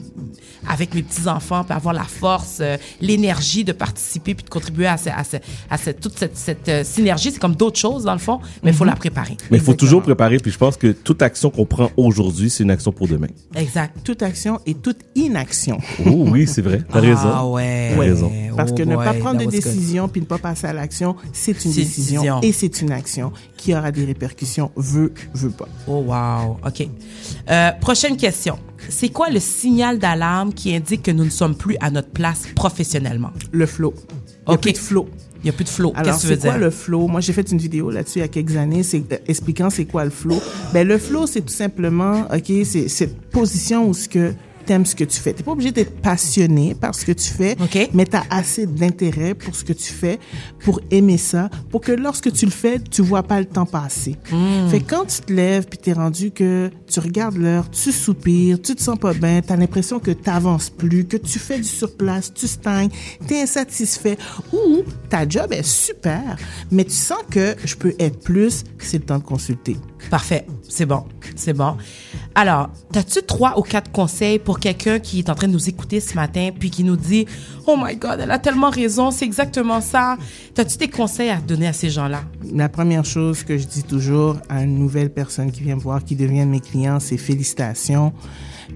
avec 0.69 0.93
mes 0.93 1.03
petits-enfants, 1.03 1.63
puis 1.63 1.73
avoir 1.75 1.93
la 1.93 2.03
force, 2.03 2.57
euh, 2.61 2.77
l'énergie 3.01 3.63
de 3.63 3.71
participer, 3.73 4.33
puis 4.33 4.43
de 4.43 4.49
contribuer 4.49 4.87
à, 4.87 4.97
ce- 4.97 5.09
à, 5.09 5.23
ce- 5.23 5.37
à 5.69 5.77
ce- 5.77 5.89
toute 5.91 6.17
cette, 6.17 6.37
cette, 6.37 6.69
euh, 6.69 6.83
synergie. 6.83 7.31
C'est 7.31 7.39
comme 7.39 7.55
d'autres 7.55 7.79
choses, 7.79 8.03
dans 8.03 8.13
le 8.13 8.19
fond, 8.19 8.39
mais 8.63 8.71
il 8.71 8.75
faut 8.75 8.83
Mhm. 8.85 8.89
la 8.91 8.95
préparer. 8.95 9.37
Mais 9.51 9.57
il 9.57 9.63
faut 9.63 9.73
toujours 9.73 10.01
préparer, 10.01 10.37
puis 10.37 10.51
je 10.51 10.57
pense 10.57 10.77
que 10.77 10.87
toute 10.91 11.21
action 11.21 11.49
qu'on 11.49 11.65
prend 11.65 11.89
aujourd'hui, 11.97 12.49
c'est 12.49 12.63
une 12.63 12.71
action 12.71 12.91
pour 12.91 13.07
demain. 13.07 13.27
Exact. 13.55 13.93
Toute 14.03 14.21
action 14.23 14.59
et 14.65 14.73
toute 14.73 14.99
inaction. 15.15 15.52
Oh 16.05 16.25
oui, 16.29 16.47
c'est 16.47 16.61
vrai. 16.61 16.81
T'as 16.91 16.97
Ah 16.99 17.01
raison. 17.01 17.53
ouais. 17.53 17.91
T'as 17.95 17.99
raison. 18.01 18.31
Parce 18.55 18.71
Oh 18.71 18.75
que 18.75 18.83
ne 18.83 18.95
pas 18.95 19.13
prendre 19.13 19.39
that 19.39 19.45
de 19.45 19.51
décision 19.51 20.07
puis 20.07 20.21
ne 20.21 20.25
pas 20.25 20.37
passer 20.37 20.67
à 20.67 20.73
l'action, 20.73 21.15
c'est 21.31 21.51
une 21.65 21.71
décision, 21.71 22.21
décision. 22.21 22.41
et 22.41 22.51
c'est 22.51 22.81
une 22.81 22.91
action 22.91 23.31
qui 23.57 23.73
aura 23.73 23.91
des 23.91 24.05
répercussions, 24.05 24.71
veut, 24.75 25.11
veut 25.33 25.49
pas. 25.49 25.67
Oh 25.87 26.03
wow, 26.07 26.57
OK. 26.65 26.87
Euh, 27.49 27.71
prochaine 27.81 28.15
question. 28.17 28.59
c'est 28.89 29.09
quoi 29.09 29.29
le 29.29 29.39
signal 29.39 29.97
d'alarme 29.97 30.53
qui 30.53 30.75
indique 30.75 31.01
que 31.03 31.11
nous 31.11 31.25
ne 31.25 31.29
sommes 31.31 31.55
plus 31.55 31.77
à 31.81 31.89
notre 31.89 32.09
place 32.09 32.43
professionnellement? 32.55 33.31
Le 33.51 33.65
flow. 33.65 33.93
Il 34.47 34.49
y 34.49 34.51
a 34.51 34.53
OK. 34.55 34.61
plus 34.61 34.73
de 34.73 34.77
flow. 34.77 35.09
Il 35.39 35.45
n'y 35.45 35.49
a 35.49 35.53
plus 35.53 35.63
de 35.65 35.69
flow. 35.69 35.91
Alors, 35.95 36.13
Qu'est-ce 36.13 36.17
que 36.17 36.21
tu 36.21 36.27
veux 36.27 36.39
c'est 36.39 36.47
quoi 36.47 36.57
dire? 36.57 36.65
le 36.65 36.69
flow? 36.71 37.07
Moi, 37.07 37.19
j'ai 37.21 37.33
fait 37.33 37.51
une 37.51 37.57
vidéo 37.57 37.89
là-dessus 37.89 38.19
il 38.19 38.21
y 38.21 38.25
a 38.25 38.27
quelques 38.29 38.55
années, 38.55 38.81
c'est 38.83 39.03
euh, 39.11 39.17
expliquant 39.27 39.69
c'est 39.69 39.83
quoi 39.85 40.05
le 40.05 40.09
flow. 40.11 40.39
Ben, 40.73 40.87
le 40.87 40.97
flow, 40.97 41.25
c'est 41.27 41.41
tout 41.41 41.53
simplement, 41.53 42.21
OK, 42.33 42.51
c'est 42.65 42.87
cette 42.87 43.19
position 43.29 43.89
où 43.89 43.93
ce 43.93 44.07
que 44.07 44.33
t'aimes 44.65 44.85
ce 44.85 44.95
que 44.95 45.03
tu 45.03 45.19
fais. 45.19 45.33
T'es 45.33 45.43
pas 45.43 45.51
obligé 45.51 45.71
d'être 45.71 46.01
passionné 46.01 46.75
par 46.75 46.95
ce 46.95 47.05
que 47.05 47.11
tu 47.11 47.29
fais, 47.29 47.55
mais 47.93 48.05
t'as 48.05 48.23
assez 48.29 48.65
d'intérêt 48.65 49.33
pour 49.33 49.55
ce 49.55 49.63
que 49.63 49.73
tu 49.73 49.91
fais, 49.91 50.19
pour 50.59 50.79
aimer 50.91 51.17
ça, 51.17 51.49
pour 51.69 51.81
que 51.81 51.91
lorsque 51.91 52.31
tu 52.31 52.45
le 52.45 52.51
fais, 52.51 52.79
tu 52.79 53.01
vois 53.01 53.23
pas 53.23 53.39
le 53.39 53.45
temps 53.45 53.65
passer. 53.65 54.15
Mm. 54.31 54.69
Fait 54.69 54.79
que 54.79 54.89
quand 54.89 55.05
tu 55.05 55.21
te 55.21 55.33
lèves 55.33 55.65
puis 55.65 55.77
t'es 55.77 55.93
rendu 55.93 56.31
que 56.31 56.69
tu 56.87 56.99
regardes 56.99 57.37
l'heure, 57.37 57.69
tu 57.69 57.91
soupires, 57.91 58.61
tu 58.61 58.75
te 58.75 58.81
sens 58.81 58.97
pas 58.97 59.13
bien, 59.13 59.41
t'as 59.41 59.55
l'impression 59.55 59.99
que 59.99 60.11
t'avances 60.11 60.69
plus, 60.69 61.05
que 61.05 61.17
tu 61.17 61.39
fais 61.39 61.57
du 61.57 61.63
surplace, 61.63 62.33
tu 62.33 62.47
stagnes, 62.47 62.89
t'es 63.27 63.41
insatisfait 63.41 64.17
ou 64.51 64.83
ta 65.09 65.27
job 65.27 65.51
est 65.51 65.63
super, 65.63 66.37
mais 66.71 66.85
tu 66.85 66.91
sens 66.91 67.19
que 67.29 67.55
je 67.63 67.75
peux 67.75 67.93
être 67.99 68.19
plus, 68.19 68.63
c'est 68.79 68.97
le 68.97 69.05
temps 69.05 69.19
de 69.19 69.23
consulter. 69.23 69.77
Parfait, 70.09 70.45
c'est 70.69 70.85
bon, 70.85 71.05
c'est 71.35 71.53
bon. 71.53 71.75
Alors, 72.35 72.69
as-tu 72.95 73.21
trois 73.23 73.57
ou 73.57 73.61
quatre 73.61 73.91
conseils 73.91 74.39
pour 74.39 74.59
quelqu'un 74.59 74.99
qui 74.99 75.19
est 75.19 75.29
en 75.29 75.35
train 75.35 75.47
de 75.47 75.53
nous 75.53 75.69
écouter 75.69 75.99
ce 75.99 76.15
matin 76.15 76.49
puis 76.57 76.69
qui 76.69 76.83
nous 76.83 76.95
dit 76.95 77.25
Oh 77.67 77.75
my 77.81 77.95
God, 77.95 78.19
elle 78.19 78.31
a 78.31 78.39
tellement 78.39 78.69
raison, 78.69 79.11
c'est 79.11 79.25
exactement 79.25 79.81
ça. 79.81 80.17
As-tu 80.57 80.77
des 80.77 80.89
conseils 80.89 81.29
à 81.29 81.37
donner 81.37 81.67
à 81.67 81.73
ces 81.73 81.89
gens-là? 81.89 82.23
La 82.53 82.69
première 82.69 83.05
chose 83.05 83.43
que 83.43 83.57
je 83.57 83.65
dis 83.65 83.83
toujours 83.83 84.37
à 84.49 84.63
une 84.63 84.77
nouvelle 84.77 85.11
personne 85.11 85.51
qui 85.51 85.63
vient 85.63 85.75
me 85.75 85.81
voir, 85.81 86.03
qui 86.03 86.15
devient 86.15 86.45
mes 86.45 86.59
clients, 86.59 86.99
c'est 86.99 87.17
félicitations. 87.17 88.13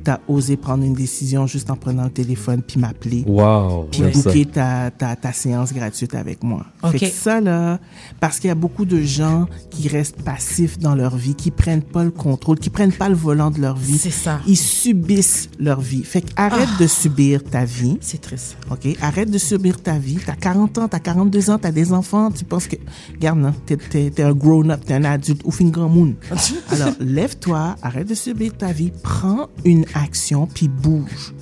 T'as 0.03 0.19
osé 0.27 0.57
prendre 0.57 0.83
une 0.83 0.93
décision 0.93 1.47
juste 1.47 1.69
en 1.69 1.75
prenant 1.75 2.05
le 2.05 2.09
téléphone 2.09 2.61
puis 2.61 2.79
m'appeler. 2.79 3.23
Wow, 3.27 3.87
Puis 3.91 4.01
booker 4.01 4.45
ta, 4.45 4.91
ta, 4.91 5.15
ta 5.15 5.33
séance 5.33 5.73
gratuite 5.73 6.15
avec 6.15 6.43
moi. 6.43 6.65
Ok. 6.83 6.91
Fait 6.91 6.99
que 6.99 7.15
ça, 7.15 7.41
là, 7.41 7.79
parce 8.19 8.39
qu'il 8.39 8.47
y 8.47 8.51
a 8.51 8.55
beaucoup 8.55 8.85
de 8.85 9.01
gens 9.01 9.47
qui 9.69 9.87
restent 9.87 10.21
passifs 10.21 10.79
dans 10.79 10.95
leur 10.95 11.15
vie, 11.15 11.35
qui 11.35 11.51
prennent 11.51 11.81
pas 11.81 12.03
le 12.03 12.11
contrôle, 12.11 12.59
qui 12.59 12.69
prennent 12.69 12.91
pas 12.91 13.09
le 13.09 13.15
volant 13.15 13.51
de 13.51 13.61
leur 13.61 13.75
vie. 13.75 13.97
C'est 13.97 14.09
ça. 14.09 14.39
Ils 14.47 14.57
subissent 14.57 15.49
leur 15.59 15.81
vie. 15.81 16.03
Fait 16.03 16.21
que 16.21 16.31
arrête 16.35 16.69
de 16.79 16.87
subir 16.87 17.43
ta 17.43 17.65
vie. 17.65 17.97
C'est 18.01 18.21
triste. 18.21 18.57
OK? 18.71 18.87
Arrête 19.01 19.29
de 19.29 19.37
subir 19.37 19.81
ta 19.81 19.97
vie. 19.97 20.17
T'as 20.25 20.35
40 20.35 20.77
ans, 20.77 20.87
t'as 20.87 20.99
42 20.99 21.49
ans, 21.49 21.57
t'as 21.57 21.71
des 21.71 21.93
enfants, 21.93 22.31
tu 22.31 22.45
penses 22.45 22.67
que... 22.67 22.75
Regarde, 23.13 23.39
non, 23.39 23.53
t'es, 23.65 23.77
t'es, 23.77 24.09
t'es 24.09 24.23
un 24.23 24.33
grown-up, 24.33 24.81
t'es 24.85 24.93
un 24.93 25.03
adulte, 25.03 25.41
ou 25.45 25.51
fin 25.51 25.65
grand 25.65 25.89
moon. 25.89 26.15
Alors, 26.71 26.93
lève-toi, 26.99 27.75
arrête 27.81 28.07
de 28.07 28.15
subir 28.15 28.55
ta 28.57 28.71
vie, 28.71 28.91
prends 29.03 29.47
une 29.65 29.85
action, 29.93 30.47
puis 30.47 30.67
bouge. 30.67 31.33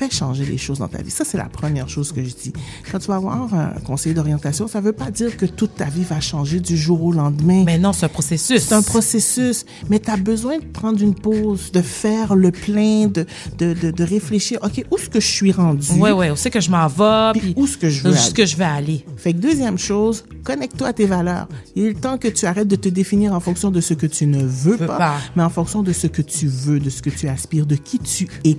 Fais 0.00 0.08
changer 0.08 0.46
les 0.46 0.56
choses 0.56 0.78
dans 0.78 0.88
ta 0.88 1.02
vie. 1.02 1.10
Ça, 1.10 1.24
c'est 1.26 1.36
la 1.36 1.44
première 1.50 1.86
chose 1.90 2.10
que 2.12 2.24
je 2.24 2.30
dis. 2.34 2.54
Quand 2.90 2.98
tu 2.98 3.08
vas 3.08 3.16
avoir 3.16 3.52
un 3.52 3.74
conseiller 3.84 4.14
d'orientation, 4.14 4.66
ça 4.66 4.80
veut 4.80 4.94
pas 4.94 5.10
dire 5.10 5.36
que 5.36 5.44
toute 5.44 5.74
ta 5.74 5.84
vie 5.84 6.04
va 6.04 6.20
changer 6.20 6.58
du 6.58 6.74
jour 6.74 7.04
au 7.04 7.12
lendemain. 7.12 7.64
Mais 7.66 7.76
non, 7.76 7.92
c'est 7.92 8.06
un 8.06 8.08
processus. 8.08 8.62
C'est 8.62 8.74
un 8.74 8.80
processus. 8.80 9.66
Mais 9.90 9.98
tu 9.98 10.10
as 10.10 10.16
besoin 10.16 10.56
de 10.56 10.64
prendre 10.64 11.02
une 11.02 11.14
pause, 11.14 11.70
de 11.72 11.82
faire 11.82 12.34
le 12.34 12.50
plein, 12.50 13.08
de, 13.08 13.26
de, 13.58 13.74
de, 13.74 13.90
de 13.90 14.04
réfléchir. 14.04 14.58
OK, 14.62 14.82
où 14.90 14.96
est-ce 14.96 15.10
que 15.10 15.20
je 15.20 15.26
suis 15.26 15.52
rendu? 15.52 15.86
Ouais, 15.98 16.12
ouais, 16.12 16.30
où 16.30 16.36
c'est 16.36 16.48
que 16.50 16.60
je 16.60 16.70
m'en 16.70 16.86
vais, 16.86 17.38
puis 17.38 17.52
où 17.54 17.64
est-ce 17.66 17.76
que 17.76 17.90
je 17.90 18.02
veux 18.02 18.14
aller? 18.16 18.32
que 18.32 18.46
je 18.46 18.56
vais 18.56 18.64
aller? 18.64 19.04
Fait 19.18 19.34
que 19.34 19.38
deuxième 19.38 19.76
chose, 19.76 20.24
connecte-toi 20.44 20.88
à 20.88 20.92
tes 20.94 21.04
valeurs. 21.04 21.46
Il 21.76 21.84
est 21.84 22.00
temps 22.00 22.16
que 22.16 22.28
tu 22.28 22.46
arrêtes 22.46 22.68
de 22.68 22.76
te 22.76 22.88
définir 22.88 23.34
en 23.34 23.40
fonction 23.40 23.70
de 23.70 23.82
ce 23.82 23.92
que 23.92 24.06
tu 24.06 24.26
ne 24.26 24.42
veux 24.42 24.76
Veux 24.76 24.86
pas, 24.86 24.96
pas. 24.96 25.16
mais 25.36 25.42
en 25.42 25.50
fonction 25.50 25.82
de 25.82 25.92
ce 25.92 26.06
que 26.06 26.22
tu 26.22 26.46
veux, 26.46 26.80
de 26.80 26.88
ce 26.88 27.02
que 27.02 27.10
tu 27.10 27.28
aspires, 27.28 27.66
de 27.66 27.76
qui 27.76 27.98
tu 27.98 28.26
es 28.46 28.56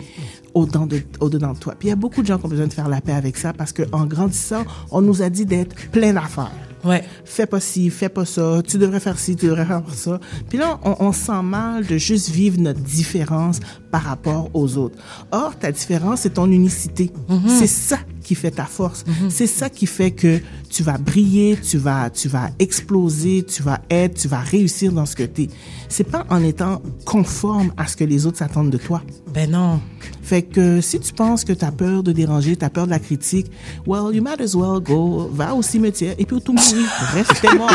au-dedans 0.53 0.86
de, 0.86 1.02
au-dedans 1.19 1.53
de 1.53 1.60
toi. 1.60 1.76
Puis 1.78 1.88
il 1.88 1.91
y 1.91 1.94
a 1.94 1.98
beaucoup 1.98 2.22
de 2.22 2.28
gens 2.28 2.38
qui 2.38 2.45
ont 2.45 2.49
besoin 2.49 2.68
de 2.68 2.73
faire 2.73 2.90
la 2.90 3.02
paix 3.02 3.14
avec 3.14 3.38
ça 3.38 3.53
parce 3.53 3.73
qu'en 3.73 4.06
grandissant, 4.06 4.64
on 4.91 5.02
nous 5.02 5.22
a 5.22 5.30
dit 5.30 5.45
d'être 5.45 5.76
plein 5.91 6.14
d'affaires. 6.14 6.52
Ouais. 6.84 7.03
Fais 7.26 7.45
pas 7.45 7.60
ci, 7.60 7.90
fais 7.90 8.10
pas 8.10 8.26
ça, 8.26 8.61
tu 8.68 8.78
devrais 8.78 8.99
faire 8.99 9.19
ci, 9.19 9.36
tu 9.36 9.45
devrais 9.45 9.65
faire 9.65 9.84
ça. 9.94 10.19
Puis 10.49 10.57
là, 10.57 10.80
on, 10.84 10.95
on 10.99 11.11
sent 11.11 11.44
mal 11.44 11.86
de 11.86 11.98
juste 11.98 12.30
vivre 12.30 12.60
notre 12.60 12.80
différence 12.80 13.60
par 13.91 14.02
rapport 14.03 14.49
aux 14.53 14.78
autres. 14.78 14.98
Or, 15.32 15.56
ta 15.57 15.72
différence, 15.72 16.22
c'est 16.22 16.34
ton 16.34 16.49
unicité. 16.49 17.11
C'est 17.48 17.68
ça 17.68 17.99
qui 18.32 18.36
fait 18.36 18.52
ta 18.52 18.64
force. 18.64 19.03
C'est 19.30 19.45
ça 19.45 19.70
qui 19.70 19.86
fait 19.86 20.12
que 20.12 20.40
tu 20.70 20.84
vas 20.84 20.98
briller, 20.98 21.58
tu 21.62 21.78
vas, 21.78 22.10
tu 22.10 22.30
vas 22.30 22.49
exploser, 22.60 23.44
tu 23.44 23.62
vas 23.62 23.82
être, 23.90 24.16
tu 24.22 24.30
vas 24.30 24.40
réussir 24.40 24.94
dans 24.94 25.06
ce 25.06 25.18
que 25.18 25.24
tu 25.24 25.41
es. 25.44 25.49
C'est 25.90 26.06
pas 26.06 26.24
en 26.30 26.41
étant 26.41 26.82
conforme 27.03 27.74
à 27.76 27.88
ce 27.88 27.98
que 27.98 28.06
les 28.06 28.26
autres 28.26 28.38
s'attendent 28.38 28.70
de 28.70 28.78
toi. 28.78 29.02
Ben 29.34 29.52
non. 29.52 29.82
Fait 30.24 30.44
que 30.44 30.80
si 30.80 30.98
tu 31.02 31.12
penses 31.12 31.44
que 31.44 31.52
tu 31.52 31.66
as 31.66 31.74
peur 31.74 32.03
de 32.03 32.14
déranger, 32.14 32.56
tu 32.56 32.64
as 32.64 32.70
peur 32.70 32.86
de 32.86 32.91
la 32.91 32.99
critique, 32.99 33.48
well, 33.86 34.16
you 34.16 34.24
might 34.24 34.40
as 34.40 34.56
well 34.56 34.80
go, 34.82 35.30
va 35.34 35.53
au 35.53 35.62
cimetière 35.62 36.16
et 36.18 36.24
puis 36.26 36.38
au 36.38 36.40
tout 36.40 36.53
mourir. 36.53 36.88
Reste 37.14 37.44
mort. 37.58 37.70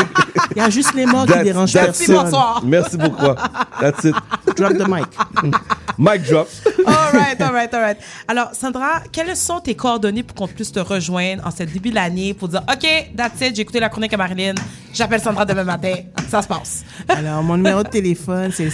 Il 0.55 0.57
y 0.57 0.61
a 0.61 0.71
juste 0.71 0.95
les 0.95 1.05
morts 1.05 1.27
qui 1.27 1.33
That's- 1.33 1.43
dérangent 1.43 1.73
that's 1.73 2.01
it. 2.01 2.07
personne. 2.07 2.39
Merci 2.65 2.97
beaucoup. 2.97 3.35
That's 3.79 4.03
it. 4.05 4.15
Drop 4.55 4.73
the 4.73 4.87
mic. 4.87 5.05
Mic 5.99 6.23
drop. 6.23 6.47
All 6.85 7.11
right, 7.13 7.39
all 7.41 7.51
right, 7.53 7.73
all 7.73 7.81
right. 7.81 7.97
Alors, 8.27 8.49
Sandra, 8.53 9.01
quelles 9.11 9.35
sont 9.35 9.59
tes 9.59 9.75
coordonnées 9.75 10.23
pour 10.23 10.35
qu'on 10.35 10.46
puisse 10.53 10.71
te 10.71 10.79
rejoindre 10.79 11.45
en 11.45 11.51
cette 11.51 11.71
début 11.71 11.89
de 11.89 11.95
l'année 11.95 12.33
pour 12.33 12.47
dire, 12.47 12.63
OK, 12.71 12.87
that's 13.15 13.41
it, 13.41 13.55
j'ai 13.55 13.61
écouté 13.61 13.79
la 13.79 13.89
chronique 13.89 14.13
à 14.13 14.17
Marilyn, 14.17 14.55
j'appelle 14.93 15.21
Sandra 15.21 15.45
demain 15.45 15.63
matin, 15.63 15.93
ça 16.29 16.41
se 16.41 16.47
passe. 16.47 16.83
Alors, 17.07 17.43
mon 17.43 17.57
numéro 17.57 17.83
de 17.83 17.89
téléphone, 17.89 18.51
c'est 18.51 18.65
le 18.65 18.71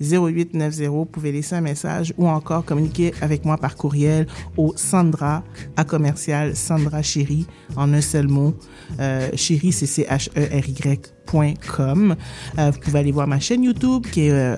514-268-0890. 0.00 0.86
Vous 0.88 1.04
pouvez 1.04 1.32
laisser 1.32 1.54
un 1.54 1.60
message 1.60 2.14
ou 2.16 2.28
encore 2.28 2.64
communiquer 2.64 3.12
avec 3.20 3.44
moi 3.44 3.56
par 3.56 3.76
courriel 3.76 4.26
au 4.56 4.72
Sandra, 4.76 5.42
à 5.76 5.84
commercial, 5.84 6.56
Sandra 6.56 7.02
Chéri, 7.02 7.46
en 7.76 7.92
un 7.92 8.00
seul 8.00 8.28
mot. 8.28 8.54
Euh, 8.98 9.28
Chéri, 9.34 9.72
c'est 9.72 9.86
C-H-E-R-Y. 9.86 11.19
Euh, 11.34 12.70
vous 12.70 12.78
pouvez 12.80 12.98
aller 12.98 13.12
voir 13.12 13.26
ma 13.26 13.40
chaîne 13.40 13.64
YouTube 13.64 14.06
qui, 14.10 14.30
euh, 14.30 14.56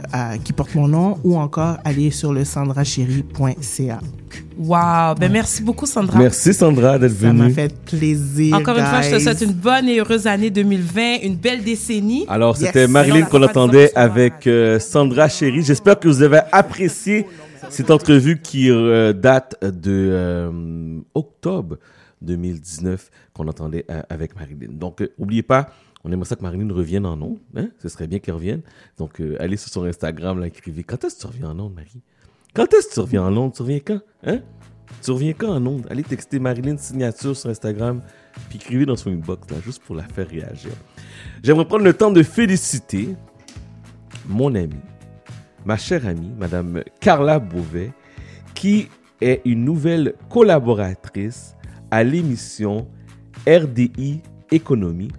porte 0.56 0.74
mon 0.74 0.88
nom 0.88 1.18
ou 1.24 1.36
encore 1.38 1.78
aller 1.84 2.10
sur 2.10 2.32
le 2.32 2.44
sandrachéri.ca. 2.44 4.00
Wow, 4.58 5.14
ben 5.18 5.32
merci 5.32 5.62
beaucoup, 5.62 5.86
Sandra. 5.86 6.18
Merci 6.18 6.52
Sandra 6.54 6.98
d'être 6.98 7.18
Ça 7.18 7.32
m'a 7.32 7.44
venue. 7.44 7.54
fait 7.54 7.74
plaisir. 7.84 8.54
Encore 8.54 8.76
une 8.76 8.84
fois, 8.84 9.00
je 9.02 9.10
te 9.14 9.18
souhaite 9.18 9.40
une 9.40 9.52
bonne 9.52 9.88
et 9.88 9.98
heureuse 9.98 10.26
année 10.26 10.50
2020, 10.50 11.22
une 11.22 11.36
belle 11.36 11.62
décennie. 11.62 12.24
Alors, 12.28 12.56
c'était 12.56 12.86
Marilyn 12.86 13.22
qu'on 13.22 13.42
entendait 13.42 13.92
avec 13.94 14.46
euh, 14.46 14.78
Sandra 14.78 15.28
Chéri. 15.28 15.62
J'espère 15.62 15.98
que 15.98 16.08
vous 16.08 16.22
avez 16.22 16.40
apprécié 16.52 17.26
cette 17.70 17.90
entrevue 17.90 18.40
qui 18.40 18.70
euh, 18.70 19.12
date 19.12 19.56
de 19.62 20.08
euh, 20.12 20.50
octobre 21.14 21.76
2019 22.22 23.10
qu'on 23.34 23.48
entendait 23.48 23.84
euh, 23.90 24.02
avec 24.10 24.36
Marilyn. 24.36 24.72
Donc, 24.72 25.00
euh, 25.00 25.12
n'oubliez 25.18 25.42
pas, 25.42 25.68
on 26.04 26.12
aimerait 26.12 26.26
ça 26.26 26.36
que 26.36 26.42
Marilyn 26.42 26.72
revienne 26.72 27.06
en 27.06 27.20
ondes. 27.20 27.38
Hein? 27.54 27.70
Ce 27.78 27.88
serait 27.88 28.06
bien 28.06 28.18
qu'elle 28.18 28.34
revienne. 28.34 28.62
Donc, 28.98 29.20
euh, 29.20 29.36
allez 29.40 29.56
sur 29.56 29.70
son 29.70 29.84
Instagram, 29.84 30.40
là, 30.40 30.48
écrivez. 30.48 30.82
Quand 30.82 31.04
est-ce 31.04 31.16
que 31.16 31.20
tu 31.20 31.26
reviens 31.28 31.50
en 31.50 31.58
ondes, 31.58 31.74
Marie? 31.74 32.02
Quand 32.54 32.72
est-ce 32.74 32.88
que 32.88 32.94
tu 32.94 33.00
reviens 33.00 33.22
en 33.22 33.36
ondes? 33.36 33.52
Tu 33.54 33.62
reviens 33.62 33.80
quand? 33.80 34.00
Hein? 34.24 34.40
Tu 35.00 35.10
reviens 35.10 35.32
quand 35.32 35.50
en 35.50 35.64
ondes? 35.64 35.86
Allez 35.90 36.02
texter 36.02 36.38
Marilyn 36.38 36.76
signature 36.76 37.36
sur 37.36 37.50
Instagram, 37.50 38.02
puis 38.48 38.58
écrivez 38.58 38.84
dans 38.84 38.96
son 38.96 39.10
inbox, 39.10 39.48
là, 39.50 39.56
juste 39.64 39.82
pour 39.82 39.94
la 39.94 40.02
faire 40.02 40.28
réagir. 40.28 40.72
J'aimerais 41.42 41.66
prendre 41.66 41.84
le 41.84 41.94
temps 41.94 42.10
de 42.10 42.22
féliciter 42.22 43.14
mon 44.28 44.54
amie, 44.54 44.74
ma 45.64 45.76
chère 45.76 46.06
amie, 46.06 46.32
Madame 46.38 46.82
Carla 47.00 47.38
Beauvais, 47.38 47.92
qui 48.54 48.88
est 49.20 49.40
une 49.44 49.64
nouvelle 49.64 50.14
collaboratrice 50.28 51.54
à 51.90 52.04
l'émission 52.04 52.88
RDI 53.46 54.20
Économie, 54.50 55.10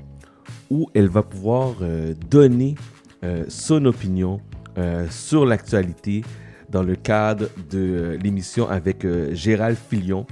elle 0.94 1.08
va 1.08 1.24
pouvoir 1.24 1.76
euh, 1.82 2.14
donner 2.30 2.76
euh, 3.24 3.46
son 3.48 3.86
opinion 3.86 4.40
euh, 4.78 5.08
sur 5.10 5.46
l'actualité 5.46 6.24
dans 6.70 6.84
le 6.84 6.96
cadre 6.96 7.48
de 7.70 8.18
l'émission 8.22 8.68
avec 8.68 9.06
Gérald 9.34 9.78
Filion. 9.78 10.26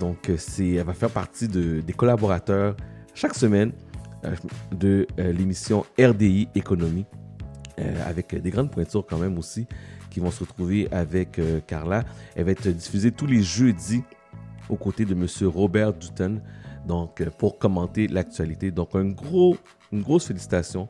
Donc, 0.00 0.30
elle 0.58 0.82
va 0.82 0.94
faire 0.94 1.10
partie 1.10 1.48
de- 1.48 1.80
des 1.80 1.92
collaborateurs 1.92 2.76
chaque 3.14 3.34
semaine 3.34 3.72
de 4.72 5.06
l'émission 5.18 5.84
RDI 6.00 6.48
Économie, 6.54 7.04
avec 8.06 8.34
des 8.40 8.50
grandes 8.50 8.70
pointures 8.70 9.04
quand 9.06 9.18
même 9.18 9.36
aussi, 9.38 9.66
qui 10.10 10.18
vont 10.20 10.30
se 10.30 10.40
retrouver 10.40 10.88
avec 10.90 11.38
Carla. 11.66 12.04
Elle 12.34 12.44
va 12.46 12.52
être 12.52 12.68
diffusée 12.68 13.12
tous 13.12 13.26
les 13.26 13.42
jeudis 13.42 14.02
aux 14.70 14.76
côtés 14.76 15.04
de 15.04 15.12
M. 15.12 15.26
Robert 15.46 15.92
Dutton, 15.92 16.40
donc 16.86 17.20
euh, 17.20 17.30
pour 17.36 17.58
commenter 17.58 18.06
l'actualité. 18.08 18.70
Donc, 18.70 18.94
une 18.94 19.14
grosse 19.14 20.26
félicitation 20.26 20.88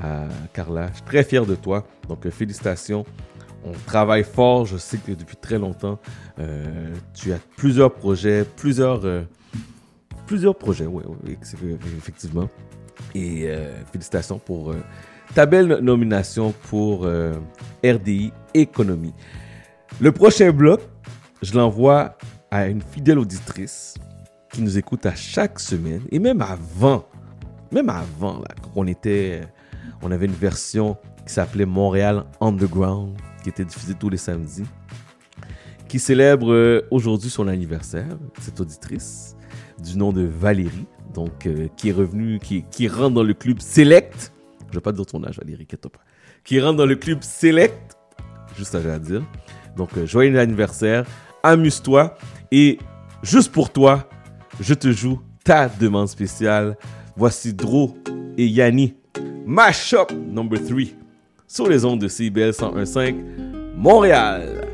à 0.00 0.24
Carla. 0.52 0.88
Je 0.88 0.94
suis 0.94 1.02
très 1.04 1.24
fier 1.24 1.44
de 1.46 1.54
toi. 1.54 1.86
Donc, 2.08 2.26
euh, 2.26 2.30
félicitations. 2.30 3.04
On 3.64 3.72
travaille 3.86 4.24
fort. 4.24 4.66
Je 4.66 4.76
sais 4.76 4.98
que 4.98 5.12
depuis 5.12 5.36
très 5.36 5.58
longtemps, 5.58 5.98
euh, 6.38 6.94
tu 7.14 7.32
as 7.32 7.38
plusieurs 7.56 7.92
projets, 7.92 8.44
plusieurs, 8.44 9.04
euh, 9.04 9.22
plusieurs 10.26 10.54
projets, 10.54 10.86
oui, 10.86 11.02
effectivement. 11.96 12.48
Et 13.14 13.44
euh, 13.46 13.72
félicitations 13.90 14.38
pour 14.38 14.70
euh, 14.70 14.82
ta 15.34 15.46
belle 15.46 15.78
nomination 15.80 16.52
pour 16.68 17.06
euh, 17.06 17.32
RDI 17.84 18.32
économie. 18.52 19.14
Le 20.00 20.12
prochain 20.12 20.50
bloc, 20.52 20.80
je 21.42 21.54
l'envoie 21.54 22.16
à 22.50 22.66
une 22.66 22.82
fidèle 22.82 23.18
auditrice 23.18 23.94
qui 24.54 24.62
nous 24.62 24.78
écoute 24.78 25.04
à 25.04 25.16
chaque 25.16 25.58
semaine 25.58 26.02
et 26.12 26.20
même 26.20 26.40
avant, 26.40 27.04
même 27.72 27.88
avant, 27.88 28.40
on 28.76 28.86
était, 28.86 29.40
on 30.00 30.12
avait 30.12 30.26
une 30.26 30.32
version 30.32 30.96
qui 31.26 31.32
s'appelait 31.32 31.66
Montréal 31.66 32.24
Underground, 32.40 33.18
qui 33.42 33.48
était 33.48 33.64
diffusée 33.64 33.94
tous 33.94 34.10
les 34.10 34.16
samedis, 34.16 34.62
qui 35.88 35.98
célèbre 35.98 36.52
euh, 36.52 36.86
aujourd'hui 36.92 37.30
son 37.30 37.48
anniversaire, 37.48 38.16
cette 38.40 38.60
auditrice, 38.60 39.34
du 39.82 39.98
nom 39.98 40.12
de 40.12 40.22
Valérie, 40.22 40.86
donc 41.12 41.46
euh, 41.46 41.66
qui 41.76 41.88
est 41.88 41.92
revenue, 41.92 42.38
qui, 42.38 42.62
qui 42.70 42.86
rentre 42.86 43.14
dans 43.14 43.24
le 43.24 43.34
club 43.34 43.58
Select. 43.58 44.32
Je 44.70 44.74
vais 44.74 44.80
pas 44.80 44.92
dire 44.92 45.04
ton 45.04 45.24
âge, 45.24 45.36
Valérie, 45.38 45.64
inquiète 45.64 45.88
pas. 45.88 46.00
Qui 46.44 46.60
rentre 46.60 46.76
dans 46.76 46.86
le 46.86 46.94
club 46.94 47.24
Select, 47.24 47.96
juste 48.56 48.76
à 48.76 48.98
dire. 49.00 49.24
Donc, 49.76 49.98
euh, 49.98 50.06
joyeux 50.06 50.38
anniversaire, 50.38 51.04
amuse-toi 51.42 52.16
et 52.52 52.78
juste 53.24 53.50
pour 53.50 53.72
toi, 53.72 54.08
je 54.60 54.74
te 54.74 54.92
joue 54.92 55.20
ta 55.44 55.68
demande 55.68 56.08
spéciale. 56.08 56.76
Voici 57.16 57.52
Dro 57.52 57.96
et 58.36 58.46
Yanni. 58.46 58.94
Mashup 59.46 60.10
number 60.12 60.58
3 60.62 60.78
sur 61.46 61.68
les 61.68 61.84
ondes 61.84 62.00
de 62.00 62.08
CIBL 62.08 62.50
101.5 62.50 63.14
Montréal. 63.76 64.66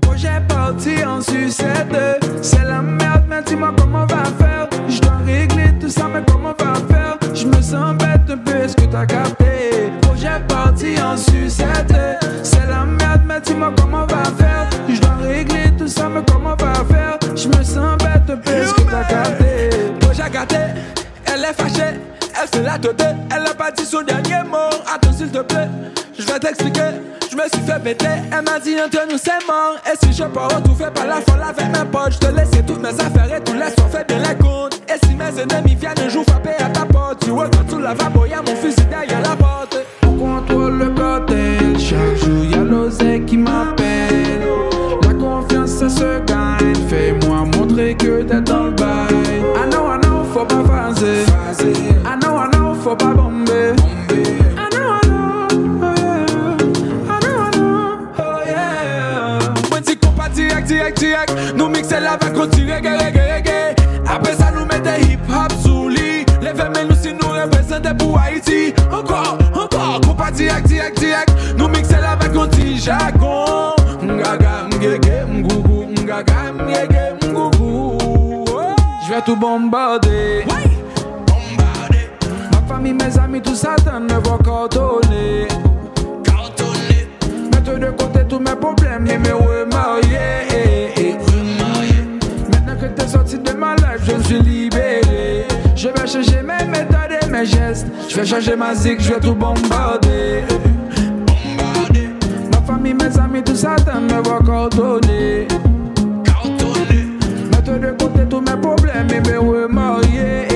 Projet 0.00 0.42
parti 0.48 1.04
en 1.04 1.20
sucette, 1.20 1.96
c'est 2.42 2.64
la 2.64 2.82
merde, 2.82 3.24
mais 3.28 3.42
dis-moi 3.42 3.72
comment 3.76 4.02
on 4.02 4.06
va 4.06 4.24
faire. 4.24 4.68
Je 4.88 5.00
dois 5.00 5.16
régler 5.24 5.72
tout 5.80 5.88
ça, 5.88 6.08
mais 6.12 6.22
comment 6.30 6.54
on 6.60 6.64
va 6.64 6.74
faire? 6.88 7.18
Je 7.34 7.46
me 7.46 7.60
sens 7.62 7.96
bête 7.96 8.30
un 8.30 8.38
peu, 8.38 8.56
est-ce 8.56 8.76
que 8.76 8.84
t'as 8.84 9.06
capté? 9.06 9.90
Projet 10.02 10.40
parti 10.46 11.00
en 11.00 11.16
sucette, 11.16 11.94
c'est 12.42 12.66
la 12.66 12.84
merde, 12.84 12.97
dis-moi 13.40 13.72
comment 13.76 14.04
on 14.04 14.06
va 14.06 14.24
faire. 14.38 14.68
Je 14.88 15.00
dois 15.00 15.16
régler 15.20 15.70
tout 15.76 15.88
ça, 15.88 16.08
mais 16.08 16.22
comment 16.30 16.56
on 16.60 16.64
va 16.64 16.84
faire? 16.84 17.18
Je 17.36 17.48
me 17.48 17.62
sens 17.62 17.98
bête 17.98 18.38
est-ce 18.46 18.74
que 18.74 18.82
t'as 18.82 19.04
capté? 19.04 19.70
Projet 20.00 20.30
gâté, 20.30 20.56
elle 21.26 21.44
est 21.44 21.54
fâchée, 21.54 22.00
elle 22.40 22.48
fait 22.48 22.62
la 22.62 22.78
tête, 22.78 23.02
elle 23.34 23.46
a 23.46 23.54
pas 23.54 23.70
dit 23.70 23.84
son 23.84 24.02
dernier 24.02 24.42
mot. 24.48 24.70
Attends 24.92 25.12
s'il 25.12 25.30
te 25.30 25.38
plaît, 25.38 25.68
je 26.18 26.24
vais 26.24 26.38
t'expliquer. 26.38 26.90
Je 27.30 27.36
me 27.36 27.42
suis 27.42 27.62
fait 27.62 27.78
bêter, 27.78 28.06
elle 28.32 28.42
m'a 28.42 28.58
dit 28.58 28.76
entre 28.84 29.06
nous 29.08 29.18
c'est 29.18 29.46
mort. 29.46 29.76
Et 29.86 29.96
si 30.04 30.12
je 30.12 30.24
pars 30.24 30.62
tout 30.62 30.74
fait 30.74 30.90
par 30.92 31.06
la 31.06 31.20
folle 31.20 31.42
avec 31.42 31.66
mes 31.66 31.84
potes, 31.90 32.12
je 32.12 32.18
te 32.18 32.34
laisse 32.34 32.50
toutes 32.66 32.82
mes 32.82 32.88
affaires 32.88 33.36
et 33.36 33.40
tout 33.42 33.54
laisse, 33.54 33.74
on 33.84 33.88
fait 33.88 34.06
bien 34.08 34.18
les 34.18 34.34
comptes. 34.36 34.80
Et 34.88 35.06
si 35.06 35.14
mes 35.14 35.40
ennemis 35.40 35.74
viennent 35.76 36.00
un 36.04 36.08
jour 36.08 36.24
frapper 36.24 36.56
à 36.58 36.68
ta 36.70 36.86
porte, 36.86 37.22
tu 37.24 37.30
vois 37.30 37.48
quand 37.48 37.64
tu 37.68 37.80
la 37.80 37.90
lavabo, 37.90 38.24
y'a 38.26 38.42
mon 38.42 38.56
fusil 38.56 38.84
derrière 38.90 39.20
la 39.22 39.36
porte. 39.36 39.78
On 40.04 40.16
contrôle 40.16 40.78
le 40.78 40.88
cartel, 40.90 41.78
chaque 41.78 42.27
qui 43.26 43.36
m'appelle. 43.36 44.40
La 45.02 45.14
confiance 45.14 45.70
ça 45.70 45.88
se 45.88 46.18
gagne, 46.26 46.74
fais-moi 46.88 47.44
montrer 47.56 47.94
que 47.94 48.22
t'es 48.22 48.40
dans 48.40 48.64
le 48.64 48.70
bail. 48.72 49.14
I 49.56 49.70
know, 49.70 49.86
I 49.90 49.98
know, 50.02 50.24
faut 50.32 50.44
pas 50.44 50.62
phaser. 50.64 51.24
I 52.04 52.16
know, 52.20 52.36
I 52.36 52.48
know, 52.52 52.74
faut 52.74 52.96
pas 52.96 53.14
bomber. 53.14 53.74
I 54.10 54.68
know, 54.70 54.92
I 54.92 55.06
know, 55.06 55.48
oh 55.82 55.94
yeah. 55.96 56.26
I 57.08 57.20
know, 57.20 57.38
I 57.40 57.50
know, 57.56 57.98
oh 58.18 58.40
yeah. 58.46 59.54
Mwen 59.70 59.82
ti 59.82 59.96
kompa 59.96 60.28
direct, 60.34 60.68
direct, 60.68 60.98
direct 61.00 61.32
Nou 61.56 61.68
mixe 61.68 62.00
la 62.00 62.18
kon 62.18 62.50
ti 62.50 62.66
reggae, 62.66 62.96
reggae, 62.98 63.24
reggae 63.32 63.74
Apre 64.08 64.34
sa 64.36 64.50
nou 64.50 64.66
mette 64.66 64.98
hip-hop 65.06 65.52
sou 65.62 65.88
li 65.88 66.24
Leve 66.42 66.68
men 66.74 66.88
nou 66.88 66.96
si 66.96 67.12
nou 67.12 67.32
represente 67.32 67.96
pou 67.98 68.16
Haiti 68.16 68.74
Encore, 68.92 69.38
encore, 69.54 70.00
direct, 70.32 70.36
direct 70.36 70.67
jargon 72.88 73.74
Ngaga, 74.02 74.52
mgege, 74.68 75.24
mgougou 75.32 75.86
Ngaga, 76.04 76.52
mgege, 76.52 77.28
mgougou 77.28 77.98
Je 79.06 79.14
vais 79.14 79.22
tout 79.22 79.36
bombarder 79.36 80.44
Ma 82.52 82.60
famille, 82.66 82.94
mes 82.94 83.18
amis, 83.18 83.42
tout 83.42 83.54
ça, 83.54 83.76
t'en 83.84 84.00
me 84.00 84.14
voit 84.24 84.38
cartonner 84.38 85.48
Mettre 87.52 87.78
de 87.78 87.90
côté 87.90 88.20
tous 88.28 88.38
mes 88.38 88.56
problèmes 88.56 89.06
et 89.06 89.18
me 89.18 89.34
remarier. 89.34 91.16
Maintenant 92.50 92.76
que 92.80 92.86
t'es 92.86 93.08
sorti 93.08 93.38
de 93.38 93.52
ma 93.52 93.74
life, 93.76 94.02
je 94.04 94.12
me 94.12 94.22
suis 94.22 94.40
libéré. 94.40 95.46
Je 95.76 95.88
vais 95.88 96.06
changer 96.06 96.42
mes 96.42 96.64
méthodes 96.66 97.18
et 97.22 97.26
mes 97.26 97.44
gestes. 97.44 97.86
Je 98.08 98.16
vais 98.16 98.26
changer 98.26 98.56
ma 98.56 98.74
zig, 98.74 99.00
je 99.00 99.12
vais 99.12 99.20
tout 99.20 99.34
bombarder. 99.34 100.44
Famille, 102.68 102.92
mes 102.92 103.18
amis, 103.18 103.42
tout 103.42 103.54
ça, 103.54 103.76
t'en 103.76 104.02
me 104.02 104.22
voit 104.22 104.40
cartonner. 104.44 105.48
Mettre 107.50 107.80
de 107.80 107.90
côté 107.98 108.26
tous 108.28 108.42
mes 108.42 108.60
problèmes 108.60 109.08
et 109.10 109.20
me 109.20 109.38
remarier. 109.38 110.46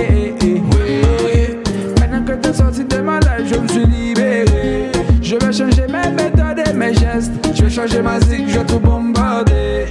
Maintenant 1.98 2.22
que 2.22 2.32
t'es 2.34 2.52
sorti 2.52 2.84
de 2.84 2.98
ma 2.98 3.18
life, 3.20 3.46
je 3.46 3.58
me 3.58 3.66
suis 3.66 3.86
libéré. 3.86 4.92
Je 5.22 5.36
vais 5.36 5.52
changer 5.54 5.86
mes 5.86 6.10
méthodes 6.10 6.62
et 6.68 6.74
mes 6.74 6.92
gestes. 6.92 7.32
Je 7.54 7.62
vais 7.62 7.70
changer 7.70 8.02
ma 8.02 8.20
zig, 8.20 8.46
je 8.46 8.58
vais 8.58 8.66
tout 8.66 8.78
bombarder. 8.78 9.86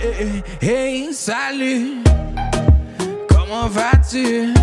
Hey, 0.62 1.12
salut, 1.14 2.04
comment 3.30 3.68
vas-tu? 3.68 4.54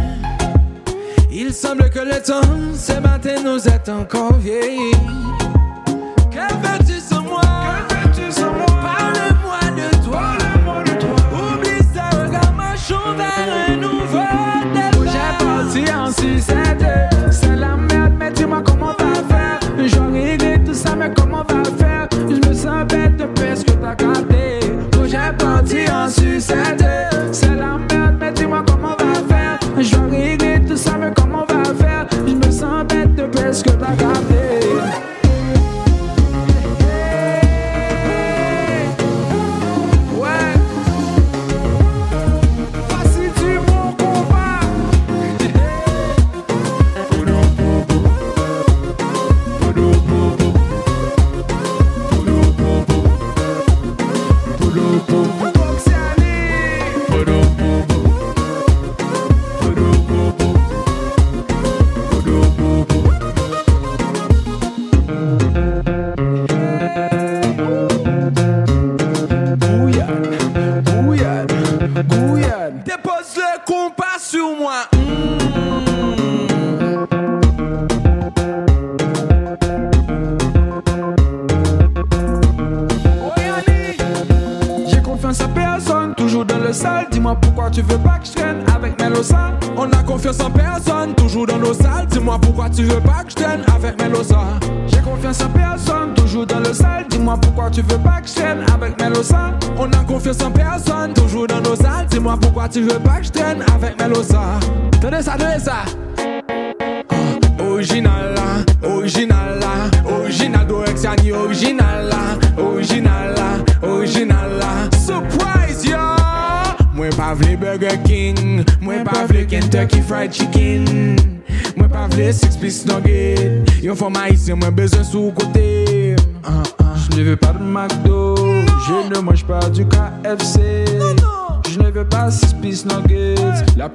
Il 1.32 1.52
semble 1.52 1.90
que 1.90 1.98
le 1.98 2.22
temps 2.22 2.40
ce 2.72 3.00
matin 3.00 3.42
nous 3.44 3.66
est 3.66 3.88
encore 3.88 4.34
vieilli. 4.34 4.92
Que 6.30 6.54
veux-tu 6.54 7.00
sans 8.32 8.52
moi? 8.52 8.66
Parle-moi 8.82 9.60
de 9.76 9.98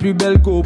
plus 0.03 0.13
belle 0.13 0.37
go 0.37 0.61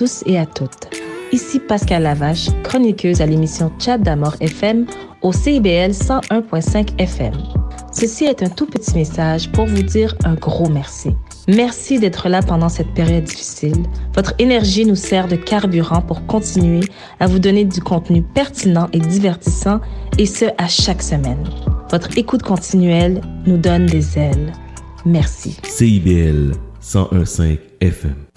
tous 0.00 0.22
et 0.24 0.38
à 0.38 0.46
toutes. 0.46 0.88
Ici 1.30 1.60
Pascal 1.60 2.04
Lavache, 2.04 2.48
chroniqueuse 2.62 3.20
à 3.20 3.26
l'émission 3.26 3.70
Chat 3.78 3.98
d'Amour 3.98 4.34
FM 4.40 4.86
au 5.20 5.30
CIBL 5.30 5.90
101.5 5.90 6.98
FM. 6.98 7.34
Ceci 7.92 8.24
est 8.24 8.42
un 8.42 8.48
tout 8.48 8.64
petit 8.64 8.94
message 8.94 9.52
pour 9.52 9.66
vous 9.66 9.82
dire 9.82 10.14
un 10.24 10.36
gros 10.36 10.70
merci. 10.70 11.10
Merci 11.48 11.98
d'être 11.98 12.30
là 12.30 12.40
pendant 12.40 12.70
cette 12.70 12.94
période 12.94 13.24
difficile. 13.24 13.76
Votre 14.14 14.32
énergie 14.38 14.86
nous 14.86 14.94
sert 14.94 15.28
de 15.28 15.36
carburant 15.36 16.00
pour 16.00 16.24
continuer 16.24 16.80
à 17.18 17.26
vous 17.26 17.38
donner 17.38 17.66
du 17.66 17.82
contenu 17.82 18.22
pertinent 18.22 18.88
et 18.94 19.00
divertissant, 19.00 19.80
et 20.16 20.24
ce 20.24 20.46
à 20.56 20.68
chaque 20.68 21.02
semaine. 21.02 21.44
Votre 21.90 22.16
écoute 22.16 22.42
continuelle 22.42 23.20
nous 23.46 23.58
donne 23.58 23.84
des 23.84 24.16
ailes. 24.16 24.54
Merci. 25.04 25.58
CIBL 25.64 26.52
101.5 26.82 27.58
FM. 27.82 28.29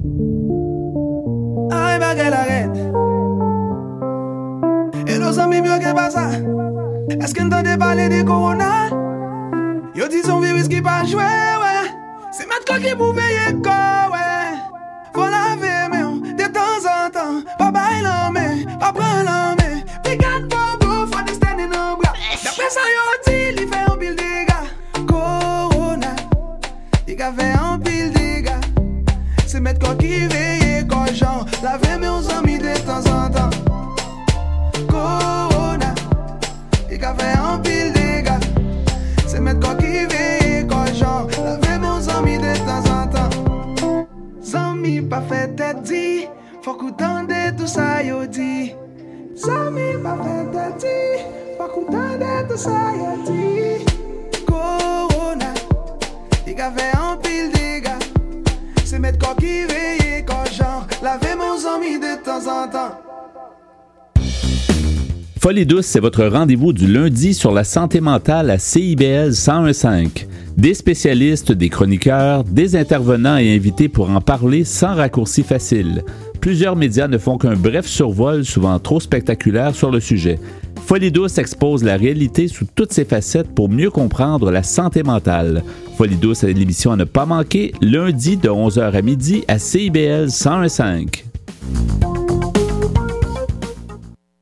Folie 65.64 65.76
douce, 65.76 65.86
c'est 65.86 66.02
votre 66.02 66.26
rendez-vous 66.26 66.74
du 66.74 66.92
lundi 66.92 67.34
sur 67.34 67.54
la 67.54 67.64
santé 67.64 68.02
mentale 68.02 68.50
à 68.50 68.58
CIBL 68.58 69.30
1015. 69.30 70.10
Des 70.58 70.74
spécialistes, 70.74 71.54
des 71.54 71.70
chroniqueurs, 71.70 72.44
des 72.44 72.76
intervenants 72.76 73.38
et 73.38 73.56
invités 73.56 73.88
pour 73.88 74.10
en 74.10 74.20
parler 74.20 74.66
sans 74.66 74.94
raccourci 74.94 75.42
facile. 75.42 76.04
Plusieurs 76.42 76.76
médias 76.76 77.08
ne 77.08 77.18
font 77.18 77.38
qu'un 77.38 77.54
bref 77.54 77.86
survol, 77.86 78.44
souvent 78.44 78.78
trop 78.78 79.00
spectaculaire, 79.00 79.74
sur 79.74 79.90
le 79.90 80.02
sujet. 80.02 80.38
Folie 80.86 81.14
douce 81.14 81.38
expose 81.38 81.82
la 81.82 81.96
réalité 81.96 82.50
sous 82.50 82.66
toutes 82.76 82.92
ses 82.92 83.06
facettes 83.06 83.56
pour 83.56 83.70
mieux 83.70 83.90
comprendre 83.90 84.52
la 84.52 84.64
santé 84.64 85.02
mentale. 85.02 85.64
Folie 85.98 86.18
douce 86.18 86.44
est 86.44 86.52
l'émission 86.52 86.92
à 86.92 86.98
ne 86.98 87.06
pas 87.06 87.26
manquer, 87.26 87.72
lundi 87.80 88.36
de 88.36 88.50
11h 88.50 88.92
à 88.92 89.02
midi 89.02 89.46
à 89.48 89.60
CIBL 89.60 90.26
1015. 90.26 91.06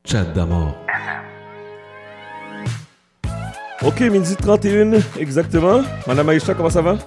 Chat 0.04 0.24
d'amour. 0.34 0.81
Ok, 3.84 4.00
midi 4.02 4.36
31, 4.36 4.92
exactement. 5.18 5.80
Madame 6.06 6.28
Aïcha, 6.28 6.54
comment 6.54 6.70
ça 6.70 6.82
va? 6.82 6.98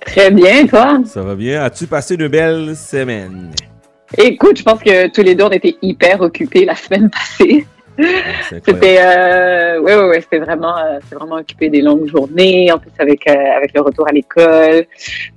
Très 0.00 0.30
bien, 0.30 0.66
toi? 0.66 0.98
Ça 1.06 1.22
va 1.22 1.34
bien. 1.34 1.62
As-tu 1.62 1.86
passé 1.86 2.16
une 2.16 2.28
belle 2.28 2.76
semaine? 2.76 3.50
Écoute, 4.18 4.58
je 4.58 4.62
pense 4.62 4.82
que 4.82 5.08
tous 5.08 5.22
les 5.22 5.34
deux, 5.34 5.44
on 5.44 5.50
était 5.50 5.76
hyper 5.80 6.20
occupés 6.20 6.66
la 6.66 6.74
semaine 6.74 7.08
passée. 7.08 7.66
C'était, 8.50 8.98
euh, 9.00 9.80
ouais, 9.80 9.96
ouais, 9.96 10.08
ouais, 10.08 10.20
c'était 10.20 10.40
vraiment, 10.40 10.76
euh, 10.76 10.98
vraiment 11.10 11.36
occupé 11.36 11.70
des 11.70 11.80
longues 11.80 12.06
journées, 12.08 12.70
en 12.70 12.78
plus 12.78 12.90
avec, 12.98 13.26
euh, 13.26 13.56
avec 13.56 13.72
le 13.74 13.80
retour 13.80 14.06
à 14.06 14.12
l'école. 14.12 14.84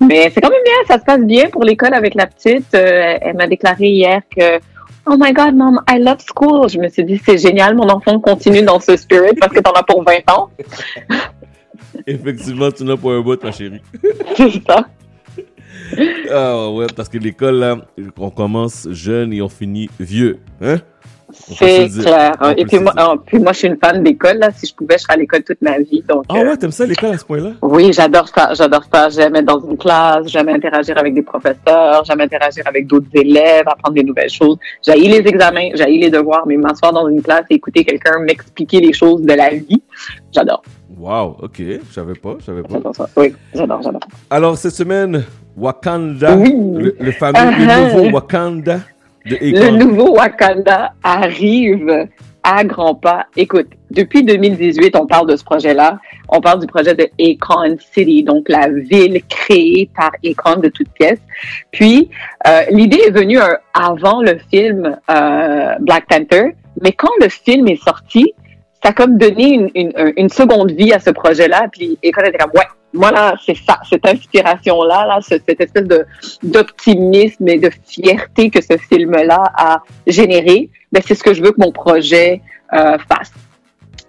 Mais 0.02 0.30
c'est 0.34 0.42
quand 0.42 0.50
même 0.50 0.64
bien, 0.66 0.74
ça 0.86 1.00
se 1.00 1.06
passe 1.06 1.22
bien 1.22 1.50
pour 1.50 1.64
l'école 1.64 1.94
avec 1.94 2.14
la 2.14 2.28
petite. 2.28 2.74
Elle 2.74 3.38
m'a 3.38 3.48
déclaré 3.48 3.86
hier 3.88 4.22
que, 4.36 4.60
oh 5.08 5.18
my 5.18 5.32
God, 5.34 5.56
mom, 5.56 5.80
I 5.88 5.98
love 6.00 6.22
school. 6.22 6.70
Je 6.70 6.80
me 6.80 6.90
suis 6.90 7.04
dit, 7.04 7.20
c'est 7.24 7.38
génial, 7.38 7.76
mon 7.76 7.90
enfant 7.90 8.20
continue 8.20 8.62
dans 8.62 8.80
ce 8.80 8.96
spirit 8.96 9.34
parce 9.40 9.54
que 9.54 9.60
t'en 9.60 9.72
as 9.72 9.84
pour 9.84 10.04
20 10.04 10.30
ans. 10.32 10.50
Effectivement, 12.08 12.72
tu 12.72 12.84
n'as 12.84 12.98
pas 12.98 13.12
un 13.12 13.22
bout, 13.22 13.42
ma 13.44 13.52
chérie. 13.52 13.82
C'est 14.36 14.64
ça. 14.66 14.86
Ah 16.32 16.70
ouais, 16.70 16.88
parce 16.96 17.10
que 17.10 17.18
l'école, 17.18 17.56
là, 17.56 17.78
on 18.18 18.30
commence 18.30 18.88
jeune 18.92 19.34
et 19.34 19.42
on 19.42 19.50
finit 19.50 19.90
vieux. 20.00 20.40
Hein? 20.62 20.78
C'est 21.32 21.90
clair. 21.90 22.34
Et 22.56 22.66
puis 22.66 22.80
moi, 22.80 22.94
euh, 22.98 23.16
puis 23.26 23.40
moi, 23.40 23.52
je 23.52 23.58
suis 23.60 23.68
une 23.68 23.78
fan 23.78 24.02
d'école. 24.04 24.38
Là. 24.38 24.50
Si 24.56 24.66
je 24.68 24.74
pouvais, 24.74 24.96
je 24.98 25.04
serais 25.04 25.14
à 25.14 25.18
l'école 25.18 25.44
toute 25.44 25.62
ma 25.62 25.78
vie. 25.80 26.02
Donc, 26.08 26.24
Ah 26.30 26.38
euh, 26.38 26.50
ouais, 26.50 26.58
t'aimes 26.58 26.72
ça 26.72 26.86
l'école 26.86 27.12
à 27.12 27.18
ce 27.18 27.26
point-là? 27.26 27.50
Oui, 27.62 27.92
j'adore 27.92 28.30
ça, 28.30 28.54
j'adore 28.54 28.84
ça. 28.94 29.10
J'aime 29.10 29.36
être 29.36 29.46
dans 29.46 29.60
une 29.60 29.78
classe, 29.78 30.28
j'aime 30.28 30.48
interagir 30.50 30.98
avec 30.98 31.14
des 31.14 31.22
professeurs, 31.22 32.04
j'aime 32.06 32.22
interagir 32.22 32.64
avec 32.66 32.88
d'autres 32.88 33.08
élèves, 33.14 33.66
apprendre 33.68 33.96
des 33.96 34.04
nouvelles 34.04 34.30
choses. 34.30 34.58
J'ai 34.86 34.94
les 34.96 35.18
examens, 35.28 35.70
j'ai 35.76 35.86
les 35.86 36.10
devoirs, 36.10 36.46
mais 36.48 36.56
m'asseoir 36.58 36.94
dans 36.94 37.08
une 37.10 37.22
classe 37.22 37.44
et 37.50 37.56
écouter 37.56 37.84
quelqu'un 37.84 38.20
m'expliquer 38.22 38.80
les 38.80 38.94
choses 38.94 39.22
de 39.22 39.34
la 39.34 39.50
vie, 39.50 39.82
j'adore. 40.32 40.64
Wow, 40.98 41.36
ok, 41.44 41.58
je 41.60 41.94
savais 41.94 42.14
pas, 42.16 42.36
je 42.40 42.46
savais 42.46 42.62
pas. 42.64 42.70
J'adore 42.72 42.96
ça. 42.96 43.10
Oui, 43.18 43.34
j'adore, 43.54 43.82
j'adore. 43.84 44.02
Alors, 44.30 44.58
cette 44.58 44.72
semaine, 44.74 45.24
Wakanda, 45.56 46.36
Oui. 46.38 46.54
le, 46.56 46.96
le 47.00 47.12
fameux, 47.12 47.38
le 47.38 47.96
nouveau 47.98 48.16
Wakanda 48.16 48.80
Le 49.30 49.70
nouveau 49.72 50.16
Wakanda 50.16 50.94
arrive 51.04 52.08
à 52.44 52.64
grands 52.64 52.96
pas. 52.96 53.26
Écoute, 53.36 53.68
depuis 53.92 54.24
2018, 54.24 54.96
on 54.96 55.06
parle 55.06 55.28
de 55.28 55.36
ce 55.36 55.44
projet-là. 55.44 56.00
On 56.30 56.40
parle 56.40 56.62
du 56.62 56.68
projet 56.68 56.94
de 56.94 57.10
Akon 57.20 57.76
City, 57.92 58.24
donc 58.24 58.48
la 58.48 58.70
ville 58.70 59.22
créée 59.28 59.90
par 59.94 60.12
Akon 60.26 60.62
de 60.62 60.70
toutes 60.70 60.90
pièces. 60.92 61.20
Puis, 61.72 62.10
euh, 62.48 62.62
l'idée 62.72 63.02
est 63.06 63.12
venue 63.12 63.40
euh, 63.40 63.56
avant 63.74 64.22
le 64.22 64.38
film 64.50 64.98
euh, 65.12 65.76
Black 65.80 66.06
Panther, 66.08 66.56
mais 66.82 66.94
quand 66.94 67.12
le 67.20 67.28
film 67.28 67.68
est 67.68 67.84
sorti, 67.84 68.34
ça 68.82 68.90
a 68.90 68.94
comme 68.94 69.18
donné 69.18 69.54
une, 69.54 69.70
une, 69.76 70.14
une 70.16 70.30
seconde 70.30 70.72
vie 70.72 70.94
à 70.94 71.00
ce 71.00 71.10
projet-là. 71.10 71.68
Puis 71.72 72.00
Akon 72.02 72.22
était 72.22 72.38
comme, 72.38 72.52
ouais, 72.56 72.68
voilà, 72.98 73.36
c'est 73.46 73.56
ça, 73.56 73.80
cette 73.90 74.06
inspiration-là, 74.06 75.06
là, 75.08 75.20
ce- 75.22 75.40
cette 75.48 75.62
espèce 75.62 75.86
de 75.96 76.06
d'optimisme 76.44 77.48
et 77.48 77.60
de 77.60 77.70
fierté 77.86 78.50
que 78.50 78.62
ce 78.62 78.78
film-là 78.78 79.44
a 79.56 79.82
généré, 80.08 80.70
ben, 80.92 81.02
c'est 81.06 81.16
ce 81.16 81.24
que 81.24 81.34
je 81.34 81.42
veux 81.44 81.52
que 81.52 81.62
mon 81.62 81.72
projet 81.72 82.42
euh, 82.74 82.98
fasse. 83.10 83.32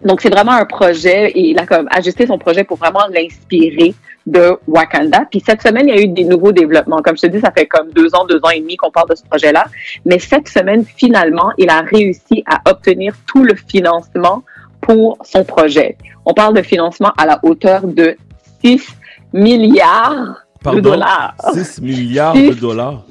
Donc, 0.04 0.20
c'est 0.20 0.30
vraiment 0.30 0.52
un 0.52 0.64
projet 0.64 1.30
et 1.30 1.50
il 1.50 1.58
a 1.58 1.66
comme 1.66 1.88
ajusté 1.90 2.26
son 2.26 2.38
projet 2.38 2.64
pour 2.64 2.76
vraiment 2.76 3.06
l'inspirer 3.12 3.94
de 4.26 4.56
Wakanda. 4.68 5.22
Puis 5.30 5.42
cette 5.44 5.62
semaine, 5.62 5.88
il 5.88 5.94
y 5.94 5.98
a 5.98 6.00
eu 6.02 6.08
des 6.08 6.24
nouveaux 6.24 6.52
développements. 6.52 7.00
Comme 7.02 7.16
je 7.16 7.22
te 7.22 7.26
dis, 7.28 7.40
ça 7.40 7.50
fait 7.50 7.66
comme 7.66 7.90
deux 7.92 8.14
ans, 8.14 8.24
deux 8.26 8.40
ans 8.44 8.50
et 8.50 8.60
demi 8.60 8.76
qu'on 8.76 8.90
parle 8.90 9.08
de 9.08 9.14
ce 9.16 9.24
projet-là. 9.24 9.64
Mais 10.04 10.18
cette 10.18 10.48
semaine, 10.48 10.84
finalement, 10.84 11.50
il 11.58 11.68
a 11.70 11.80
réussi 11.80 12.44
à 12.46 12.70
obtenir 12.70 13.14
tout 13.26 13.42
le 13.42 13.54
financement 13.54 14.42
pour 14.80 15.18
son 15.24 15.42
projet. 15.44 15.96
On 16.24 16.34
parle 16.34 16.54
de 16.54 16.62
financement 16.62 17.12
à 17.18 17.26
la 17.26 17.40
hauteur 17.42 17.86
de 17.86 18.16
6 18.62 18.88
milliards 19.32 20.44
de 20.64 20.80
dollars. 20.80 21.34
6 21.54 21.80
milliards 21.82 22.34
de 22.34 22.54
dollars. 22.54 23.04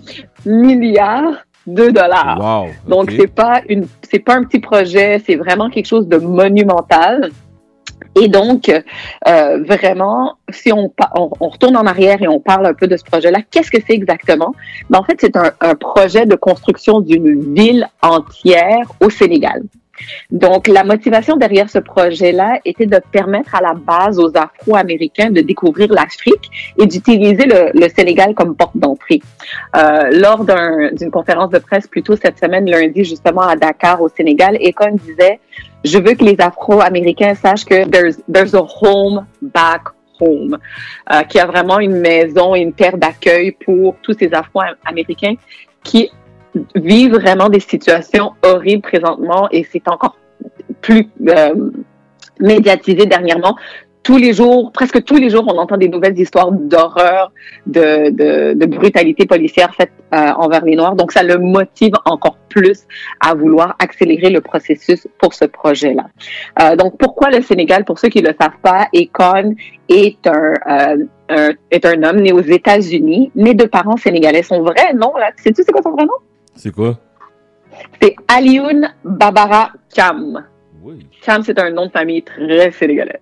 milliards 0.45 1.45
de 1.65 1.90
dollars. 1.90 2.40
Wow. 2.40 2.72
Donc 2.88 3.11
c'est 3.11 3.28
pas 3.28 3.61
une 3.68 3.88
c'est 4.10 4.19
pas 4.19 4.36
un 4.36 4.44
petit 4.44 4.60
projet, 4.60 5.22
c'est 5.26 5.36
vraiment 5.36 5.69
quelque 5.69 5.86
chose 5.86 6.07
de 6.07 6.18
monumental. 6.18 7.32
Et 8.19 8.30
donc 8.30 8.69
euh, 8.69 9.64
vraiment, 9.64 10.38
si 10.49 10.72
on, 10.72 10.91
on 11.15 11.30
on 11.40 11.49
retourne 11.49 11.76
en 11.78 11.86
arrière 11.86 12.22
et 12.22 12.28
on 12.28 12.40
parle 12.40 12.65
un 12.65 12.74
peu 12.74 12.88
de 12.88 12.98
ce 12.98 13.03
projet-là, 13.03 13.40
qu'est-ce 13.52 13.69
que 13.69 13.78
c'est 13.86 13.94
exactement? 13.94 14.53
Ben, 14.90 14.99
en 14.99 15.03
fait, 15.03 15.18
c'est 15.19 15.36
un, 15.36 15.52
un 15.61 15.76
projet 15.76 16.26
de 16.26 16.36
construction 16.36 17.02
d'une 17.02 17.53
ville 17.53 17.88
entière 18.02 18.91
au 19.02 19.10
Sénégal. 19.10 19.64
Donc, 20.32 20.68
la 20.68 20.84
motivation 20.84 21.38
derrière 21.38 21.69
ce 21.69 21.80
projet-là 21.80 22.60
était 22.65 22.86
de 22.86 22.99
permettre 23.11 23.56
à 23.56 23.61
la 23.61 23.74
base 23.74 24.19
aux 24.19 24.32
Afro-Américains 24.36 25.32
de 25.32 25.41
découvrir 25.41 25.91
l'Afrique 25.91 26.49
et 26.80 26.86
d'utiliser 26.86 27.45
le, 27.45 27.88
Sénégal 27.90 28.34
comme 28.36 28.56
porte 28.56 28.76
d'entrée. 28.78 29.22
Euh, 29.76 30.10
lors 30.11 30.44
d'un- 30.44 30.91
d'une 30.91 31.10
conférence 31.10 31.49
de 31.49 31.60
presse 31.60 31.88
plus 31.88 32.03
tôt 32.03 32.15
cette 32.15 32.38
semaine, 32.38 32.69
lundi, 32.69 33.03
justement 33.03 33.41
à 33.41 33.56
Dakar, 33.56 34.02
au 34.02 34.10
Sénégal, 34.10 34.57
Econ 34.61 34.95
disait 34.95 35.40
«Je 35.86 35.98
veux 35.98 36.14
que 36.14 36.24
les 36.24 36.36
Afro-Américains 36.40 37.34
sachent 37.34 37.65
que 37.65 37.88
there's, 37.88 38.18
there's 38.32 38.53
a 38.53 38.65
home 38.82 39.26
back 39.41 39.84
home, 40.19 40.57
euh, 41.11 41.22
qu'il 41.24 41.40
y 41.40 41.41
a 41.41 41.45
vraiment 41.45 41.80
une 41.80 41.99
maison 41.99 42.56
une 42.56 42.74
terre 42.74 42.98
d'accueil 42.98 43.52
pour 43.52 43.95
tous 44.02 44.14
ces 44.18 44.34
Afro-Américains 44.34 45.36
qui 45.84 46.10
vivent 46.76 47.15
vraiment 47.15 47.49
des 47.49 47.60
situations 47.60 48.32
horribles 48.44 48.82
présentement 48.82 49.48
et 49.52 49.64
c'est 49.72 49.88
encore 49.88 50.18
plus 50.82 51.07
euh, 51.28 51.53
médiatisé 52.40 53.06
dernièrement. 53.06 53.56
Tous 54.03 54.15
les 54.18 54.32
jours, 54.32 54.72
presque 54.72 55.03
tous 55.03 55.18
les 55.18 55.30
jours, 55.30 55.44
on 55.48 55.57
entend 55.57 55.76
des 55.76 55.90
nouvelles 55.90 56.18
histoires 56.18 56.49
d'horreur, 56.53 57.34
de, 57.65 58.10
de, 58.10 58.53
de 58.53 58.65
brutalité 58.65 59.26
policière 59.26 59.76
faite 59.76 59.91
euh, 60.14 60.32
envers 60.38 60.64
les 60.64 60.78
Noirs. 60.78 60.95
Donc, 60.95 61.11
ça 61.11 61.24
le 61.24 61.38
motive 61.40 61.91
encore 62.06 62.38
plus 62.48 62.86
à 63.19 63.34
vouloir 63.34 63.76
accélérer 63.80 64.30
le 64.30 64.40
processus 64.40 65.10
pour 65.18 65.34
ce 65.34 65.44
projet-là. 65.44 66.06
Euh, 66.61 66.78
donc, 66.78 66.98
pourquoi 66.98 67.32
le 67.32 67.41
Sénégal? 67.41 67.84
Pour 67.84 67.99
ceux 67.99 68.07
qui 68.07 68.22
ne 68.22 68.30
le 68.30 68.36
savent 68.40 68.61
pas, 68.61 68.88
Akon 68.95 69.56
est 69.90 70.26
un, 70.26 70.53
euh, 70.69 70.98
un- 71.28 71.53
est 71.69 71.86
un 71.86 72.02
homme 72.03 72.22
né 72.22 72.32
aux 72.32 72.40
États-Unis, 72.40 73.32
né 73.36 73.56
de 73.56 73.65
parents 73.65 73.98
sénégalais. 73.98 74.41
Son 74.44 74.61
vrai 74.61 74.94
nom, 74.94 75.18
là, 75.18 75.32
sais-tu 75.44 75.64
c'est 75.65 75.74
quoi 75.74 75.82
son 75.82 75.91
vrai 75.91 76.06
nom? 76.06 76.14
C'est 76.57 76.71
quoi? 76.71 76.97
C'est 78.01 78.15
Alioune 78.27 78.89
Babara 79.03 79.71
Cham. 79.95 80.43
Cham, 81.21 81.43
c'est 81.43 81.59
un 81.59 81.69
nom 81.69 81.85
de 81.85 81.91
famille 81.91 82.23
très 82.23 82.71
sénégalais. 82.71 83.21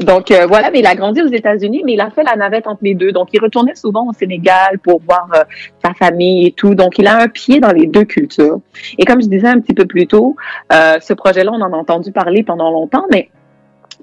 Donc 0.00 0.30
euh, 0.30 0.46
voilà, 0.46 0.70
mais 0.70 0.80
il 0.80 0.86
a 0.86 0.94
grandi 0.94 1.22
aux 1.22 1.28
États-Unis, 1.28 1.82
mais 1.84 1.92
il 1.92 2.00
a 2.00 2.10
fait 2.10 2.24
la 2.24 2.36
navette 2.36 2.66
entre 2.66 2.80
les 2.82 2.94
deux. 2.94 3.12
Donc 3.12 3.28
il 3.32 3.40
retournait 3.40 3.74
souvent 3.74 4.08
au 4.08 4.12
Sénégal 4.12 4.78
pour 4.78 5.00
voir 5.02 5.28
euh, 5.34 5.44
sa 5.84 5.92
famille 5.94 6.46
et 6.46 6.52
tout. 6.52 6.74
Donc 6.74 6.98
il 6.98 7.06
a 7.06 7.18
un 7.18 7.28
pied 7.28 7.60
dans 7.60 7.70
les 7.70 7.86
deux 7.86 8.04
cultures. 8.04 8.60
Et 8.98 9.04
comme 9.04 9.22
je 9.22 9.28
disais 9.28 9.48
un 9.48 9.60
petit 9.60 9.74
peu 9.74 9.84
plus 9.84 10.06
tôt, 10.06 10.34
euh, 10.72 10.98
ce 11.00 11.12
projet-là, 11.12 11.52
on 11.52 11.60
en 11.60 11.72
a 11.72 11.76
entendu 11.76 12.12
parler 12.12 12.42
pendant 12.42 12.70
longtemps, 12.70 13.04
mais 13.12 13.28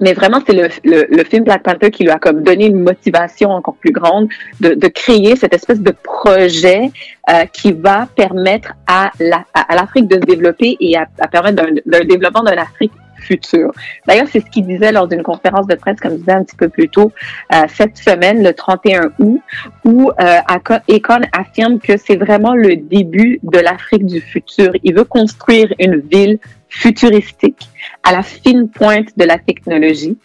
mais 0.01 0.13
vraiment, 0.13 0.39
c'est 0.45 0.53
le, 0.53 0.67
le, 0.83 1.05
le 1.09 1.23
film 1.23 1.43
Black 1.43 1.63
Panther 1.63 1.91
qui 1.91 2.03
lui 2.03 2.11
a 2.11 2.19
comme 2.19 2.43
donné 2.43 2.65
une 2.67 2.79
motivation 2.81 3.51
encore 3.51 3.75
plus 3.75 3.91
grande 3.91 4.27
de, 4.59 4.73
de 4.73 4.87
créer 4.87 5.35
cette 5.35 5.53
espèce 5.53 5.79
de 5.79 5.91
projet 6.03 6.91
euh, 7.29 7.45
qui 7.53 7.71
va 7.71 8.07
permettre 8.15 8.73
à 8.87 9.11
la- 9.19 9.45
à, 9.53 9.75
l'Afrique 9.75 10.07
de 10.07 10.15
se 10.15 10.21
développer 10.25 10.75
et 10.79 10.97
à, 10.97 11.05
à 11.19 11.27
permettre 11.27 11.63
d'un 11.85 12.03
développement 12.05 12.43
d'une 12.43 12.57
Afrique 12.59 12.91
future. 13.17 13.71
D'ailleurs, 14.07 14.25
c'est 14.31 14.39
ce 14.39 14.47
qu'il 14.47 14.65
disait 14.65 14.91
lors 14.91 15.07
d'une 15.07 15.21
conférence 15.21 15.67
de 15.67 15.75
presse, 15.75 15.99
comme 15.99 16.13
je 16.13 16.17
disais 16.17 16.31
un 16.31 16.43
petit 16.43 16.55
peu 16.55 16.69
plus 16.69 16.89
tôt, 16.89 17.11
euh, 17.53 17.57
cette 17.67 17.95
semaine, 17.95 18.43
le 18.43 18.51
31 18.51 19.11
août, 19.19 19.39
où 19.85 20.09
euh, 20.09 20.39
Akon 20.47 21.19
affirme 21.37 21.77
que 21.79 21.97
c'est 21.97 22.15
vraiment 22.15 22.55
le 22.55 22.77
début 22.77 23.39
de 23.43 23.59
l'Afrique 23.59 24.07
du 24.07 24.21
futur. 24.21 24.71
Il 24.83 24.95
veut 24.95 25.03
construire 25.03 25.71
une 25.79 25.97
ville 25.99 26.39
futuristique 26.71 27.69
à 28.03 28.13
la 28.13 28.23
fine 28.23 28.69
pointe 28.69 29.09
de 29.17 29.25
la 29.25 29.37
technologie 29.37 30.17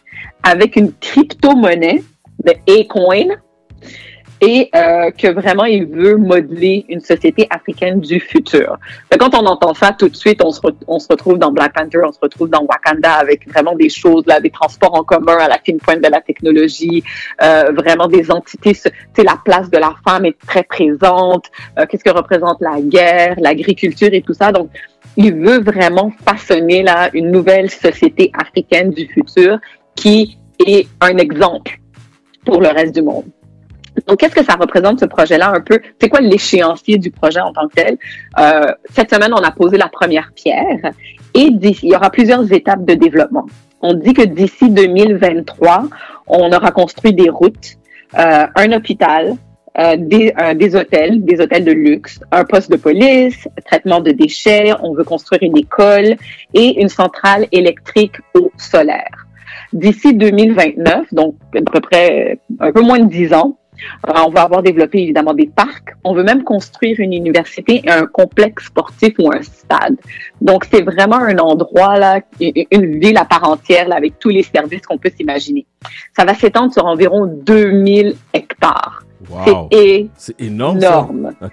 avec 0.43 0.77
une 0.77 0.93
crypto-monnaie 0.93 2.03
de 2.45 2.53
A-Coin 2.73 3.37
et 4.41 4.71
euh, 4.75 5.11
que 5.11 5.29
vraiment 5.33 5.65
il 5.65 5.87
veut 5.87 6.17
modeler 6.17 6.85
une 6.89 7.01
société 7.01 7.47
africaine 7.51 8.01
du 8.01 8.21
futur. 8.21 8.79
Que 9.11 9.17
quand 9.17 9.35
on 9.35 9.47
entend 9.47 9.75
ça, 9.75 9.95
tout 9.99 10.09
de 10.09 10.15
suite, 10.15 10.43
on 10.45 10.53
se, 10.53 10.61
on 10.87 10.99
se 10.99 11.09
retrouve 11.09 11.39
dans 11.39 11.51
Black 11.53 11.73
Panther, 11.73 12.01
on 12.07 12.13
se 12.13 12.21
retrouve 12.21 12.51
dans 12.51 12.63
Wakanda 12.63 13.13
avec 13.13 13.49
vraiment 13.49 13.75
des 13.75 13.89
choses, 13.89 14.25
là, 14.27 14.41
des 14.41 14.51
transports 14.51 14.95
en 14.95 15.05
commun 15.05 15.39
à 15.39 15.49
la 15.49 15.59
fine 15.59 15.79
pointe 15.79 16.03
de 16.03 16.09
la 16.09 16.21
technologie, 16.21 17.03
euh, 17.43 17.73
vraiment 17.73 18.09
des 18.09 18.31
entités, 18.31 18.75
tu 18.75 19.23
la 19.25 19.39
place 19.45 19.71
de 19.71 19.79
la 19.79 19.95
femme 20.07 20.27
est 20.27 20.39
très 20.47 20.63
présente, 20.63 21.47
euh, 21.79 21.87
qu'est-ce 21.87 22.05
que 22.05 22.11
représente 22.11 22.61
la 22.61 22.81
guerre, 22.81 23.35
l'agriculture 23.39 24.11
et 24.13 24.23
tout 24.23 24.35
ça. 24.35 24.53
Donc, 24.53 24.69
il 25.17 25.35
veut 25.35 25.61
vraiment 25.61 26.13
façonner 26.25 26.83
là 26.83 27.11
une 27.15 27.31
nouvelle 27.31 27.71
société 27.71 28.31
africaine 28.35 28.91
du 28.91 29.07
futur 29.07 29.59
qui 29.95 30.39
est 30.67 30.87
un 31.01 31.17
exemple 31.17 31.79
pour 32.45 32.61
le 32.61 32.69
reste 32.69 32.95
du 32.95 33.03
monde. 33.03 33.25
Donc, 34.07 34.19
qu'est-ce 34.19 34.35
que 34.35 34.45
ça 34.45 34.55
représente 34.55 35.01
ce 35.01 35.07
projet-là 35.07 35.51
un 35.51 35.61
peu? 35.61 35.81
C'est 36.01 36.09
quoi 36.09 36.21
l'échéancier 36.21 36.99
du 36.99 37.11
projet 37.11 37.41
en 37.41 37.53
tant 37.53 37.67
que 37.67 37.75
tel? 37.75 37.97
Euh, 38.39 38.73
cette 38.91 39.13
semaine, 39.13 39.33
on 39.33 39.43
a 39.43 39.51
posé 39.51 39.79
la 39.79 39.89
première 39.89 40.33
pierre 40.35 40.93
et 41.35 41.49
il 41.51 41.85
y 41.85 41.97
aura 41.97 42.11
plusieurs 42.11 42.53
étapes 42.53 42.85
de 42.85 42.95
développement. 42.95 43.47
On 43.81 43.95
dit 43.95 44.13
que 44.13 44.23
d'ici 44.23 44.71
2023, 44.71 45.89
on 46.27 46.53
aura 46.53 46.71
construit 46.73 47.15
des 47.15 47.31
routes, 47.31 47.77
euh, 48.19 48.47
un 48.55 48.73
hôpital, 48.73 49.37
euh, 49.79 49.97
des, 49.99 50.33
euh, 50.41 50.55
des 50.55 50.75
hôtels, 50.75 51.25
des 51.25 51.41
hôtels 51.41 51.65
de 51.65 51.73
luxe, 51.73 52.21
un 52.33 52.45
poste 52.45 52.71
de 52.71 52.77
police, 52.77 53.47
traitement 53.67 54.01
de 54.01 54.11
déchets, 54.11 54.73
on 54.83 54.95
veut 54.95 55.05
construire 55.05 55.43
une 55.43 55.59
école 55.59 56.17
et 56.55 56.81
une 56.81 56.89
centrale 56.89 57.47
électrique 57.53 58.17
au 58.35 58.51
solaire. 58.57 59.27
D'ici 59.73 60.15
2029, 60.15 61.13
donc 61.13 61.35
à 61.55 61.61
peu 61.71 61.81
près 61.81 62.39
un 62.61 62.73
peu 62.73 62.81
moins 62.81 63.01
de 63.01 63.09
10 63.09 63.35
ans, 63.35 63.59
euh, 64.09 64.13
on 64.27 64.31
va 64.31 64.43
avoir 64.43 64.63
développé 64.63 64.99
évidemment 65.03 65.35
des 65.35 65.47
parcs. 65.47 65.95
On 66.05 66.15
veut 66.15 66.23
même 66.23 66.43
construire 66.43 66.99
une 67.01 67.13
université 67.13 67.83
et 67.85 67.91
un 67.91 68.07
complexe 68.07 68.67
sportif 68.67 69.15
ou 69.19 69.31
un 69.31 69.43
stade. 69.43 69.97
Donc 70.41 70.65
c'est 70.71 70.83
vraiment 70.83 71.17
un 71.17 71.39
endroit 71.39 71.99
là, 71.99 72.21
une 72.41 72.65
une 72.71 72.99
ville 72.99 73.19
à 73.19 73.25
part 73.25 73.49
entière 73.49 73.89
là, 73.89 73.97
avec 73.97 74.19
tous 74.19 74.31
les 74.31 74.43
services 74.43 74.87
qu'on 74.87 74.99
peut 74.99 75.13
s'imaginer. 75.15 75.67
Ça 76.17 76.25
va 76.25 76.35
s'étendre 76.35 76.73
sur 76.73 76.87
environ 76.87 77.27
2000 77.27 78.15
hectares. 78.33 79.06
Wow. 79.31 79.69
C'est 80.17 80.41
énorme. 80.41 80.79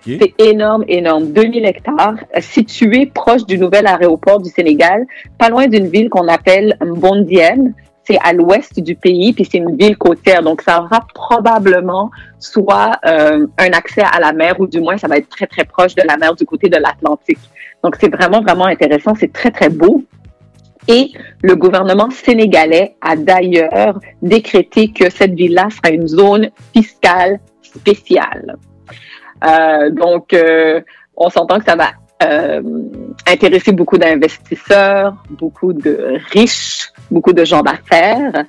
C'est 0.03 0.33
énorme, 0.39 0.83
énorme. 0.87 1.31
2000 1.31 1.65
hectares, 1.65 2.15
situé 2.39 3.05
proche 3.05 3.45
du 3.45 3.57
nouvel 3.57 3.87
aéroport 3.87 4.41
du 4.41 4.49
Sénégal, 4.49 5.05
pas 5.37 5.49
loin 5.49 5.67
d'une 5.67 5.87
ville 5.87 6.09
qu'on 6.09 6.27
appelle 6.27 6.77
Mbondienne. 6.81 7.73
C'est 8.05 8.17
à 8.21 8.33
l'ouest 8.33 8.81
du 8.81 8.95
pays, 8.95 9.31
puis 9.31 9.47
c'est 9.49 9.59
une 9.59 9.77
ville 9.77 9.97
côtière. 9.97 10.43
Donc, 10.43 10.61
ça 10.61 10.81
aura 10.81 11.05
probablement 11.13 12.11
soit 12.37 12.99
euh, 13.05 13.47
un 13.57 13.69
accès 13.71 14.01
à 14.01 14.19
la 14.19 14.33
mer, 14.33 14.59
ou 14.59 14.67
du 14.67 14.81
moins, 14.81 14.97
ça 14.97 15.07
va 15.07 15.17
être 15.17 15.29
très, 15.29 15.47
très 15.47 15.63
proche 15.63 15.95
de 15.95 16.03
la 16.05 16.17
mer 16.17 16.35
du 16.35 16.45
côté 16.45 16.67
de 16.67 16.75
l'Atlantique. 16.75 17.39
Donc, 17.81 17.95
c'est 17.97 18.13
vraiment, 18.13 18.41
vraiment 18.41 18.65
intéressant. 18.65 19.13
C'est 19.17 19.31
très, 19.31 19.51
très 19.51 19.69
beau. 19.69 20.03
Et 20.89 21.11
le 21.41 21.55
gouvernement 21.55 22.09
sénégalais 22.09 22.95
a 22.99 23.15
d'ailleurs 23.15 23.99
décrété 24.21 24.91
que 24.91 25.09
cette 25.09 25.33
ville-là 25.33 25.69
sera 25.69 25.93
une 25.93 26.07
zone 26.09 26.49
fiscale 26.75 27.39
spéciale. 27.75 28.57
Euh, 29.43 29.89
donc, 29.89 30.33
euh, 30.33 30.81
on 31.15 31.29
s'entend 31.29 31.59
que 31.59 31.65
ça 31.65 31.75
va 31.75 31.91
euh, 32.23 32.61
intéressé 33.27 33.71
beaucoup 33.71 33.97
d'investisseurs, 33.97 35.15
beaucoup 35.31 35.73
de 35.73 36.17
riches, 36.31 36.92
beaucoup 37.11 37.33
de 37.33 37.45
gens 37.45 37.61
d'affaires. 37.61 38.45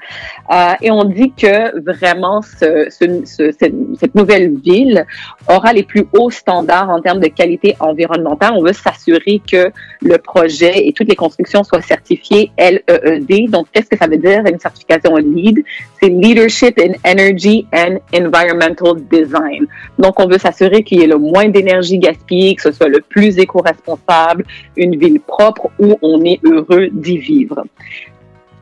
Euh, 0.53 0.73
et 0.83 0.91
on 0.91 1.05
dit 1.05 1.33
que 1.33 1.79
vraiment 1.81 2.41
ce, 2.43 2.89
ce- 2.91 3.25
ce- 3.25 3.53
cette, 3.53 4.15
nouvelle 4.15 4.55
ville 4.65 5.05
aura 5.49 5.73
les 5.73 5.83
plus 5.83 6.07
hauts 6.13 6.31
standards 6.31 6.91
en 6.91 7.01
termes 7.01 7.21
de 7.21 7.29
qualité 7.29 7.77
environnementale. 7.81 8.53
On 8.57 8.63
veut 8.63 8.73
s'assurer 8.73 9.41
que 9.51 9.71
le 10.03 10.19
projet 10.19 10.87
et 10.87 10.93
toutes 10.93 11.09
les 11.09 11.17
constructions 11.17 11.65
soient 11.65 11.83
certifiées 11.83 12.51
LEED. 12.59 13.51
Donc, 13.51 13.67
qu'est-ce 13.73 13.89
que 13.89 13.99
ça 13.99 14.07
veut 14.07 14.17
dire? 14.17 14.43
Une 14.47 14.59
certification 14.59 15.17
LEED? 15.17 15.65
C'est 16.01 16.09
Leadership 16.09 16.79
in 16.81 16.93
Energy 17.11 17.67
and 17.75 17.99
Environmental 18.15 18.95
Design. 19.11 19.67
Donc, 19.99 20.21
on 20.21 20.27
veut 20.27 20.39
s'assurer 20.39 20.83
qu'il 20.83 21.01
y 21.01 21.05
ait 21.05 21.07
le 21.09 21.19
moins 21.19 21.49
d'énergie 21.49 21.99
gaspillée, 21.99 22.55
que 22.55 22.63
ce 22.63 22.73
soit 22.73 22.89
le 22.89 23.01
plus 23.01 23.39
éco-responsable, 23.39 24.45
une 24.77 24.97
ville 24.97 25.21
propre 25.21 25.71
où 25.79 25.97
on 26.03 26.23
est 26.25 26.41
heureux 26.45 26.89
d'y 26.93 27.19
vivre. 27.19 27.65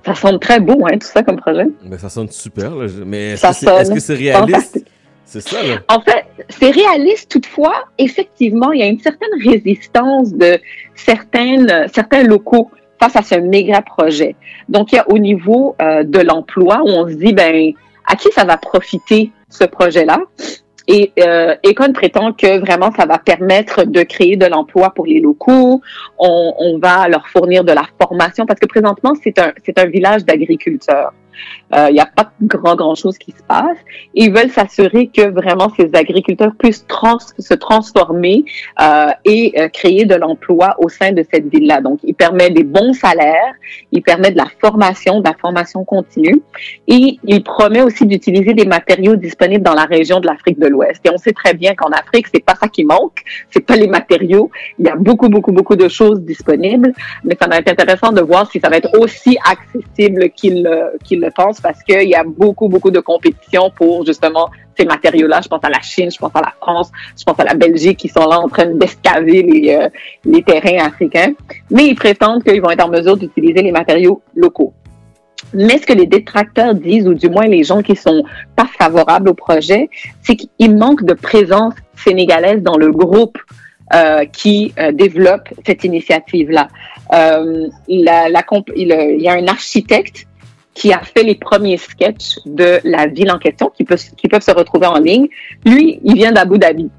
Ça 0.05 0.15
semble 0.15 0.39
très 0.39 0.61
beau, 0.61 0.85
hein, 0.87 0.99
tout 0.99 1.07
ça 1.07 1.23
comme 1.23 1.37
projet. 1.37 1.67
Ben, 1.85 1.99
ça 1.99 2.09
sonne 2.09 2.29
super, 2.29 2.75
là. 2.75 2.87
Mais 3.07 3.33
est-ce 3.33 3.47
que 3.47 3.53
c'est 3.53 4.01
sonne 4.01 4.17
réaliste? 4.17 4.85
C'est 5.25 5.41
ça, 5.41 5.63
là. 5.63 5.77
En 5.89 6.01
fait, 6.01 6.27
c'est 6.51 6.71
réaliste 6.71 7.31
toutefois. 7.31 7.85
Effectivement, 7.99 8.73
il 8.73 8.81
y 8.81 8.83
a 8.83 8.87
une 8.87 8.99
certaine 8.99 9.31
résistance 9.43 10.33
de 10.35 10.59
certaines, 10.95 11.87
certains 11.93 12.23
locaux 12.23 12.71
face 13.01 13.17
à 13.17 13.23
ce 13.23 13.37
méga 13.37 13.81
projet. 13.83 14.37
Donc, 14.69 14.93
il 14.93 14.97
y 14.97 14.99
a 14.99 15.09
au 15.09 15.19
niveau 15.19 15.75
euh, 15.81 16.05
de 16.05 16.21
l'emploi 16.21 16.83
où 16.85 16.89
on 16.89 17.09
se 17.09 17.15
dit, 17.15 17.33
ben, 17.33 17.73
à 18.07 18.17
qui 18.17 18.31
ça 18.33 18.45
va 18.45 18.57
profiter 18.57 19.31
ce 19.49 19.65
projet-là? 19.65 20.19
Et 20.93 21.11
euh, 21.21 21.55
Econ 21.65 21.95
prétend 21.95 22.35
que 22.35 22.59
vraiment 22.59 22.91
ça 22.93 23.07
va 23.07 23.19
permettre 23.19 23.85
de 23.85 24.03
créer 24.03 24.37
de 24.37 24.45
l'emploi 24.45 24.91
pour 24.91 25.07
les 25.07 25.21
locaux. 25.21 25.81
On, 26.19 26.55
on 26.59 26.79
va 26.79 27.09
leur 27.09 27.27
fournir 27.29 27.65
de 27.65 27.73
la 27.73 27.85
formation 27.99 28.45
parce 28.45 28.61
que 28.61 28.67
présentement 28.67 29.15
c'est 29.23 29.39
un 29.39 29.53
c'est 29.65 29.79
un 29.79 29.87
village 29.87 30.27
d'agriculteurs. 30.27 31.15
Euh, 31.75 31.87
Il 31.91 31.95
n'y 31.95 32.01
a 32.01 32.07
pas 32.07 32.33
grand 32.43 32.77
grand 32.77 32.95
chose 32.95 33.19
qui 33.19 33.33
se 33.33 33.43
passe. 33.43 33.79
Ils 34.15 34.33
veulent 34.33 34.51
s'assurer 34.51 35.09
que 35.09 35.29
vraiment 35.29 35.69
ces 35.77 35.91
agriculteurs 35.95 36.53
puissent 36.59 36.87
se 37.39 37.55
transformer 37.55 38.45
euh, 38.81 39.11
et 39.25 39.53
euh, 39.59 39.69
créer 39.69 40.05
de 40.05 40.15
l'emploi 40.15 40.75
au 40.79 40.89
sein 40.89 41.13
de 41.13 41.25
cette 41.31 41.49
ville-là. 41.53 41.81
Donc, 41.81 42.01
il 42.05 42.15
permet 42.15 42.51
des 42.51 42.65
bons 42.65 42.93
salaires, 42.93 43.55
il 43.91 44.03
permet 44.03 44.31
de 44.31 44.37
la 44.37 44.47
formation, 44.61 45.21
de 45.21 45.29
la 45.29 45.35
formation 45.35 45.85
continue, 45.85 46.43
et 46.89 47.19
il 47.25 47.43
promet 47.43 47.83
aussi 47.83 48.07
d'utiliser 48.07 48.55
des 48.55 48.67
matériaux 48.67 49.17
disponibles 49.17 49.65
dans 49.65 49.75
la 49.75 49.85
région 49.85 50.21
de 50.21 50.27
l'Afrique 50.27 50.59
de 50.59 50.67
l'Ouest. 50.67 51.01
Et 51.05 51.11
on 51.11 51.19
sait 51.19 51.33
très 51.33 51.55
bien 51.55 51.75
qu'en 51.75 51.91
Afrique, 51.91 52.27
c'est 52.33 52.45
pas 52.45 52.55
ça 52.55 52.69
qui 52.69 52.85
manque, 52.85 53.23
c'est 53.51 53.65
pas 53.65 53.77
les 53.77 53.89
matériaux. 53.89 54.51
Il 54.79 54.87
y 54.87 54.89
a 54.89 54.97
beaucoup, 54.97 55.29
beaucoup, 55.29 55.53
beaucoup 55.53 55.77
de 55.77 55.89
choses 55.89 56.21
disponibles, 56.21 56.93
mais 57.25 57.37
ça 57.41 57.49
va 57.49 57.59
être 57.59 57.71
intéressant 57.71 58.13
de 58.13 58.21
voir 58.21 58.51
si 58.51 58.61
ça 58.61 58.69
va 58.69 58.77
être 58.77 58.91
aussi 58.99 59.39
accessible 59.45 60.31
qu'il 60.31 60.67
euh, 60.67 60.91
qu'il 61.05 61.22
le 61.23 61.31
pense, 61.31 61.61
parce 61.61 61.83
qu'il 61.83 62.09
y 62.09 62.15
a 62.15 62.25
beaucoup, 62.25 62.69
beaucoup 62.69 62.91
de 62.91 63.01
compétition 63.01 63.71
pour 63.71 64.05
justement 64.05 64.49
ces 64.77 64.85
matériaux-là. 64.85 65.41
Je 65.43 65.49
pense 65.49 65.65
à 65.65 65.71
la 65.71 65.81
Chine, 65.81 66.11
je 66.11 66.19
pense 66.19 66.35
à 66.35 66.41
la 66.41 66.53
France, 66.61 66.91
je 67.19 67.25
pense 67.25 67.39
à 67.39 67.45
la 67.45 67.55
Belgique 67.55 67.99
qui 67.99 68.09
sont 68.09 68.27
là 68.27 68.39
en 68.41 68.49
train 68.49 68.67
d'escaver 68.67 69.43
les, 69.43 69.75
euh, 69.75 69.89
les 70.25 70.43
terrains 70.43 70.85
africains. 70.85 71.33
Mais 71.71 71.87
ils 71.87 71.95
prétendent 71.95 72.43
qu'ils 72.45 72.61
vont 72.61 72.71
être 72.71 72.85
en 72.85 72.89
mesure 72.89 73.17
d'utiliser 73.17 73.63
les 73.63 73.73
matériaux 73.73 74.23
locaux. 74.35 74.73
Mais 75.55 75.79
ce 75.79 75.87
que 75.87 75.93
les 75.93 76.07
détracteurs 76.07 76.75
disent, 76.75 77.07
ou 77.07 77.15
du 77.15 77.29
moins 77.29 77.47
les 77.47 77.65
gens 77.65 77.83
qui 77.83 77.97
sont 77.97 78.23
pas 78.57 78.69
favorables 78.79 79.29
au 79.29 79.35
projet, 79.35 79.91
c'est 80.23 80.37
qu'il 80.37 80.77
manque 80.77 81.05
de 81.05 81.15
présence 81.15 81.75
sénégalaise 81.97 82.63
dans 82.63 82.79
le 82.79 82.91
groupe 82.91 83.39
euh, 83.93 84.25
qui 84.25 84.73
euh, 84.79 84.93
développe 84.93 85.49
cette 85.67 85.85
initiative-là. 85.85 86.69
Il, 87.89 88.11
il 88.77 89.23
y 89.27 89.29
a 89.29 89.33
un 89.33 89.47
architecte 89.49 90.27
qui 90.75 90.93
a 90.93 91.01
fait 91.01 91.23
les 91.23 91.35
premiers 91.35 91.77
sketchs 91.77 92.39
de 92.47 92.81
la 92.85 93.07
ville 93.07 93.31
en 93.31 93.39
question, 93.39 93.71
qui, 93.77 93.85
peut, 93.85 93.97
qui 94.17 94.29
peuvent 94.29 94.43
se 94.43 94.51
retrouver 94.51 94.87
en 94.87 94.99
ligne. 94.99 95.29
Lui, 95.65 96.01
il 96.03 96.15
vient 96.15 96.33
d'Abu 96.33 96.59
Dhabi. 96.59 96.91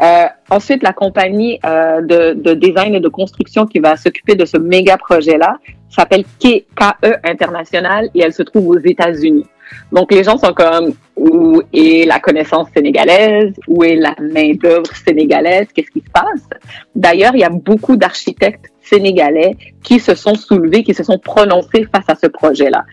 Euh, 0.00 0.26
ensuite, 0.48 0.82
la 0.82 0.92
compagnie 0.92 1.58
euh, 1.64 2.00
de, 2.00 2.32
de 2.34 2.54
design 2.54 2.94
et 2.94 3.00
de 3.00 3.08
construction 3.08 3.66
qui 3.66 3.80
va 3.80 3.96
s'occuper 3.96 4.34
de 4.34 4.44
ce 4.44 4.56
méga 4.56 4.96
projet-là 4.96 5.58
s'appelle 5.88 6.24
KE 6.38 6.64
International 7.24 8.08
et 8.14 8.22
elle 8.22 8.32
se 8.32 8.42
trouve 8.42 8.68
aux 8.68 8.78
États-Unis. 8.78 9.46
Donc, 9.92 10.12
les 10.12 10.24
gens 10.24 10.36
sont 10.38 10.52
comme, 10.52 10.94
où 11.16 11.62
est 11.72 12.06
la 12.06 12.18
connaissance 12.18 12.68
sénégalaise? 12.74 13.52
Où 13.68 13.84
est 13.84 13.96
la 13.96 14.14
main-d'œuvre 14.20 14.94
sénégalaise? 15.04 15.66
Qu'est-ce 15.74 15.90
qui 15.90 16.00
se 16.00 16.10
passe? 16.10 16.48
D'ailleurs, 16.94 17.34
il 17.34 17.40
y 17.40 17.44
a 17.44 17.50
beaucoup 17.50 17.96
d'architectes 17.96 18.66
sénégalais 18.90 19.56
qui 19.82 19.98
se 20.00 20.14
sont 20.14 20.34
soulevés, 20.34 20.82
qui 20.82 20.94
se 20.94 21.04
sont 21.04 21.18
prononcés 21.18 21.86
face 21.92 22.08
à 22.08 22.14
ce 22.14 22.26
projet-là. 22.26 22.84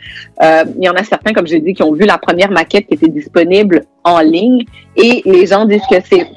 Euh, 0.44 0.64
il 0.78 0.86
y 0.86 0.90
en 0.90 0.94
a 0.94 1.04
certains, 1.04 1.34
comme 1.34 1.48
j'ai 1.48 1.60
dit, 1.60 1.74
qui 1.74 1.84
ont 1.84 1.94
vu 1.94 2.06
la 2.06 2.18
première 2.18 2.52
maquette 2.52 2.88
qui 2.88 2.94
était 2.94 3.10
disponible 3.10 3.86
en 4.04 4.20
ligne 4.20 4.66
et 4.96 5.22
les 5.26 5.46
gens 5.48 5.66
disent 5.66 5.88
que 5.90 5.98
c'est 6.10 6.28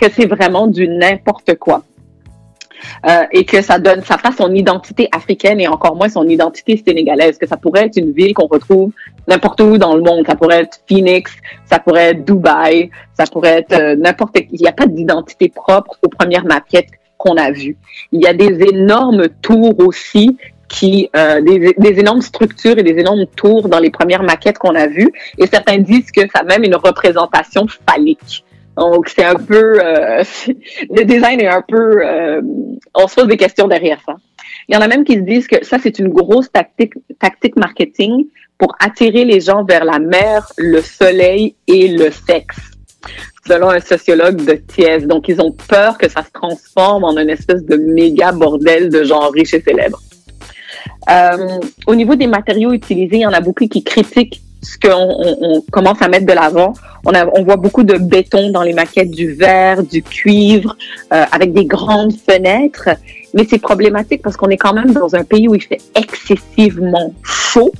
que 0.00 0.06
c'est 0.10 0.26
vraiment 0.26 0.66
du 0.66 0.88
n'importe 0.88 1.54
quoi. 1.56 1.82
Euh, 3.06 3.24
et 3.32 3.44
que 3.44 3.62
ça 3.62 3.78
donne, 3.78 4.02
ça 4.02 4.18
passe 4.18 4.36
son 4.36 4.52
identité 4.52 5.08
africaine 5.12 5.58
et 5.60 5.68
encore 5.68 5.96
moins 5.96 6.08
son 6.08 6.26
identité 6.28 6.82
sénégalaise, 6.86 7.38
que 7.38 7.46
ça 7.46 7.56
pourrait 7.56 7.86
être 7.86 7.96
une 7.96 8.12
ville 8.12 8.34
qu'on 8.34 8.46
retrouve 8.46 8.90
n'importe 9.26 9.60
où 9.62 9.78
dans 9.78 9.94
le 9.94 10.02
monde. 10.02 10.26
Ça 10.26 10.34
pourrait 10.34 10.62
être 10.62 10.80
Phoenix, 10.86 11.32
ça 11.64 11.78
pourrait 11.78 12.10
être 12.10 12.24
Dubaï, 12.24 12.90
ça 13.14 13.24
pourrait 13.24 13.58
être 13.60 13.72
euh, 13.72 13.96
n'importe. 13.96 14.36
Il 14.52 14.60
n'y 14.60 14.68
a 14.68 14.72
pas 14.72 14.86
d'identité 14.86 15.48
propre 15.48 15.96
aux 16.02 16.08
premières 16.08 16.44
maquettes 16.44 16.90
qu'on 17.24 17.36
a 17.36 17.50
vues. 17.50 17.76
Il 18.12 18.22
y 18.22 18.26
a 18.26 18.34
des 18.34 18.62
énormes 18.72 19.28
tours 19.40 19.78
aussi 19.80 20.36
qui 20.68 21.08
euh, 21.16 21.40
des, 21.40 21.74
des 21.76 22.00
énormes 22.00 22.22
structures 22.22 22.78
et 22.78 22.82
des 22.82 22.98
énormes 22.98 23.26
tours 23.36 23.68
dans 23.68 23.78
les 23.78 23.90
premières 23.90 24.22
maquettes 24.22 24.58
qu'on 24.58 24.74
a 24.74 24.86
vues 24.86 25.10
et 25.38 25.46
certains 25.46 25.78
disent 25.78 26.10
que 26.10 26.22
ça 26.32 26.40
a 26.40 26.44
même 26.44 26.64
une 26.64 26.74
représentation 26.74 27.66
phallique. 27.88 28.44
Donc 28.76 29.08
c'est 29.08 29.24
un 29.24 29.36
peu 29.36 29.78
euh, 29.82 30.22
le 30.90 31.04
design 31.04 31.40
est 31.40 31.48
un 31.48 31.62
peu 31.66 32.04
euh, 32.04 32.40
on 32.94 33.06
se 33.06 33.14
pose 33.14 33.28
des 33.28 33.36
questions 33.36 33.68
derrière 33.68 34.00
ça. 34.04 34.16
Il 34.68 34.74
y 34.74 34.78
en 34.78 34.80
a 34.80 34.88
même 34.88 35.04
qui 35.04 35.14
se 35.14 35.20
disent 35.20 35.46
que 35.46 35.64
ça 35.64 35.78
c'est 35.82 35.98
une 35.98 36.08
grosse 36.08 36.50
tactique 36.50 36.94
tactique 37.18 37.56
marketing 37.56 38.26
pour 38.58 38.74
attirer 38.80 39.24
les 39.24 39.40
gens 39.40 39.64
vers 39.64 39.84
la 39.84 39.98
mer, 39.98 40.46
le 40.56 40.80
soleil 40.80 41.56
et 41.66 41.88
le 41.88 42.10
sexe 42.10 42.74
selon 43.46 43.70
un 43.70 43.80
sociologue 43.80 44.44
de 44.44 44.54
Thiès. 44.54 45.06
Donc, 45.06 45.28
ils 45.28 45.40
ont 45.40 45.52
peur 45.52 45.98
que 45.98 46.08
ça 46.08 46.22
se 46.22 46.30
transforme 46.32 47.04
en 47.04 47.16
une 47.16 47.30
espèce 47.30 47.64
de 47.64 47.76
méga 47.76 48.32
bordel 48.32 48.88
de 48.90 49.04
gens 49.04 49.28
riches 49.30 49.54
et 49.54 49.60
célèbres. 49.60 50.00
Euh, 51.10 51.58
au 51.86 51.94
niveau 51.94 52.14
des 52.14 52.26
matériaux 52.26 52.72
utilisés, 52.72 53.16
il 53.16 53.22
y 53.22 53.26
en 53.26 53.32
a 53.32 53.40
beaucoup 53.40 53.66
qui 53.66 53.82
critiquent 53.84 54.40
ce 54.62 54.78
qu'on 54.78 55.36
on, 55.42 55.60
commence 55.70 56.00
à 56.00 56.08
mettre 56.08 56.26
de 56.26 56.32
l'avant. 56.32 56.72
On 57.04 57.44
voit 57.44 57.56
beaucoup 57.56 57.82
de 57.82 57.98
béton 57.98 58.50
dans 58.50 58.62
les 58.62 58.72
maquettes, 58.72 59.10
du 59.10 59.32
verre, 59.32 59.82
du 59.82 60.02
cuivre, 60.02 60.74
euh, 61.12 61.24
avec 61.30 61.52
des 61.52 61.66
grandes 61.66 62.14
fenêtres. 62.14 62.88
Mais 63.34 63.44
c'est 63.48 63.58
problématique 63.58 64.22
parce 64.22 64.36
qu'on 64.36 64.48
est 64.48 64.56
quand 64.56 64.72
même 64.72 64.92
dans 64.92 65.14
un 65.14 65.24
pays 65.24 65.48
où 65.48 65.54
il 65.54 65.62
fait 65.62 65.82
excessivement 65.94 67.12
chaud 67.22 67.72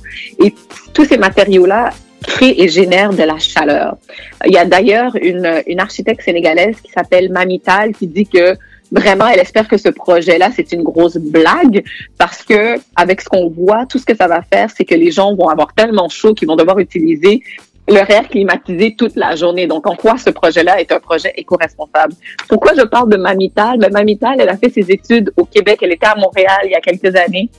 et 0.43 0.53
tous 0.93 1.05
ces 1.05 1.17
matériaux-là 1.17 1.89
créent 2.25 2.55
et 2.61 2.67
génèrent 2.67 3.13
de 3.13 3.23
la 3.23 3.37
chaleur. 3.37 3.97
Il 4.45 4.53
y 4.53 4.57
a 4.57 4.65
d'ailleurs 4.65 5.15
une, 5.21 5.63
une 5.67 5.79
architecte 5.79 6.21
sénégalaise 6.21 6.81
qui 6.81 6.91
s'appelle 6.91 7.31
Mamital 7.31 7.93
qui 7.93 8.07
dit 8.07 8.27
que 8.27 8.57
vraiment, 8.91 9.27
elle 9.27 9.39
espère 9.39 9.67
que 9.67 9.77
ce 9.77 9.89
projet-là, 9.89 10.49
c'est 10.55 10.71
une 10.71 10.83
grosse 10.83 11.17
blague 11.17 11.83
parce 12.17 12.43
que 12.43 12.77
avec 12.95 13.21
ce 13.21 13.29
qu'on 13.29 13.49
voit, 13.49 13.85
tout 13.85 13.97
ce 13.97 14.05
que 14.05 14.15
ça 14.15 14.27
va 14.27 14.41
faire, 14.41 14.69
c'est 14.75 14.85
que 14.85 14.95
les 14.95 15.11
gens 15.11 15.35
vont 15.35 15.49
avoir 15.49 15.73
tellement 15.73 16.09
chaud 16.09 16.33
qu'ils 16.33 16.47
vont 16.47 16.55
devoir 16.55 16.79
utiliser 16.79 17.41
leur 17.87 18.09
air 18.09 18.27
climatisé 18.27 18.95
toute 18.97 19.15
la 19.15 19.35
journée. 19.35 19.67
Donc, 19.67 19.87
en 19.87 19.95
quoi 19.95 20.17
ce 20.17 20.31
projet-là 20.31 20.79
est 20.79 20.91
un 20.91 20.99
projet 20.99 21.31
éco-responsable? 21.35 22.13
Pourquoi 22.47 22.73
je 22.75 22.81
parle 22.81 23.09
de 23.09 23.17
Mamital? 23.17 23.77
Ben, 23.77 23.91
Mamital, 23.91 24.37
elle 24.39 24.49
a 24.49 24.57
fait 24.57 24.69
ses 24.69 24.91
études 24.91 25.31
au 25.37 25.45
Québec. 25.45 25.79
Elle 25.81 25.91
était 25.91 26.07
à 26.07 26.15
Montréal 26.15 26.61
il 26.63 26.71
y 26.71 26.75
a 26.75 26.81
quelques 26.81 27.15
années. 27.15 27.49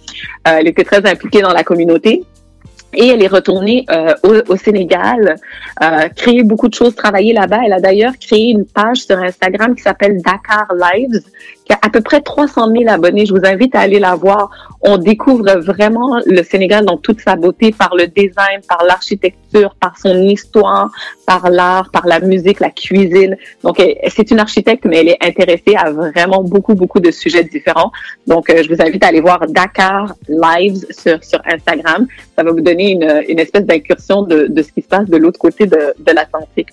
Euh, 0.49 0.57
elle 0.59 0.69
était 0.69 0.85
très 0.85 1.05
impliquée 1.09 1.43
dans 1.43 1.53
la 1.53 1.63
communauté. 1.63 2.25
Et 2.97 3.09
elle 3.09 3.23
est 3.23 3.29
retournée 3.29 3.85
euh, 3.91 4.15
au, 4.49 4.57
Sénégal, 4.57 5.37
euh, 5.83 6.09
créer 6.17 6.43
beaucoup 6.43 6.69
de 6.69 6.75
choses, 6.75 6.95
travailler 6.95 7.35
là-bas. 7.35 7.61
Elle 7.65 7.75
a 7.75 7.81
d'ailleurs 7.81 8.15
créé 8.19 8.51
une 8.51 8.65
page 8.65 9.05
sur 9.05 9.19
Instagram 9.19 9.75
qui 9.75 9.83
s'appelle 9.83 10.21
Dakar 10.23 10.67
Lives, 10.75 11.21
qui 11.67 11.73
a 11.73 11.79
à 11.83 11.91
peu 11.91 12.01
près 12.01 12.21
300 12.21 12.69
000 12.73 12.85
abonnés. 12.89 13.27
Je 13.27 13.35
vous 13.35 13.45
invite 13.45 13.75
à 13.75 13.81
aller 13.81 13.99
la 13.99 14.15
voir. 14.15 14.51
On 14.81 14.99
découvre 14.99 15.59
vraiment 15.59 16.21
le 16.25 16.43
Sénégal 16.43 16.85
dans 16.85 16.97
toute 16.97 17.21
sa 17.21 17.35
beauté 17.35 17.73
par 17.73 17.95
le 17.97 18.07
design, 18.07 18.61
par 18.69 18.85
l'architecture, 18.85 19.75
par 19.81 19.99
son 19.99 20.23
histoire, 20.23 20.91
par 21.27 21.51
l'art, 21.51 21.91
par 21.91 22.07
la 22.07 22.21
musique, 22.21 22.61
la 22.61 22.71
cuisine. 22.71 23.37
Donc, 23.65 23.83
c'est 24.09 24.31
une 24.31 24.39
architecte, 24.39 24.85
mais 24.85 24.99
elle 24.99 25.09
est 25.09 25.25
intéressée 25.25 25.75
à 25.77 25.91
vraiment 25.91 26.43
beaucoup, 26.43 26.75
beaucoup 26.75 27.01
de 27.01 27.11
sujets 27.11 27.43
différents. 27.45 27.91
Donc, 28.27 28.49
euh, 28.49 28.63
je 28.63 28.73
vous 28.73 28.81
invite 28.81 29.03
à 29.05 29.09
aller 29.09 29.21
voir 29.21 29.41
Dakar 29.49 30.15
Lives 30.29 30.87
sur, 30.91 31.19
Instagram. 31.45 32.07
Ça 32.37 32.43
va 32.45 32.51
vous 32.53 32.61
donner 32.61 32.93
une, 32.93 33.39
espèce 33.41 33.65
d'incursion 33.65 34.23
de, 34.23 34.49
ce 34.57 34.73
qui 34.73 34.83
se 34.83 34.89
passe 34.89 35.09
de 35.09 35.17
l'autre 35.17 35.39
côté 35.39 35.67
de, 35.67 35.95
l'Atlantique. 36.07 36.69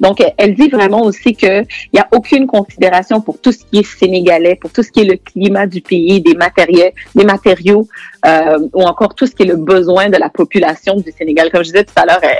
Donc, 0.00 0.22
elle 0.38 0.54
dit 0.54 0.68
vraiment 0.68 1.02
aussi 1.02 1.34
qu'il 1.34 1.66
n'y 1.92 2.00
a 2.00 2.08
aucune 2.12 2.46
considération 2.46 3.20
pour 3.20 3.38
tout 3.40 3.52
ce 3.52 3.64
qui 3.64 3.80
est 3.80 3.86
sénégalais, 3.86 4.37
pour 4.60 4.70
tout 4.70 4.82
ce 4.82 4.90
qui 4.90 5.00
est 5.00 5.04
le 5.04 5.16
climat 5.16 5.66
du 5.66 5.80
pays, 5.80 6.20
des 6.20 6.34
matériels, 6.34 6.92
des 7.14 7.24
matériaux, 7.24 7.86
euh, 8.26 8.58
ou 8.74 8.82
encore 8.82 9.14
tout 9.14 9.26
ce 9.26 9.32
qui 9.34 9.42
est 9.44 9.46
le 9.46 9.56
besoin 9.56 10.08
de 10.08 10.16
la 10.16 10.28
population 10.30 10.96
du 10.96 11.10
Sénégal. 11.12 11.50
Comme 11.50 11.62
je 11.62 11.70
disais 11.72 11.84
tout 11.84 11.94
à 11.96 12.06
l'heure, 12.06 12.20
elle, 12.22 12.36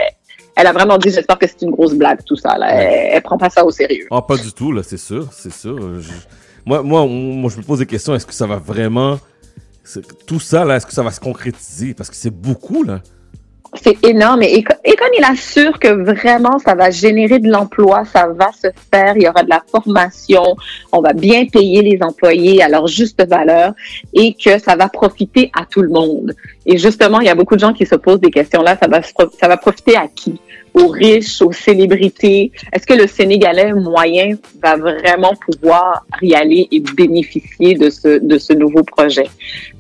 elle 0.56 0.66
a 0.66 0.72
vraiment 0.72 0.98
dit, 0.98 1.10
j'espère 1.10 1.38
que 1.38 1.46
c'est 1.46 1.62
une 1.62 1.70
grosse 1.70 1.94
blague, 1.94 2.18
tout 2.24 2.36
ça. 2.36 2.56
Là. 2.58 2.68
Elle, 2.72 3.10
elle 3.16 3.22
prend 3.22 3.38
pas 3.38 3.50
ça 3.50 3.64
au 3.64 3.70
sérieux. 3.70 4.06
Ah, 4.10 4.22
pas 4.22 4.36
du 4.36 4.52
tout, 4.52 4.72
là, 4.72 4.82
c'est 4.82 4.96
sûr, 4.98 5.28
c'est 5.32 5.52
sûr. 5.52 5.76
Je- 6.00 6.10
Moi, 6.66 6.82
moi, 6.82 7.06
moi, 7.06 7.50
je 7.50 7.56
me 7.58 7.62
pose 7.62 7.78
des 7.78 7.86
questions. 7.86 8.14
Est-ce 8.14 8.26
que 8.26 8.34
ça 8.34 8.46
va 8.46 8.56
vraiment. 8.56 9.18
Tout 10.26 10.40
ça, 10.40 10.64
là, 10.66 10.76
est-ce 10.76 10.84
que 10.86 10.92
ça 10.92 11.02
va 11.02 11.10
se 11.10 11.20
concrétiser? 11.20 11.94
Parce 11.94 12.10
que 12.10 12.16
c'est 12.16 12.30
beaucoup, 12.34 12.82
là. 12.82 13.00
C'est 13.74 14.02
énorme. 14.04 14.42
Et, 14.42 14.62
quand 14.62 15.06
il 15.18 15.24
assure 15.24 15.78
que 15.78 15.88
vraiment 15.88 16.58
ça 16.58 16.74
va 16.74 16.90
générer 16.90 17.38
de 17.38 17.50
l'emploi, 17.50 18.04
ça 18.04 18.28
va 18.28 18.50
se 18.52 18.68
faire, 18.90 19.16
il 19.16 19.24
y 19.24 19.28
aura 19.28 19.42
de 19.42 19.50
la 19.50 19.62
formation, 19.70 20.56
on 20.90 21.00
va 21.00 21.12
bien 21.12 21.46
payer 21.46 21.82
les 21.82 22.02
employés 22.02 22.62
à 22.62 22.68
leur 22.68 22.86
juste 22.86 23.22
valeur 23.28 23.74
et 24.14 24.34
que 24.34 24.58
ça 24.58 24.74
va 24.74 24.88
profiter 24.88 25.50
à 25.54 25.66
tout 25.66 25.82
le 25.82 25.90
monde. 25.90 26.34
Et 26.64 26.78
justement, 26.78 27.20
il 27.20 27.26
y 27.26 27.30
a 27.30 27.34
beaucoup 27.34 27.56
de 27.56 27.60
gens 27.60 27.74
qui 27.74 27.84
se 27.84 27.94
posent 27.94 28.20
des 28.20 28.30
questions 28.30 28.62
là. 28.62 28.76
Ça 28.80 28.88
va, 28.88 29.00
ça 29.02 29.48
va 29.48 29.56
profiter 29.56 29.96
à 29.96 30.08
qui? 30.08 30.40
Aux 30.74 30.88
riches, 30.88 31.40
aux 31.42 31.52
célébrités? 31.52 32.52
Est-ce 32.72 32.86
que 32.86 32.94
le 32.94 33.06
Sénégalais 33.06 33.72
moyen 33.72 34.36
va 34.62 34.76
vraiment 34.76 35.32
pouvoir 35.34 36.04
y 36.22 36.34
aller 36.34 36.68
et 36.70 36.80
bénéficier 36.80 37.74
de 37.74 37.90
ce, 37.90 38.18
de 38.18 38.38
ce 38.38 38.52
nouveau 38.52 38.82
projet? 38.82 39.26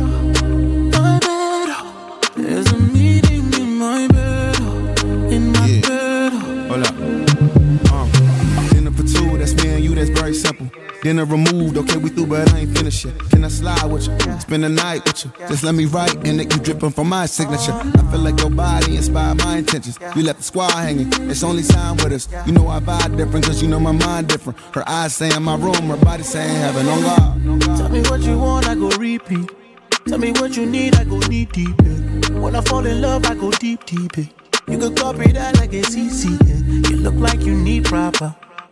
my 0.91 1.19
bed. 1.19 1.69
There's 2.35 2.71
a 2.71 2.77
meeting 2.77 3.51
in 3.53 3.77
my 3.77 4.07
bed, 4.07 4.55
in 5.31 5.51
my 5.51 5.81
bed. 5.81 6.33
Hold 6.69 6.85
up. 6.85 6.95
Dinner 8.71 8.91
for 8.91 9.03
two, 9.03 9.37
that's 9.37 9.55
me 9.63 9.69
and 9.69 9.83
you, 9.83 9.95
that's 9.95 10.09
very 10.09 10.33
simple. 10.33 10.69
Dinner 11.03 11.25
removed, 11.25 11.75
okay, 11.77 11.97
we 11.97 12.07
through, 12.09 12.27
but 12.27 12.53
I 12.53 12.59
ain't 12.59 12.77
finished 12.77 13.03
yet. 13.03 13.19
Can 13.29 13.43
I 13.43 13.49
slide 13.49 13.83
with 13.91 14.07
you? 14.07 14.39
Spend 14.39 14.63
the 14.63 14.69
night 14.69 15.03
with 15.05 15.25
you. 15.25 15.31
Just 15.49 15.61
let 15.61 15.75
me 15.75 15.83
write, 15.83 16.15
and 16.25 16.39
it 16.39 16.53
you 16.53 16.61
dripping 16.61 16.91
from 16.91 17.09
my 17.09 17.25
signature. 17.25 17.73
Ah. 17.73 17.91
I 18.07 18.09
feel 18.11 18.21
like 18.21 18.39
your 18.39 18.49
body 18.49 18.95
inspired 18.95 19.37
my 19.39 19.57
intentions. 19.57 19.99
You 20.15 20.23
left 20.23 20.37
the 20.39 20.45
squad 20.45 20.71
hanging, 20.71 21.11
it's 21.29 21.43
only 21.43 21.63
time 21.63 21.97
with 21.97 22.13
us. 22.13 22.29
You 22.47 22.53
know 22.53 22.69
I 22.69 22.79
vibe 22.79 23.17
different, 23.17 23.45
cause 23.45 23.61
you 23.61 23.67
know 23.67 23.81
my 23.81 23.91
mind 23.91 24.29
different. 24.29 24.57
Her 24.73 24.87
eyes 24.87 25.13
say 25.13 25.29
in 25.35 25.43
my 25.43 25.57
room, 25.57 25.89
her 25.89 25.97
body 25.97 26.23
saying 26.23 26.55
heaven 26.55 26.87
on 26.87 27.01
God. 27.01 27.77
Tell 27.77 27.89
me 27.89 28.01
what 28.03 28.21
you 28.21 28.37
want, 28.37 28.69
I 28.69 28.75
go 28.75 28.87
repeat. 28.91 29.49
Tell 30.07 30.19
me 30.19 30.31
what 30.31 30.55
you 30.55 30.65
need, 30.65 30.95
I 30.95 31.03
go 31.03 31.19
knee 31.19 31.43
deep. 31.45 31.75
yeah. 31.83 32.39
When 32.39 32.55
I 32.55 32.61
fall 32.61 32.85
in 32.85 33.01
love, 33.01 33.25
I 33.25 33.35
go 33.35 33.51
deep, 33.51 33.85
deep. 33.85 34.15
yeah. 34.15 34.23
You 34.69 34.77
could 34.77 34.95
copy 34.95 35.33
that 35.33 35.57
like 35.57 35.73
it's 35.73 35.97
easy. 35.97 36.29
yeah. 36.45 36.89
You 36.89 36.95
look 36.97 37.15
like 37.15 37.41
you 37.41 37.53
need 37.55 37.83
proper. 37.83 38.33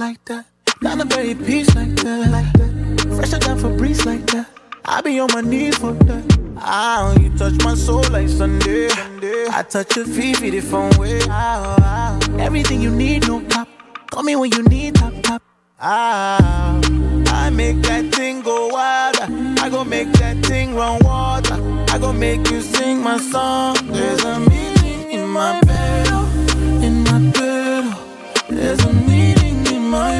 like 0.00 0.24
that? 0.24 0.46
Down 0.80 0.96
the 0.96 1.04
very 1.04 1.34
peace 1.34 1.74
like 1.74 1.94
that, 1.96 2.30
like 2.30 2.50
that. 2.54 2.72
Fresher 3.14 3.38
than 3.38 3.58
Febreze 3.58 4.06
like 4.06 4.26
that. 4.28 4.48
I 4.86 5.02
be 5.02 5.20
on 5.20 5.28
my 5.34 5.42
knees 5.42 5.76
for 5.76 5.92
that. 5.92 6.24
Ah, 6.56 7.12
you 7.20 7.28
touch 7.36 7.62
my 7.62 7.74
soul 7.74 8.02
like 8.10 8.30
Sunday. 8.30 8.88
Sunday. 8.88 9.44
I 9.50 9.62
touch 9.62 9.96
your 9.96 10.06
feet, 10.06 10.38
feet 10.38 10.54
it 10.54 10.64
from 10.64 10.88
way. 10.98 11.20
Ah. 11.28 12.18
Everything 12.38 12.80
you 12.80 12.90
need, 12.90 13.28
no 13.28 13.40
cap. 13.40 13.68
Call 14.10 14.22
me 14.22 14.36
when 14.36 14.50
you 14.52 14.62
need 14.64 14.94
tap 14.94 15.12
tap. 15.22 15.42
Ah, 15.78 16.80
I 17.26 17.50
make 17.50 17.82
that 17.82 18.14
thing 18.14 18.40
go 18.40 18.68
wild. 18.68 19.16
I 19.60 19.68
go 19.68 19.84
make 19.84 20.10
that 20.12 20.36
thing 20.46 20.74
run 20.74 20.98
water. 21.04 21.58
I 21.92 21.98
go 21.98 22.10
make 22.14 22.50
you 22.50 22.62
sing 22.62 23.02
my 23.02 23.18
song. 23.18 23.76
There's 23.92 24.24
a 24.24 24.40
meeting 24.40 25.10
in 25.10 25.28
my 25.28 25.60
bed, 25.60 26.06
in 26.82 27.04
my 27.04 27.18
bed. 27.32 27.84
There's 28.48 28.80
a 28.80 28.92
meeting 28.92 29.08
in 29.08 29.09
my 29.90 30.19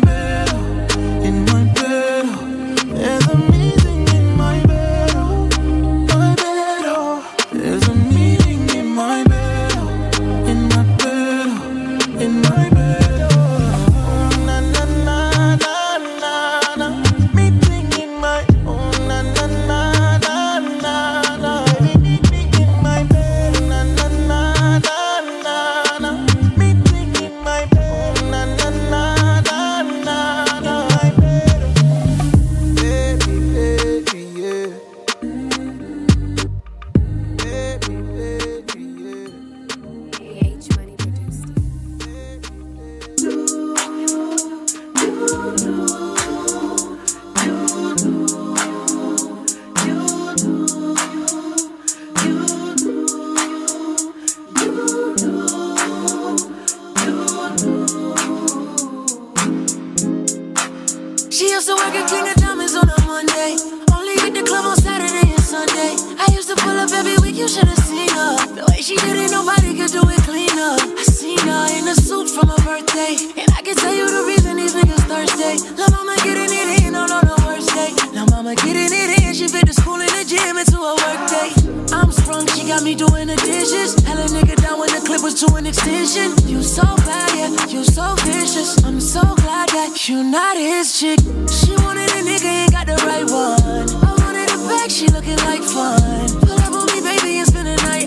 you 67.40 67.48
should 67.48 67.64
have 67.64 67.84
seen 67.88 68.12
her. 68.12 68.36
The 68.52 68.64
way 68.68 68.84
she 68.84 68.96
did 69.00 69.16
it, 69.16 69.32
nobody 69.32 69.72
could 69.72 69.88
do 69.88 70.04
it 70.04 70.20
cleaner. 70.28 70.76
I 70.76 71.04
seen 71.08 71.40
her 71.40 71.64
in 71.72 71.88
a 71.88 71.96
suit 71.96 72.28
from 72.28 72.52
her 72.52 72.60
birthday. 72.60 73.16
And 73.40 73.48
I 73.56 73.64
can 73.64 73.74
tell 73.80 73.96
you 73.96 74.04
the 74.04 74.28
reason 74.28 74.60
these 74.60 74.76
niggas 74.76 75.08
thirsty. 75.08 75.64
La 75.80 75.88
mama 75.88 76.20
getting 76.20 76.52
it 76.52 76.84
in 76.84 76.92
on, 76.94 77.08
on 77.08 77.24
the 77.24 77.38
worst 77.48 77.72
day. 77.72 77.96
La 78.12 78.28
mama 78.28 78.52
getting 78.60 78.92
it 78.92 79.24
in, 79.24 79.32
she 79.32 79.48
fit 79.48 79.64
the 79.64 79.72
school 79.72 79.96
and 79.96 80.12
the 80.12 80.24
gym 80.28 80.60
into 80.60 80.76
a 80.76 80.92
work 81.00 81.22
day. 81.32 81.48
I'm 81.96 82.12
sprung, 82.12 82.44
she 82.52 82.68
got 82.68 82.84
me 82.84 82.92
doing 82.94 83.32
the 83.32 83.40
dishes. 83.40 83.96
Hella 84.04 84.28
nigga 84.36 84.60
down 84.60 84.76
when 84.78 84.92
the 84.92 85.00
clip 85.00 85.24
was 85.24 85.40
to 85.40 85.48
an 85.56 85.64
extension. 85.64 86.36
You 86.44 86.60
so 86.60 86.84
bad, 87.08 87.32
yeah, 87.32 87.72
you 87.72 87.84
so 87.88 88.04
vicious. 88.20 88.84
I'm 88.84 89.00
so 89.00 89.24
glad 89.40 89.72
that 89.72 89.96
you 90.10 90.22
not 90.22 90.60
his 90.60 90.92
chick. 91.00 91.18
She 91.48 91.72
wanted 91.88 92.12
a 92.12 92.20
nigga, 92.20 92.68
ain't 92.68 92.72
got 92.76 92.84
the 92.84 93.00
right 93.08 93.24
one. 93.24 93.88
I 94.04 94.12
wanted 94.20 94.52
a 94.52 94.58
bag, 94.68 94.90
she 94.92 95.08
looking 95.08 95.40
like 95.48 95.64
fun. 95.64 96.59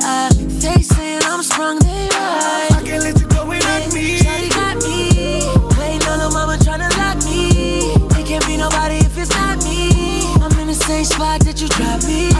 Saying 0.03 1.21
I'm 1.23 1.41
sprung, 1.41 1.79
they. 1.79 2.09
I 2.11 2.81
can't 2.83 3.03
let 3.03 3.17
you 3.21 3.27
go 3.27 3.45
without 3.47 3.93
me. 3.93 4.19
Shawty 4.19 4.49
got 4.49 4.83
me. 4.83 5.39
Mama 6.33 6.57
tryna 6.57 6.89
lock 6.97 7.23
me. 7.23 7.93
It 8.19 8.25
can't 8.27 8.45
be 8.45 8.57
nobody 8.57 8.95
if 8.95 9.17
it's 9.17 9.29
not 9.29 9.63
me. 9.63 10.25
I'm 10.43 10.51
in 10.59 10.67
the 10.67 10.73
same 10.73 11.05
spot 11.05 11.39
that 11.45 11.61
you 11.61 11.69
dropped 11.69 12.05
me. 12.05 12.32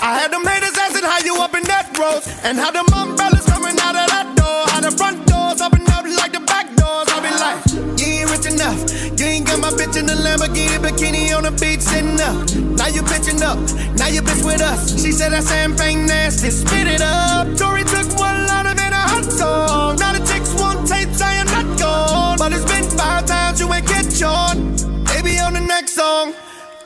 I 0.00 0.18
had 0.18 0.32
them 0.32 0.44
haters 0.44 0.76
asking 0.76 1.04
how 1.04 1.20
you 1.24 1.36
up 1.42 1.54
in 1.54 1.64
that 1.64 1.92
road, 1.98 2.22
and 2.44 2.58
how 2.58 2.70
them 2.70 2.86
umbrellas 2.92 3.46
coming 3.46 3.78
out 3.80 3.96
of 3.96 4.06
that 4.08 4.28
door, 4.36 4.60
how 4.72 4.80
the 4.80 4.92
front 4.92 5.26
doors 5.26 5.60
open 5.60 5.84
up 5.92 6.04
like 6.04 6.32
the 6.32 6.40
back 6.40 6.66
doors. 6.76 7.08
I 7.12 7.18
be 7.20 7.32
like, 7.36 7.60
you 8.00 8.24
ain't 8.24 8.30
rich 8.30 8.46
enough. 8.46 8.78
You 9.18 9.26
ain't 9.26 9.46
got 9.46 9.60
my 9.60 9.70
bitch 9.70 9.96
in 10.00 10.06
the 10.06 10.16
Lamborghini 10.16 10.80
bikini 10.80 11.36
on 11.36 11.44
the 11.44 11.52
beach 11.52 11.80
sitting 11.80 12.20
up. 12.20 12.36
Now 12.80 12.88
you 12.88 13.02
bitching 13.02 13.42
up. 13.44 13.58
Now 13.98 14.08
you 14.08 14.22
bitch 14.22 14.44
with 14.44 14.62
us. 14.62 14.96
She 15.02 15.12
said 15.12 15.32
that 15.32 15.44
champagne 15.44 16.06
nasty. 16.06 16.50
Spit 16.50 16.86
it 16.86 17.02
up. 17.02 17.44
Tori 17.58 17.84
took 17.84 18.08
one 18.16 18.46
line 18.46 18.66
and 18.66 18.76
made 18.80 18.96
a 18.96 19.04
hot 19.12 19.24
song. 19.24 19.96
Now 19.96 20.12
the 20.12 20.24
chicks 20.24 20.54
want 20.56 20.88
tapes. 20.88 21.20
I 21.20 21.34
am 21.34 21.46
not 21.46 21.78
gone. 21.78 22.38
But 22.38 22.52
it's 22.54 22.64
been 22.64 22.88
five 22.96 23.26
times 23.26 23.60
you 23.60 23.70
ain't 23.72 23.86
catch 23.86 24.22
on. 24.22 24.72
Baby 25.04 25.38
on 25.38 25.52
the 25.52 25.60
next 25.60 25.92
song. 25.92 26.32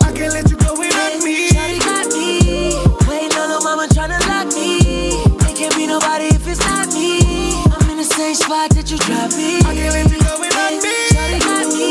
I 0.03 0.11
can't 0.11 0.33
let 0.35 0.51
you 0.51 0.57
go 0.57 0.75
without 0.77 1.23
me. 1.23 1.84
In 8.55 8.69
the 8.69 8.75
same 8.75 8.75
spot 8.75 8.75
that 8.75 8.91
you 8.91 8.99
dropped 8.99 9.37
me. 9.37 9.59
I 9.59 9.75
can't 9.75 9.95
let 9.95 10.11
you 10.11 10.19
go 10.23 10.39
without 10.39 10.73
me. 10.83 10.95
Shawty 11.11 11.41
got 11.43 11.67
me. 11.75 11.91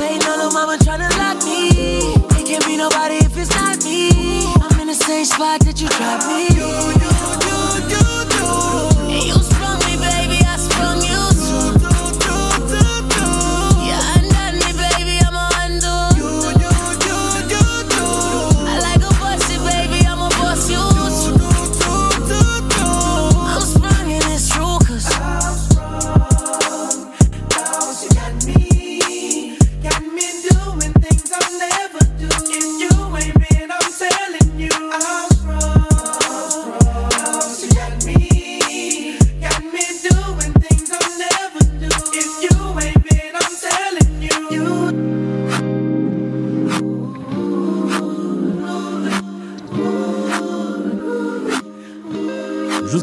Waiting 0.00 0.28
on 0.28 0.38
the 0.38 0.50
mama 0.52 0.76
tryna 0.78 1.10
lock 1.18 1.44
me. 1.44 2.14
It 2.40 2.46
can't 2.46 2.64
be 2.64 2.76
nobody 2.76 3.16
if 3.16 3.36
it's 3.36 3.50
not 3.54 3.84
me. 3.84 4.10
I'm 4.60 4.80
in 4.80 4.86
the 4.88 4.94
same 4.94 5.24
spot 5.24 5.60
that 5.60 5.80
you 5.80 5.88
dropped 5.88 6.26
me. 6.26 7.13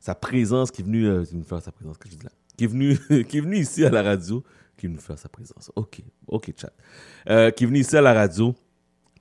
sa 0.00 0.14
présence, 0.14 0.70
qui 0.70 0.82
est 0.82 0.84
venu, 0.84 1.06
euh, 1.06 1.24
qui 1.24 1.30
est 1.30 1.32
venu 1.32 1.44
faire 1.44 1.62
sa 1.62 1.72
présence, 1.72 1.98
que 1.98 2.08
je 2.08 2.16
dis 2.16 2.24
là? 2.24 2.30
Qui 2.56 2.64
est, 2.64 2.66
venu, 2.66 2.96
qui 3.28 3.38
est 3.38 3.40
venu 3.40 3.58
ici 3.58 3.84
à 3.84 3.90
la 3.90 4.02
radio, 4.02 4.42
qui 4.76 4.86
est 4.86 4.88
venu 4.88 5.00
faire 5.00 5.18
sa 5.18 5.28
présence. 5.28 5.70
Ok, 5.76 6.02
ok, 6.26 6.52
chat. 6.56 6.72
Euh, 7.28 7.50
qui 7.50 7.64
est 7.64 7.66
venu 7.66 7.80
ici 7.80 7.96
à 7.96 8.00
la 8.00 8.12
radio, 8.12 8.54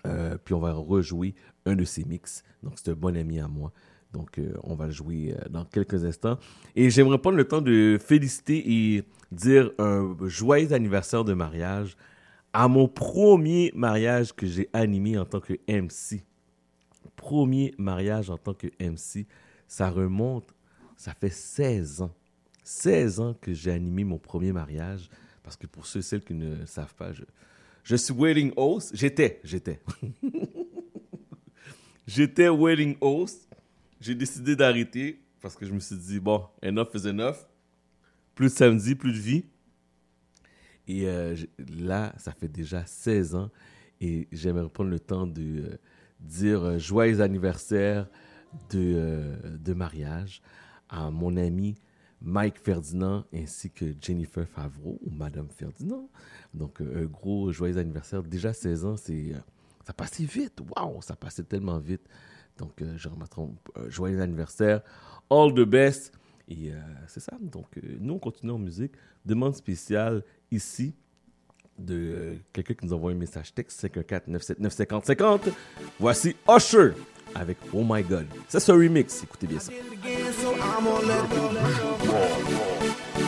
euh, 0.08 0.38
puis 0.44 0.54
on 0.54 0.60
va 0.60 0.74
rejouer 0.74 1.36
un 1.66 1.76
de 1.76 1.84
ses 1.84 2.04
mix. 2.06 2.44
Donc 2.64 2.74
c'est 2.76 2.92
un 2.92 2.96
bon 2.96 3.16
ami 3.16 3.40
à 3.40 3.48
moi. 3.48 3.72
Donc 4.14 4.40
euh, 4.40 4.54
on 4.64 4.76
va 4.76 4.88
le 4.88 4.92
jouer 4.92 5.34
euh, 5.34 5.50
dans 5.50 5.66
quelques 5.66 6.06
instants. 6.06 6.38
Et 6.76 6.90
j'aimerais 6.90 7.18
prendre 7.18 7.38
le 7.38 7.48
temps 7.48 7.62
de 7.62 7.98
féliciter 8.00 8.64
et 8.66 9.04
dire 9.32 9.72
un 9.78 10.16
joyeux 10.24 10.74
anniversaire 10.74 11.24
de 11.24 11.34
mariage 11.34 11.96
à 12.54 12.68
mon 12.68 12.88
premier 12.88 13.72
mariage 13.74 14.34
que 14.34 14.46
j'ai 14.46 14.70
animé 14.74 15.18
en 15.18 15.26
tant 15.26 15.40
que 15.40 15.54
MC. 15.68 16.24
Premier 17.16 17.74
mariage 17.78 18.30
en 18.30 18.38
tant 18.38 18.54
que 18.54 18.68
MC, 18.80 19.28
ça 19.68 19.90
remonte, 19.90 20.54
ça 20.98 21.14
fait 21.14 21.30
16 21.30 22.02
ans. 22.02 22.14
16 22.64 23.20
ans 23.20 23.34
que 23.40 23.54
j'ai 23.54 23.72
animé 23.72 24.04
mon 24.04 24.18
premier 24.18 24.52
mariage. 24.52 25.10
Parce 25.44 25.56
que 25.56 25.68
pour 25.68 25.86
ceux 25.86 26.00
et 26.00 26.04
celles 26.04 26.24
qui 26.24 26.34
ne 26.34 26.66
savent 26.66 26.94
pas, 26.96 27.12
je, 27.84 27.96
suis 27.96 28.14
wedding 28.14 28.52
host. 28.56 28.92
J'étais, 28.94 29.40
j'étais. 29.44 29.82
j'étais 32.08 32.50
wedding 32.50 32.96
host. 33.02 33.48
J'ai 34.00 34.16
décidé 34.16 34.56
d'arrêter 34.56 35.22
parce 35.42 35.56
que 35.56 35.66
je 35.66 35.74
me 35.74 35.80
suis 35.80 35.96
dit, 35.96 36.20
bon, 36.20 36.44
enough 36.64 36.90
is 36.94 37.08
enough. 37.08 37.38
Plus 38.36 38.48
de 38.48 38.58
samedi, 38.58 38.96
plus 38.96 39.14
de 39.14 39.18
vie. 39.18 39.46
Et 40.88 41.08
euh, 41.08 41.36
là, 41.78 42.14
ça 42.18 42.32
fait 42.32 42.48
déjà 42.48 42.86
16 42.86 43.36
ans 43.36 43.50
et 44.00 44.28
j'aimerais 44.32 44.68
prendre 44.70 44.90
le 44.90 45.00
temps 45.00 45.28
de 45.28 45.42
euh, 45.42 45.78
dire 46.20 46.64
euh, 46.64 46.78
joyeux 46.80 47.22
anniversaire 47.22 48.10
de, 48.72 49.34
de 49.58 49.74
mariage 49.74 50.42
à 50.90 51.10
mon 51.12 51.38
ami 51.38 51.78
Mike 52.22 52.60
Ferdinand 52.60 53.24
ainsi 53.34 53.72
que 53.72 53.86
Jennifer 54.02 54.46
Favreau 54.48 55.00
ou 55.02 55.10
Madame 55.12 55.48
Ferdinand. 55.50 56.10
Donc, 56.54 56.82
un 56.82 57.06
gros 57.06 57.52
joyeux 57.52 57.78
anniversaire. 57.78 58.22
Déjà 58.22 58.52
16 58.52 58.86
ans, 58.86 58.98
c'est, 58.98 59.34
ça 59.86 59.94
passait 59.94 60.26
vite. 60.26 60.60
Waouh, 60.76 61.02
ça 61.02 61.16
passait 61.16 61.44
tellement 61.44 61.80
vite. 61.80 62.08
Donc, 62.58 62.84
je 62.98 63.08
remettrai 63.08 63.44
un 63.44 63.90
joyeux 63.90 64.22
anniversaire. 64.22 64.82
All 65.30 65.54
the 65.54 65.62
best. 65.66 66.12
Et 66.52 66.70
euh, 66.70 66.80
c'est 67.08 67.22
ça. 67.22 67.38
Donc, 67.40 67.66
euh, 67.78 67.82
nous, 68.02 68.16
on 68.16 68.20
continue 68.20 68.52
en 68.52 68.60
musique. 68.60 68.92
Demande 69.26 69.56
spéciale 69.56 70.22
ici 70.52 70.94
de 71.80 71.96
euh, 71.96 72.36
quelqu'un 72.52 72.74
qui 72.74 72.86
nous 72.86 72.94
envoie 72.94 73.12
un 73.12 73.16
message 73.16 73.54
texte 73.54 73.80
514 73.80 74.28
979 74.28 74.74
50 74.74 75.06
50. 75.06 75.50
Voici 75.98 76.36
Usher 76.50 76.92
avec 77.34 77.58
Oh 77.72 77.86
My 77.88 78.04
God. 78.04 78.26
Ça, 78.50 78.60
c'est 78.60 78.74
un 78.74 78.76
remix. 78.76 79.24
Écoutez 79.24 79.48
bien 79.48 79.60
ça. 79.60 79.72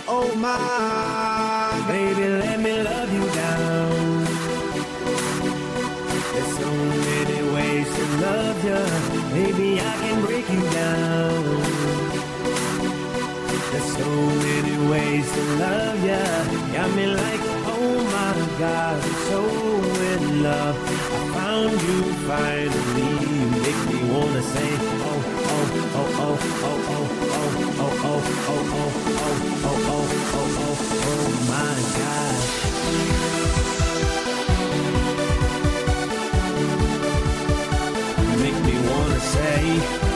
Oh 0.06 0.30
my, 0.36 1.88
baby, 1.88 2.28
let 2.28 2.58
me 2.60 2.84
love 2.84 3.14
you 3.14 3.26
down. 3.34 4.26
There's 6.34 6.58
so 6.58 6.70
many 6.70 7.42
ways 7.54 7.88
to 7.88 8.06
love 8.22 8.64
you, 8.66 8.82
baby. 9.34 9.80
I 9.80 9.96
can 10.02 10.13
many 14.48 14.76
ways 14.90 15.32
to 15.32 15.42
love 15.64 16.00
you, 16.04 16.24
got 16.74 16.90
me 16.96 17.06
like, 17.08 17.42
oh 17.76 17.94
my 18.16 18.34
God, 18.60 18.96
I'm 19.04 19.14
so 19.30 19.42
in 20.12 20.44
love. 20.44 20.78
I 20.78 21.34
found 21.34 21.72
you 21.88 22.00
finally. 22.28 23.12
You 23.24 23.46
make 23.66 23.82
me 23.92 23.98
wanna 24.12 24.42
say, 24.42 24.70
oh, 24.80 25.22
oh, 25.50 25.66
oh, 25.96 26.18
oh, 26.24 26.38
oh, 26.64 26.80
oh, 26.94 26.94
oh, 26.94 27.08
oh, 27.80 27.84
oh, 27.84 28.02
oh, 28.04 28.22
oh, 28.24 28.62
oh, 28.64 28.92
oh, 29.04 29.80
oh, 29.90 30.06
oh, 30.34 30.62
oh, 30.64 30.78
oh, 31.10 31.28
my 31.50 31.76
God. 31.98 33.44
Make 38.42 38.60
me 38.66 38.76
wanna 38.90 39.20
say, 39.20 40.13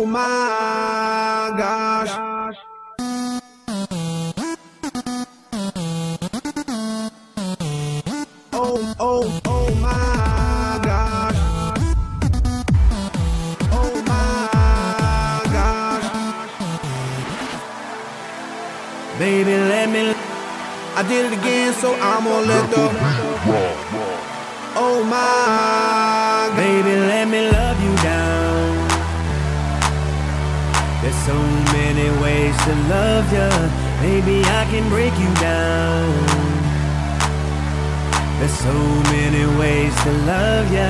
Oh 0.00 0.06
my 0.06 1.54
gosh. 1.58 2.12
Oh, 8.52 8.94
oh, 9.00 9.40
oh 9.44 9.74
my 9.82 10.78
gosh. 10.84 11.38
Oh 13.72 13.94
my 14.06 15.40
gosh. 15.56 16.06
Baby, 19.18 19.50
let 19.50 19.88
me. 19.88 20.14
I 20.94 21.02
did 21.08 21.26
it 21.26 21.32
again, 21.40 21.74
so 21.74 21.92
I'm 21.94 22.22
gonna 22.22 22.46
let 22.46 22.70
go. 22.70 22.88
Oh 24.80 25.02
my, 25.02 25.87
so 31.28 31.38
many 31.76 32.08
ways 32.22 32.56
to 32.64 32.72
love 32.88 33.26
you, 33.36 33.50
baby. 34.00 34.38
I 34.60 34.64
can 34.72 34.88
break 34.88 35.12
you 35.18 35.30
down. 35.34 36.08
There's 38.38 38.58
so 38.68 38.78
many 39.12 39.44
ways 39.58 39.92
to 40.04 40.12
love 40.32 40.72
ya. 40.72 40.88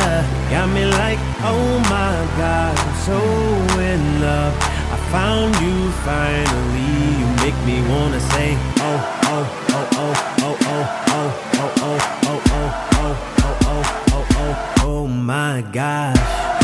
Got 0.50 0.68
me 0.76 0.84
like, 0.84 1.18
oh 1.42 1.66
my 1.90 2.14
God, 2.38 2.74
I'm 2.78 2.94
so 3.08 3.18
in 3.80 4.02
love. 4.20 4.54
I 4.94 4.96
found 5.10 5.54
you 5.64 5.76
finally. 6.06 6.92
You 7.20 7.26
make 7.42 7.58
me 7.66 7.76
wanna 7.90 8.20
say, 8.32 8.50
oh, 8.78 9.00
oh, 9.34 9.46
oh, 9.74 9.88
oh, 10.02 10.14
oh, 10.40 10.56
oh, 10.72 10.88
oh, 11.14 11.30
oh, 11.54 11.78
oh, 11.82 11.98
oh, 12.22 12.30
oh, 12.30 12.40
oh, 12.98 13.16
oh, 13.40 13.54
oh, 13.66 13.84
oh, 14.12 14.26
oh, 14.36 14.82
oh 14.86 15.06
my 15.08 15.62
gosh. 15.72 16.57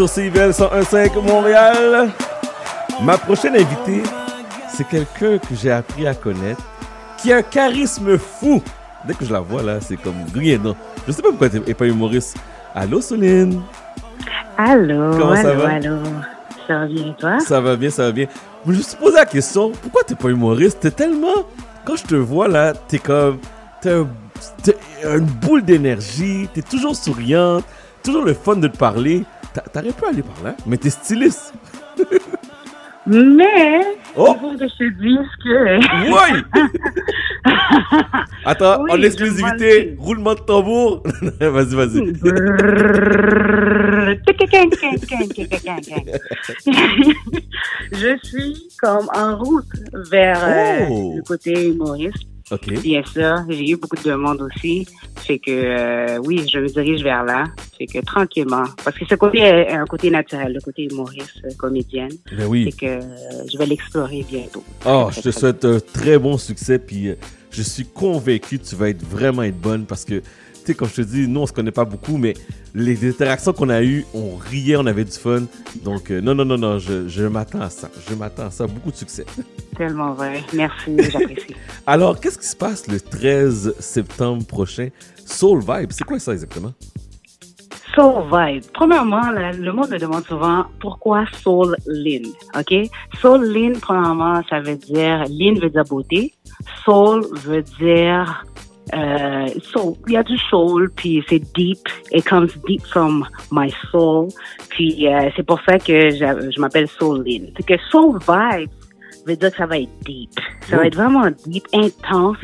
Sur 0.00 0.08
CIVL 0.08 0.50
101.5 0.52 1.20
Montréal. 1.22 2.08
Ma 3.02 3.18
prochaine 3.18 3.54
invitée, 3.54 4.02
c'est 4.74 4.88
quelqu'un 4.88 5.36
que 5.36 5.54
j'ai 5.54 5.70
appris 5.70 6.06
à 6.06 6.14
connaître, 6.14 6.62
qui 7.18 7.30
a 7.34 7.36
un 7.36 7.42
charisme 7.42 8.16
fou. 8.16 8.62
Dès 9.04 9.12
que 9.12 9.26
je 9.26 9.32
la 9.32 9.40
vois 9.40 9.62
là, 9.62 9.78
c'est 9.78 9.98
comme 9.98 10.14
rien. 10.34 10.56
Non? 10.56 10.74
Je 11.06 11.12
sais 11.12 11.20
pas 11.20 11.28
pourquoi 11.28 11.48
n'est 11.50 11.74
pas 11.74 11.84
humoriste. 11.84 12.38
Allô, 12.74 13.02
Soline? 13.02 13.60
Allô, 14.56 15.10
Comment 15.18 15.36
ça 15.36 15.50
allô, 15.50 15.60
va? 15.60 15.68
allô? 15.68 15.96
Ça 16.66 16.78
va 16.78 16.86
bien, 16.86 17.14
toi? 17.18 17.40
Ça 17.40 17.60
va 17.60 17.76
bien, 17.76 17.90
ça 17.90 18.04
va 18.04 18.12
bien. 18.12 18.26
Je 18.66 18.72
me 18.72 18.76
suis 18.82 18.96
posé 18.96 19.16
la 19.16 19.26
question, 19.26 19.70
pourquoi 19.82 20.02
t'es 20.02 20.14
pas 20.14 20.28
humoriste? 20.30 20.80
T'es 20.80 20.90
tellement... 20.92 21.44
Quand 21.84 21.96
je 21.96 22.04
te 22.04 22.14
vois 22.14 22.48
là, 22.48 22.72
t'es 22.88 22.98
comme... 22.98 23.38
T'es 23.82 23.92
un- 23.92 24.08
t'es 24.62 24.76
une 25.04 25.26
boule 25.26 25.62
d'énergie, 25.62 26.48
t'es 26.54 26.62
toujours 26.62 26.96
souriante, 26.96 27.64
toujours 28.02 28.24
le 28.24 28.32
fun 28.32 28.56
de 28.56 28.68
te 28.68 28.78
parler. 28.78 29.24
T'a- 29.54 29.62
T'aurais 29.62 29.92
pu 29.92 30.04
aller 30.04 30.22
par 30.22 30.42
là, 30.44 30.54
mais 30.66 30.76
t'es 30.76 30.90
styliste. 30.90 31.52
Mais, 33.06 33.80
Oh! 34.16 34.34
il 34.36 34.40
faut 34.40 34.56
que 34.56 34.68
je 34.68 34.76
te 34.76 34.88
dise 35.00 35.28
que... 35.42 35.56
Oui! 36.10 36.62
Attends, 38.44 38.82
Oui, 38.82 38.90
en 38.92 39.02
exclusivité, 39.02 39.96
roulement 39.98 40.34
de 40.34 40.40
tambour. 40.40 41.02
vas-y, 41.40 41.74
vas-y. 41.74 42.12
je 47.92 48.18
suis 48.22 48.68
comme 48.80 49.08
en 49.14 49.36
route 49.38 49.64
vers 50.10 50.38
euh, 50.44 50.86
le 51.16 51.22
côté 51.22 51.68
humoriste. 51.68 52.26
Bien 52.82 53.02
sûr, 53.04 53.36
j'ai 53.48 53.70
eu 53.70 53.76
beaucoup 53.76 53.96
de 53.96 54.02
demandes 54.02 54.42
aussi. 54.42 54.86
Fait 55.16 55.38
que 55.38 55.50
euh, 55.50 56.18
oui, 56.24 56.44
je 56.52 56.58
me 56.58 56.66
dirige 56.66 57.02
vers 57.02 57.24
là. 57.24 57.44
Fait 57.78 57.86
que 57.86 58.04
tranquillement, 58.04 58.64
parce 58.84 58.98
que 58.98 59.06
ce 59.06 59.14
côté 59.14 59.38
est 59.38 59.72
un 59.72 59.84
côté 59.84 60.10
naturel, 60.10 60.54
le 60.54 60.60
côté 60.60 60.88
humoriste, 60.90 61.40
euh, 61.44 61.50
comédienne. 61.56 62.12
Ben 62.36 62.46
oui. 62.46 62.64
Fait 62.64 62.72
que 62.72 62.86
euh, 62.86 63.00
je 63.52 63.58
vais 63.58 63.66
l'explorer 63.66 64.24
bientôt. 64.28 64.64
Oh, 64.86 65.08
je 65.12 65.20
te 65.20 65.30
souhaite 65.30 65.64
un 65.64 65.78
très 65.80 66.18
bon 66.18 66.36
succès, 66.38 66.78
puis 66.78 67.08
euh, 67.08 67.14
je 67.50 67.62
suis 67.62 67.84
convaincu 67.84 68.58
que 68.58 68.64
tu 68.64 68.76
vas 68.76 68.88
être 68.88 69.04
vraiment 69.04 69.42
être 69.42 69.60
bonne 69.60 69.86
parce 69.86 70.04
que, 70.04 70.22
sais, 70.72 70.74
comme 70.76 70.88
je 70.88 70.96
te 70.96 71.00
dis, 71.02 71.26
nous, 71.28 71.40
on 71.40 71.46
se 71.46 71.52
connaît 71.52 71.70
pas 71.70 71.84
beaucoup, 71.84 72.16
mais 72.16 72.34
les 72.74 73.08
interactions 73.08 73.52
qu'on 73.52 73.68
a 73.68 73.82
eues, 73.82 74.04
on 74.14 74.36
riait, 74.36 74.76
on 74.76 74.86
avait 74.86 75.04
du 75.04 75.12
fun. 75.12 75.42
Donc, 75.84 76.10
euh, 76.10 76.20
non, 76.20 76.34
non, 76.34 76.44
non, 76.44 76.58
non, 76.58 76.78
je, 76.78 77.08
je 77.08 77.24
m'attends 77.24 77.60
à 77.62 77.70
ça. 77.70 77.88
Je 78.08 78.14
m'attends 78.14 78.46
à 78.46 78.50
ça. 78.50 78.66
Beaucoup 78.66 78.90
de 78.90 78.96
succès. 78.96 79.26
Tellement 79.76 80.12
vrai. 80.14 80.42
Merci, 80.54 80.96
j'apprécie. 81.10 81.54
Alors, 81.86 82.20
qu'est-ce 82.20 82.38
qui 82.38 82.46
se 82.46 82.56
passe 82.56 82.86
le 82.88 83.00
13 83.00 83.74
septembre 83.78 84.44
prochain? 84.46 84.88
Soul 85.26 85.60
Vibe, 85.60 85.90
c'est 85.92 86.04
quoi 86.04 86.18
ça 86.18 86.32
exactement? 86.32 86.72
Soul 87.94 88.22
Vibe. 88.32 88.64
Premièrement, 88.72 89.30
la- 89.32 89.52
le 89.52 89.72
monde 89.72 89.90
me 89.90 89.98
demande 89.98 90.24
souvent 90.24 90.64
pourquoi 90.80 91.24
Soul 91.42 91.76
Lin. 91.86 92.22
OK? 92.56 92.88
Soul 93.20 93.44
Lin, 93.46 93.72
premièrement, 93.80 94.40
ça 94.48 94.60
veut 94.60 94.76
dire, 94.76 95.24
Lin 95.28 95.54
veut 95.60 95.70
dire 95.70 95.84
beauté. 95.84 96.32
Soul 96.84 97.26
veut 97.44 97.62
dire, 97.80 98.44
euh, 98.94 99.46
soul. 99.72 99.94
Il 100.06 100.12
y 100.14 100.16
a 100.16 100.22
du 100.22 100.36
soul, 100.38 100.90
puis 100.94 101.22
c'est 101.28 101.40
deep. 101.54 101.78
It 102.12 102.24
comes 102.28 102.48
deep 102.66 102.84
from 102.86 103.26
my 103.50 103.72
soul. 103.90 104.28
Puis 104.70 105.06
euh, 105.08 105.30
c'est 105.36 105.42
pour 105.46 105.60
ça 105.62 105.78
que 105.78 106.10
je, 106.10 106.50
je 106.54 106.60
m'appelle 106.60 106.88
Soul. 106.88 107.24
C'est 107.56 107.66
que 107.66 107.80
Soul 107.90 108.18
Vibe 108.20 108.70
veut 109.26 109.36
dire 109.36 109.50
que 109.50 109.56
ça 109.56 109.66
va 109.66 109.78
être 109.78 109.90
deep. 110.04 110.30
Ça 110.68 110.76
va 110.76 110.82
Oh. 110.82 110.86
être 110.86 110.94
vraiment 110.96 111.28
deep, 111.46 111.64
intense. 111.72 112.36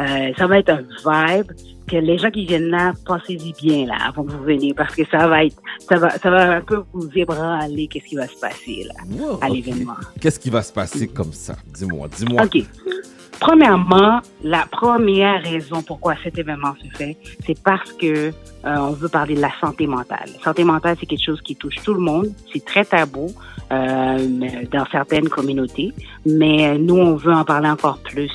Euh, 0.00 0.32
ça 0.36 0.46
va 0.46 0.58
être 0.58 0.70
un 0.70 0.82
vibe 0.82 1.50
que 1.86 1.96
les 1.96 2.16
gens 2.16 2.30
qui 2.30 2.46
viennent 2.46 2.70
là, 2.70 2.92
pensez-y 3.04 3.52
bien 3.62 3.86
là 3.86 3.96
avant 4.08 4.24
que 4.24 4.32
vous 4.32 4.42
veniez 4.42 4.72
parce 4.72 4.94
que 4.94 5.02
ça 5.10 5.28
va 5.28 5.44
être, 5.44 5.56
ça 5.86 5.96
va, 5.96 6.10
ça 6.18 6.30
va 6.30 6.56
un 6.56 6.60
peu 6.62 6.82
vous 6.94 7.10
ébranler 7.14 7.86
qu'est-ce 7.88 8.06
qui 8.06 8.16
va 8.16 8.26
se 8.26 8.38
passer 8.40 8.86
là 8.88 8.94
Wow, 9.10 9.38
à 9.42 9.50
l'événement. 9.50 9.92
Qu'est-ce 10.18 10.40
qui 10.40 10.48
va 10.48 10.62
se 10.62 10.72
passer 10.72 11.08
comme 11.08 11.32
ça? 11.32 11.54
Dis-moi, 11.66 12.08
dis-moi. 12.16 12.42
Ok. 12.44 12.62
Premièrement, 13.40 14.20
la 14.42 14.66
première 14.70 15.42
raison 15.42 15.82
pourquoi 15.82 16.14
cet 16.22 16.38
événement 16.38 16.74
se 16.82 16.96
fait, 16.96 17.16
c'est 17.46 17.60
parce 17.62 17.92
que 17.92 18.06
euh, 18.26 18.32
on 18.64 18.92
veut 18.92 19.08
parler 19.08 19.34
de 19.34 19.40
la 19.40 19.52
santé 19.60 19.86
mentale. 19.86 20.30
La 20.36 20.42
santé 20.42 20.64
mentale, 20.64 20.96
c'est 20.98 21.06
quelque 21.06 21.24
chose 21.24 21.42
qui 21.42 21.56
touche 21.56 21.76
tout 21.84 21.94
le 21.94 22.00
monde. 22.00 22.28
C'est 22.52 22.64
très 22.64 22.84
tabou 22.84 23.32
euh, 23.72 24.64
dans 24.70 24.86
certaines 24.90 25.28
communautés, 25.28 25.92
mais 26.24 26.78
nous, 26.78 26.96
on 26.96 27.16
veut 27.16 27.32
en 27.32 27.44
parler 27.44 27.68
encore 27.68 27.98
plus. 27.98 28.32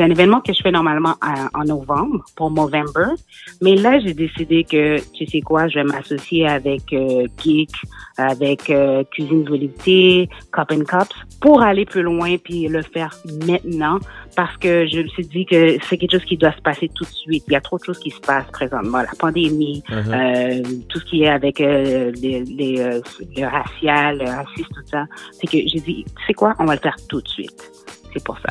C'est 0.00 0.06
un 0.06 0.10
événement 0.12 0.40
que 0.40 0.54
je 0.54 0.62
fais 0.62 0.70
normalement 0.70 1.16
en, 1.22 1.60
en 1.60 1.64
novembre 1.64 2.24
pour 2.34 2.50
Movember, 2.50 3.12
mais 3.60 3.74
là 3.76 4.00
j'ai 4.00 4.14
décidé 4.14 4.64
que 4.64 4.98
tu 5.12 5.26
sais 5.26 5.42
quoi, 5.42 5.68
je 5.68 5.74
vais 5.74 5.84
m'associer 5.84 6.48
avec 6.48 6.90
euh, 6.94 7.26
Geek, 7.38 7.68
avec 8.16 8.70
euh, 8.70 9.04
Cuisine 9.12 9.44
Dualité, 9.44 10.30
Cup 10.52 10.72
and 10.72 10.84
Cups 10.84 11.14
pour 11.42 11.60
aller 11.60 11.84
plus 11.84 12.00
loin 12.00 12.38
puis 12.42 12.66
le 12.66 12.80
faire 12.80 13.14
maintenant 13.46 13.98
parce 14.34 14.56
que 14.56 14.86
je 14.86 15.00
me 15.02 15.08
suis 15.08 15.26
dit 15.26 15.44
que 15.44 15.76
c'est 15.86 15.98
quelque 15.98 16.12
chose 16.12 16.24
qui 16.24 16.38
doit 16.38 16.52
se 16.52 16.62
passer 16.62 16.88
tout 16.94 17.04
de 17.04 17.10
suite. 17.10 17.44
Il 17.48 17.52
y 17.52 17.56
a 17.56 17.60
trop 17.60 17.76
de 17.76 17.84
choses 17.84 17.98
qui 17.98 18.10
se 18.10 18.20
passent 18.20 18.50
présentement, 18.52 19.02
la 19.02 19.14
pandémie, 19.18 19.82
Mhm. 19.90 20.14
euh, 20.14 20.62
tout 20.88 20.98
ce 21.00 21.04
qui 21.04 21.24
est 21.24 21.28
avec 21.28 21.60
euh, 21.60 22.10
les, 22.22 22.42
les, 22.44 22.80
euh, 22.80 23.02
le 23.36 23.44
racial, 23.44 24.16
le 24.16 24.30
racisme, 24.30 24.68
tout 24.74 24.86
ça. 24.86 25.04
C'est 25.32 25.46
que 25.46 25.58
j'ai 25.68 25.80
dit, 25.80 26.06
tu 26.06 26.26
sais 26.26 26.32
quoi, 26.32 26.54
on 26.58 26.64
va 26.64 26.74
le 26.76 26.80
faire 26.80 26.96
tout 27.06 27.20
de 27.20 27.28
suite. 27.28 27.70
C'est 28.14 28.24
pour 28.24 28.38
ça. 28.38 28.48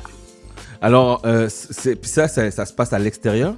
Alors, 0.81 1.21
euh, 1.25 1.49
ça, 1.49 2.27
ça, 2.27 2.65
se 2.65 2.73
passe 2.73 2.93
à 2.93 2.99
l'extérieur? 2.99 3.55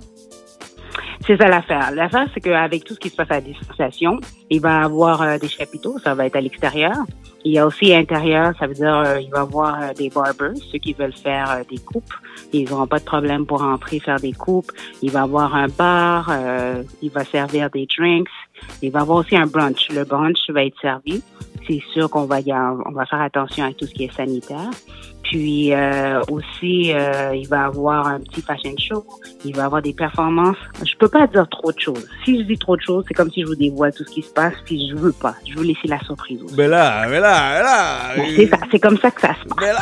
C'est 1.26 1.38
ça 1.38 1.48
l'affaire. 1.48 1.92
L'affaire, 1.92 2.28
c'est 2.34 2.42
qu'avec 2.42 2.84
tout 2.84 2.96
ce 2.96 3.00
qui 3.00 3.10
se 3.10 3.16
passe 3.16 3.30
à 3.30 3.36
la 3.36 3.42
distanciation, 3.42 4.20
il 4.50 4.60
va 4.60 4.82
y 4.82 4.84
avoir 4.84 5.22
euh, 5.22 5.38
des 5.38 5.48
chapiteaux, 5.48 6.00
ça 6.00 6.16
va 6.16 6.26
être 6.26 6.36
à 6.36 6.42
l'extérieur. 6.42 6.96
Il 7.46 7.54
y 7.54 7.60
a 7.60 7.66
aussi 7.66 7.94
à 7.94 8.00
l'intérieur, 8.00 8.54
ça 8.60 8.66
veut 8.66 8.74
dire 8.74 8.96
euh, 8.96 9.22
il 9.22 9.30
va 9.30 9.40
y 9.40 9.42
avoir 9.42 9.82
euh, 9.82 9.94
des 9.94 10.10
barbers, 10.10 10.58
ceux 10.72 10.80
qui 10.80 10.94
veulent 10.94 11.14
faire 11.14 11.62
des 11.70 11.78
coupes. 11.78 12.14
Ils 12.54 12.68
n'auront 12.70 12.88
pas 12.88 13.00
de 13.00 13.04
problème 13.04 13.46
pour 13.46 13.62
entrer 13.62 14.00
faire 14.00 14.20
des 14.20 14.34
coupes. 14.34 14.72
Il 15.04 15.12
va 15.12 15.20
y 15.20 15.24
avoir 15.24 15.56
un 15.56 15.68
bar, 15.68 16.32
il 17.02 17.10
va 17.12 17.24
servir 17.24 17.70
des 17.70 17.88
drinks. 17.98 18.28
Il 18.82 18.92
va 18.92 19.00
y 19.00 19.02
avoir 19.02 19.20
aussi 19.20 19.36
un 19.36 19.46
brunch. 19.46 19.90
Le 19.90 20.04
brunch 20.04 20.50
va 20.50 20.66
être 20.66 20.80
servi. 20.82 21.22
C'est 21.68 21.82
sûr 21.94 22.10
qu'on 22.10 22.26
va 22.26 22.42
va 22.42 23.06
faire 23.06 23.22
attention 23.22 23.66
à 23.66 23.74
tout 23.74 23.86
ce 23.86 23.94
qui 23.94 24.06
est 24.06 24.14
sanitaire. 24.14 24.72
Puis 25.32 25.74
euh, 25.74 26.22
aussi, 26.30 26.92
euh, 26.92 27.34
il 27.34 27.48
va 27.48 27.64
avoir 27.64 28.06
un 28.06 28.20
petit 28.20 28.42
fashion 28.42 28.76
show. 28.78 29.06
Il 29.46 29.56
va 29.56 29.64
avoir 29.64 29.82
des 29.82 29.94
performances. 29.94 30.58
Je 30.84 30.94
peux 30.98 31.08
pas 31.08 31.26
dire 31.26 31.48
trop 31.48 31.72
de 31.72 31.80
choses. 31.80 32.06
Si 32.26 32.38
je 32.38 32.44
dis 32.44 32.58
trop 32.58 32.76
de 32.76 32.82
choses, 32.82 33.06
c'est 33.08 33.14
comme 33.14 33.32
si 33.32 33.44
je 33.44 33.48
vous 33.48 33.56
dévoile 33.56 33.94
tout 33.94 34.04
ce 34.04 34.12
qui 34.12 34.24
se 34.24 34.34
passe. 34.34 34.56
Puis 34.66 34.90
je 34.90 34.96
veux 34.98 35.14
pas. 35.14 35.34
Je 35.48 35.58
veux 35.58 35.64
laisser 35.64 35.88
la 35.88 36.00
surprise. 36.00 36.44
Aussi. 36.44 36.56
Mais 36.58 36.68
là, 36.68 37.08
mais 37.08 37.22
là, 37.22 37.54
mais 37.54 37.64
là. 37.64 38.26
C'est 38.36 38.48
ça. 38.48 38.58
C'est 38.70 38.80
comme 38.80 38.98
ça 38.98 39.10
que 39.10 39.22
ça 39.22 39.34
se 39.42 39.48
passe. 39.56 39.78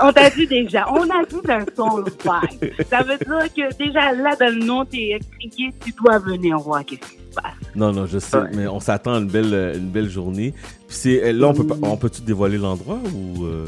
on 0.04 0.12
t'a 0.12 0.30
dit 0.30 0.46
déjà. 0.46 0.86
On 0.92 1.02
a 1.02 1.24
dit 1.28 1.40
d'un 1.44 1.64
soul 1.74 2.04
vibe. 2.04 2.72
Ça 2.88 3.02
veut 3.02 3.18
dire 3.18 3.52
que 3.52 3.76
déjà 3.78 4.12
là 4.12 4.36
dans 4.36 4.54
le 4.54 4.64
nom, 4.64 4.84
t'es 4.84 5.10
expliqué. 5.16 5.74
Tu 5.84 5.92
dois 6.00 6.20
venir 6.20 6.56
voir 6.58 6.84
qu'est-ce 6.84 7.00
qui 7.00 7.16
se 7.30 7.34
passe. 7.34 7.54
Non, 7.74 7.92
non, 7.92 8.06
je 8.06 8.18
sais, 8.18 8.38
mais 8.54 8.66
on 8.66 8.80
s'attend 8.80 9.14
à 9.14 9.18
une 9.18 9.28
belle, 9.28 9.74
une 9.76 9.90
belle 9.90 10.08
journée. 10.08 10.52
Puis 10.88 10.96
c'est, 10.96 11.24
euh, 11.24 11.32
là, 11.32 11.48
on 11.48 11.54
peut, 11.54 11.66
on 11.82 11.96
peut-tu 11.96 12.22
dévoiler 12.22 12.58
l'endroit 12.58 12.98
ou... 13.14 13.44
euh, 13.44 13.66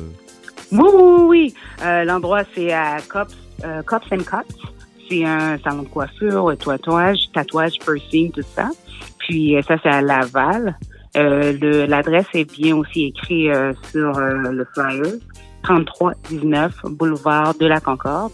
Oui, 0.72 0.88
oui, 0.92 1.22
oui. 1.28 1.54
Euh, 1.84 2.04
L'endroit, 2.04 2.42
c'est 2.54 2.72
à 2.72 2.96
Cops, 3.08 3.34
euh, 3.64 3.82
Cops 3.82 4.06
and 4.12 4.18
Cuts. 4.18 4.56
C'est 5.08 5.24
un 5.24 5.58
salon 5.58 5.82
de 5.82 5.88
coiffure, 5.88 6.52
tatouage, 6.58 7.18
tatouage, 7.34 7.74
piercing, 7.78 8.30
tout 8.32 8.42
ça. 8.56 8.70
Puis 9.18 9.56
ça, 9.68 9.76
c'est 9.82 9.88
à 9.90 10.00
Laval. 10.00 10.76
L'adresse 11.14 12.26
est 12.34 12.50
bien 12.50 12.76
aussi 12.76 13.04
écrite 13.06 13.52
sur 13.90 14.18
le 14.18 14.66
flyer. 14.74 15.12
3319 15.62 16.74
boulevard 16.90 17.54
de 17.54 17.66
la 17.66 17.78
Concorde, 17.80 18.32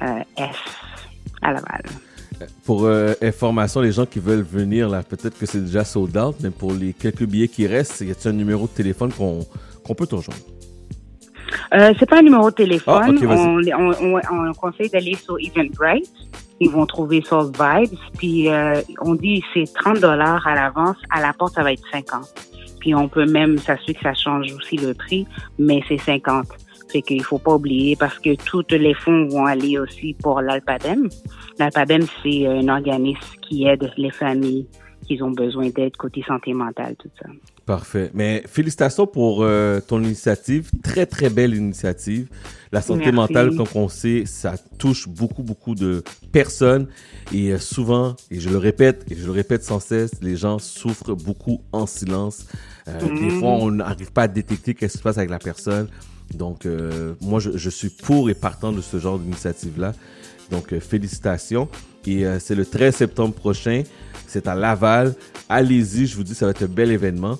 S, 0.00 0.56
à 1.42 1.52
Laval. 1.52 1.82
Pour 2.64 2.84
euh, 2.84 3.12
information, 3.22 3.80
les 3.80 3.92
gens 3.92 4.06
qui 4.06 4.18
veulent 4.18 4.42
venir, 4.42 4.88
là, 4.88 5.02
peut-être 5.02 5.38
que 5.38 5.46
c'est 5.46 5.64
déjà 5.64 5.84
sold 5.84 6.16
out, 6.16 6.36
mais 6.40 6.50
pour 6.50 6.72
les 6.72 6.92
quelques 6.92 7.24
billets 7.24 7.48
qui 7.48 7.66
restent, 7.66 8.00
y 8.00 8.10
a 8.10 8.28
un 8.28 8.32
numéro 8.32 8.66
de 8.66 8.72
téléphone 8.72 9.12
qu'on 9.12 9.40
qu'on 9.84 9.94
peut 9.94 10.06
te 10.06 10.14
rejoindre? 10.14 10.42
Euh, 11.74 11.92
c'est 11.98 12.08
pas 12.08 12.18
un 12.18 12.22
numéro 12.22 12.50
de 12.50 12.54
téléphone. 12.54 13.02
Ah, 13.04 13.10
ok, 13.10 13.22
vas-y. 13.24 13.74
on, 13.74 13.90
on, 13.90 14.20
on, 14.20 14.48
on 14.48 14.52
conseille 14.54 14.88
d'aller 14.90 15.14
sur 15.14 15.36
Eventbrite. 15.38 16.10
Ils 16.60 16.70
vont 16.70 16.86
trouver 16.86 17.22
Soul 17.22 17.46
Vibes. 17.46 17.98
Puis 18.16 18.48
euh, 18.48 18.80
on 19.00 19.14
dit 19.14 19.42
c'est 19.52 19.72
30 19.74 20.00
dollars 20.00 20.46
à 20.46 20.54
l'avance. 20.54 20.96
À 21.10 21.20
la 21.20 21.32
porte, 21.32 21.54
ça 21.54 21.62
va 21.62 21.72
être 21.72 21.82
50. 21.90 22.24
Puis 22.80 22.94
on 22.94 23.08
peut 23.08 23.26
même 23.26 23.58
s'assurer 23.58 23.94
que 23.94 24.00
ça 24.00 24.14
change 24.14 24.52
aussi 24.52 24.76
le 24.76 24.94
prix, 24.94 25.26
mais 25.58 25.82
c'est 25.88 25.98
50. 25.98 26.46
Fait 26.92 27.02
qu'il 27.02 27.22
faut 27.22 27.38
pas 27.38 27.54
oublier 27.54 27.96
parce 27.96 28.18
que 28.18 28.34
tous 28.44 28.64
les 28.70 28.94
fonds 28.94 29.26
vont 29.28 29.46
aller 29.46 29.78
aussi 29.78 30.14
pour 30.22 30.40
l'Alpadem. 30.42 31.08
L'Alpadem, 31.58 32.02
c'est 32.22 32.46
un 32.46 32.68
organisme 32.68 33.20
qui 33.40 33.64
aide 33.64 33.90
les 33.96 34.10
familles 34.10 34.66
qui 35.06 35.20
ont 35.22 35.30
besoin 35.30 35.68
d'aide 35.70 35.96
côté 35.96 36.22
santé 36.26 36.52
mentale, 36.52 36.94
tout 36.98 37.08
ça. 37.20 37.28
Parfait. 37.66 38.10
Mais 38.14 38.42
félicitations 38.46 39.06
pour 39.06 39.42
euh, 39.42 39.80
ton 39.80 40.02
initiative. 40.02 40.70
Très, 40.82 41.06
très 41.06 41.30
belle 41.30 41.54
initiative. 41.54 42.28
La 42.72 42.80
santé 42.82 43.10
Merci. 43.12 43.14
mentale, 43.14 43.56
comme 43.56 43.66
on 43.74 43.88
sait, 43.88 44.24
ça 44.26 44.54
touche 44.78 45.08
beaucoup, 45.08 45.42
beaucoup 45.42 45.74
de 45.74 46.02
personnes. 46.32 46.88
Et 47.32 47.52
euh, 47.52 47.58
souvent, 47.58 48.14
et 48.30 48.38
je 48.40 48.48
le 48.50 48.58
répète, 48.58 49.04
et 49.10 49.14
je 49.16 49.24
le 49.26 49.32
répète 49.32 49.64
sans 49.64 49.80
cesse, 49.80 50.12
les 50.22 50.36
gens 50.36 50.58
souffrent 50.58 51.14
beaucoup 51.14 51.60
en 51.72 51.86
silence. 51.86 52.46
Euh, 52.88 52.98
Des 53.00 53.26
Mhm. 53.26 53.30
fois, 53.30 53.50
on 53.50 53.70
n'arrive 53.70 54.12
pas 54.12 54.22
à 54.22 54.28
détecter 54.28 54.74
qu'est-ce 54.74 54.92
qui 54.94 54.98
se 54.98 55.02
passe 55.02 55.18
avec 55.18 55.30
la 55.30 55.38
personne. 55.38 55.88
Donc, 56.36 56.66
euh, 56.66 57.14
moi, 57.20 57.40
je, 57.40 57.56
je 57.56 57.70
suis 57.70 57.88
pour 57.88 58.30
et 58.30 58.34
partant 58.34 58.72
de 58.72 58.80
ce 58.80 58.98
genre 58.98 59.18
d'initiative-là. 59.18 59.92
Donc, 60.50 60.72
euh, 60.72 60.80
félicitations. 60.80 61.68
Et 62.06 62.26
euh, 62.26 62.38
c'est 62.38 62.54
le 62.54 62.66
13 62.66 62.94
septembre 62.94 63.34
prochain. 63.34 63.82
C'est 64.26 64.46
à 64.46 64.54
Laval. 64.54 65.14
Allez-y, 65.48 66.06
je 66.06 66.16
vous 66.16 66.24
dis, 66.24 66.34
ça 66.34 66.46
va 66.46 66.50
être 66.50 66.62
un 66.62 66.66
bel 66.66 66.90
événement. 66.90 67.38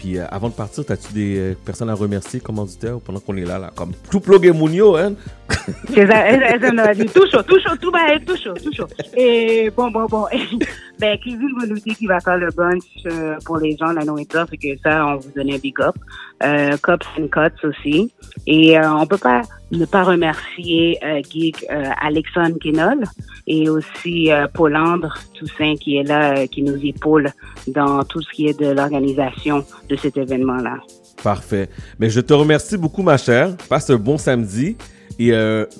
Puis 0.00 0.16
euh, 0.16 0.24
avant 0.30 0.48
de 0.48 0.54
partir, 0.54 0.82
as-tu 0.88 1.12
des 1.12 1.38
euh, 1.38 1.54
personnes 1.62 1.90
à 1.90 1.94
remercier, 1.94 2.40
commanditaires, 2.40 2.98
pendant 3.04 3.20
qu'on 3.20 3.36
est 3.36 3.44
là, 3.44 3.58
là, 3.58 3.70
comme 3.76 3.92
tout 4.10 4.18
plugé 4.18 4.50
Mounio, 4.50 4.96
hein? 4.96 5.12
C'est 5.94 6.06
ça, 6.06 6.72
m'a 6.72 6.94
dit 6.94 7.04
tout 7.04 7.26
chaud, 7.30 7.42
tout 7.42 7.60
chaud, 7.60 7.76
tout 7.78 7.90
bas, 7.90 8.18
tout 8.26 8.34
chaud, 8.34 8.54
tout 8.54 8.72
chaud. 8.72 8.86
Et 9.14 9.70
bon, 9.76 9.90
bon, 9.90 10.06
bon. 10.06 10.24
ben, 10.98 11.18
Cuisine 11.18 11.52
Volonté 11.60 11.90
qui 11.90 12.06
va 12.06 12.18
faire 12.20 12.38
le 12.38 12.48
bunch 12.50 12.82
euh, 13.04 13.36
pour 13.44 13.58
les 13.58 13.76
gens, 13.76 13.92
la 13.92 14.02
nourriture, 14.02 14.46
c'est 14.48 14.56
que 14.56 14.80
ça, 14.82 15.06
on 15.06 15.16
vous 15.18 15.32
donne 15.36 15.52
un 15.52 15.58
big 15.58 15.78
up. 15.82 15.96
Euh, 16.42 16.76
Cups 16.78 17.06
and 17.18 17.28
Cuts 17.28 17.66
aussi. 17.66 18.12
Et 18.46 18.78
euh, 18.78 18.90
on 18.94 19.06
peut 19.06 19.18
pas 19.18 19.42
ne 19.72 19.84
pas 19.84 20.04
remercier 20.04 20.98
euh, 21.04 21.20
Gig 21.28 21.54
euh, 21.70 21.84
Alexandre 22.00 22.56
Kenol 22.58 23.04
et 23.46 23.68
aussi 23.68 24.32
euh, 24.32 24.46
Paul 24.52 24.74
Andre 24.74 25.14
Toussaint 25.34 25.74
qui 25.76 25.96
est 25.98 26.02
là, 26.02 26.38
euh, 26.38 26.46
qui 26.46 26.62
nous 26.62 26.78
épaule 26.84 27.30
dans 27.66 28.02
tout 28.04 28.22
ce 28.22 28.30
qui 28.32 28.46
est 28.46 28.58
de 28.58 28.70
l'organisation 28.70 29.64
de 29.88 29.96
cet 29.96 30.16
événement-là. 30.16 30.78
Parfait. 31.22 31.68
Mais 31.98 32.08
je 32.08 32.20
te 32.20 32.32
remercie 32.32 32.78
beaucoup, 32.78 33.02
ma 33.02 33.18
chère. 33.18 33.54
Passe 33.68 33.90
un 33.90 33.96
bon 33.96 34.16
samedi. 34.16 34.76
Et 35.18 35.32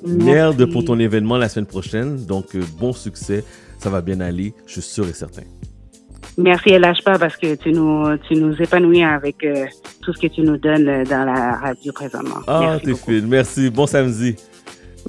merde 0.05 0.71
pour 0.71 0.85
ton 0.85 0.99
événement 0.99 1.39
la 1.39 1.49
semaine 1.49 1.65
prochaine. 1.65 2.27
Donc, 2.27 2.55
bon 2.79 2.93
succès. 2.93 3.43
Ça 3.79 3.89
va 3.89 4.03
bien 4.03 4.21
aller. 4.21 4.53
Je 4.67 4.73
suis 4.73 4.83
sûr 4.83 5.09
et 5.09 5.15
certain. 5.15 5.45
Merci 6.41 6.71
et 6.71 6.79
lâche 6.79 7.03
pas 7.05 7.19
parce 7.19 7.37
que 7.37 7.55
tu 7.55 7.73
nous, 7.73 8.17
tu 8.29 8.35
nous 8.35 8.55
épanouis 8.61 9.03
avec 9.03 9.45
euh, 9.45 9.67
tout 10.03 10.13
ce 10.13 10.21
que 10.21 10.27
tu 10.27 10.43
nous 10.43 10.57
donnes 10.57 10.89
euh, 10.89 11.05
dans 11.05 11.25
la 11.25 11.57
radio 11.57 11.93
présentement. 11.93 12.41
Ah, 12.47 12.61
Merci 12.61 12.87
t'es 12.87 12.95
fine. 12.95 13.27
Merci. 13.29 13.71
Bon 13.71 13.87
samedi. 13.87 14.37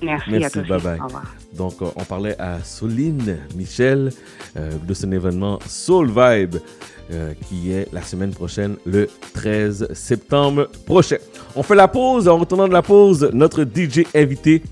Merci, 0.01 0.31
Merci, 0.31 0.45
à 0.45 0.49
toi 0.49 0.61
aussi. 0.61 0.69
bye 0.69 0.81
bye. 0.81 0.99
Au 0.99 1.03
revoir. 1.05 1.23
Donc, 1.53 1.81
euh, 1.81 1.85
on 1.95 2.03
parlait 2.03 2.35
à 2.39 2.63
Soline 2.63 3.37
Michel 3.55 4.11
euh, 4.57 4.71
de 4.87 4.93
son 4.93 5.11
événement 5.11 5.59
Soul 5.67 6.07
Vibe 6.07 6.55
euh, 7.11 7.33
qui 7.47 7.71
est 7.71 7.91
la 7.91 8.01
semaine 8.01 8.31
prochaine, 8.31 8.77
le 8.85 9.09
13 9.33 9.93
septembre 9.93 10.69
prochain. 10.85 11.17
On 11.55 11.63
fait 11.63 11.75
la 11.75 11.87
pause. 11.87 12.27
En 12.27 12.37
retournant 12.37 12.67
de 12.67 12.73
la 12.73 12.81
pause, 12.81 13.29
notre 13.33 13.63
DJ 13.63 14.05
invité, 14.15 14.63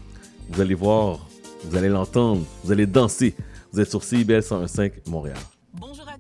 vous 0.50 0.62
allez 0.62 0.74
voir, 0.76 1.28
vous 1.66 1.76
allez 1.78 1.90
l'entendre, 1.90 2.44
vous 2.64 2.72
allez 2.72 2.86
danser. 2.86 3.36
Vous 3.74 3.80
êtes 3.82 3.90
sur 3.90 4.04
CIBL 4.04 4.40
101.5 4.40 4.92
Montréal. 5.08 5.38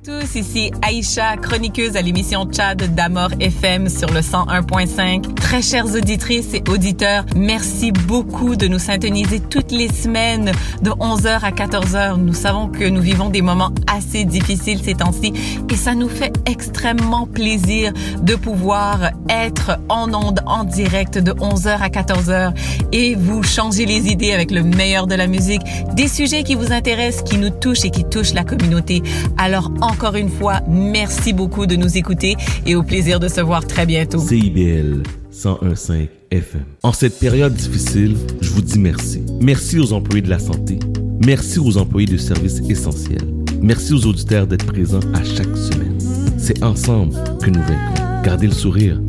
Tous, 0.03 0.35
ici 0.35 0.71
Aïcha, 0.81 1.35
chroniqueuse 1.38 1.97
à 1.97 2.01
l'émission 2.01 2.45
Tchad 2.45 2.95
d'Amor 2.95 3.30
FM 3.39 3.89
sur 3.89 4.09
le 4.09 4.21
101.5. 4.21 5.34
Très 5.35 5.61
chères 5.61 5.93
auditrices 5.93 6.53
et 6.53 6.63
auditeurs, 6.69 7.26
merci 7.35 7.91
beaucoup 7.91 8.55
de 8.55 8.67
nous 8.67 8.80
syntoniser 8.80 9.39
toutes 9.39 9.71
les 9.71 9.89
semaines 9.91 10.51
de 10.81 10.91
11h 10.91 11.39
à 11.41 11.51
14h. 11.51 12.17
Nous 12.17 12.34
savons 12.34 12.67
que 12.67 12.85
nous 12.85 13.01
vivons 13.01 13.30
des 13.30 13.41
moments 13.41 13.71
assez 13.88 14.23
difficiles 14.23 14.81
ces 14.84 14.93
temps-ci 14.93 15.34
et 15.69 15.76
ça 15.76 15.95
nous 15.95 16.09
fait 16.09 16.34
extrêmement 16.45 17.26
plaisir 17.26 17.91
de 18.21 18.35
pouvoir 18.35 19.11
être 19.30 19.80
en 19.89 20.13
onde, 20.13 20.39
en 20.45 20.63
direct 20.63 21.17
de 21.17 21.31
11h 21.31 21.80
à 21.80 21.89
14h 21.89 22.53
et 22.93 23.15
vous 23.15 23.43
changer 23.43 23.85
les 23.85 24.07
idées 24.07 24.31
avec 24.31 24.51
le 24.51 24.63
meilleur 24.63 25.07
de 25.07 25.15
la 25.15 25.27
musique, 25.27 25.61
des 25.93 26.07
sujets 26.07 26.43
qui 26.43 26.55
vous 26.55 26.71
intéressent, 26.71 27.23
qui 27.23 27.38
nous 27.38 27.49
touchent 27.49 27.84
et 27.85 27.91
qui 27.91 28.05
touchent 28.05 28.34
la 28.34 28.43
communauté. 28.43 29.03
Alors 29.38 29.71
encore 29.89 30.15
une 30.15 30.29
fois, 30.29 30.61
merci 30.67 31.33
beaucoup 31.33 31.65
de 31.65 31.75
nous 31.75 31.97
écouter 31.97 32.35
et 32.65 32.75
au 32.75 32.83
plaisir 32.83 33.19
de 33.19 33.27
se 33.27 33.41
voir 33.41 33.65
très 33.65 33.85
bientôt. 33.85 34.19
CIBL 34.19 35.03
101.5 35.33 36.07
FM. 36.31 36.63
En 36.83 36.93
cette 36.93 37.19
période 37.19 37.53
difficile, 37.53 38.15
je 38.41 38.49
vous 38.51 38.61
dis 38.61 38.79
merci. 38.79 39.23
Merci 39.41 39.79
aux 39.79 39.93
employés 39.93 40.21
de 40.21 40.29
la 40.29 40.39
santé. 40.39 40.79
Merci 41.25 41.59
aux 41.59 41.77
employés 41.77 42.07
de 42.07 42.17
services 42.17 42.61
essentiels. 42.69 43.27
Merci 43.61 43.93
aux 43.93 44.05
auditeurs 44.05 44.47
d'être 44.47 44.67
présents 44.67 44.99
à 45.13 45.23
chaque 45.23 45.57
semaine. 45.57 45.97
C'est 46.37 46.63
ensemble 46.63 47.15
que 47.41 47.49
nous 47.49 47.61
vaincrons. 47.61 48.21
Gardez 48.23 48.47
le 48.47 48.53
sourire, 48.53 49.01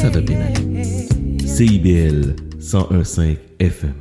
ça 0.00 0.10
va 0.10 0.20
bien. 0.20 0.38
CIBL 1.46 2.34
101.5 2.60 3.36
FM. 3.60 3.92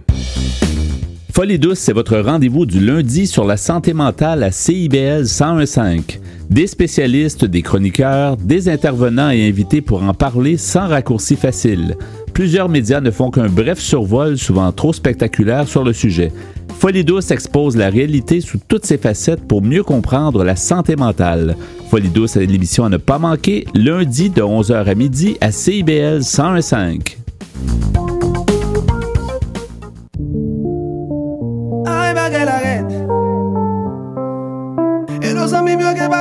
Folie 1.35 1.57
douce, 1.57 1.79
c'est 1.79 1.93
votre 1.93 2.19
rendez-vous 2.19 2.67
du 2.67 2.79
lundi 2.79 3.25
sur 3.25 3.43
la 3.43 3.57
santé 3.57 3.95
mentale 3.95 4.43
à 4.43 4.51
CIBL 4.51 5.23
1015. 5.23 6.19
Des 6.51 6.67
spécialistes, 6.67 7.43
des 7.43 7.63
chroniqueurs, 7.63 8.37
des 8.37 8.69
intervenants 8.69 9.31
et 9.31 9.47
invités 9.47 9.81
pour 9.81 10.03
en 10.03 10.13
parler 10.13 10.57
sans 10.57 10.87
raccourci 10.87 11.35
facile. 11.35 11.97
Plusieurs 12.35 12.69
médias 12.69 13.01
ne 13.01 13.09
font 13.09 13.31
qu'un 13.31 13.49
bref 13.49 13.79
survol, 13.79 14.37
souvent 14.37 14.71
trop 14.71 14.93
spectaculaire, 14.93 15.67
sur 15.67 15.83
le 15.83 15.91
sujet. 15.91 16.31
Folie 16.77 17.03
douce 17.03 17.31
expose 17.31 17.75
la 17.75 17.89
réalité 17.89 18.39
sous 18.39 18.59
toutes 18.67 18.85
ses 18.85 18.99
facettes 18.99 19.47
pour 19.47 19.63
mieux 19.63 19.83
comprendre 19.83 20.43
la 20.43 20.55
santé 20.55 20.95
mentale. 20.95 21.55
Folie 21.89 22.09
douce 22.09 22.35
est 22.35 22.45
l'émission 22.45 22.85
à 22.85 22.89
ne 22.89 22.97
pas 22.97 23.17
manquer, 23.17 23.65
lundi 23.73 24.29
de 24.29 24.43
11h 24.43 24.85
à 24.85 24.93
midi 24.93 25.37
à 25.41 25.51
CIBL 25.51 26.19
1015. 26.19 26.99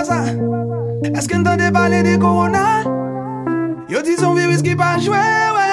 Zami 0.05 0.33
myo 0.37 0.51
ke 0.51 0.73
pa 1.03 1.13
sa 1.13 1.19
Eske 1.19 1.37
n'tande 1.39 1.73
pale 1.73 2.03
de 2.03 2.17
korona 2.19 2.83
Yo 3.89 4.03
di 4.03 4.17
son 4.17 4.35
virus 4.35 4.63
ki 4.63 4.75
pa 4.77 4.97
jwe, 4.99 5.19
wè 5.19 5.69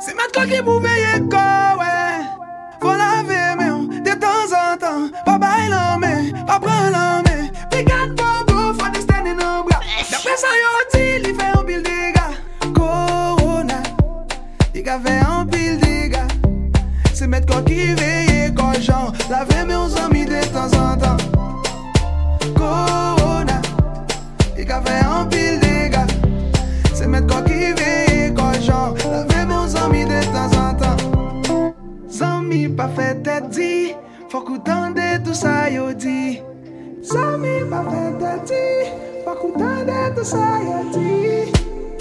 Se 0.00 0.14
mat 0.14 0.32
ko 0.32 0.44
ki 0.46 0.62
pou 0.64 0.80
veye 0.80 1.20
ko, 1.30 1.44
wè 1.80 1.94
Fò 2.80 2.96
lave 2.96 3.56
men 3.56 3.66
yon 3.66 4.02
de 4.04 4.14
tan 4.20 4.52
an 4.52 4.78
tan 4.78 5.10
Pa 5.24 5.38
bay 5.38 5.68
lan 5.68 6.00
men, 6.00 6.32
pa 6.46 6.58
pran 6.60 6.92
lan 6.92 7.24
men 7.24 7.50
Pigan 7.70 8.14
bobo, 8.16 8.72
fò 8.78 8.90
de 8.92 9.00
stende 9.00 9.34
nan 9.34 9.64
bra 9.66 9.80
Dapre 10.10 10.36
sa 10.36 10.52
yo 10.60 10.72
di, 10.92 11.06
li 11.24 11.32
fe 11.34 11.48
an 11.52 11.64
pil 11.66 11.82
dega 11.82 12.28
Korona 12.76 13.80
Li 14.74 14.84
ka 14.84 15.00
fe 15.00 15.16
an 15.24 15.48
pil 15.50 15.80
dega 15.82 16.26
Se 17.12 17.26
met 17.26 17.48
ko 17.48 17.64
ki 17.66 17.94
veye 17.98 18.52
ko 18.56 18.70
jan 18.78 19.10
Lave 19.32 19.64
men 19.64 19.74
yon 19.80 19.90
zami 19.90 20.28
de 20.28 20.44
tan 20.52 20.78
an 20.84 21.00
tan 21.00 21.18
Korona 22.54 23.05
Li 24.66 24.72
ka 24.72 24.80
fe 24.82 24.94
an 25.06 25.28
pil 25.30 25.60
dega 25.62 26.00
Se 26.98 27.06
met 27.06 27.28
ko 27.30 27.36
ki 27.46 27.68
veye 27.78 28.32
ko 28.34 28.46
jan 28.66 28.96
Lave 29.12 29.36
men 29.46 29.52
yon 29.54 29.68
zami 29.70 30.00
de 30.10 30.18
tan 30.34 30.56
an 30.58 30.80
tan 30.80 30.98
Zami 32.10 32.66
pa 32.80 32.88
fe 32.96 33.06
tet 33.22 33.46
di 33.54 33.94
Fok 34.32 34.50
ou 34.50 34.58
tande 34.66 35.06
tout 35.22 35.38
sa 35.38 35.70
yo 35.70 35.86
di 35.94 36.42
Zami 37.12 37.62
pa 37.70 37.86
fe 37.86 38.04
tet 38.18 38.50
di 38.50 38.66
Fok 39.22 39.44
ou 39.46 39.54
tande 39.54 40.02
tout 40.18 40.26
sa 40.34 40.58
yo 40.66 40.82
di 40.90 41.14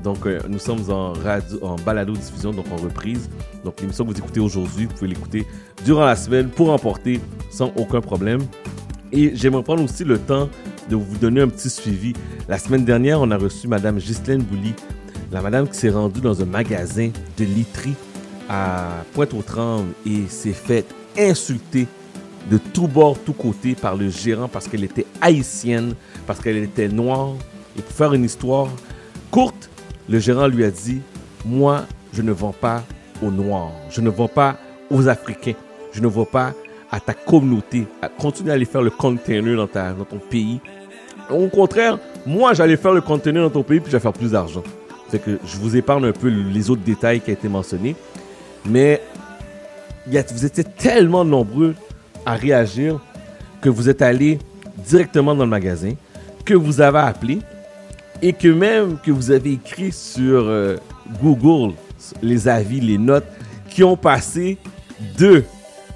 Donc, 0.05 0.27
euh, 0.27 0.39
nous 0.49 0.59
sommes 0.59 0.91
en, 0.91 1.15
radio, 1.15 1.59
en 1.63 1.77
balado 1.77 2.13
diffusion, 2.13 2.53
donc 2.53 2.67
en 2.71 2.77
reprise. 2.77 3.31
Donc, 3.65 3.81
l'émission 3.81 4.05
que 4.05 4.11
vous 4.13 4.19
écoutez 4.19 4.39
aujourd'hui, 4.39 4.85
vous 4.85 4.93
pouvez 4.93 5.09
l'écouter 5.09 5.47
durant 5.83 6.05
la 6.05 6.15
semaine 6.15 6.51
pour 6.51 6.71
emporter 6.71 7.21
sans 7.51 7.73
aucun 7.75 8.03
problème. 8.03 8.41
Et 9.13 9.35
j'aimerais 9.35 9.63
prendre 9.63 9.83
aussi 9.83 10.05
le 10.05 10.19
temps 10.19 10.51
de 10.91 10.97
vous 10.97 11.17
donner 11.17 11.41
un 11.41 11.49
petit 11.49 11.71
suivi. 11.71 12.13
La 12.49 12.59
semaine 12.59 12.85
dernière, 12.85 13.23
on 13.23 13.31
a 13.31 13.39
reçu 13.39 13.67
Madame 13.67 13.97
Ghislaine 13.97 14.43
Boully, 14.43 14.75
la 15.33 15.41
madame 15.41 15.67
qui 15.67 15.77
s'est 15.79 15.91
rendue 15.91 16.21
dans 16.21 16.43
un 16.43 16.47
magasin 16.47 17.11
de 17.39 17.45
literie 17.45 17.95
à 18.51 18.89
Pointe-aux-Trembles 19.15 19.95
et 20.05 20.29
s'est 20.29 20.53
faite 20.53 20.95
insulter 21.19 21.87
de 22.51 22.59
tous 22.59 22.89
bords, 22.89 23.19
tous 23.25 23.33
côtés 23.33 23.75
par 23.75 23.97
le 23.97 24.11
gérant 24.11 24.49
parce 24.49 24.69
qu'elle 24.69 24.85
était 24.85 25.07
haïtienne, 25.23 25.95
parce 26.27 26.41
qu'elle 26.41 26.59
était 26.59 26.89
noire. 26.89 27.31
Et 27.79 27.81
pour 27.81 27.93
faire 27.93 28.13
une 28.13 28.25
histoire 28.25 28.69
courte, 29.31 29.71
le 30.09 30.19
gérant 30.19 30.47
lui 30.47 30.65
a 30.65 30.71
dit 30.71 31.01
Moi, 31.45 31.85
je 32.13 32.23
ne 32.23 32.33
vends 32.33 32.53
pas 32.59 32.83
aux 33.23 33.31
Noirs, 33.31 33.73
je 33.91 34.01
ne 34.01 34.11
vends 34.11 34.29
pas 34.29 34.57
aux 34.91 35.09
Africains, 35.09 35.55
je 35.93 36.01
ne 36.01 36.07
vends 36.07 36.25
pas 36.25 36.53
à 36.91 37.01
ta 37.01 37.15
communauté. 37.15 37.87
À- 38.03 38.09
Continue 38.09 38.51
à 38.51 38.55
aller 38.55 38.65
faire 38.65 38.83
le 38.83 38.91
container 38.91 39.57
dans, 39.57 39.67
ta, 39.67 39.95
ton 40.09 40.19
pays. 40.19 40.61
Au 41.31 41.49
contraire, 41.49 41.99
moi, 42.27 42.53
j'allais 42.55 42.77
faire 42.77 42.93
le 42.93 43.01
container 43.01 43.43
dans 43.43 43.51
ton 43.51 43.63
pays 43.63 43.81
puis 43.81 43.91
j'allais 43.91 44.03
faire 44.03 44.13
plus 44.13 44.33
d'argent. 44.33 44.63
Fait 45.09 45.19
que 45.19 45.39
je 45.45 45.57
vous 45.59 45.77
épargne 45.77 46.05
un 46.07 46.13
peu 46.13 46.29
les 46.29 46.71
autres 46.71 46.83
détails 46.83 47.21
qui 47.21 47.31
ont 47.31 47.35
été 47.35 47.49
mentionnés. 47.49 47.97
Mais 48.67 49.01
vous 50.07 50.45
étiez 50.45 50.65
tellement 50.65 51.25
nombreux 51.25 51.75
à 52.27 52.35
réagir 52.35 53.01
que 53.61 53.69
vous 53.69 53.89
êtes 53.89 54.03
allé 54.03 54.39
directement 54.79 55.35
dans 55.35 55.45
le 55.45 55.51
magasin, 55.51 55.93
que 56.45 56.55
vous 56.55 56.81
avez 56.81 56.99
appelé 56.99 57.39
et 58.23 58.33
que 58.33 58.49
même 58.49 58.99
que 58.99 59.11
vous 59.11 59.31
avez 59.31 59.53
écrit 59.53 59.93
sur 59.93 60.45
euh, 60.45 60.77
Google 61.23 61.75
les 62.23 62.49
avis, 62.49 62.81
les 62.81 62.99
notes 62.99 63.27
qui 63.69 63.83
ont 63.83 63.97
passé 63.97 64.59
de 65.19 65.43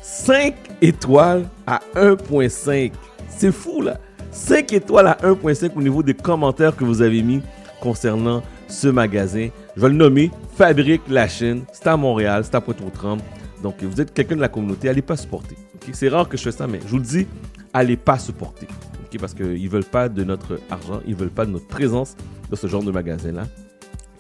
5 0.03 0.55
étoiles 0.81 1.47
à 1.67 1.81
1.5. 1.95 2.93
C'est 3.29 3.53
fou 3.53 3.83
là. 3.83 3.99
5 4.31 4.73
étoiles 4.73 5.07
à 5.07 5.19
1.5 5.23 5.71
au 5.77 5.83
niveau 5.83 6.03
des 6.03 6.15
commentaires 6.15 6.77
que 6.77 6.85
vous 6.85 7.03
avez 7.03 7.23
mis 7.23 7.41
concernant 7.81 8.43
ce 8.69 8.89
magasin. 8.89 9.49
Je 9.77 9.81
vais 9.81 9.89
le 9.89 9.95
nommer 9.95 10.31
Fabrique 10.57 11.03
la 11.09 11.29
Chine. 11.29 11.63
C'est 11.73 11.87
à 11.87 11.97
Montréal, 11.97 12.43
c'est 12.45 12.55
à 12.55 12.61
Pointe-aux-Trembles. 12.61 13.23
Donc 13.63 13.83
vous 13.83 14.01
êtes 14.01 14.13
quelqu'un 14.13 14.37
de 14.37 14.41
la 14.41 14.49
communauté, 14.49 14.89
allez 14.89 15.03
pas 15.03 15.17
supporter. 15.17 15.57
ok? 15.75 15.91
C'est 15.93 16.09
rare 16.09 16.29
que 16.29 16.37
je 16.37 16.43
fais 16.43 16.53
ça, 16.53 16.67
mais 16.67 16.81
je 16.85 16.91
vous 16.91 16.99
le 16.99 17.05
dis, 17.05 17.27
allez 17.73 17.97
pas 17.97 18.19
supporter. 18.19 18.69
Parce 19.17 19.33
qu'ils 19.33 19.69
veulent 19.71 19.85
pas 19.85 20.09
de 20.09 20.25
notre 20.25 20.59
argent, 20.71 21.01
ils 21.07 21.15
veulent 21.15 21.31
pas 21.31 21.47
de 21.47 21.53
notre 21.53 21.69
présence 21.69 22.17
dans 22.51 22.57
ce 22.57 22.67
genre 22.67 22.83
de 22.83 22.91
magasin-là. 22.91 23.47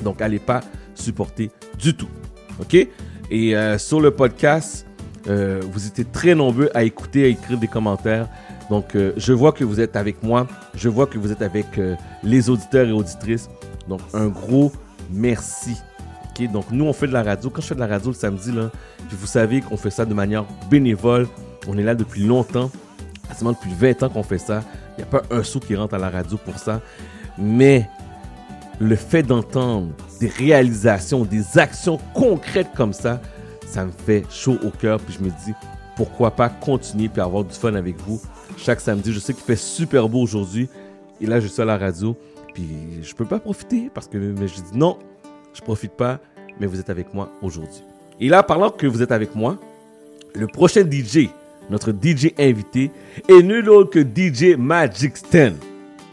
Donc, 0.02 0.22
allez 0.22 0.38
pas 0.38 0.60
supporter 0.94 1.50
du 1.78 1.94
tout. 1.94 2.08
OK? 2.60 2.74
Et 3.30 3.56
euh, 3.56 3.78
sur 3.78 4.00
le 4.00 4.10
podcast, 4.10 4.86
euh, 5.28 5.60
vous 5.70 5.86
étiez 5.86 6.04
très 6.04 6.34
nombreux 6.34 6.70
à 6.74 6.84
écouter, 6.84 7.24
à 7.24 7.26
écrire 7.28 7.58
des 7.58 7.68
commentaires. 7.68 8.28
Donc, 8.70 8.94
euh, 8.94 9.12
je 9.16 9.32
vois 9.32 9.52
que 9.52 9.64
vous 9.64 9.80
êtes 9.80 9.96
avec 9.96 10.22
moi. 10.22 10.46
Je 10.74 10.88
vois 10.88 11.06
que 11.06 11.18
vous 11.18 11.32
êtes 11.32 11.42
avec 11.42 11.66
les 12.22 12.50
auditeurs 12.50 12.86
et 12.86 12.92
auditrices. 12.92 13.48
Donc, 13.88 14.00
un 14.14 14.28
gros 14.28 14.72
merci. 15.10 15.76
OK? 16.30 16.50
Donc, 16.52 16.66
nous, 16.70 16.84
on 16.84 16.92
fait 16.92 17.06
de 17.06 17.12
la 17.12 17.22
radio. 17.22 17.50
Quand 17.50 17.60
je 17.60 17.66
fais 17.66 17.74
de 17.74 17.80
la 17.80 17.86
radio 17.86 18.10
le 18.10 18.16
samedi, 18.16 18.52
là, 18.52 18.70
vous 19.10 19.26
savez 19.26 19.60
qu'on 19.60 19.76
fait 19.76 19.90
ça 19.90 20.04
de 20.04 20.14
manière 20.14 20.44
bénévole. 20.70 21.26
On 21.66 21.76
est 21.76 21.82
là 21.82 21.94
depuis 21.94 22.24
longtemps. 22.24 22.70
Quasiment 23.28 23.52
depuis 23.52 23.72
20 23.72 24.02
ans 24.02 24.08
qu'on 24.08 24.22
fait 24.22 24.38
ça. 24.38 24.62
Il 24.96 25.02
n'y 25.02 25.04
a 25.04 25.06
pas 25.06 25.22
un 25.30 25.42
sou 25.42 25.60
qui 25.60 25.76
rentre 25.76 25.94
à 25.94 25.98
la 25.98 26.10
radio 26.10 26.36
pour 26.36 26.58
ça. 26.58 26.80
Mais 27.36 27.88
le 28.80 28.96
fait 28.96 29.22
d'entendre 29.22 29.88
des 30.20 30.28
réalisations, 30.28 31.24
des 31.24 31.58
actions 31.58 31.98
concrètes 32.14 32.70
comme 32.76 32.92
ça, 32.92 33.20
ça 33.66 33.84
me 33.84 33.92
fait 33.92 34.24
chaud 34.30 34.58
au 34.64 34.70
cœur. 34.70 34.98
Puis 35.00 35.16
je 35.18 35.24
me 35.24 35.30
dis, 35.30 35.54
pourquoi 35.96 36.30
pas 36.30 36.48
continuer 36.48 37.08
puis 37.08 37.20
avoir 37.20 37.44
du 37.44 37.54
fun 37.54 37.74
avec 37.74 38.00
vous 38.00 38.20
chaque 38.56 38.80
samedi. 38.80 39.12
Je 39.12 39.18
sais 39.18 39.34
qu'il 39.34 39.44
fait 39.44 39.56
super 39.56 40.08
beau 40.08 40.20
aujourd'hui. 40.20 40.68
Et 41.20 41.26
là, 41.26 41.40
je 41.40 41.46
suis 41.46 41.60
à 41.60 41.64
la 41.64 41.76
radio. 41.76 42.16
Puis 42.54 43.02
je 43.02 43.14
peux 43.14 43.24
pas 43.24 43.38
profiter 43.38 43.90
parce 43.92 44.08
que 44.08 44.18
je 44.20 44.54
dis 44.54 44.62
non, 44.74 44.98
je 45.52 45.60
profite 45.60 45.92
pas. 45.92 46.18
Mais 46.60 46.66
vous 46.66 46.80
êtes 46.80 46.90
avec 46.90 47.14
moi 47.14 47.30
aujourd'hui. 47.40 47.82
Et 48.20 48.28
là, 48.28 48.42
parlant 48.42 48.70
que 48.70 48.86
vous 48.86 49.02
êtes 49.02 49.12
avec 49.12 49.34
moi, 49.36 49.58
le 50.34 50.46
prochain 50.48 50.82
DJ, 50.82 51.30
notre 51.70 51.92
DJ 51.92 52.32
invité, 52.38 52.90
est 53.28 53.42
nul 53.42 53.68
autre 53.70 53.90
que 53.90 54.00
DJ 54.00 54.56
Magic 54.56 55.16
Stan. 55.16 55.52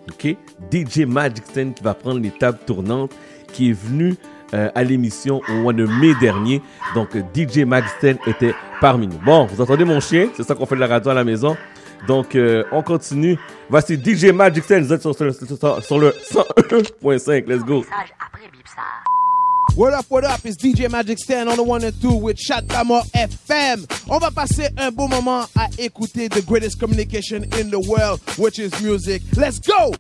OK? 0.10 0.36
DJ 0.72 1.06
Magic 1.06 1.46
Stan 1.46 1.72
qui 1.72 1.84
va 1.84 1.94
prendre 1.94 2.20
les 2.20 2.32
tables 2.32 2.60
tournantes, 2.66 3.12
qui 3.54 3.70
est 3.70 3.74
venu 3.74 4.16
euh, 4.54 4.70
à 4.76 4.84
l'émission 4.84 5.42
au 5.50 5.54
mois 5.54 5.74
de 5.74 5.86
mai 5.86 6.14
dernier. 6.20 6.62
Donc, 6.94 7.10
DJ 7.34 7.60
Magic 7.60 7.90
Stan 7.98 8.16
était 8.28 8.54
parmi 8.82 9.08
nous. 9.08 9.20
Bon, 9.26 9.46
vous 9.46 9.62
entendez 9.62 9.86
mon 9.86 10.00
chien? 10.00 10.30
C'est 10.36 10.44
ça 10.44 10.56
qu'on 10.56 10.66
fait 10.66 10.76
de 10.76 10.82
la 10.82 10.88
radio 10.88 11.12
à 11.12 11.16
la 11.16 11.24
maison. 11.24 11.56
Donc, 12.08 12.36
euh, 12.36 12.64
on 12.72 12.84
continue. 12.84 13.38
Voici 13.70 13.96
DJ 13.96 14.26
Magic 14.26 14.64
Stan. 14.64 14.82
Vous 14.82 14.94
êtes 14.94 15.02
sur, 15.02 15.16
le 15.24 15.32
101.5. 15.32 17.48
Let's 17.48 17.64
go. 17.64 17.84
What 19.74 19.94
up, 19.94 20.06
what 20.08 20.24
up, 20.24 20.46
it's 20.46 20.56
DJ 20.56 20.90
Magic 20.90 21.18
Stan 21.18 21.50
on 21.50 21.58
the 21.58 21.64
one 21.64 21.84
and 21.84 22.00
two 22.02 22.16
with 22.16 22.38
Chat 22.38 22.66
D'amour 22.68 23.02
FM. 23.14 23.86
On 24.10 24.20
va 24.20 24.32
passer 24.32 24.70
un 24.78 24.90
beau 24.92 25.08
moment 25.10 25.48
à 25.54 25.68
écouter 25.78 26.30
the 26.30 26.42
greatest 26.44 26.80
communication 26.80 27.44
in 27.60 27.70
the 27.72 27.80
world, 27.80 28.22
which 28.38 28.58
is 28.58 28.72
music. 28.82 29.22
Let's 29.36 29.60
go! 29.60 29.92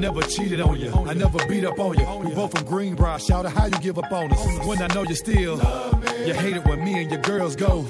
Never 0.00 0.22
cheated 0.22 0.60
on 0.60 0.80
you. 0.80 0.90
I 1.06 1.14
never 1.14 1.38
beat 1.46 1.64
up 1.64 1.78
on 1.78 1.98
you. 1.98 2.04
We 2.24 2.34
both 2.34 2.56
from 2.56 2.64
Greenbrier. 2.66 3.18
Shout 3.18 3.44
out 3.44 3.52
how 3.52 3.66
you 3.66 3.78
give 3.80 3.98
up 3.98 4.10
on 4.10 4.32
us. 4.32 4.66
When 4.66 4.80
I 4.82 4.86
know 4.94 5.02
you 5.02 5.14
still, 5.14 5.56
you 6.26 6.32
hate 6.34 6.56
it 6.56 6.64
when 6.64 6.82
me 6.82 7.02
and 7.02 7.10
your 7.10 7.20
girls 7.20 7.54
go. 7.54 7.86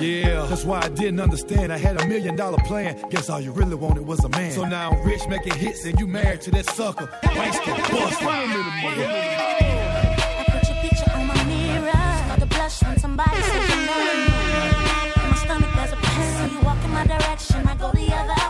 Yeah, 0.00 0.46
that's 0.46 0.64
why 0.64 0.80
I 0.80 0.88
didn't 0.88 1.20
understand. 1.20 1.72
I 1.72 1.78
had 1.78 2.00
a 2.00 2.06
million 2.06 2.36
dollar 2.36 2.58
plan. 2.58 3.02
Guess 3.10 3.30
all 3.30 3.40
you 3.40 3.52
really 3.52 3.74
wanted 3.74 4.06
was 4.06 4.22
a 4.24 4.28
man. 4.28 4.52
So 4.52 4.64
now 4.64 4.90
I'm 4.90 5.02
rich 5.06 5.26
making 5.28 5.54
hits 5.54 5.84
and 5.84 5.98
you 5.98 6.06
married 6.06 6.42
to 6.42 6.50
that 6.52 6.66
sucker. 6.66 7.08
Wasted, 7.36 7.76
busted. 7.76 8.28
Put 10.52 10.68
your 10.68 10.76
picture 10.82 11.10
on 11.14 11.26
my 11.26 11.44
mirror. 11.44 11.90
Start 12.26 12.40
to 12.40 12.46
blush. 12.46 12.82
In 12.82 13.16
my 13.16 13.24
stomach 15.36 15.70
there's 15.74 15.92
a 15.92 15.96
pain. 15.96 16.50
You 16.52 16.60
walk 16.60 16.84
in 16.84 16.90
my 16.90 17.06
direction, 17.06 17.66
I 17.66 17.74
go 17.76 17.90
the 17.92 18.12
other. 18.12 18.34
I 18.36 18.43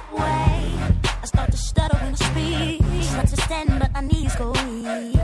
I 2.05 2.13
speak. 2.13 2.83
Try 3.13 3.25
to 3.25 3.37
stand, 3.37 3.79
but 3.81 3.93
my 3.95 4.01
knees 4.03 4.35
go 4.37 4.51
weak. 4.51 5.17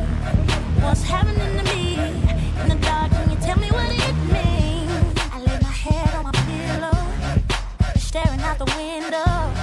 What's 0.80 1.02
happening 1.02 1.58
to 1.58 1.64
me? 1.74 1.94
In 2.62 2.68
the 2.70 2.78
dark, 2.80 3.10
can 3.10 3.30
you 3.30 3.36
tell 3.36 3.58
me 3.58 3.68
what 3.68 3.90
it 3.90 4.16
means? 4.32 5.18
I 5.30 5.40
lay 5.40 5.58
my 5.60 5.74
head 5.84 6.14
on 6.14 6.24
my 6.24 6.32
pillow, 6.32 6.98
staring 7.96 8.40
out 8.40 8.58
the 8.58 8.64
window. 8.76 9.59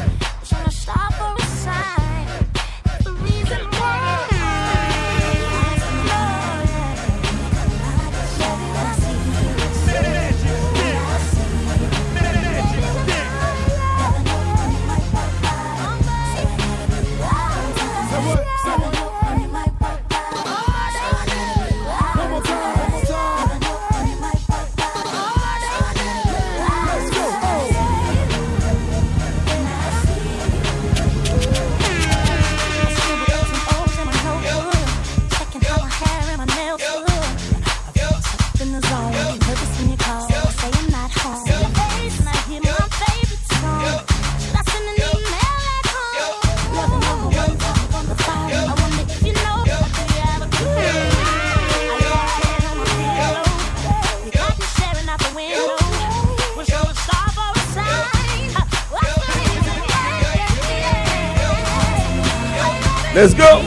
Let's 63.18 63.34
go. 63.34 63.62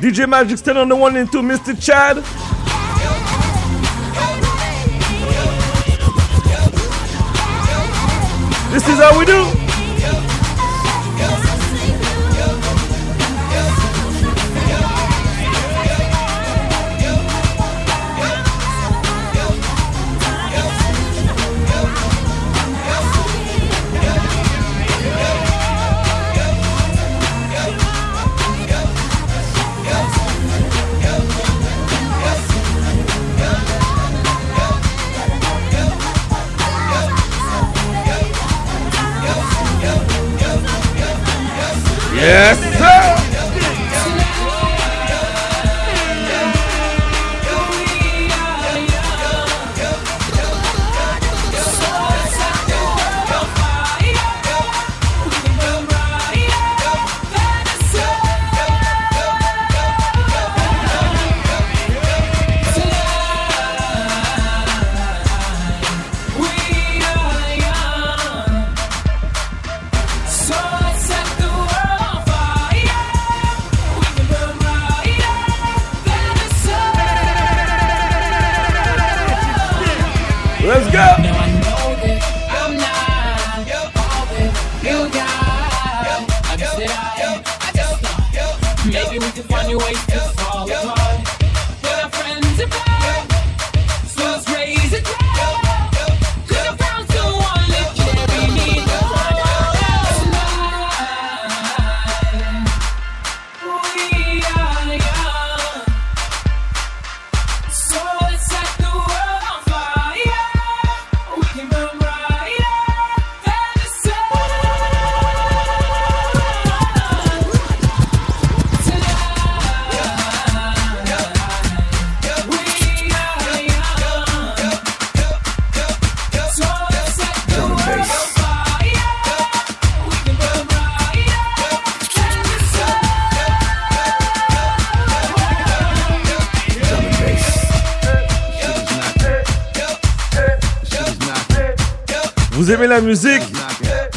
DJ 0.00 0.26
Magic 0.26 0.58
10 0.58 0.78
on 0.78 0.88
the 0.88 0.96
one 0.96 1.14
and 1.18 1.30
two, 1.30 1.42
Mr. 1.42 1.78
Chad. 1.78 2.16
This 8.72 8.88
is 8.88 8.98
how 8.98 9.18
we 9.18 9.26
do. 9.26 9.63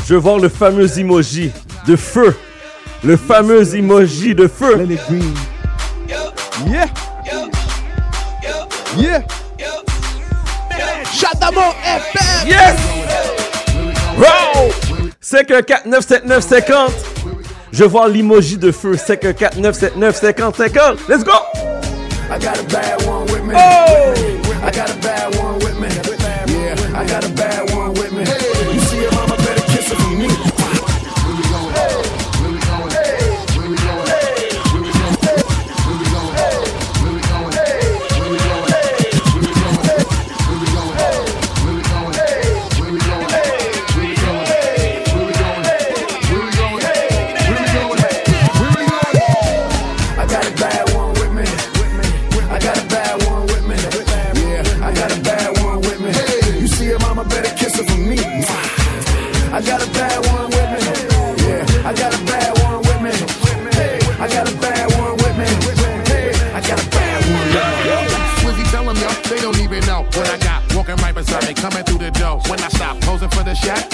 Je 0.07 0.15
vois 0.15 0.39
le 0.39 0.47
fameux 0.47 0.97
emoji 0.97 1.51
de 1.85 1.97
feu. 1.97 2.33
Le 3.03 3.17
fameux 3.17 3.75
emoji 3.75 4.33
de 4.33 4.47
feu. 4.47 4.87
Yeah. 6.65 6.85
Yeah. 8.97 9.21
Chatamon 11.13 11.73
FM. 11.83 12.47
Yes. 12.47 12.75
Wow. 14.17 14.71
C'est 15.19 15.45
Je 17.73 17.83
veux 17.83 18.09
l'emoji 18.09 18.57
de 18.57 18.71
feu. 18.71 18.95
C'est 18.95 19.21
Let's 19.25 21.23
go. 21.25 21.33
I 22.29 22.39
got 22.39 22.57
a 22.57 22.63
bad 22.63 23.01
one 23.05 23.25
with 23.25 23.43
me. 23.43 23.55
Oh. 23.57 24.13
I 24.63 24.71
got 24.71 24.89
a 24.89 24.95
bad 25.01 25.35
one 25.35 25.59
with 25.59 25.77
me. 25.77 25.89
Yeah, 26.47 26.99
I 26.99 27.05
got 27.05 27.25
a 27.25 27.29
bad 27.29 27.46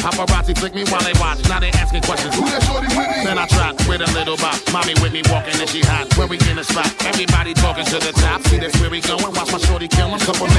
Paparazzi 0.03 0.51
flick 0.59 0.75
me 0.75 0.83
while 0.91 0.99
they 0.99 1.15
watch. 1.15 1.39
Now 1.47 1.63
they 1.63 1.71
asking 1.79 2.03
questions. 2.03 2.35
Who 2.35 2.43
that 2.51 2.59
shorty 2.67 2.91
with 2.91 3.07
me? 3.07 3.23
Then 3.23 3.39
I 3.39 3.47
trot 3.47 3.79
with 3.87 4.03
a 4.03 4.09
little 4.11 4.35
bop. 4.35 4.59
Mommy 4.75 4.91
with 4.99 5.15
me 5.15 5.23
walking 5.31 5.55
and 5.55 5.69
she 5.71 5.79
hot. 5.79 6.11
Where 6.19 6.27
we 6.27 6.35
in 6.51 6.59
the 6.59 6.63
spot, 6.67 6.91
everybody 7.07 7.53
talking 7.55 7.87
to 7.87 8.03
the 8.03 8.11
top. 8.19 8.43
See 8.51 8.59
this 8.59 8.75
where 8.83 8.91
we 8.91 8.99
going. 8.99 9.31
Watch 9.31 9.55
my 9.55 9.63
shorty 9.63 9.87
kill 9.87 10.11
him. 10.11 10.19
Couple 10.19 10.51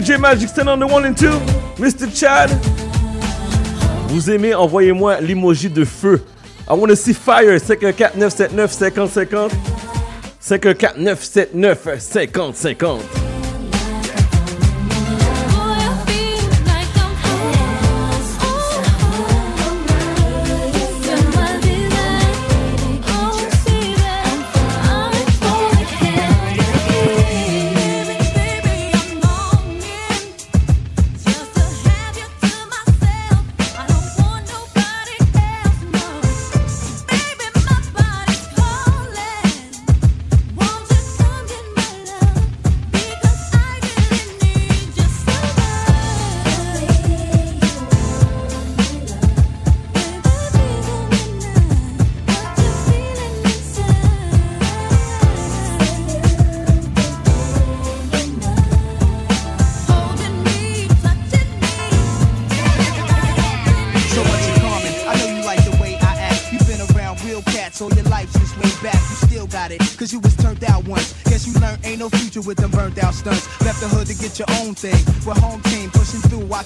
DJ 0.00 0.18
Magic 0.18 0.48
Stand 0.48 0.70
on 0.70 0.78
the 0.78 0.86
one 0.86 1.04
and 1.04 1.14
two, 1.14 1.38
Mr. 1.76 2.08
Chad. 2.10 2.48
Vous 4.08 4.30
aimez, 4.30 4.54
envoyez-moi 4.54 5.20
l'emoji 5.20 5.68
de 5.68 5.84
feu. 5.84 6.22
I 6.66 6.72
wanna 6.72 6.96
see 6.96 7.12
fire, 7.12 7.58
514 7.58 8.16
979 8.16 8.72
50 8.72 9.08
50. 9.08 9.50
514 10.40 10.96
979 10.96 11.98
50 11.98 13.19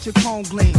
your 0.06 0.12
cone 0.14 0.42
gleam. 0.44 0.73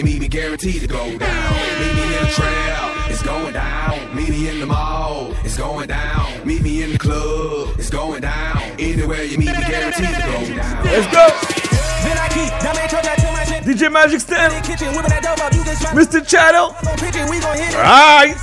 You 0.00 0.04
meet 0.04 0.20
me, 0.20 0.28
guaranteed 0.28 0.80
to 0.80 0.86
go 0.86 1.18
down. 1.18 1.52
Meet 1.78 1.94
me 1.94 2.02
in 2.16 2.24
the 2.24 2.30
trail, 2.32 2.88
it's 3.12 3.22
going 3.22 3.52
down. 3.52 4.16
Meet 4.16 4.30
me 4.30 4.48
in 4.48 4.60
the 4.60 4.66
mall, 4.66 5.34
it's 5.44 5.58
going 5.58 5.88
down. 5.88 6.46
Meet 6.46 6.62
me 6.62 6.82
in 6.82 6.92
the 6.92 6.98
club, 6.98 7.76
it's 7.78 7.90
going 7.90 8.22
down. 8.22 8.56
Anywhere 8.78 9.24
you 9.24 9.36
meet 9.36 9.52
me, 9.52 9.60
guaranteed 9.60 10.08
to 10.08 10.22
go 10.24 10.56
down. 10.56 10.84
Let's 10.84 11.06
go! 11.12 11.28
DJ 13.60 13.92
Magic 13.92 14.20
Stand, 14.20 14.54
Mr. 15.92 16.26
Channel. 16.26 16.74
Alright. 17.76 18.36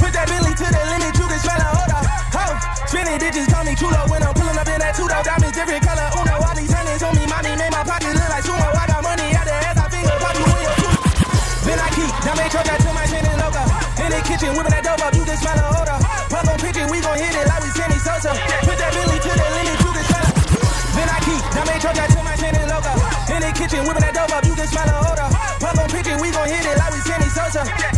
Put 0.00 0.12
that 0.16 0.26
Billy 0.32 0.54
to 0.56 0.64
the 0.64 0.80
limit, 0.96 1.12
you 1.12 1.26
can 1.28 1.38
smell 1.44 1.60
it, 1.60 1.68
hold 1.76 1.92
up. 1.92 2.88
Spinning 2.88 3.18
digits, 3.18 3.52
call 3.52 3.64
me 3.64 3.74
chulo 3.76 4.00
when 4.08 4.22
I'm 4.22 4.32
pulling 4.32 4.56
up 4.56 4.66
in 4.66 4.80
that 4.80 4.96
two-door 4.96 5.22
diamonds, 5.22 5.52
different 5.52 5.84
color. 5.84 6.25
Kitchen, 14.36 14.52
whipping 14.56 14.72
that 14.72 14.84
dope 14.84 15.00
up, 15.00 15.14
you 15.16 15.24
can 15.24 15.36
smell 15.36 15.56
hold 15.56 15.88
up. 15.88 16.00
Punk 16.28 16.48
on 16.48 16.58
pitching, 16.60 16.88
we 16.92 17.00
gon' 17.00 17.16
hit 17.16 17.32
it 17.32 17.46
like 17.48 17.62
we 17.64 17.70
Sammy 17.72 17.96
Sosa. 17.96 18.32
Put 18.68 18.76
that 18.76 18.92
Billy 18.92 19.16
to 19.16 19.32
the 19.32 19.46
limit, 19.56 19.76
you 19.80 19.90
can 19.96 20.04
smell 20.04 20.26
it. 20.28 20.36
Then 20.92 21.08
I 21.08 21.18
keep, 21.24 21.42
now 21.56 21.64
make 21.64 21.80
sure 21.80 21.96
that 21.96 22.08
to 22.12 22.20
my 22.20 22.36
chin 22.36 22.52
and 22.52 22.68
logo. 22.68 22.92
In 23.32 23.40
the 23.40 23.50
kitchen, 23.56 23.80
whipping 23.88 24.04
that 24.04 24.12
dope 24.12 24.36
up, 24.36 24.44
you 24.44 24.54
can 24.54 24.68
smell 24.68 24.88
hold 24.92 25.18
up. 25.18 25.32
Punk 25.56 25.80
on 25.80 25.88
pitching, 25.88 26.18
we 26.20 26.28
gon' 26.30 26.48
hit 26.48 26.64
it 26.68 26.76
like 26.76 26.92
we 26.92 27.00
Sammy 27.00 27.28
Sosa. 27.32 27.95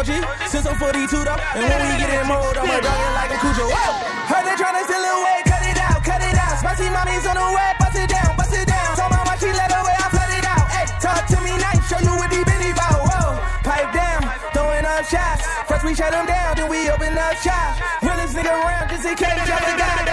OG, 0.00 0.48
since 0.48 0.64
I'm 0.64 0.80
42 0.80 1.12
though. 1.12 1.36
And 1.52 1.60
when 1.60 1.80
we 1.84 2.00
get 2.00 2.08
in 2.08 2.24
mode, 2.24 2.56
I'ma 2.56 2.80
dog 2.80 3.00
it 3.04 3.12
like 3.20 3.36
a 3.36 3.38
Cujo. 3.44 3.68
Whoa! 3.68 4.00
Heard 4.32 4.48
they 4.48 4.56
tryna 4.56 4.88
steal 4.88 4.96
it 4.96 5.12
away, 5.12 5.44
cut 5.44 5.60
it 5.60 5.76
out, 5.76 6.00
cut 6.00 6.24
it 6.24 6.40
out. 6.40 6.56
Spicy 6.56 6.88
mommy's 6.88 7.28
on 7.28 7.36
the 7.36 7.44
way, 7.52 7.70
bust 7.76 8.00
it 8.00 8.08
down, 8.08 8.32
bust 8.32 8.56
it 8.56 8.64
down. 8.64 8.96
Told 8.96 9.12
my 9.12 9.20
wife 9.28 9.44
she 9.44 9.52
let 9.52 9.68
her 9.68 9.84
way, 9.84 9.92
I 9.92 10.08
flood 10.08 10.32
it 10.32 10.46
out. 10.48 10.64
Hey, 10.72 10.88
talk 11.04 11.28
to 11.28 11.38
me 11.44 11.52
nice, 11.60 11.84
show 11.84 12.00
you 12.00 12.16
what 12.16 12.32
these 12.32 12.48
bitties 12.48 12.72
bout. 12.72 12.96
Whoa, 12.96 13.44
pipe 13.60 13.92
down, 13.92 14.24
throwing 14.56 14.88
up 14.88 15.04
shots. 15.04 15.44
First 15.68 15.84
we 15.84 15.92
shut 15.92 16.16
them 16.16 16.24
down, 16.24 16.56
then 16.56 16.72
we 16.72 16.88
open 16.88 17.12
up 17.20 17.36
shop. 17.36 17.76
Realest 18.00 18.32
nigga 18.32 18.56
around, 18.56 18.88
just 18.88 19.04
in 19.04 19.12
case 19.20 19.36
y'all 19.44 19.60
forgot. 19.60 20.09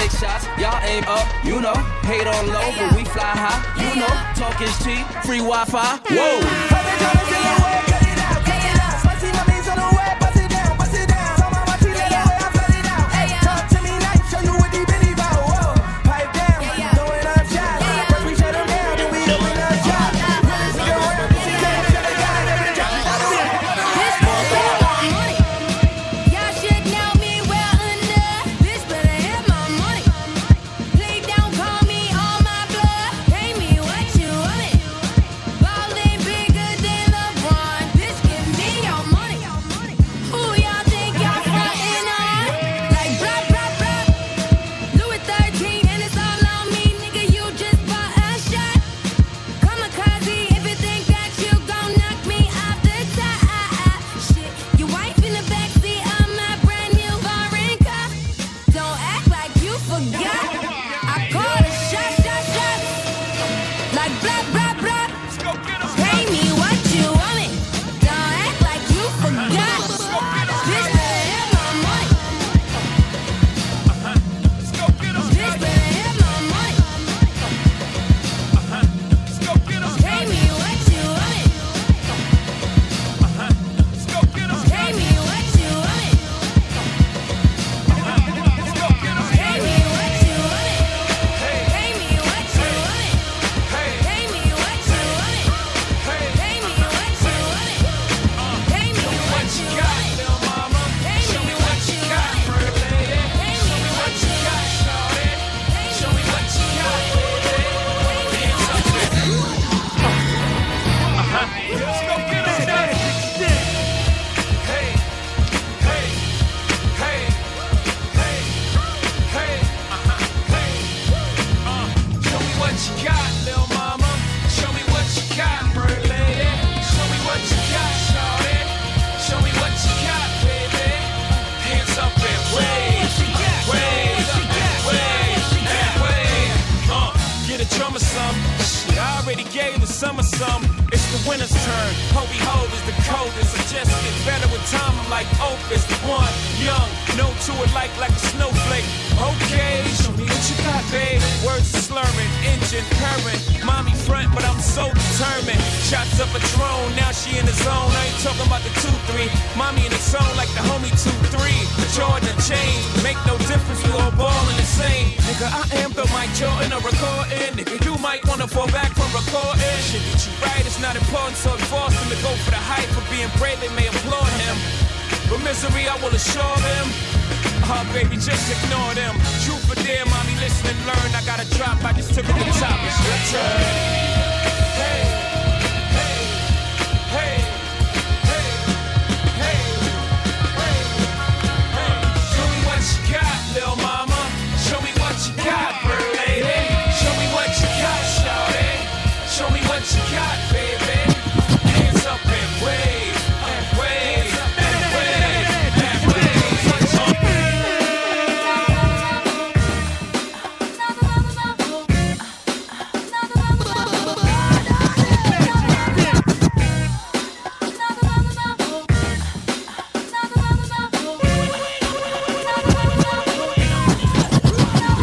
Take 0.00 0.10
shots, 0.12 0.46
y'all 0.58 0.80
aim 0.84 1.04
up, 1.04 1.26
you 1.44 1.60
know. 1.60 1.74
Hate 2.08 2.26
on 2.26 2.46
low, 2.46 2.72
but 2.78 2.96
we 2.96 3.04
fly 3.04 3.32
high, 3.36 3.60
you 3.76 4.00
know. 4.00 4.14
Talk 4.34 4.60
is 4.62 4.72
cheap, 4.82 5.04
free 5.24 5.38
Wi-Fi. 5.38 6.00
Whoa. 6.08 6.80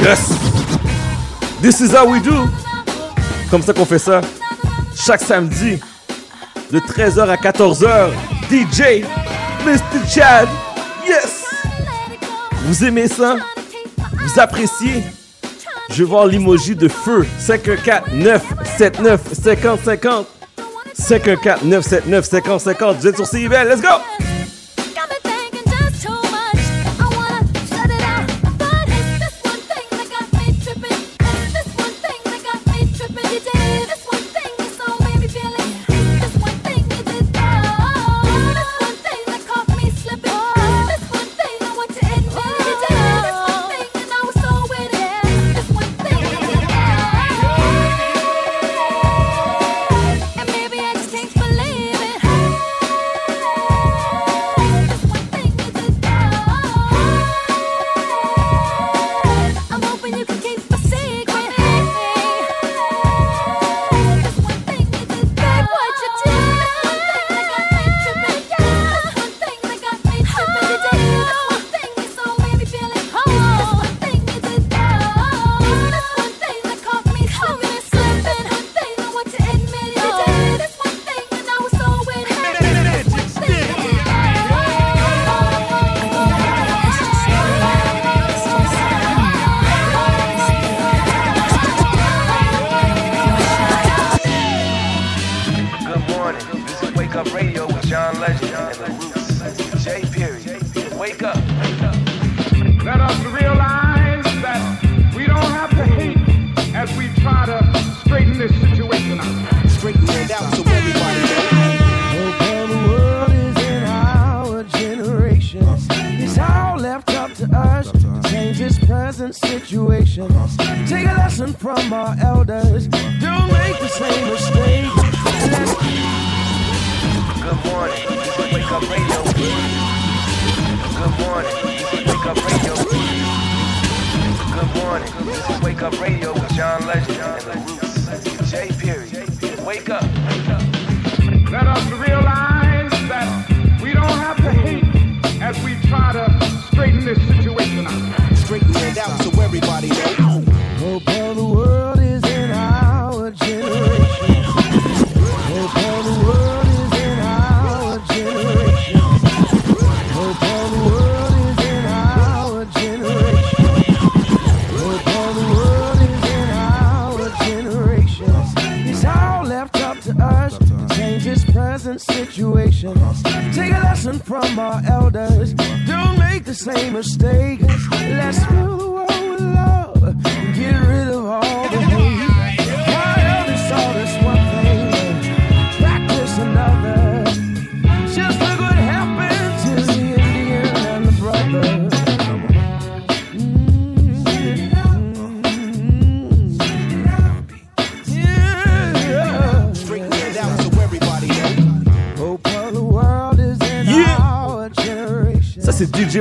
Yes! 0.01 0.29
This 1.61 1.81
is 1.81 1.91
how 1.91 2.05
we 2.05 2.21
do! 2.21 2.47
Comme 3.49 3.61
ça 3.61 3.73
qu'on 3.73 3.85
fait 3.85 3.99
ça. 3.99 4.21
Chaque 4.95 5.21
samedi, 5.21 5.79
de 6.71 6.79
13h 6.79 7.29
à 7.29 7.35
14h, 7.35 8.09
DJ, 8.49 9.03
Mr. 9.65 10.07
Chad, 10.07 10.47
yes! 11.07 11.45
Vous 12.65 12.83
aimez 12.83 13.07
ça? 13.07 13.37
Vous 14.13 14.39
appréciez? 14.39 15.03
Je 15.89 16.03
vais 16.03 16.09
voir 16.09 16.25
l'emoji 16.25 16.75
de 16.75 16.87
feu. 16.87 17.25
514 17.39 18.13
979 18.13 19.21
50 19.33 19.79
50. 19.83 20.27
514 20.93 21.63
979 21.63 22.25
50 22.25 22.97
Vous 22.97 23.07
êtes 23.07 23.15
sur 23.15 23.27
CIBL, 23.27 23.67
let's 23.69 23.81
go! 23.81 23.87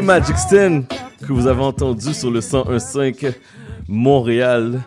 Magic 0.06 0.38
Stand 0.38 0.84
que 1.26 1.32
vous 1.32 1.48
avez 1.48 1.62
entendu 1.62 2.14
sur 2.14 2.30
le 2.30 2.38
101.5 2.38 3.34
Montréal. 3.88 4.80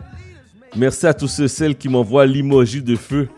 Merci 0.74 1.06
à 1.06 1.12
tous 1.12 1.28
ceux 1.28 1.44
et 1.44 1.48
celles 1.48 1.76
qui 1.76 1.90
m'envoient 1.90 2.24
l'emoji 2.24 2.82
de 2.82 2.96
feu. 2.96 3.28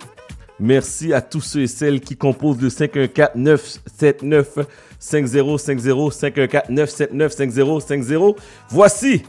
Merci 0.61 1.13
à 1.13 1.21
tous 1.21 1.41
ceux 1.41 1.63
et 1.63 1.67
celles 1.67 2.01
qui 2.01 2.17
composent 2.17 2.63
le 2.63 2.69
514-979-5050, 2.69 4.69
514-979-5050. 6.71 8.37
Voici 8.69 9.25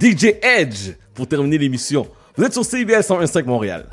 DJ 0.00 0.34
Edge 0.42 0.94
pour 1.14 1.28
terminer 1.28 1.58
l'émission. 1.58 2.08
Vous 2.36 2.42
êtes 2.42 2.52
sur 2.52 2.64
CBL 2.64 3.02
101.5 3.02 3.44
Montréal. 3.44 3.86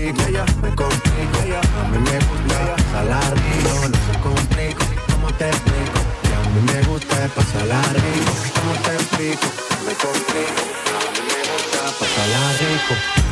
Complico, 0.00 0.44
me 0.62 0.74
complico. 0.74 1.38
A 1.78 1.88
mí 1.88 1.98
me 1.98 2.18
gusta 2.26 2.76
pasarla 2.76 3.20
rico. 3.20 3.88
No 3.88 3.98
se 4.06 4.20
complico, 4.20 4.84
¿cómo 5.12 5.32
te 5.34 5.48
explico? 5.48 6.00
Que 6.22 6.34
a 6.34 6.40
mí 6.54 6.60
me 6.72 6.82
gusta 6.88 7.28
pasarla 7.34 7.82
rico. 7.92 8.32
¿Cómo 8.54 8.72
te 8.84 8.94
explico? 8.94 9.46
Me 9.86 9.92
complico. 9.94 10.62
A 10.96 11.10
mí 11.12 11.20
me 11.28 11.40
gusta 11.52 11.98
pasarla 11.98 12.52
rico. 12.58 13.29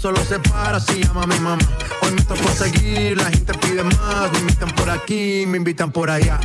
Solo 0.00 0.24
se 0.24 0.38
para 0.38 0.80
si 0.80 1.02
llama 1.02 1.26
mi 1.26 1.38
mamá. 1.40 1.62
Hoy 2.02 2.12
me 2.12 2.22
tocó 2.22 2.48
seguir, 2.52 3.18
la 3.18 3.30
gente 3.30 3.52
pide 3.58 3.82
más. 3.84 4.32
Me 4.32 4.38
invitan 4.38 4.70
por 4.70 4.88
aquí, 4.88 5.44
me 5.46 5.58
invitan 5.58 5.92
por 5.92 6.10
allá. 6.10 6.40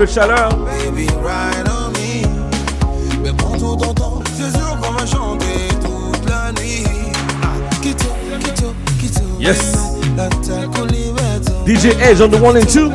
De 0.00 0.06
chaleur. 0.06 0.48
Baby, 0.84 1.06
ride 1.22 1.68
on 1.68 1.90
me. 1.90 3.22
Mais 3.22 3.32
prends 3.36 3.52
tout 3.58 3.76
ton 3.76 3.92
temps, 3.92 4.22
c'est 4.34 4.50
sûr 4.56 4.78
qu'on 4.80 4.92
va 4.92 5.04
chanter 5.04 5.68
toute 5.82 6.28
la 6.28 6.52
nuit. 6.52 6.84
Ah, 7.42 7.48
Quitte, 7.82 8.06
quitte, 8.40 8.64
quitte. 8.98 9.22
Yes. 9.38 9.74
DJ 11.66 11.96
Edge 12.00 12.20
on 12.22 12.28
the 12.30 12.40
one 12.40 12.56
and 12.56 12.66
two. 12.66 12.90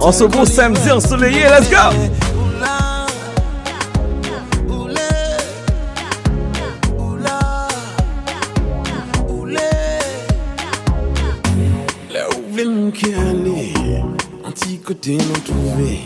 En 0.00 0.12
ce 0.12 0.24
beau 0.24 0.44
samedi 0.46 0.90
ensoleillé, 0.90 1.42
let's 1.42 1.68
go! 1.70 1.92
Un 14.46 14.52
petit 14.52 14.78
côté 14.78 15.16
non 15.16 15.40
trouvé, 15.44 16.04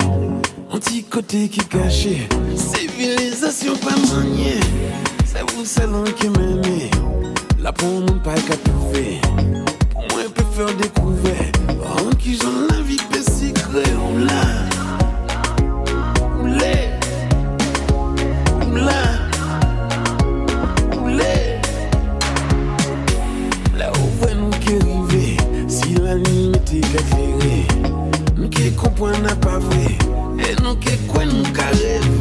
un 0.73 0.78
petit 0.78 1.05
côté 1.05 1.49
qui 1.49 1.60
est 1.60 1.69
caché. 1.69 2.28
Civilisation 2.57 3.77
pas 3.77 3.94
maniée, 4.15 4.60
c'est 5.27 5.43
vous 5.52 5.67
salon 5.67 6.05
qui 6.05 6.31
m'aimez. 6.31 6.91
La 7.60 7.70
pour 7.70 8.01
mon 8.01 8.19
pas 8.20 8.35
qu'à 8.35 8.57
trouver, 8.57 9.20
pour 9.91 10.01
moi 10.10 10.23
je 10.25 10.43
préfère 10.43 10.75
découvrir. 10.77 11.52
En 11.85 12.10
qui 12.17 12.36
j'en 12.36 12.75
la 12.75 12.81
vie, 12.81 12.97
secret 12.97 13.93
ou 14.10 14.25
là. 14.25 14.70
La 23.77 23.91
ouvre 23.91 24.31
nous 24.35 24.51
qui 24.60 25.36
Si 25.69 25.94
la 25.94 26.15
ligne 26.15 26.55
était 26.55 26.81
qu'à 26.81 27.02
ke 28.61 28.71
kompwen 28.77 29.23
na 29.25 29.33
pa 29.41 29.57
vwe 29.57 29.97
E 30.45 30.51
nou 30.61 30.77
ke 30.85 30.93
kwen 31.09 31.31
nou 31.33 31.53
ka 31.57 31.65
revi 31.79 32.20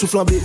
sou 0.00 0.08
flambe 0.08 0.38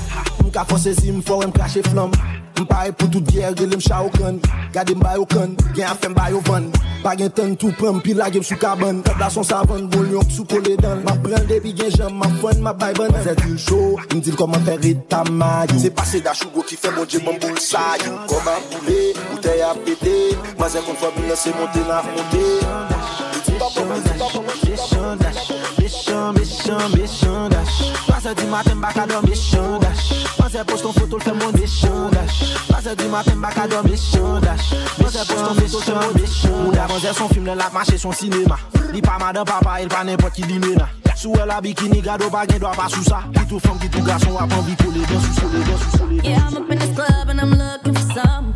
M 0.44 0.50
ka 0.52 0.66
fonsezi 0.68 1.14
m 1.16 1.22
fò 1.24 1.40
wè 1.40 1.48
m 1.48 1.54
krashe 1.56 1.84
flam 1.88 2.12
M 2.56 2.66
pare 2.68 2.92
pou 2.96 3.08
tout 3.12 3.24
gyer 3.32 3.56
gèle 3.56 3.78
m 3.78 3.84
chaw 3.84 4.10
kan 4.16 4.40
Gade 4.76 4.96
m 4.96 5.00
bayo 5.04 5.24
kan, 5.32 5.54
gen 5.76 5.88
a 5.88 5.94
fèm 5.96 6.16
bayo 6.16 6.42
van 6.48 6.68
Bagen 7.06 7.32
tan 7.36 7.54
tou 7.60 7.72
prèm 7.78 8.02
pi 8.04 8.16
lage 8.18 8.42
m 8.42 8.44
sou 8.44 8.60
kaban 8.60 9.00
Kabla 9.06 9.30
son 9.32 9.48
savan, 9.48 9.88
bol 9.92 10.08
yon 10.12 10.28
sou 10.28 10.48
kole 10.50 10.76
dan 10.82 11.04
Ma 11.08 11.16
pren 11.24 11.48
depi 11.48 11.72
gen 11.78 11.94
jam, 11.94 12.18
ma 12.20 12.28
fwen, 12.42 12.60
ma 12.66 12.74
bay 12.76 12.96
ban 12.98 13.16
Zè 13.24 13.36
dil 13.44 13.56
show, 13.62 13.96
m 14.12 14.20
dil 14.20 14.36
koman 14.40 14.64
fè 14.68 14.76
red 14.84 15.06
tamayou 15.12 15.80
Se 15.80 15.92
pase 15.96 16.20
da 16.26 16.36
chougo 16.36 16.66
ki 16.68 16.80
fè 16.80 16.92
bon 16.96 17.08
dje 17.08 17.24
bon 17.24 17.40
bol 17.40 17.56
sayou 17.64 18.26
Koman 18.32 18.60
boule, 18.74 19.00
boutei 19.30 19.64
a 19.64 19.72
pete 19.88 20.18
Ma 20.60 20.68
zè 20.72 20.84
kon 20.84 21.00
fò 21.00 21.14
bin 21.16 21.32
lese 21.32 21.56
monte 21.56 21.88
na 21.88 22.04
fonte 22.04 22.44
Bichon, 23.56 23.88
bichon, 23.88 25.16
bichon, 25.80 26.34
bichon, 26.36 26.90
bichon 26.92 27.25
du 28.34 28.46
matin, 28.48 28.76
bac 28.78 28.98
à 28.98 29.06
dormir, 29.06 29.36
chandache. 29.36 30.26
Que 30.38 30.68
de 37.08 37.14
son 37.14 37.30
film 37.30 37.46
dans 37.46 37.56
la 37.56 37.70
marché 37.70 37.98
son 37.98 38.12
cinéma. 38.12 38.58
Li 38.94 39.02
pas 39.02 39.18
madame 39.20 39.46
papa, 39.46 39.82
il 39.82 39.88
pas 39.88 40.04
n'importe 40.04 40.34
qui 40.34 40.44
l'inena. 40.44 40.88
Sou 41.16 41.34
el 41.42 41.50
a 41.50 41.62
bikini, 41.62 42.02
gado 42.02 42.30
pa 42.30 42.46
gen 42.46 42.60
doit 42.60 42.72
pas 42.72 42.90
sous 42.90 43.04
ça. 43.04 43.20
Tout 43.48 43.60
femme, 43.60 43.80
qui 43.80 43.90
tout 43.90 44.04
garçon, 44.04 44.36
a 44.38 44.48
pas 44.48 44.56
pour 44.56 44.92
les 44.92 45.06
sous 45.06 45.50
les 45.50 45.98
sous 45.98 46.08
les. 46.08 46.30
Yeah, 46.30 46.40
I'm 46.50 46.58
up 46.58 46.72
in 46.72 46.78
this 46.78 46.94
club 46.94 47.30
and 47.30 47.40
I'm 47.40 47.52
looking 47.52 47.94
for 47.94 48.14
some 48.14 48.54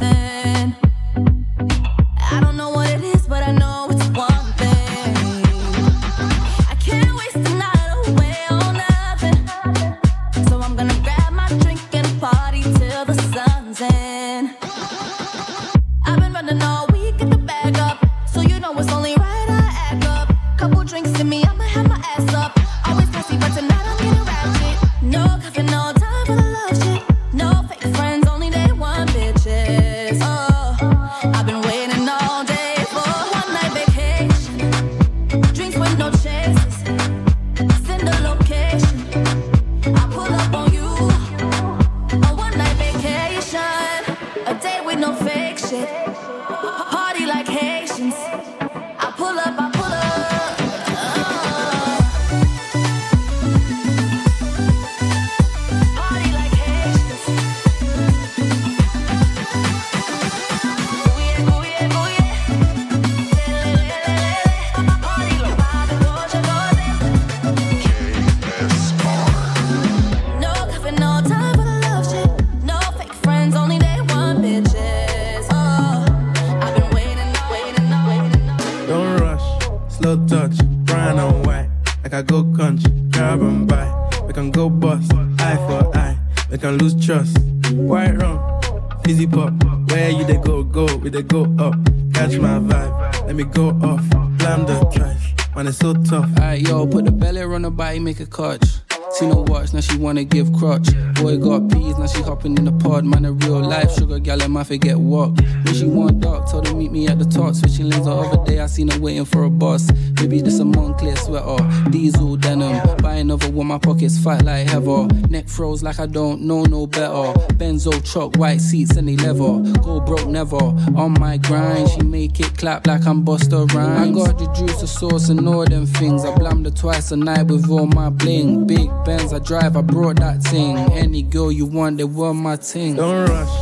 make 98.09 98.19
a 98.21 98.25
catch. 98.25 98.67
Seen 99.11 99.29
her 99.29 99.41
watch, 99.41 99.71
now 99.71 99.81
she 99.81 99.95
wanna 99.97 100.23
give 100.23 100.51
crutch. 100.53 100.87
Boy 101.21 101.37
got 101.37 101.69
peas, 101.69 101.95
now 101.99 102.07
she 102.07 102.23
hopping 102.23 102.57
in 102.57 102.65
the 102.65 102.71
pod, 102.71 103.05
man, 103.05 103.23
a 103.25 103.31
real 103.31 103.58
Life 103.69 103.93
sugar 103.99 104.17
gal, 104.17 104.41
I 104.41 104.47
might 104.47 104.65
forget 104.65 104.97
what. 104.97 105.39
When 105.63 105.75
she 105.75 105.85
want 105.85 106.21
dark, 106.21 106.49
told 106.49 106.67
her 106.67 106.73
meet 106.73 106.91
me 106.91 107.07
at 107.07 107.19
the 107.19 107.25
top. 107.25 107.53
Switching 107.53 107.87
lanes 107.87 108.05
the 108.05 108.11
other 108.11 108.43
day, 108.43 108.59
I 108.59 108.65
seen 108.65 108.87
her 108.87 108.99
waiting 108.99 109.25
for 109.25 109.43
a 109.43 109.49
bus. 109.49 109.91
Maybe 110.19 110.41
this 110.41 110.59
a 110.59 110.63
Moncler 110.63 111.15
sweater, 111.15 111.91
diesel 111.91 112.35
denim. 112.35 112.97
Buy 112.97 113.17
another 113.17 113.51
one, 113.51 113.67
my 113.67 113.77
pockets 113.77 114.17
fight 114.17 114.43
like 114.43 114.67
heather. 114.67 115.05
Neck 115.29 115.47
froze 115.47 115.83
like 115.83 115.99
I 115.99 116.07
don't 116.07 116.41
know 116.41 116.63
no 116.63 116.87
better. 116.87 117.37
Benzo 117.59 118.03
truck, 118.11 118.37
white 118.37 118.59
seats 118.59 118.95
and 118.97 119.07
they 119.07 119.15
leather. 119.17 119.61
Go 119.81 119.99
broke 119.99 120.27
never. 120.27 120.57
On 120.57 121.13
my 121.19 121.37
grind, 121.37 121.89
she 121.89 122.01
make 122.01 122.39
it 122.39 122.57
clap 122.57 122.87
like 122.87 123.05
I'm 123.05 123.21
Buster 123.23 123.65
Rhymes. 123.65 124.17
I 124.17 124.25
got 124.25 124.39
the 124.39 124.47
juice, 124.53 124.81
the 124.81 124.87
sauce, 124.87 125.29
and 125.29 125.47
all 125.47 125.65
them 125.65 125.85
things. 125.85 126.25
I 126.25 126.35
blammed 126.35 126.65
her 126.65 126.71
twice 126.71 127.11
a 127.11 127.15
night 127.15 127.45
with 127.45 127.69
all 127.69 127.85
my 127.85 128.09
bling. 128.09 128.65
Big 128.65 128.89
Benz, 129.05 129.31
I 129.31 129.37
drive, 129.37 129.77
I 129.77 129.81
brought 129.81 130.15
that 130.15 130.41
thing. 130.41 130.75
Any 130.93 131.21
girl 131.21 131.51
you 131.51 131.67
want, 131.67 131.97
they 131.97 132.03
were 132.03 132.33
my 132.33 132.55
thing. 132.55 132.95
Don't 132.95 133.29
rush. 133.29 133.58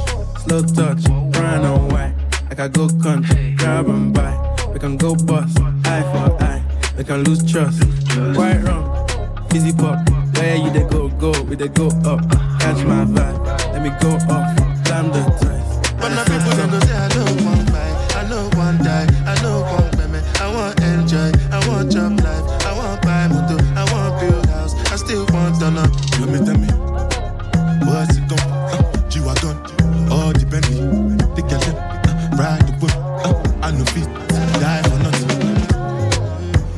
Little 0.48 0.64
touch, 0.64 1.04
brown 1.32 1.66
away. 1.66 2.14
I 2.50 2.56
can 2.56 2.72
go 2.72 2.88
country, 3.04 3.54
grab 3.58 3.88
and 3.90 4.14
buy. 4.14 4.34
We 4.74 4.80
can 4.80 4.96
go 4.96 5.14
bust, 5.14 5.60
eye 5.86 6.02
for 6.12 6.44
eye. 6.44 6.64
We 6.98 7.04
can 7.04 7.24
lose 7.26 7.44
trust, 7.52 7.82
quite 8.34 8.58
wrong. 8.64 9.08
Fizzy 9.50 9.74
pop, 9.74 10.10
where 10.38 10.56
you 10.56 10.72
they 10.72 10.84
go, 10.88 11.10
go, 11.10 11.32
we 11.44 11.56
they 11.56 11.68
go 11.68 11.88
up. 12.06 12.22
Catch 12.62 12.86
my 12.86 13.04
vibe, 13.06 13.46
let 13.74 13.82
me 13.82 13.90
go 14.00 14.12
off, 14.34 14.48
slam 14.88 15.08
the 15.12 15.22
dice. 15.42 15.94
But 16.00 16.10
now 16.10 16.24
people 16.24 16.58
don't 16.58 16.72
go 16.72 16.80
say 16.80 16.96
hello. 16.96 17.17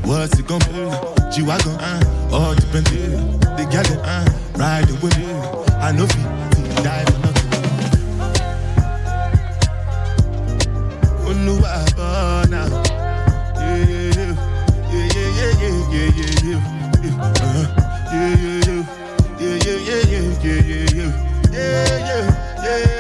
What's 0.09 0.39
it 0.39 0.47
gon' 0.47 0.57
be? 0.61 0.89
G-Wagon, 1.31 1.75
uh, 1.79 2.01
all 2.33 2.55
depend 2.55 2.87
The 2.87 3.67
gal 3.69 3.83
them, 3.83 4.01
uh, 4.03 4.25
ride 4.57 4.89
away 4.89 5.11
I 5.77 5.91
know 5.91 6.07
fi, 6.07 6.23
die 6.81 7.05
for 7.05 7.19
nothing 7.19 7.51
Oluwa 11.29 11.85
Bona 11.95 12.61
Yeah, 13.53 13.85
yeah, 13.85 14.33
yeah, 14.89 15.13
yeah, 15.13 15.53
yeah, 15.61 15.77
yeah, 15.91 16.17
yeah, 16.17 16.41
yeah 16.43 17.21
uh, 17.21 17.69
Yeah, 18.11 18.33
yeah, 18.33 18.65
yeah, 18.65 18.81
yeah, 19.39 19.57
yeah, 19.61 19.89
yeah, 19.89 20.25
yeah, 20.39 20.89
yeah, 20.89 21.13
yeah, 21.13 21.53
yeah, 21.53 22.25
yeah, 22.63 22.85
yeah 22.85 22.98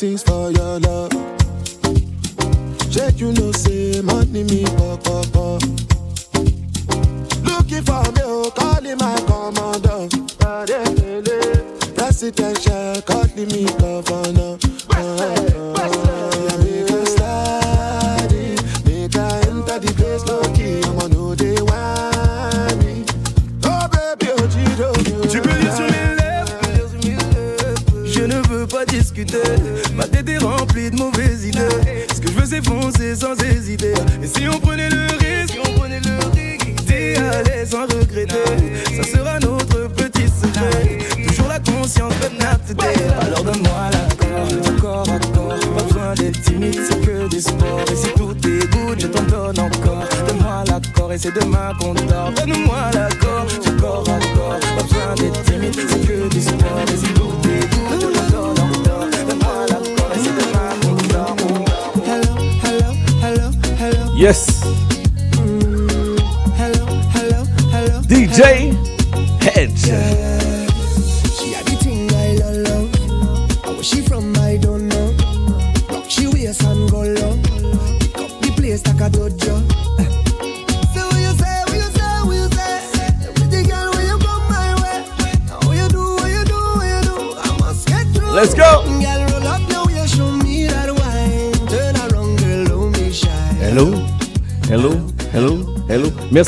tease 0.00 0.22
for 0.22 0.39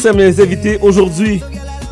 hello. 0.05 0.09
Merci 0.09 0.09
à 0.09 0.13
mes 0.13 0.41
invités 0.41 0.79
aujourd'hui. 0.81 1.41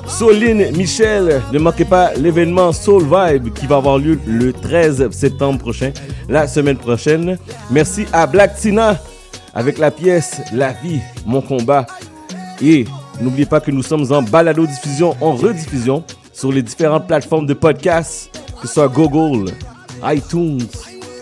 Soline 0.08 0.76
Michel, 0.76 1.40
ne 1.52 1.58
manquez 1.60 1.84
pas 1.84 2.12
l'événement 2.14 2.72
Soul 2.72 3.04
Vibe 3.04 3.52
qui 3.52 3.66
va 3.66 3.76
avoir 3.76 3.98
lieu 3.98 4.18
le 4.26 4.52
13 4.52 5.10
septembre 5.10 5.60
prochain, 5.60 5.92
la 6.28 6.48
semaine 6.48 6.76
prochaine. 6.76 7.38
Merci 7.70 8.06
à 8.12 8.26
Black 8.26 8.56
Tina 8.56 8.98
avec 9.54 9.78
la 9.78 9.92
pièce 9.92 10.40
La 10.52 10.72
vie, 10.72 11.00
mon 11.24 11.40
combat. 11.40 11.86
Et 12.60 12.84
n'oubliez 13.20 13.46
pas 13.46 13.60
que 13.60 13.70
nous 13.70 13.82
sommes 13.82 14.10
en 14.12 14.22
balado 14.22 14.66
diffusion, 14.66 15.14
en 15.20 15.34
rediffusion 15.34 16.02
sur 16.32 16.50
les 16.50 16.62
différentes 16.62 17.06
plateformes 17.06 17.46
de 17.46 17.54
podcast, 17.54 18.30
que 18.60 18.66
ce 18.66 18.74
soit 18.74 18.88
Google, 18.88 19.52
iTunes, 20.04 20.66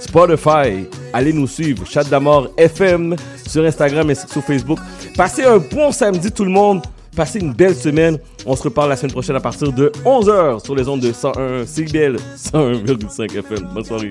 Spotify. 0.00 0.86
Allez 1.12 1.34
nous 1.34 1.46
suivre, 1.46 1.86
Chat 1.86 2.04
d'Amour 2.04 2.48
FM 2.56 3.14
sur 3.46 3.64
Instagram 3.64 4.10
et 4.10 4.14
sur 4.14 4.42
Facebook. 4.42 4.78
Passez 5.18 5.42
un 5.44 5.58
bon 5.58 5.90
samedi 5.90 6.30
tout 6.30 6.44
le 6.44 6.50
monde. 6.52 6.80
Passez 7.16 7.40
une 7.40 7.52
belle 7.52 7.74
semaine. 7.74 8.20
On 8.46 8.54
se 8.54 8.62
reparle 8.62 8.90
la 8.90 8.96
semaine 8.96 9.10
prochaine 9.10 9.34
à 9.34 9.40
partir 9.40 9.72
de 9.72 9.90
11h 10.04 10.64
sur 10.64 10.76
les 10.76 10.86
ondes 10.86 11.00
de 11.00 11.12
101 11.12 11.66
CBL 11.66 12.18
101,5 12.36 13.36
FM. 13.36 13.68
Bonne 13.74 13.84
soirée. 13.84 14.10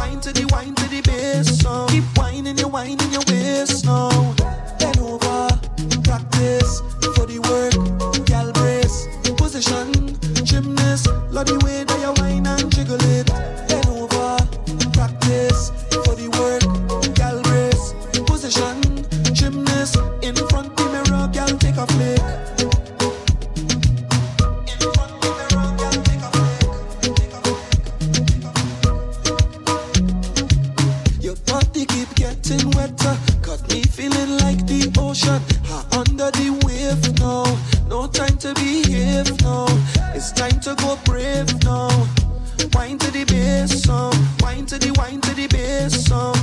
Wine 0.00 0.18
to 0.22 0.32
the 0.32 0.46
wine 0.50 0.74
to 0.76 0.88
the 0.88 1.02
bass 1.02 1.62
now. 1.62 1.86
Keep 1.88 2.04
whining, 2.16 2.56
you 2.56 2.68
whining 2.68 3.12
your 3.12 3.20
waist 3.28 3.84
now. 3.84 4.08
Bend 4.78 4.98
over, 4.98 5.48
practice 6.02 6.80
for 7.14 7.26
the 7.26 7.38
work. 7.44 8.24
Gal 8.24 8.50
brace, 8.52 9.08
position, 9.36 9.92
gymnast. 10.42 11.06
Love 11.30 11.48
the 11.48 11.60
way 11.66 11.84
It's 40.22 40.32
time 40.32 40.60
to 40.60 40.74
go 40.74 40.98
brave 41.06 41.48
now. 41.64 41.88
Wine 42.74 42.98
to 42.98 43.10
the 43.10 43.24
bass 43.24 43.84
song, 43.84 44.12
wine 44.40 44.66
to 44.66 44.78
the 44.78 44.92
wine 44.98 45.18
to 45.22 45.34
the 45.34 45.46
bass 45.46 46.04
song. 46.04 46.36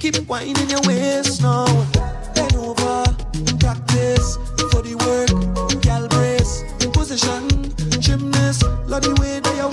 Keep 0.00 0.16
whining 0.26 0.68
your 0.68 0.80
waist 0.82 1.40
now. 1.40 1.64
Bend 2.34 2.56
over, 2.56 3.04
practice 3.62 4.34
for 4.72 4.82
the 4.82 4.98
work. 5.06 5.30
Gal 5.80 6.08
brace, 6.08 6.64
position, 6.90 7.46
gymnast. 8.00 8.64
Love 8.90 9.02
the 9.02 9.14
way 9.20 9.38
that 9.38 9.54
you 9.54 9.69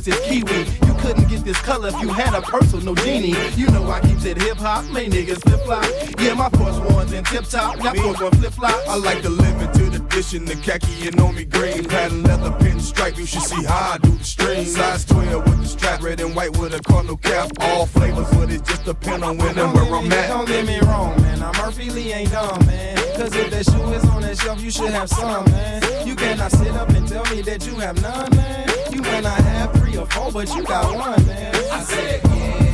forces 0.00 0.14
is 0.14 0.28
kiwi, 0.28 0.88
you 0.88 0.94
couldn't 1.00 1.28
get 1.28 1.44
this 1.44 1.58
color 1.60 1.88
if 1.88 2.00
you 2.00 2.08
had 2.08 2.34
a 2.34 2.42
personal 2.42 2.94
genie. 2.94 3.34
You 3.56 3.66
know 3.68 3.88
I 3.90 4.00
keeps 4.00 4.24
it 4.24 4.40
hip 4.40 4.58
hop, 4.58 4.84
my 4.86 5.04
niggas 5.04 5.42
flip 5.42 5.60
flop. 5.60 5.84
Yeah, 6.18 6.34
my 6.34 6.48
force 6.50 6.78
ones 6.92 7.12
in 7.12 7.24
tip 7.24 7.44
top, 7.44 7.82
y'all 7.82 7.96
one 8.14 8.32
flip 8.32 8.52
flop. 8.52 8.74
I 8.88 8.96
like 8.96 9.22
to 9.22 9.28
live 9.28 9.60
into 9.60 9.90
Fishing 10.10 10.44
the 10.44 10.56
khaki 10.56 11.06
and 11.06 11.20
on 11.20 11.36
me 11.36 11.44
green. 11.44 11.84
Pattern 11.84 12.24
leather 12.24 12.50
pinstripe, 12.58 13.16
you 13.16 13.26
should 13.26 13.42
see 13.42 13.64
how 13.64 13.92
I 13.92 13.98
do 13.98 14.10
the 14.10 14.24
string. 14.24 14.66
Size 14.66 15.04
12 15.04 15.44
with 15.44 15.60
the 15.60 15.66
strap, 15.66 16.02
red 16.02 16.20
and 16.20 16.34
white 16.34 16.50
with 16.58 16.74
a 16.74 16.80
cardinal 16.80 17.16
cap. 17.16 17.48
All 17.60 17.86
flavors, 17.86 18.28
but 18.30 18.50
it 18.50 18.64
just 18.64 18.84
depend 18.84 19.22
on 19.22 19.38
when 19.38 19.56
and 19.56 19.72
where 19.72 19.84
I'm 19.84 20.12
at. 20.12 20.28
Don't 20.28 20.48
get 20.48 20.66
me 20.66 20.80
wrong, 20.80 21.16
man. 21.22 21.42
I'm 21.42 21.56
Murphy 21.64 21.90
Lee 21.90 22.12
ain't 22.12 22.32
dumb, 22.32 22.66
man. 22.66 22.96
Cause 23.16 23.34
if 23.36 23.50
that 23.50 23.64
shoe 23.64 23.92
is 23.92 24.04
on 24.06 24.22
that 24.22 24.36
shelf, 24.36 24.60
you 24.60 24.70
should 24.70 24.90
have 24.90 25.08
some, 25.08 25.44
man. 25.44 26.06
You 26.06 26.16
cannot 26.16 26.50
sit 26.50 26.74
up 26.74 26.88
and 26.88 27.06
tell 27.06 27.24
me 27.26 27.42
that 27.42 27.64
you 27.64 27.76
have 27.76 28.02
none, 28.02 28.34
man. 28.34 28.68
You 28.90 29.02
may 29.02 29.20
not 29.20 29.38
have 29.38 29.79
or 30.00 30.06
four, 30.06 30.32
but 30.32 30.54
you 30.54 30.62
got 30.64 30.94
one, 30.96 31.26
man. 31.26 31.54
I 31.54 31.80
said, 31.82 32.22
give 32.22 32.69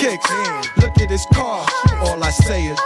kicks. 0.00 0.30
Look 0.80 0.96
at 0.98 1.10
his 1.10 1.26
car. 1.34 1.68
All 2.00 2.22
I 2.24 2.30
say 2.30 2.64
is. 2.72 2.80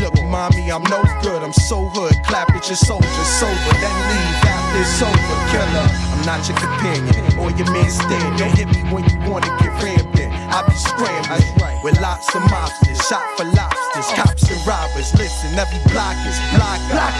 Look, 0.00 0.14
mommy, 0.24 0.72
I'm 0.72 0.82
no 0.88 1.04
good. 1.22 1.42
I'm 1.42 1.52
so 1.52 1.84
hood. 1.92 2.16
Clap 2.24 2.50
at 2.50 2.66
your 2.66 2.76
soldiers 2.76 3.30
sober. 3.38 3.74
Then 3.78 3.96
leave 4.08 4.40
after 4.48 4.80
it's 4.80 5.02
over. 5.04 5.36
Killer. 5.52 5.88
I'm 6.16 6.22
not 6.24 6.40
your 6.48 6.56
companion 6.56 7.24
or 7.38 7.50
your 7.52 7.68
man 7.70 7.90
stand. 7.90 8.38
Don't 8.38 8.54
hit 8.56 8.68
me 8.72 8.80
when 8.88 9.04
you 9.04 9.18
wanna 9.28 9.50
get 9.60 9.72
rampant. 9.82 10.32
I 10.32 10.64
be 10.64 10.74
scrambling 10.74 11.84
with 11.84 12.00
lots 12.00 12.32
of 12.34 12.42
mobsters. 12.48 13.00
Shot 13.08 13.26
for 13.36 13.44
lobsters. 13.44 14.08
Cops 14.16 14.48
and 14.48 14.60
robbers. 14.66 15.12
Listen, 15.14 15.52
every 15.58 15.82
block 15.92 16.16
is 16.24 16.38
block. 16.56 16.80
Block 16.88 17.14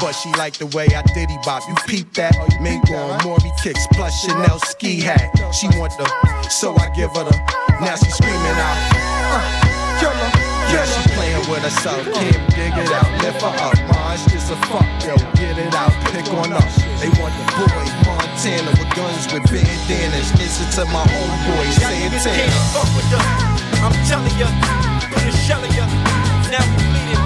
But 0.00 0.12
she 0.12 0.32
like 0.34 0.54
the 0.58 0.66
way 0.74 0.88
I 0.90 1.02
diddy 1.14 1.38
bop. 1.44 1.62
You 1.68 1.74
peep 1.86 2.12
that? 2.14 2.34
Mink 2.60 2.90
on 2.90 3.22
Maury 3.22 3.52
kicks 3.62 3.86
plus 3.92 4.24
Chanel 4.24 4.58
ski 4.58 5.00
hat. 5.00 5.30
She 5.54 5.68
want 5.78 5.92
the, 5.98 6.06
so 6.48 6.74
I 6.76 6.90
give 6.90 7.14
her 7.14 7.24
the. 7.24 7.65
Now 7.80 7.94
she 7.96 8.10
screaming 8.10 8.56
out. 8.56 8.78
Uh, 8.94 9.66
killer. 10.00 10.30
Yeah, 10.72 10.84
she 10.84 11.02
playing 11.12 11.44
with 11.48 11.62
herself. 11.62 12.02
Can't 12.14 12.40
dig 12.56 12.72
it 12.72 12.90
out. 12.90 13.10
Lift 13.22 13.42
her 13.42 13.52
up. 13.52 13.74
It's 14.16 14.24
just 14.32 14.50
a 14.50 14.56
fuck. 14.66 14.86
Yo, 15.04 15.16
get 15.36 15.58
it 15.58 15.74
out. 15.74 15.92
Pick 16.08 16.26
on 16.32 16.52
up. 16.52 16.64
They 17.00 17.10
want 17.20 17.36
the 17.36 17.44
boy 17.52 17.84
Montana 18.08 18.70
with 18.80 18.90
guns 18.96 19.30
with 19.30 19.44
bandanas. 19.52 20.32
Listen 20.40 20.66
to 20.72 20.90
my 20.90 21.04
homeboy 21.04 21.68
Santana. 21.76 22.50
Fuck 22.72 22.88
with 22.96 23.12
I'm 23.84 23.92
telling 24.08 24.36
ya, 24.38 24.48
the 25.12 25.30
shell 25.36 25.62
of 25.62 25.74
ya. 25.76 25.86
Now 26.50 26.64
we 26.76 26.82
bleeding. 26.90 27.25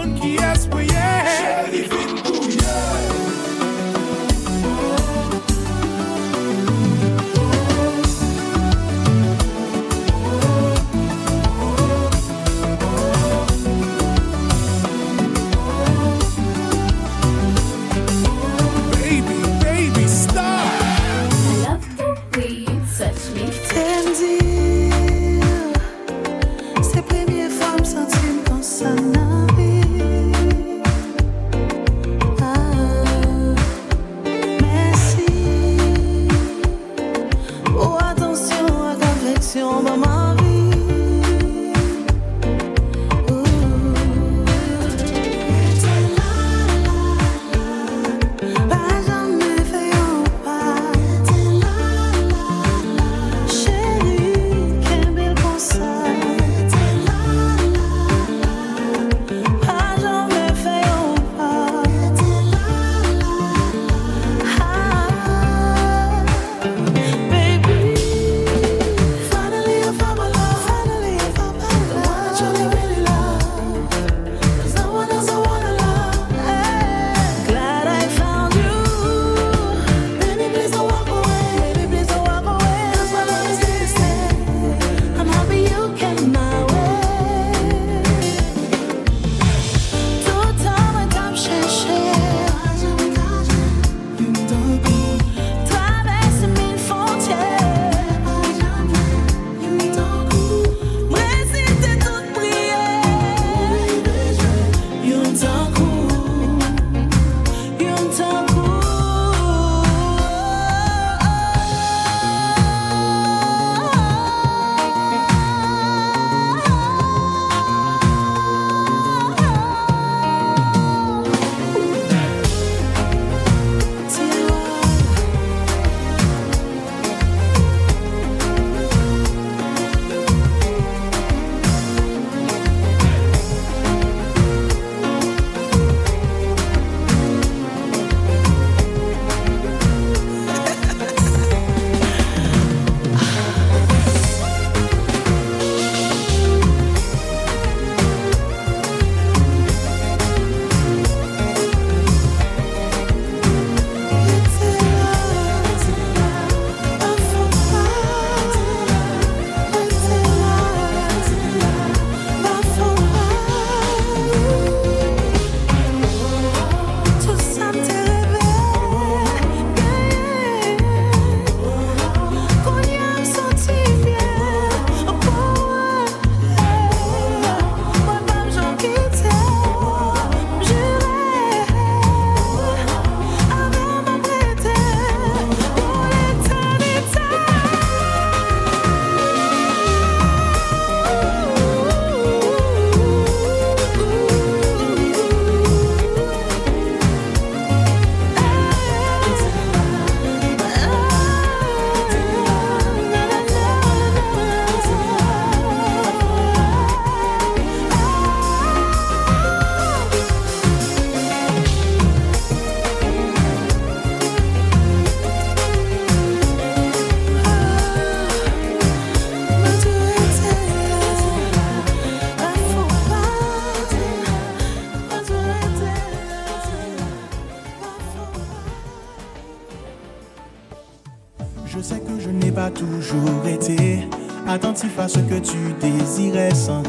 tu 235.43 235.73
désirais 235.79 236.53
sans 236.53 236.81